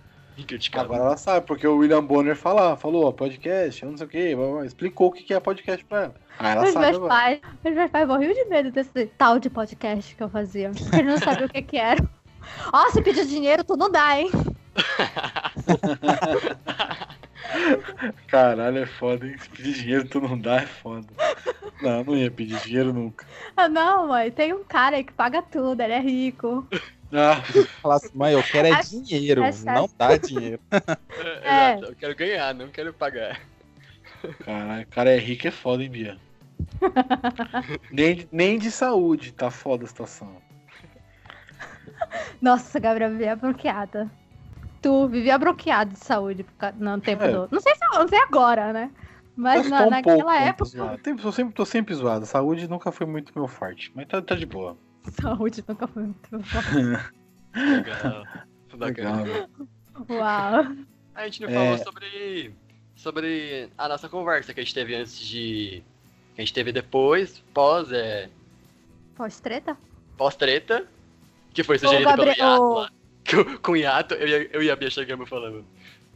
Agora 0.75 1.03
ela 1.03 1.17
sabe, 1.17 1.47
porque 1.47 1.67
o 1.67 1.77
William 1.77 2.03
Bonner 2.03 2.35
fala, 2.35 2.77
falou, 2.77 3.07
ó, 3.07 3.13
podcast, 3.13 3.83
eu 3.85 3.91
não 3.91 3.97
sei 3.97 4.07
o 4.07 4.11
que, 4.11 4.35
explicou 4.67 5.09
o 5.09 5.13
que 5.13 5.23
que 5.23 5.33
é 5.33 5.39
podcast 5.39 5.85
pra 5.85 6.05
ela. 6.05 6.15
Aí 6.39 6.53
ela 6.53 6.65
Os 6.65 6.73
sabe 6.73 6.87
meus 6.87 6.97
agora. 6.97 7.15
pais, 7.15 7.41
os 7.65 7.73
meus 7.75 7.91
pais 7.91 8.09
morriam 8.09 8.33
de 8.33 8.45
medo 8.47 8.73
desse 8.73 9.07
tal 9.17 9.39
de 9.39 9.49
podcast 9.49 10.17
que 10.17 10.23
eu 10.23 10.29
fazia. 10.29 10.71
Porque 10.71 10.97
eles 10.97 11.07
não 11.07 11.19
sabiam 11.19 11.47
o 11.47 11.49
que 11.49 11.63
que 11.63 11.77
era. 11.77 12.03
Ó, 12.73 12.91
se 12.91 13.01
pedir 13.01 13.27
dinheiro, 13.27 13.63
tu 13.63 13.77
não 13.77 13.91
dá, 13.91 14.19
hein? 14.21 14.31
Caralho, 18.29 18.79
é 18.79 18.87
foda, 18.87 19.27
hein? 19.27 19.37
Se 19.39 19.49
pedir 19.49 19.73
dinheiro 19.75 20.09
tu 20.09 20.21
não 20.21 20.39
dá, 20.39 20.57
é 20.57 20.67
foda. 20.67 21.07
Não, 21.81 21.99
eu 21.99 22.05
não 22.05 22.17
ia 22.17 22.31
pedir 22.31 22.59
dinheiro 22.61 22.93
nunca. 22.93 23.27
Ah, 23.57 23.69
não, 23.69 24.09
mãe, 24.09 24.31
tem 24.31 24.53
um 24.53 24.65
cara 24.65 24.97
aí 24.97 25.05
que 25.05 25.13
paga 25.13 25.43
tudo, 25.43 25.81
ele 25.81 25.93
é 25.93 26.01
rico. 26.01 26.67
Ah, 27.13 27.43
Falar 27.81 27.97
assim, 27.97 28.11
mãe, 28.17 28.33
eu 28.33 28.43
quero 28.43 28.67
é 28.69 28.73
É- 28.73 28.83
dinheiro, 28.83 29.45
é 29.45 29.53
não 29.65 29.89
dá 29.97 30.17
dinheiro. 30.17 30.61
É, 31.45 31.75
Exato, 31.75 31.85
eu 31.93 31.97
quero 31.97 32.17
ganhar, 32.17 32.53
não 32.55 32.69
quero 32.69 32.93
pagar. 32.93 33.41
caralho, 34.45 34.83
o 34.83 34.87
cara 34.89 35.11
é 35.11 35.17
rico, 35.19 35.47
é 35.47 35.51
foda, 35.53 35.83
hein, 35.83 35.89
Bia? 35.89 36.19
nem, 37.89 38.27
nem 38.33 38.59
de 38.59 38.69
saúde 38.71 39.33
tá 39.33 39.49
foda 39.49 39.85
a 39.85 39.87
situação. 39.87 40.43
Nossa, 42.43 42.81
Gabriel 42.81 43.11
vivia 43.13 43.37
bloqueada. 43.37 44.11
Tu 44.85 45.09
vivia 45.09 45.39
bloqueado 45.39 45.95
de 45.95 45.99
saúde 45.99 46.45
no 46.79 47.01
tempo 47.01 47.25
É. 47.25 47.33
do. 47.33 47.49
Não 47.51 47.59
sei 47.61 47.75
se 47.75 47.81
não 47.93 48.07
sei 48.07 48.19
agora, 48.19 48.71
né? 48.71 48.91
Mas 49.35 49.69
na- 49.71 49.87
um 49.87 49.91
naquela 49.91 50.17
pouco 50.19 50.31
época, 50.31 50.65
zoado. 50.71 50.99
Tem- 50.99 51.17
Eu 51.25 51.33
sempre, 51.33 51.55
tô 51.55 51.65
sempre 51.65 51.95
zoado. 51.95 52.27
Saúde 52.27 52.69
nunca 52.69 52.93
foi 52.93 53.07
muito 53.07 53.33
meu 53.35 53.49
forte, 53.49 53.91
mas 53.95 54.07
tá, 54.07 54.21
tá 54.21 54.35
de 54.35 54.45
boa. 54.45 54.77
saúde 55.23 55.65
nunca 55.67 55.87
foi 55.89 56.03
muito 56.03 56.31
bom. 56.31 56.39
Legal. 57.57 58.25
Bacana. 58.77 59.23
Legal, 59.23 59.25
né? 59.25 59.49
Uau. 60.11 60.77
A 61.15 61.25
gente 61.25 61.41
não 61.43 61.49
É. 61.49 61.53
falou 61.55 61.79
sobre, 61.79 62.55
sobre 62.95 63.71
a 63.79 63.89
nossa 63.89 64.09
conversa 64.09 64.53
que 64.53 64.61
a 64.61 64.63
gente 64.63 64.75
teve 64.75 64.95
antes 64.95 65.19
de. 65.19 65.83
Que 66.35 66.43
a 66.43 66.45
gente 66.45 66.53
teve 66.53 66.73
depois, 66.73 67.39
pós, 67.55 67.91
é, 67.91 68.29
Pós-treta? 69.17 69.77
pós-treta, 70.19 70.87
que 71.55 71.63
foi 71.63 71.79
sugerida 71.79 72.11
pelo 72.17 72.27
Gabriel- 72.27 72.49
Iato 72.49 72.65
lá. 72.75 72.91
Com, 73.31 73.59
com 73.59 73.73
o 73.73 73.77
Iato, 73.77 74.15
eu, 74.15 74.43
e- 74.43 74.51
eu 74.53 74.63
e 74.63 74.71
a 74.71 74.77
Bia 74.77 74.91
chegamos 74.91 75.29
falando. 75.29 75.65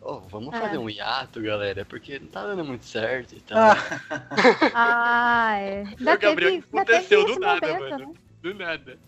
Oh, 0.00 0.20
vamos 0.20 0.54
É. 0.54 0.60
fazer 0.60 0.78
um 0.78 0.88
hiato, 0.88 1.40
galera, 1.42 1.84
porque 1.84 2.18
não 2.18 2.28
tá 2.28 2.42
dando 2.46 2.64
muito 2.64 2.84
certo 2.84 3.34
e 3.34 3.40
tal. 3.40 3.58
Ah, 3.58 3.76
Ah, 4.74 5.58
é. 5.58 5.84
Já 5.98 6.14
O 6.14 6.18
Gabriel 6.18 6.52
teve, 6.52 6.66
aconteceu 6.72 7.24
do 7.26 7.38
nada, 7.40 7.66
momento, 7.66 7.90
mano. 7.90 8.08
né? 8.08 8.14
Do 8.42 8.54
nada. 8.54 8.98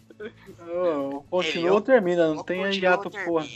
oh, 0.69 1.23
continua 1.31 1.73
ou 1.75 1.81
termina, 1.81 2.35
não 2.35 2.43
tem 2.43 2.63
hiato, 2.75 3.11
porra. 3.11 3.47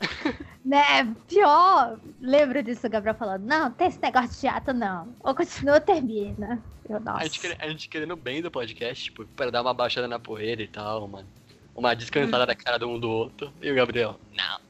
Né, 0.64 1.14
pior. 1.26 1.98
Lembro 2.20 2.62
disso, 2.62 2.86
o 2.86 2.90
Gabriel 2.90 3.14
falando. 3.14 3.44
Não, 3.46 3.70
tem 3.70 3.88
esse 3.88 4.00
negócio 4.00 4.38
de 4.40 4.46
hiato, 4.46 4.72
não. 4.74 5.08
Ou 5.20 5.34
continua 5.34 5.74
ou 5.76 5.80
termina. 5.80 6.62
Eu, 6.88 7.00
nossa. 7.00 7.18
A 7.18 7.24
gente, 7.24 7.56
a 7.58 7.68
gente 7.68 7.88
querendo 7.88 8.14
bem 8.14 8.42
do 8.42 8.50
podcast, 8.50 9.04
tipo, 9.04 9.24
pra 9.24 9.50
dar 9.50 9.62
uma 9.62 9.72
baixada 9.72 10.06
na 10.06 10.18
poeira 10.18 10.62
e 10.62 10.68
tal, 10.68 11.08
mano. 11.08 11.26
Uma 11.80 11.96
descansada 11.96 12.44
da 12.44 12.54
cara 12.54 12.78
do 12.78 12.90
um 12.90 13.00
do 13.00 13.08
outro. 13.08 13.50
E 13.62 13.72
o 13.72 13.74
Gabriel, 13.74 14.20
não. 14.36 14.60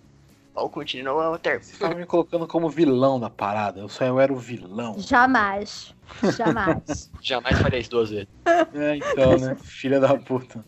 Ou 0.55 0.71
continua 0.71 1.37
termina. 1.41 1.65
Você 1.65 1.77
tava 1.77 1.95
me 1.97 2.07
colocando 2.07 2.47
como 2.47 2.71
vilão 2.71 3.19
da 3.19 3.29
parada. 3.29 3.81
Eu 3.81 3.89
só 3.89 4.05
eu 4.05 4.21
era 4.21 4.33
o 4.33 4.37
vilão. 4.37 4.95
Jamais. 4.97 5.93
Jamais. 6.37 7.11
Jamais 7.21 7.59
faria 7.59 7.81
isso 7.81 7.91
duas 7.91 8.11
vezes. 8.11 8.29
É, 8.47 8.97
então, 8.97 9.37
né? 9.39 9.57
Filha 9.57 9.99
da 9.99 10.17
puta. 10.17 10.65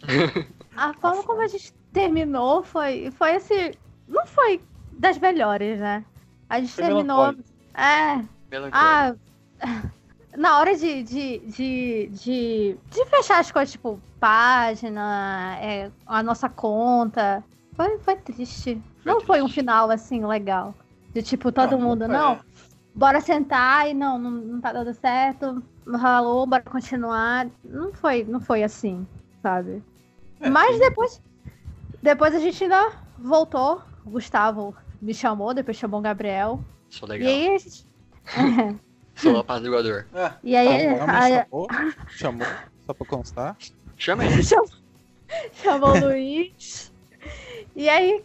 A 0.77 0.93
forma 0.95 1.23
como 1.23 1.41
a 1.43 1.47
gente 1.47 1.73
terminou 1.93 2.65
foi, 2.65 3.13
foi 3.13 3.37
assim. 3.37 3.71
Não 4.09 4.27
foi 4.27 4.61
das 4.99 5.19
melhores, 5.19 5.79
né? 5.79 6.05
A 6.49 6.59
gente 6.59 6.73
Foi 6.73 6.85
terminou. 6.85 7.19
melancólico. 7.19 7.49
É. 7.75 8.25
Melancólico. 8.51 9.21
Ah. 9.63 9.83
Na 10.37 10.59
hora 10.59 10.75
de, 10.77 11.05
de, 11.05 11.39
de, 11.39 12.11
de, 12.11 12.77
de 12.91 13.07
fechar 13.07 13.39
as 13.39 13.53
coisas, 13.53 13.71
tipo, 13.71 14.01
página, 14.23 15.59
é, 15.61 15.91
a 16.07 16.23
nossa 16.23 16.49
conta. 16.49 17.43
Foi, 17.75 17.99
foi 17.99 18.17
triste. 18.17 18.81
Foi 19.03 19.13
não 19.13 19.21
foi 19.21 19.41
um 19.41 19.45
triste. 19.45 19.61
final 19.61 19.91
assim 19.91 20.25
legal. 20.25 20.75
De 21.13 21.23
tipo, 21.23 21.51
todo 21.51 21.73
Não, 21.73 21.81
mundo, 21.81 22.05
é. 22.05 22.09
não, 22.09 22.39
bora 22.95 23.21
sentar 23.21 23.89
e 23.91 23.95
não, 23.95 24.19
não, 24.19 24.31
não 24.31 24.61
tá 24.61 24.73
dando 24.73 24.95
certo. 24.95 25.63
Ralou, 25.87 26.47
bora 26.47 26.63
continuar. 26.63 27.49
Não 27.65 27.93
foi, 27.93 28.25
não 28.25 28.41
foi 28.41 28.63
assim, 28.63 29.07
sabe? 29.43 29.83
É, 30.41 30.49
Mas 30.49 30.75
sim. 30.75 30.79
depois. 30.81 31.21
Depois 32.03 32.35
a 32.35 32.39
gente 32.39 32.63
ainda 32.65 32.93
voltou. 33.19 33.83
O 34.05 34.11
Gustavo 34.11 34.75
me 35.01 35.13
chamou, 35.15 35.53
depois 35.53 35.77
chamou 35.77 36.01
o 36.01 36.03
Gabriel. 36.03 36.61
Sou 36.91 37.09
E 37.09 37.13
legal. 37.13 37.29
aí 37.29 37.55
a 37.55 37.59
gente. 37.59 37.87
Sou 39.15 39.39
apaziguador. 39.39 40.07
Ah, 40.15 40.35
E 40.43 40.57
aí, 40.57 40.97
Tá 40.97 41.19
aí- 41.21 41.35
chamou, 41.37 41.67
chamou, 42.09 42.47
só 42.87 42.95
pra 42.95 43.07
constar. 43.07 43.57
Chama 44.03 44.25
ele. 44.27 44.43
chamou, 44.43 45.91
o 45.97 46.01
Luiz. 46.07 46.93
E 47.77 47.89
aí 47.89 48.25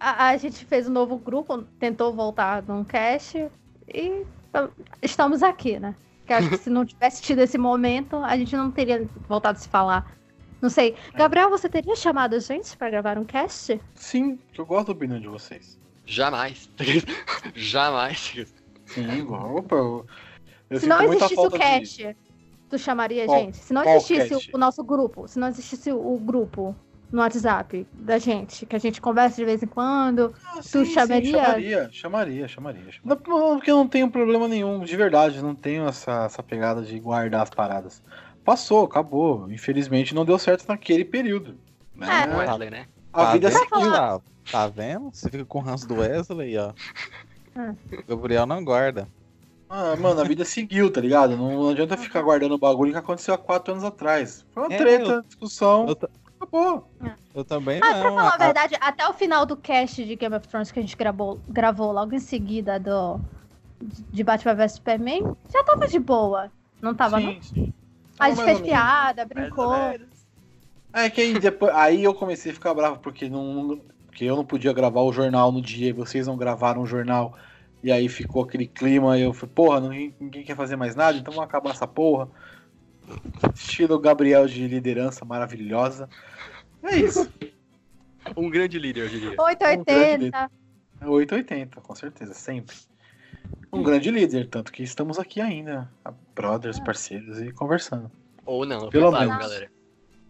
a, 0.00 0.30
a 0.30 0.36
gente 0.36 0.64
fez 0.66 0.88
um 0.88 0.92
novo 0.92 1.16
grupo, 1.16 1.62
tentou 1.78 2.12
voltar 2.12 2.60
num 2.64 2.82
cast 2.82 3.48
e 3.86 4.24
estamos 5.00 5.44
aqui, 5.44 5.78
né? 5.78 5.94
Porque 6.18 6.32
acho 6.32 6.48
que 6.50 6.56
se 6.58 6.68
não 6.70 6.84
tivesse 6.84 7.22
tido 7.22 7.38
esse 7.40 7.56
momento, 7.56 8.16
a 8.16 8.36
gente 8.36 8.56
não 8.56 8.68
teria 8.72 9.08
voltado 9.28 9.58
a 9.58 9.60
se 9.60 9.68
falar. 9.68 10.12
Não 10.60 10.68
sei. 10.68 10.96
Gabriel, 11.14 11.48
você 11.50 11.68
teria 11.68 11.94
chamado 11.94 12.34
a 12.34 12.38
gente 12.40 12.76
pra 12.76 12.90
gravar 12.90 13.16
um 13.16 13.24
cast? 13.24 13.80
sim, 13.94 14.36
que 14.52 14.60
eu 14.60 14.66
gosto 14.66 14.88
da 14.88 14.92
opinião 14.92 15.20
de 15.20 15.28
vocês. 15.28 15.78
Jamais. 16.04 16.68
Jamais. 17.54 18.34
Sim, 18.86 19.08
igual. 19.18 19.54
Opa, 19.56 19.76
eu, 19.76 20.04
eu 20.68 20.80
Se 20.80 20.86
não 20.88 21.00
existisse 21.00 21.40
o 21.40 21.48
de- 21.48 21.58
cast, 21.58 22.16
tu 22.72 22.78
chamaria 22.78 23.24
a 23.24 23.26
gente? 23.26 23.58
Se 23.58 23.72
não 23.74 23.84
existisse 23.84 24.50
o 24.52 24.58
nosso 24.58 24.82
grupo, 24.82 25.28
se 25.28 25.38
não 25.38 25.46
existisse 25.48 25.92
o 25.92 26.18
grupo 26.18 26.74
no 27.10 27.20
WhatsApp 27.20 27.86
da 27.92 28.16
gente, 28.18 28.64
que 28.64 28.74
a 28.74 28.78
gente 28.78 28.98
conversa 28.98 29.36
de 29.36 29.44
vez 29.44 29.62
em 29.62 29.66
quando, 29.66 30.34
Ah, 30.46 30.60
Tu 30.62 30.84
chamaria? 30.86 31.32
chamaria, 31.44 31.88
chamaria, 31.92 32.48
chamaria. 32.48 32.82
Não, 33.04 33.16
não, 33.26 33.56
porque 33.56 33.70
eu 33.70 33.76
não 33.76 33.86
tenho 33.86 34.10
problema 34.10 34.48
nenhum, 34.48 34.80
de 34.80 34.96
verdade, 34.96 35.42
não 35.42 35.54
tenho 35.54 35.86
essa, 35.86 36.24
essa 36.24 36.42
pegada 36.42 36.80
de 36.82 36.98
guardar 36.98 37.42
as 37.42 37.50
paradas. 37.50 38.02
Passou, 38.42 38.84
acabou. 38.84 39.50
Infelizmente 39.52 40.14
não 40.14 40.24
deu 40.24 40.38
certo 40.38 40.66
naquele 40.66 41.04
período. 41.04 41.56
né? 41.94 42.06
É, 42.24 42.34
O 42.34 42.38
Wesley, 42.38 42.70
né? 42.70 42.86
A 43.12 43.26
Tá 43.26 43.32
vida 43.34 43.50
seguiu. 43.50 43.80
Gustavo? 43.80 44.22
Tá 44.50 44.66
vendo? 44.66 45.10
Você 45.12 45.28
fica 45.30 45.44
com 45.44 45.58
o 45.58 45.62
ranço 45.62 45.86
do 45.86 45.96
Wesley, 45.96 46.56
ó. 46.56 46.72
Ah. 47.54 47.74
Gabriel 48.08 48.46
não 48.46 48.64
guarda. 48.64 49.06
Ah, 49.74 49.96
mano, 49.96 50.20
a 50.20 50.24
vida 50.24 50.44
seguiu, 50.44 50.92
tá 50.92 51.00
ligado? 51.00 51.36
Não, 51.36 51.50
não 51.62 51.68
adianta 51.70 51.96
ficar 51.96 52.20
guardando 52.22 52.52
o 52.52 52.58
bagulho 52.58 52.92
que 52.92 52.98
aconteceu 52.98 53.32
há 53.34 53.38
quatro 53.38 53.72
anos 53.72 53.84
atrás. 53.84 54.46
Foi 54.52 54.64
uma 54.64 54.70
É, 54.70 54.76
treta, 54.76 55.22
discussão, 55.26 55.88
eu 55.88 55.96
acabou. 56.40 56.94
Eu 57.34 57.44
também 57.44 57.80
Mas 57.80 57.98
pra 57.98 58.10
não. 58.10 58.12
falar 58.12 58.34
a 58.34 58.38
verdade, 58.38 58.76
até 58.80 59.08
o 59.08 59.12
final 59.12 59.44
do 59.44 59.56
cast 59.56 60.04
de 60.04 60.16
Game 60.16 60.34
of 60.34 60.46
Thrones 60.46 60.70
que 60.70 60.78
a 60.78 60.82
gente 60.82 60.96
gravou, 60.96 61.40
gravou 61.48 61.92
logo 61.92 62.14
em 62.14 62.20
seguida 62.20 62.78
do 62.78 63.20
de 64.12 64.22
Batman 64.24 64.54
vs 64.54 64.72
Superman, 64.74 65.22
já 65.52 65.64
tava 65.64 65.88
de 65.88 65.98
boa. 65.98 66.50
Não 66.80 66.94
tava, 66.94 67.20
não? 67.20 67.34
sim, 67.34 67.42
sim. 67.42 67.74
A 68.18 68.30
gente 68.30 68.42
fez 68.44 68.60
piada, 68.60 69.24
brincou. 69.26 69.96
É 70.92 71.08
que 71.10 71.20
aí 71.20 71.38
depois. 71.38 71.72
Aí 71.74 72.02
eu 72.04 72.14
comecei 72.14 72.52
a 72.52 72.54
ficar 72.54 72.74
bravo, 72.74 73.00
porque, 73.00 73.28
não, 73.28 73.78
porque 74.06 74.24
eu 74.24 74.36
não 74.36 74.44
podia 74.44 74.72
gravar 74.72 75.00
o 75.02 75.12
jornal 75.12 75.50
no 75.52 75.62
dia 75.62 75.88
e 75.88 75.92
vocês 75.92 76.26
não 76.26 76.36
gravaram 76.36 76.82
o 76.82 76.86
jornal. 76.86 77.36
E 77.82 77.90
aí 77.90 78.08
ficou 78.08 78.44
aquele 78.44 78.66
clima 78.66 79.18
e 79.18 79.22
eu 79.22 79.32
falei, 79.34 79.54
porra, 79.54 79.80
ninguém, 79.80 80.14
ninguém 80.20 80.44
quer 80.44 80.56
fazer 80.56 80.76
mais 80.76 80.94
nada, 80.94 81.18
então 81.18 81.32
vamos 81.32 81.48
acabar 81.48 81.70
essa 81.70 81.86
porra. 81.86 82.28
Estilo 83.54 83.98
Gabriel 83.98 84.46
de 84.46 84.66
liderança 84.68 85.24
maravilhosa. 85.24 86.08
É 86.84 86.96
isso. 86.96 87.28
Um 88.36 88.48
grande 88.48 88.78
líder, 88.78 89.04
eu 89.04 89.08
diria. 89.08 89.34
880. 89.38 90.50
É 91.00 91.06
880, 91.06 91.80
com 91.80 91.94
certeza, 91.94 92.32
sempre. 92.34 92.76
Um 93.72 93.82
grande 93.82 94.10
líder, 94.10 94.48
tanto 94.48 94.70
que 94.70 94.82
estamos 94.84 95.18
aqui 95.18 95.40
ainda, 95.40 95.90
brothers, 96.34 96.78
parceiros 96.78 97.40
e 97.40 97.50
conversando. 97.52 98.10
Ou 98.46 98.64
não, 98.64 98.88
Pelo 98.90 99.10
menos. 99.10 99.38
galera. 99.38 99.70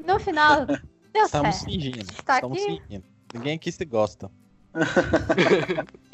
No 0.04 0.18
final, 0.18 0.64
deu 1.12 1.24
Estamos 1.24 1.56
certo. 1.56 1.70
fingindo. 1.70 2.06
Tá 2.24 2.36
estamos 2.36 2.62
aqui? 2.62 2.80
fingindo. 2.80 3.04
Ninguém 3.34 3.54
aqui 3.56 3.70
se 3.70 3.84
gosta. 3.84 4.30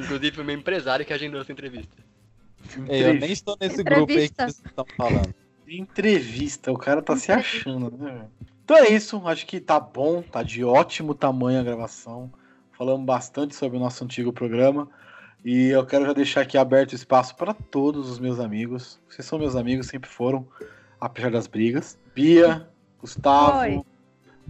Inclusive, 0.00 0.40
o 0.40 0.44
meu 0.44 0.56
empresário 0.56 1.04
que 1.04 1.12
agendou 1.12 1.40
essa 1.40 1.52
entrevista. 1.52 1.96
Ei, 2.88 3.06
eu 3.06 3.14
nem 3.14 3.32
estou 3.32 3.56
nesse 3.60 3.82
grupo 3.82 4.12
aí 4.12 4.28
que 4.28 4.34
vocês 4.34 4.62
estão 4.64 4.84
falando. 4.96 5.34
Entrevista, 5.66 6.72
o 6.72 6.76
cara 6.76 7.00
tá 7.00 7.16
se 7.16 7.30
achando, 7.30 7.96
né? 7.96 8.26
Então 8.64 8.76
é 8.76 8.88
isso, 8.90 9.20
acho 9.26 9.46
que 9.46 9.60
tá 9.60 9.78
bom, 9.80 10.22
tá 10.22 10.42
de 10.42 10.64
ótimo 10.64 11.14
tamanho 11.14 11.60
a 11.60 11.62
gravação. 11.62 12.32
Falamos 12.72 13.04
bastante 13.04 13.54
sobre 13.54 13.76
o 13.76 13.80
nosso 13.80 14.02
antigo 14.04 14.32
programa. 14.32 14.88
E 15.44 15.68
eu 15.68 15.86
quero 15.86 16.06
já 16.06 16.12
deixar 16.12 16.42
aqui 16.42 16.58
aberto 16.58 16.92
o 16.92 16.94
espaço 16.94 17.34
para 17.34 17.54
todos 17.54 18.10
os 18.10 18.18
meus 18.18 18.38
amigos. 18.38 19.00
Vocês 19.08 19.26
são 19.26 19.38
meus 19.38 19.56
amigos, 19.56 19.86
sempre 19.86 20.08
foram, 20.08 20.46
apesar 21.00 21.30
das 21.30 21.46
brigas. 21.46 21.98
Bia, 22.14 22.68
Gustavo, 23.00 23.58
Oi. 23.58 23.82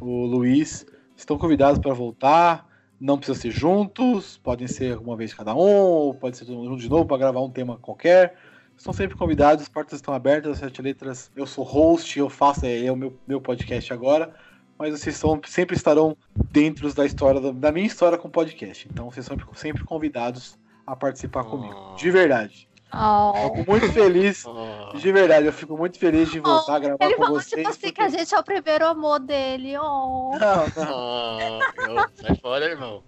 o 0.01 0.27
Luiz 0.27 0.85
estão 1.17 1.39
convidados 1.39 1.79
para 1.79 1.95
voltar. 1.95 2.69
Não 3.01 3.17
precisa 3.17 3.39
ser 3.39 3.51
juntos, 3.51 4.37
podem 4.39 4.69
ser 4.69 4.99
uma 4.99 5.17
vez 5.17 5.33
cada 5.33 5.55
um, 5.55 5.59
ou 5.59 6.15
pode 6.15 6.37
ser 6.37 6.45
todo 6.45 6.57
mundo 6.57 6.69
junto 6.69 6.83
de 6.83 6.89
novo 6.91 7.07
para 7.07 7.17
gravar 7.17 7.41
um 7.41 7.51
tema 7.51 7.79
qualquer. 7.79 8.37
Estão 8.77 8.93
sempre 8.93 9.17
convidados, 9.17 9.63
as 9.63 9.69
portas 9.69 9.99
estão 9.99 10.15
abertas, 10.15 10.53
as 10.53 10.59
sete 10.59 10.81
letras. 10.81 11.31
Eu 11.35 11.47
sou 11.47 11.65
host, 11.65 12.19
eu 12.19 12.31
faço, 12.31 12.65
é, 12.65 12.87
é 12.87 12.93
o 12.93 12.97
meu, 12.97 13.19
meu 13.27 13.41
podcast 13.41 13.93
agora. 13.93 14.35
Mas 14.79 14.99
vocês 14.99 15.17
são, 15.17 15.39
sempre 15.47 15.77
estarão 15.77 16.17
dentro 16.51 16.91
da 16.95 17.05
história, 17.05 17.53
da, 17.53 17.71
minha 17.71 17.87
história 17.87 18.17
com 18.17 18.31
podcast. 18.31 18.89
Então 18.91 19.11
vocês 19.11 19.27
são 19.27 19.37
sempre, 19.55 19.85
convidados 19.85 20.59
a 20.87 20.97
participar 20.97 21.45
comigo. 21.45 21.93
Oh. 21.93 21.97
De 21.97 22.11
verdade. 22.11 22.70
Oh. 22.93 23.33
Fico 23.57 23.71
muito 23.71 23.93
feliz, 23.93 24.45
Oh, 24.47 24.97
de 24.97 25.13
verdade, 25.13 25.47
eu 25.47 25.53
fico 25.53 25.77
muito 25.77 25.99
feliz 25.99 26.31
de 26.31 26.41
voltar 26.41 26.75
a 26.75 26.79
gravar 26.81 27.05
Ele 27.05 27.15
com 27.15 27.23
falou 27.25 27.41
vocês. 27.41 27.51
tipo 27.61 27.69
assim 27.69 27.81
que 27.81 27.87
porque- 27.93 28.03
a 28.03 28.09
gente 28.09 28.35
é 28.35 28.39
o 28.39 28.43
primeiro 28.45 28.87
amor 28.87 29.21
dele. 29.21 29.79
Oh. 29.79 30.33
Não, 30.39 30.67
não. 30.85 31.59
oh, 31.59 32.23
sai 32.23 32.37
fora, 32.37 32.65
irmão. 32.67 33.03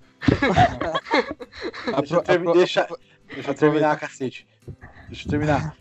Deixa 1.99 2.15
eu, 2.17 2.23
termi- 2.23 2.53
deixa, 2.53 2.89
deixa 3.35 3.51
eu 3.51 3.55
terminar, 3.55 3.99
cacete. 3.99 4.47
Deixa 5.09 5.27
eu 5.27 5.31
terminar. 5.31 5.75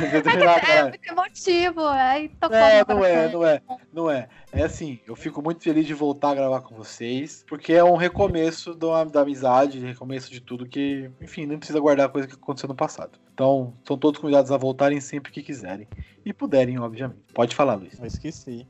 É 0.00 0.22
caralho. 0.22 0.88
muito 0.88 1.08
emotivo. 1.10 1.86
Aí 1.86 2.28
tocou 2.40 2.56
É, 2.56 2.80
no 2.80 2.86
não 2.94 3.04
é, 3.04 3.28
não 3.32 3.46
é, 3.46 3.62
não 3.92 4.10
é. 4.10 4.28
É 4.52 4.62
assim, 4.64 4.98
eu 5.06 5.14
fico 5.14 5.40
muito 5.40 5.62
feliz 5.62 5.86
de 5.86 5.94
voltar 5.94 6.30
a 6.30 6.34
gravar 6.34 6.60
com 6.62 6.74
vocês, 6.74 7.44
porque 7.48 7.72
é 7.72 7.84
um 7.84 7.96
recomeço 7.96 8.74
da, 8.74 9.04
da 9.04 9.20
amizade, 9.22 9.78
recomeço 9.78 10.30
de 10.30 10.40
tudo 10.40 10.66
que, 10.66 11.10
enfim, 11.20 11.46
não 11.46 11.58
precisa 11.58 11.80
guardar 11.80 12.08
coisa 12.08 12.26
que 12.28 12.34
aconteceu 12.34 12.68
no 12.68 12.74
passado. 12.74 13.18
Então, 13.32 13.72
são 13.86 13.96
todos 13.96 14.20
convidados 14.20 14.50
a 14.50 14.56
voltarem 14.56 15.00
sempre 15.00 15.32
que 15.32 15.42
quiserem. 15.42 15.88
E 16.24 16.32
puderem, 16.32 16.78
obviamente. 16.78 17.20
Pode 17.32 17.54
falar, 17.54 17.74
Luiz. 17.74 17.98
Eu 17.98 18.06
esqueci. 18.06 18.66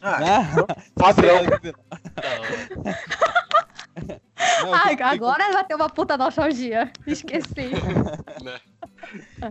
Ah, 0.00 0.18
Ah, 0.20 0.66
padrão. 0.94 1.40
Não, 4.62 4.74
Ai, 4.74 4.96
queria- 4.96 5.06
agora 5.12 5.52
vai 5.52 5.64
ter 5.64 5.74
uma 5.74 5.88
puta 5.88 6.16
nostalgia. 6.16 6.90
Esqueci. 7.06 7.70
Né? 8.42 8.60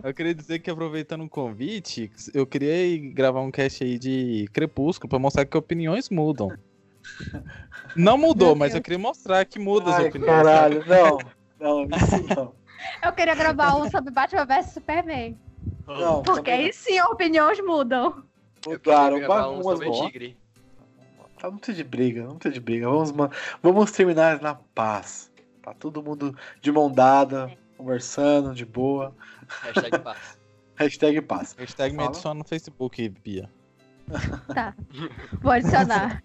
Eu 0.04 0.12
queria 0.14 0.34
dizer 0.34 0.58
que 0.58 0.70
aproveitando 0.70 1.24
o 1.24 1.28
convite, 1.28 2.10
eu 2.34 2.46
queria 2.46 2.98
gravar 3.12 3.40
um 3.40 3.50
cast 3.50 3.82
aí 3.82 3.98
de 3.98 4.46
Crepúsculo 4.52 5.08
pra 5.08 5.18
mostrar 5.18 5.44
que 5.46 5.56
opiniões 5.56 6.10
mudam. 6.10 6.52
Não 7.94 8.18
mudou, 8.18 8.54
mas 8.54 8.74
eu 8.74 8.82
queria 8.82 8.98
mostrar 8.98 9.44
que 9.44 9.58
muda 9.58 9.90
as 9.90 9.96
Ai, 9.96 10.08
opiniões. 10.08 10.30
caralho, 10.42 10.84
não. 10.86 11.18
Não, 11.58 11.82
isso 11.96 12.34
não. 12.36 12.52
Eu 13.02 13.12
queria 13.12 13.34
gravar 13.34 13.74
um 13.76 13.90
sobre 13.90 14.10
Batman 14.12 14.44
vs 14.44 14.66
Superman. 14.72 15.38
Não, 15.86 16.22
Porque 16.22 16.50
aí 16.50 16.72
sim 16.72 17.00
opiniões 17.00 17.58
mudam. 17.64 18.10
não. 18.66 18.72
Eu 18.72 18.80
queria 18.80 18.98
Mudaram, 18.98 19.18
gravar 19.20 19.48
um 19.50 19.62
sobre 19.62 19.90
tigre. 19.90 20.36
Tá, 21.38 21.50
não 21.50 21.58
precisa 21.58 21.76
de 21.76 21.84
briga, 21.84 22.24
não 22.24 22.36
precisa 22.36 22.54
de 22.54 22.60
briga. 22.60 22.88
Vamos, 22.88 23.12
vamos 23.62 23.92
terminar 23.92 24.40
na 24.40 24.54
paz. 24.54 25.30
Tá 25.62 25.74
todo 25.74 26.02
mundo 26.02 26.36
de 26.60 26.72
mão 26.72 26.90
dada, 26.90 27.50
conversando, 27.76 28.54
de 28.54 28.64
boa. 28.64 29.14
Hashtag 29.62 29.98
paz. 29.98 30.38
Hashtag 30.76 31.20
paz. 31.22 31.54
Hashtag 31.58 31.96
me 31.96 32.04
adiciona 32.04 32.38
no 32.38 32.44
Facebook, 32.44 33.08
Bia. 33.08 33.50
Vou 35.40 35.52
adicionar. 35.52 36.22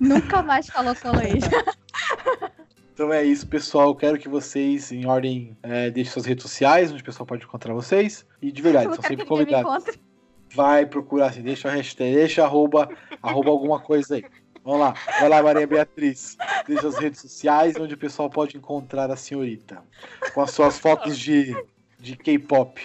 Nunca 0.00 0.42
mais 0.42 0.66
falou 0.66 0.94
com 0.96 1.08
o 1.08 1.12
Luiz. 1.12 1.44
Então 2.92 3.12
é 3.12 3.22
isso, 3.22 3.46
pessoal. 3.46 3.90
Eu 3.90 3.94
quero 3.94 4.18
que 4.18 4.28
vocês, 4.28 4.90
em 4.90 5.06
ordem, 5.06 5.56
é, 5.62 5.88
deixem 5.88 6.12
suas 6.12 6.26
redes 6.26 6.42
sociais, 6.42 6.90
onde 6.90 7.00
o 7.00 7.04
pessoal 7.04 7.24
pode 7.24 7.44
encontrar 7.44 7.72
vocês. 7.72 8.26
E 8.42 8.50
de 8.50 8.60
verdade, 8.60 8.86
Eu 8.86 8.94
são 8.94 9.04
sempre 9.04 9.24
convidados. 9.24 9.84
Vai 10.54 10.86
procurar 10.86 11.26
assim, 11.26 11.42
deixa 11.42 11.68
a 11.68 11.72
hashtag, 11.72 12.14
deixa 12.14 12.44
arroba, 12.44 12.88
arroba 13.22 13.50
alguma 13.50 13.80
coisa 13.80 14.16
aí. 14.16 14.24
Vamos 14.64 14.80
lá, 14.80 14.94
vai 15.20 15.28
lá, 15.28 15.42
Maria 15.42 15.66
Beatriz. 15.66 16.36
Deixa 16.66 16.88
as 16.88 16.98
redes 16.98 17.20
sociais 17.20 17.76
onde 17.78 17.94
o 17.94 17.98
pessoal 17.98 18.28
pode 18.28 18.56
encontrar 18.56 19.10
a 19.10 19.16
senhorita. 19.16 19.82
Com 20.34 20.42
as 20.42 20.50
suas 20.50 20.78
fotos 20.78 21.18
de, 21.18 21.56
de 21.98 22.16
K-pop. 22.16 22.80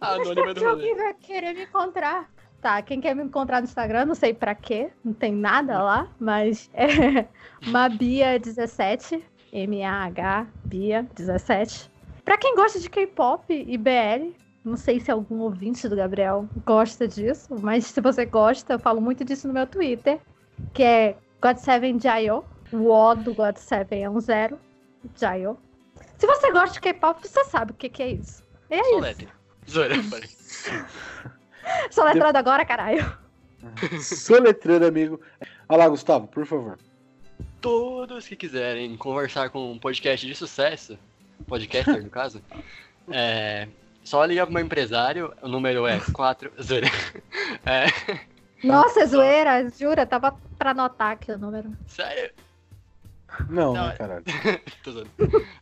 Ah, 0.00 0.14
Anônima 0.14 0.54
do 0.54 0.60
que 0.60 0.66
rolê. 0.66 0.88
alguém 0.88 0.96
vai 0.96 1.14
querer 1.14 1.54
me 1.54 1.64
encontrar. 1.64 2.30
Tá, 2.60 2.82
quem 2.82 3.00
quer 3.00 3.14
me 3.14 3.24
encontrar 3.24 3.60
no 3.60 3.64
Instagram, 3.64 4.04
não 4.04 4.14
sei 4.14 4.34
pra 4.34 4.54
quê, 4.54 4.90
não 5.02 5.14
tem 5.14 5.32
nada 5.32 5.82
lá, 5.82 6.08
mas 6.20 6.70
é 6.74 7.26
Mabia17, 7.64 9.22
M-A-H, 9.52 10.46
Bia17. 10.68 11.88
Pra 12.22 12.36
quem 12.36 12.54
gosta 12.54 12.78
de 12.78 12.90
K-pop 12.90 13.44
e 13.48 13.78
BL, 13.78 14.34
não 14.64 14.76
sei 14.76 15.00
se 15.00 15.10
algum 15.10 15.40
ouvinte 15.40 15.88
do 15.88 15.96
Gabriel 15.96 16.48
gosta 16.66 17.08
disso, 17.08 17.54
mas 17.60 17.86
se 17.86 18.00
você 18.00 18.24
gosta, 18.24 18.74
eu 18.74 18.78
falo 18.78 19.00
muito 19.00 19.24
disso 19.24 19.48
no 19.48 19.54
meu 19.54 19.66
Twitter, 19.66 20.20
que 20.72 20.82
é 20.82 21.16
God7Jayo. 21.42 22.44
O 22.72 22.88
O 22.88 23.14
do 23.14 23.34
God7 23.34 23.88
é 23.92 24.08
um 24.08 24.20
zero, 24.20 24.58
Jayo. 25.18 25.58
Se 26.18 26.26
você 26.26 26.52
gosta 26.52 26.74
de 26.74 26.80
K-pop, 26.80 27.26
você 27.26 27.44
sabe 27.44 27.72
o 27.72 27.74
que, 27.74 27.88
que 27.88 28.02
é 28.02 28.12
isso. 28.12 28.44
E 28.70 28.74
é 28.74 28.80
isso. 28.80 28.90
Solete. 28.90 29.28
Zoeira, 29.68 29.94
letrado 32.14 32.38
agora, 32.38 32.64
caralho. 32.64 33.18
Soletrando, 34.02 34.86
amigo. 34.86 35.20
Olha 35.68 35.78
lá, 35.78 35.88
Gustavo, 35.88 36.26
por 36.28 36.46
favor. 36.46 36.78
Todos 37.60 38.26
que 38.26 38.36
quiserem 38.36 38.96
conversar 38.96 39.50
com 39.50 39.72
um 39.72 39.78
podcast 39.78 40.26
de 40.26 40.34
sucesso, 40.34 40.98
podcaster 41.46 42.02
no 42.02 42.10
caso, 42.10 42.42
é, 43.10 43.68
só 44.04 44.24
ligar 44.24 44.46
pro 44.46 44.54
meu 44.54 44.64
empresário, 44.64 45.32
o 45.42 45.48
número 45.48 45.86
é 45.86 46.00
4. 46.12 46.52
Zoeira. 46.62 46.88
É, 47.64 47.86
Nossa, 48.66 49.00
é 49.02 49.06
zoeira, 49.06 49.68
jura? 49.70 50.06
Tava 50.06 50.36
pra 50.58 50.70
anotar 50.70 51.12
aqui 51.12 51.32
o 51.32 51.38
número. 51.38 51.72
sério? 51.86 52.32
Não, 53.48 53.72
Não, 53.74 53.86
né, 53.86 53.94
caralho. 53.96 54.24
Tô 54.82 54.92
zoando. 54.92 55.10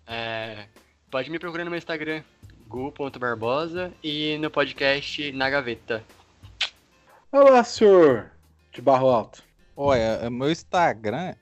É, 0.06 0.66
pode 1.10 1.30
me 1.30 1.38
procurar 1.38 1.64
no 1.64 1.70
meu 1.70 1.78
Instagram, 1.78 2.22
gu.barbosa 2.66 3.92
e 4.02 4.38
no 4.38 4.50
podcast 4.50 5.30
Na 5.32 5.50
Gaveta. 5.50 6.02
Olá, 7.30 7.62
senhor 7.62 8.30
de 8.72 8.80
barro 8.80 9.08
alto. 9.08 9.42
Olha, 9.76 10.20
o 10.26 10.30
meu 10.30 10.50
Instagram 10.50 11.34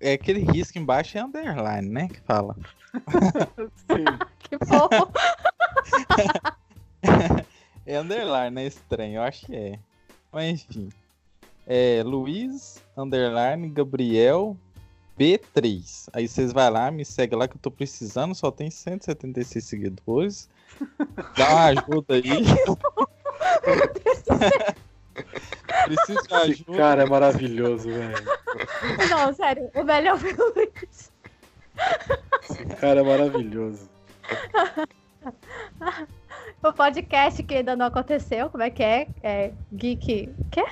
é 0.00 0.12
aquele 0.14 0.40
risco 0.40 0.78
embaixo 0.78 1.18
é 1.18 1.22
underline, 1.22 1.88
né? 1.88 2.08
Que 2.08 2.20
fala. 2.20 2.56
Sim. 3.86 4.04
Que 4.40 4.56
fofo. 4.66 5.12
É 7.86 7.98
underline, 7.98 8.54
né? 8.54 8.66
Estranho, 8.66 9.16
eu 9.16 9.22
acho 9.22 9.46
que 9.46 9.56
é. 9.56 9.78
Mas 10.30 10.50
enfim. 10.50 10.90
É 11.66 12.02
Luiz, 12.04 12.82
underline, 12.96 13.68
Gabriel, 13.70 14.56
B3. 15.18 16.08
Aí 16.12 16.28
vocês 16.28 16.52
vai 16.52 16.70
lá, 16.70 16.90
me 16.90 17.02
segue 17.04 17.34
lá 17.34 17.48
que 17.48 17.56
eu 17.56 17.60
tô 17.60 17.70
precisando, 17.70 18.34
só 18.34 18.50
tem 18.50 18.70
176 18.70 19.64
seguidores. 19.64 20.48
Dá 21.36 21.48
uma 21.50 21.64
ajuda 21.66 22.14
aí. 22.14 22.22
Preciso 25.84 26.22
de 26.22 26.26
Esse 26.26 26.34
ajuda. 26.34 26.76
cara 26.76 27.02
é 27.02 27.06
maravilhoso, 27.06 27.88
velho. 27.90 28.24
Não, 29.10 29.32
sério, 29.34 29.68
o 29.74 29.82
melhor 29.82 30.16
foi 30.18 30.32
o 30.34 30.54
Luiz. 30.54 31.10
Esse 32.42 32.64
cara 32.76 33.00
é 33.00 33.02
maravilhoso. 33.02 33.88
O 36.62 36.72
podcast 36.72 37.42
que 37.42 37.56
ainda 37.56 37.76
não 37.76 37.86
aconteceu, 37.86 38.50
como 38.50 38.62
é 38.64 38.70
que 38.70 38.82
é? 38.82 39.06
É 39.22 39.52
Geek. 39.72 40.34
Quê? 40.50 40.64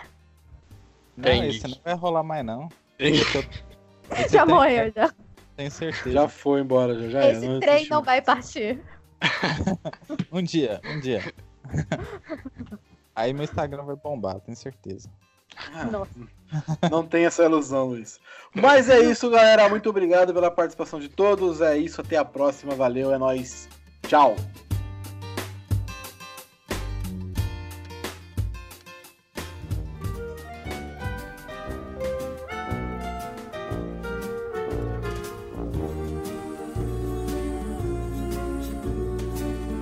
Não, 1.17 1.45
esse 1.45 1.61
geek. 1.61 1.69
não 1.69 1.81
vai 1.85 1.95
rolar 1.95 2.23
mais, 2.23 2.45
não. 2.45 2.69
Esse 2.99 4.33
Já 4.33 4.47
morreu, 4.47 4.93
já. 4.95 5.13
Tenho 5.57 5.71
certeza. 5.71 6.11
Já 6.11 6.29
foi 6.29 6.61
embora, 6.61 6.95
já, 6.95 7.09
já 7.09 7.25
é. 7.25 7.33
Esse 7.33 7.49
não 7.49 7.61
trem 7.61 7.89
não 7.89 8.03
vai 8.03 8.21
partir. 8.23 8.81
Um 10.31 10.43
dia, 10.43 10.81
um 10.85 11.01
dia. 11.01 11.33
Aí 13.15 13.33
meu 13.33 13.45
Instagram 13.45 13.85
vai 13.85 13.97
bombar, 13.97 14.39
tenho 14.41 14.57
certeza. 14.57 15.09
Nossa. 15.91 16.11
Não 16.91 17.07
tem 17.07 17.25
essa 17.25 17.45
ilusão, 17.45 17.87
Luiz. 17.89 18.21
Mas 18.55 18.91
é 18.91 19.01
isso, 19.01 19.31
galera. 19.31 19.69
Muito 19.69 19.89
obrigado 19.89 20.35
pela 20.35 20.51
participação 20.51 21.01
de 21.01 21.09
todos. 21.09 21.61
É 21.61 21.79
isso, 21.79 22.01
até 22.01 22.17
a 22.17 22.25
próxima. 22.25 22.75
Valeu, 22.75 23.13
é 23.13 23.19
nóis. 23.19 23.69
Tchau. 24.09 24.37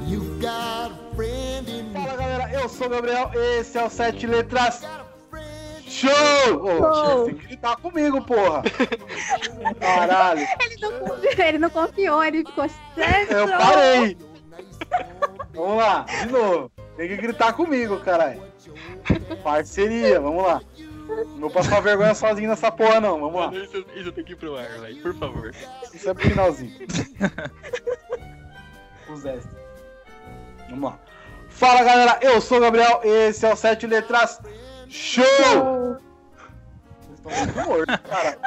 You've 0.07 0.41
got 0.41 0.91
a 0.91 1.15
friend 1.15 1.69
in 1.69 1.93
me. 1.93 1.93
Fala, 1.93 2.17
galera. 2.17 2.51
Eu 2.53 2.69
sou 2.71 2.87
o 2.87 2.91
Gabriel. 2.91 3.31
Esse 3.35 3.77
é 3.77 3.85
o 3.85 3.91
Sete 3.91 4.27
Letras 4.27 4.83
Show! 5.95 6.11
Ô, 6.61 6.95
Show. 6.95 7.25
Tem 7.27 7.35
que 7.37 7.47
gritar 7.47 7.77
comigo, 7.77 8.21
porra. 8.23 8.63
Caralho. 9.81 10.41
Ele 10.61 10.77
não, 10.81 11.47
ele 11.47 11.59
não 11.59 11.71
confiou, 11.71 12.23
ele 12.23 12.45
ficou 12.45 12.69
sério. 12.95 13.33
Eu 13.33 13.49
parei. 13.49 14.19
Vamos 15.53 15.77
lá, 15.77 16.03
de 16.03 16.33
novo. 16.33 16.71
Tem 16.97 17.09
que 17.09 17.17
gritar 17.17 17.53
comigo, 17.53 17.99
caralho. 18.01 18.43
Parceria, 19.43 20.21
vamos 20.21 20.45
lá. 20.45 20.61
Não 21.09 21.41
vou 21.41 21.51
passar 21.51 21.81
vergonha 21.81 22.15
sozinho 22.15 22.49
nessa 22.49 22.71
porra, 22.71 23.01
não. 23.01 23.21
Vamos 23.21 23.41
lá. 23.41 23.55
Isso, 23.55 23.85
isso 23.95 24.13
tem 24.13 24.25
que 24.25 24.33
ir 24.33 24.37
pro 24.37 24.57
ar, 24.57 24.81
velho. 24.81 25.03
Por 25.03 25.15
favor. 25.15 25.55
Isso 25.93 26.09
é 26.09 26.15
pro 26.15 26.29
finalzinho. 26.29 26.75
Os 29.09 29.25
extras. 29.25 29.57
Vamos 30.69 30.91
lá. 30.91 30.99
Fala, 31.49 31.83
galera. 31.83 32.19
Eu 32.23 32.41
sou 32.41 32.59
o 32.59 32.61
Gabriel. 32.61 33.01
Esse 33.03 33.47
é 33.47 33.53
o 33.53 33.57
Sete 33.57 33.87
Letras 33.87 34.41
Show! 34.95 35.25
Vocês 35.25 37.17
estão 37.17 37.33
muito 37.33 37.69
mortos, 37.69 37.97
cara. 38.09 38.39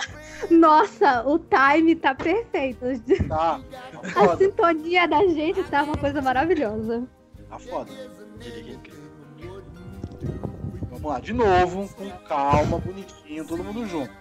Nossa, 0.52 1.24
o 1.28 1.40
time 1.40 1.96
tá 1.96 2.14
perfeito. 2.16 2.86
Tá. 3.28 3.60
Tá 4.14 4.34
A 4.34 4.38
sintonia 4.38 5.08
da 5.08 5.26
gente 5.28 5.64
tá 5.66 5.84
uma 5.84 5.98
coisa 5.98 6.22
maravilhosa. 6.22 7.08
Tá 7.50 7.60
foda. 7.60 7.92
Vamos 10.90 11.04
lá, 11.04 11.20
de 11.20 11.34
novo, 11.34 11.90
com 11.96 12.10
calma, 12.28 12.80
bonitinho, 12.80 13.46
todo 13.46 13.64
mundo 13.64 13.86
junto. 13.88 14.12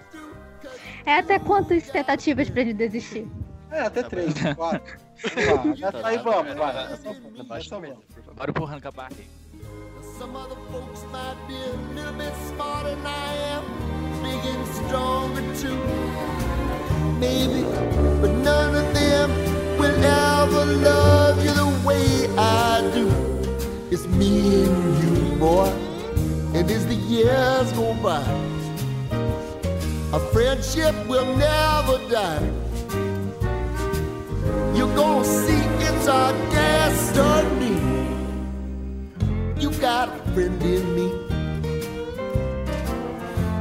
É 1.04 1.18
até 1.18 1.38
quantas 1.38 1.88
tentativas 1.90 2.50
pra 2.50 2.62
ele 2.62 2.74
desistir? 2.74 3.28
É, 3.70 3.82
até 3.82 4.02
Tá 4.02 4.08
três, 4.08 4.34
quatro. 4.54 5.06
Vamos 5.56 5.80
lá, 5.80 5.90
aí 6.04 6.18
vamos, 6.18 6.54
vai. 6.54 7.62
Favor. 7.64 7.96
Bora 8.34 8.50
empurrando 8.50 8.82
com 8.82 9.00
a. 9.00 9.08
Some 10.18 10.36
other 10.36 10.56
folks 10.70 11.04
might 11.10 11.36
be 11.46 11.56
a 11.56 11.94
little 11.94 12.12
bit 12.12 12.32
smarter 12.48 12.96
than 12.96 13.06
I 13.06 13.34
am, 13.56 13.64
and 14.30 14.66
stronger 14.68 15.42
too. 15.56 15.78
Maybe, 17.18 17.62
but 18.20 18.30
none 18.42 18.74
of 18.74 18.94
them 18.94 19.30
will 19.78 20.04
ever 20.04 20.64
love 20.90 21.44
you 21.44 21.52
the 21.52 21.70
way 21.86 22.28
I 22.36 22.80
do. 22.94 23.08
It's 23.90 24.06
me 24.06 24.64
and 24.64 25.02
you, 25.02 25.36
boy, 25.36 25.68
and 26.54 26.70
as 26.70 26.86
the 26.86 26.94
years 26.94 27.72
go 27.72 27.94
by, 28.02 28.22
our 30.12 30.20
friendship 30.32 30.94
will 31.06 31.26
never 31.36 31.98
die. 32.10 32.50
You're 34.74 34.94
gonna 34.94 35.24
see 35.24 35.62
it's 35.86 36.06
our 36.08 36.32
destiny. 36.50 37.76
You 39.58 39.70
got 39.80 40.08
a 40.08 40.32
friend 40.32 40.62
in 40.62 40.94
me. 40.94 41.25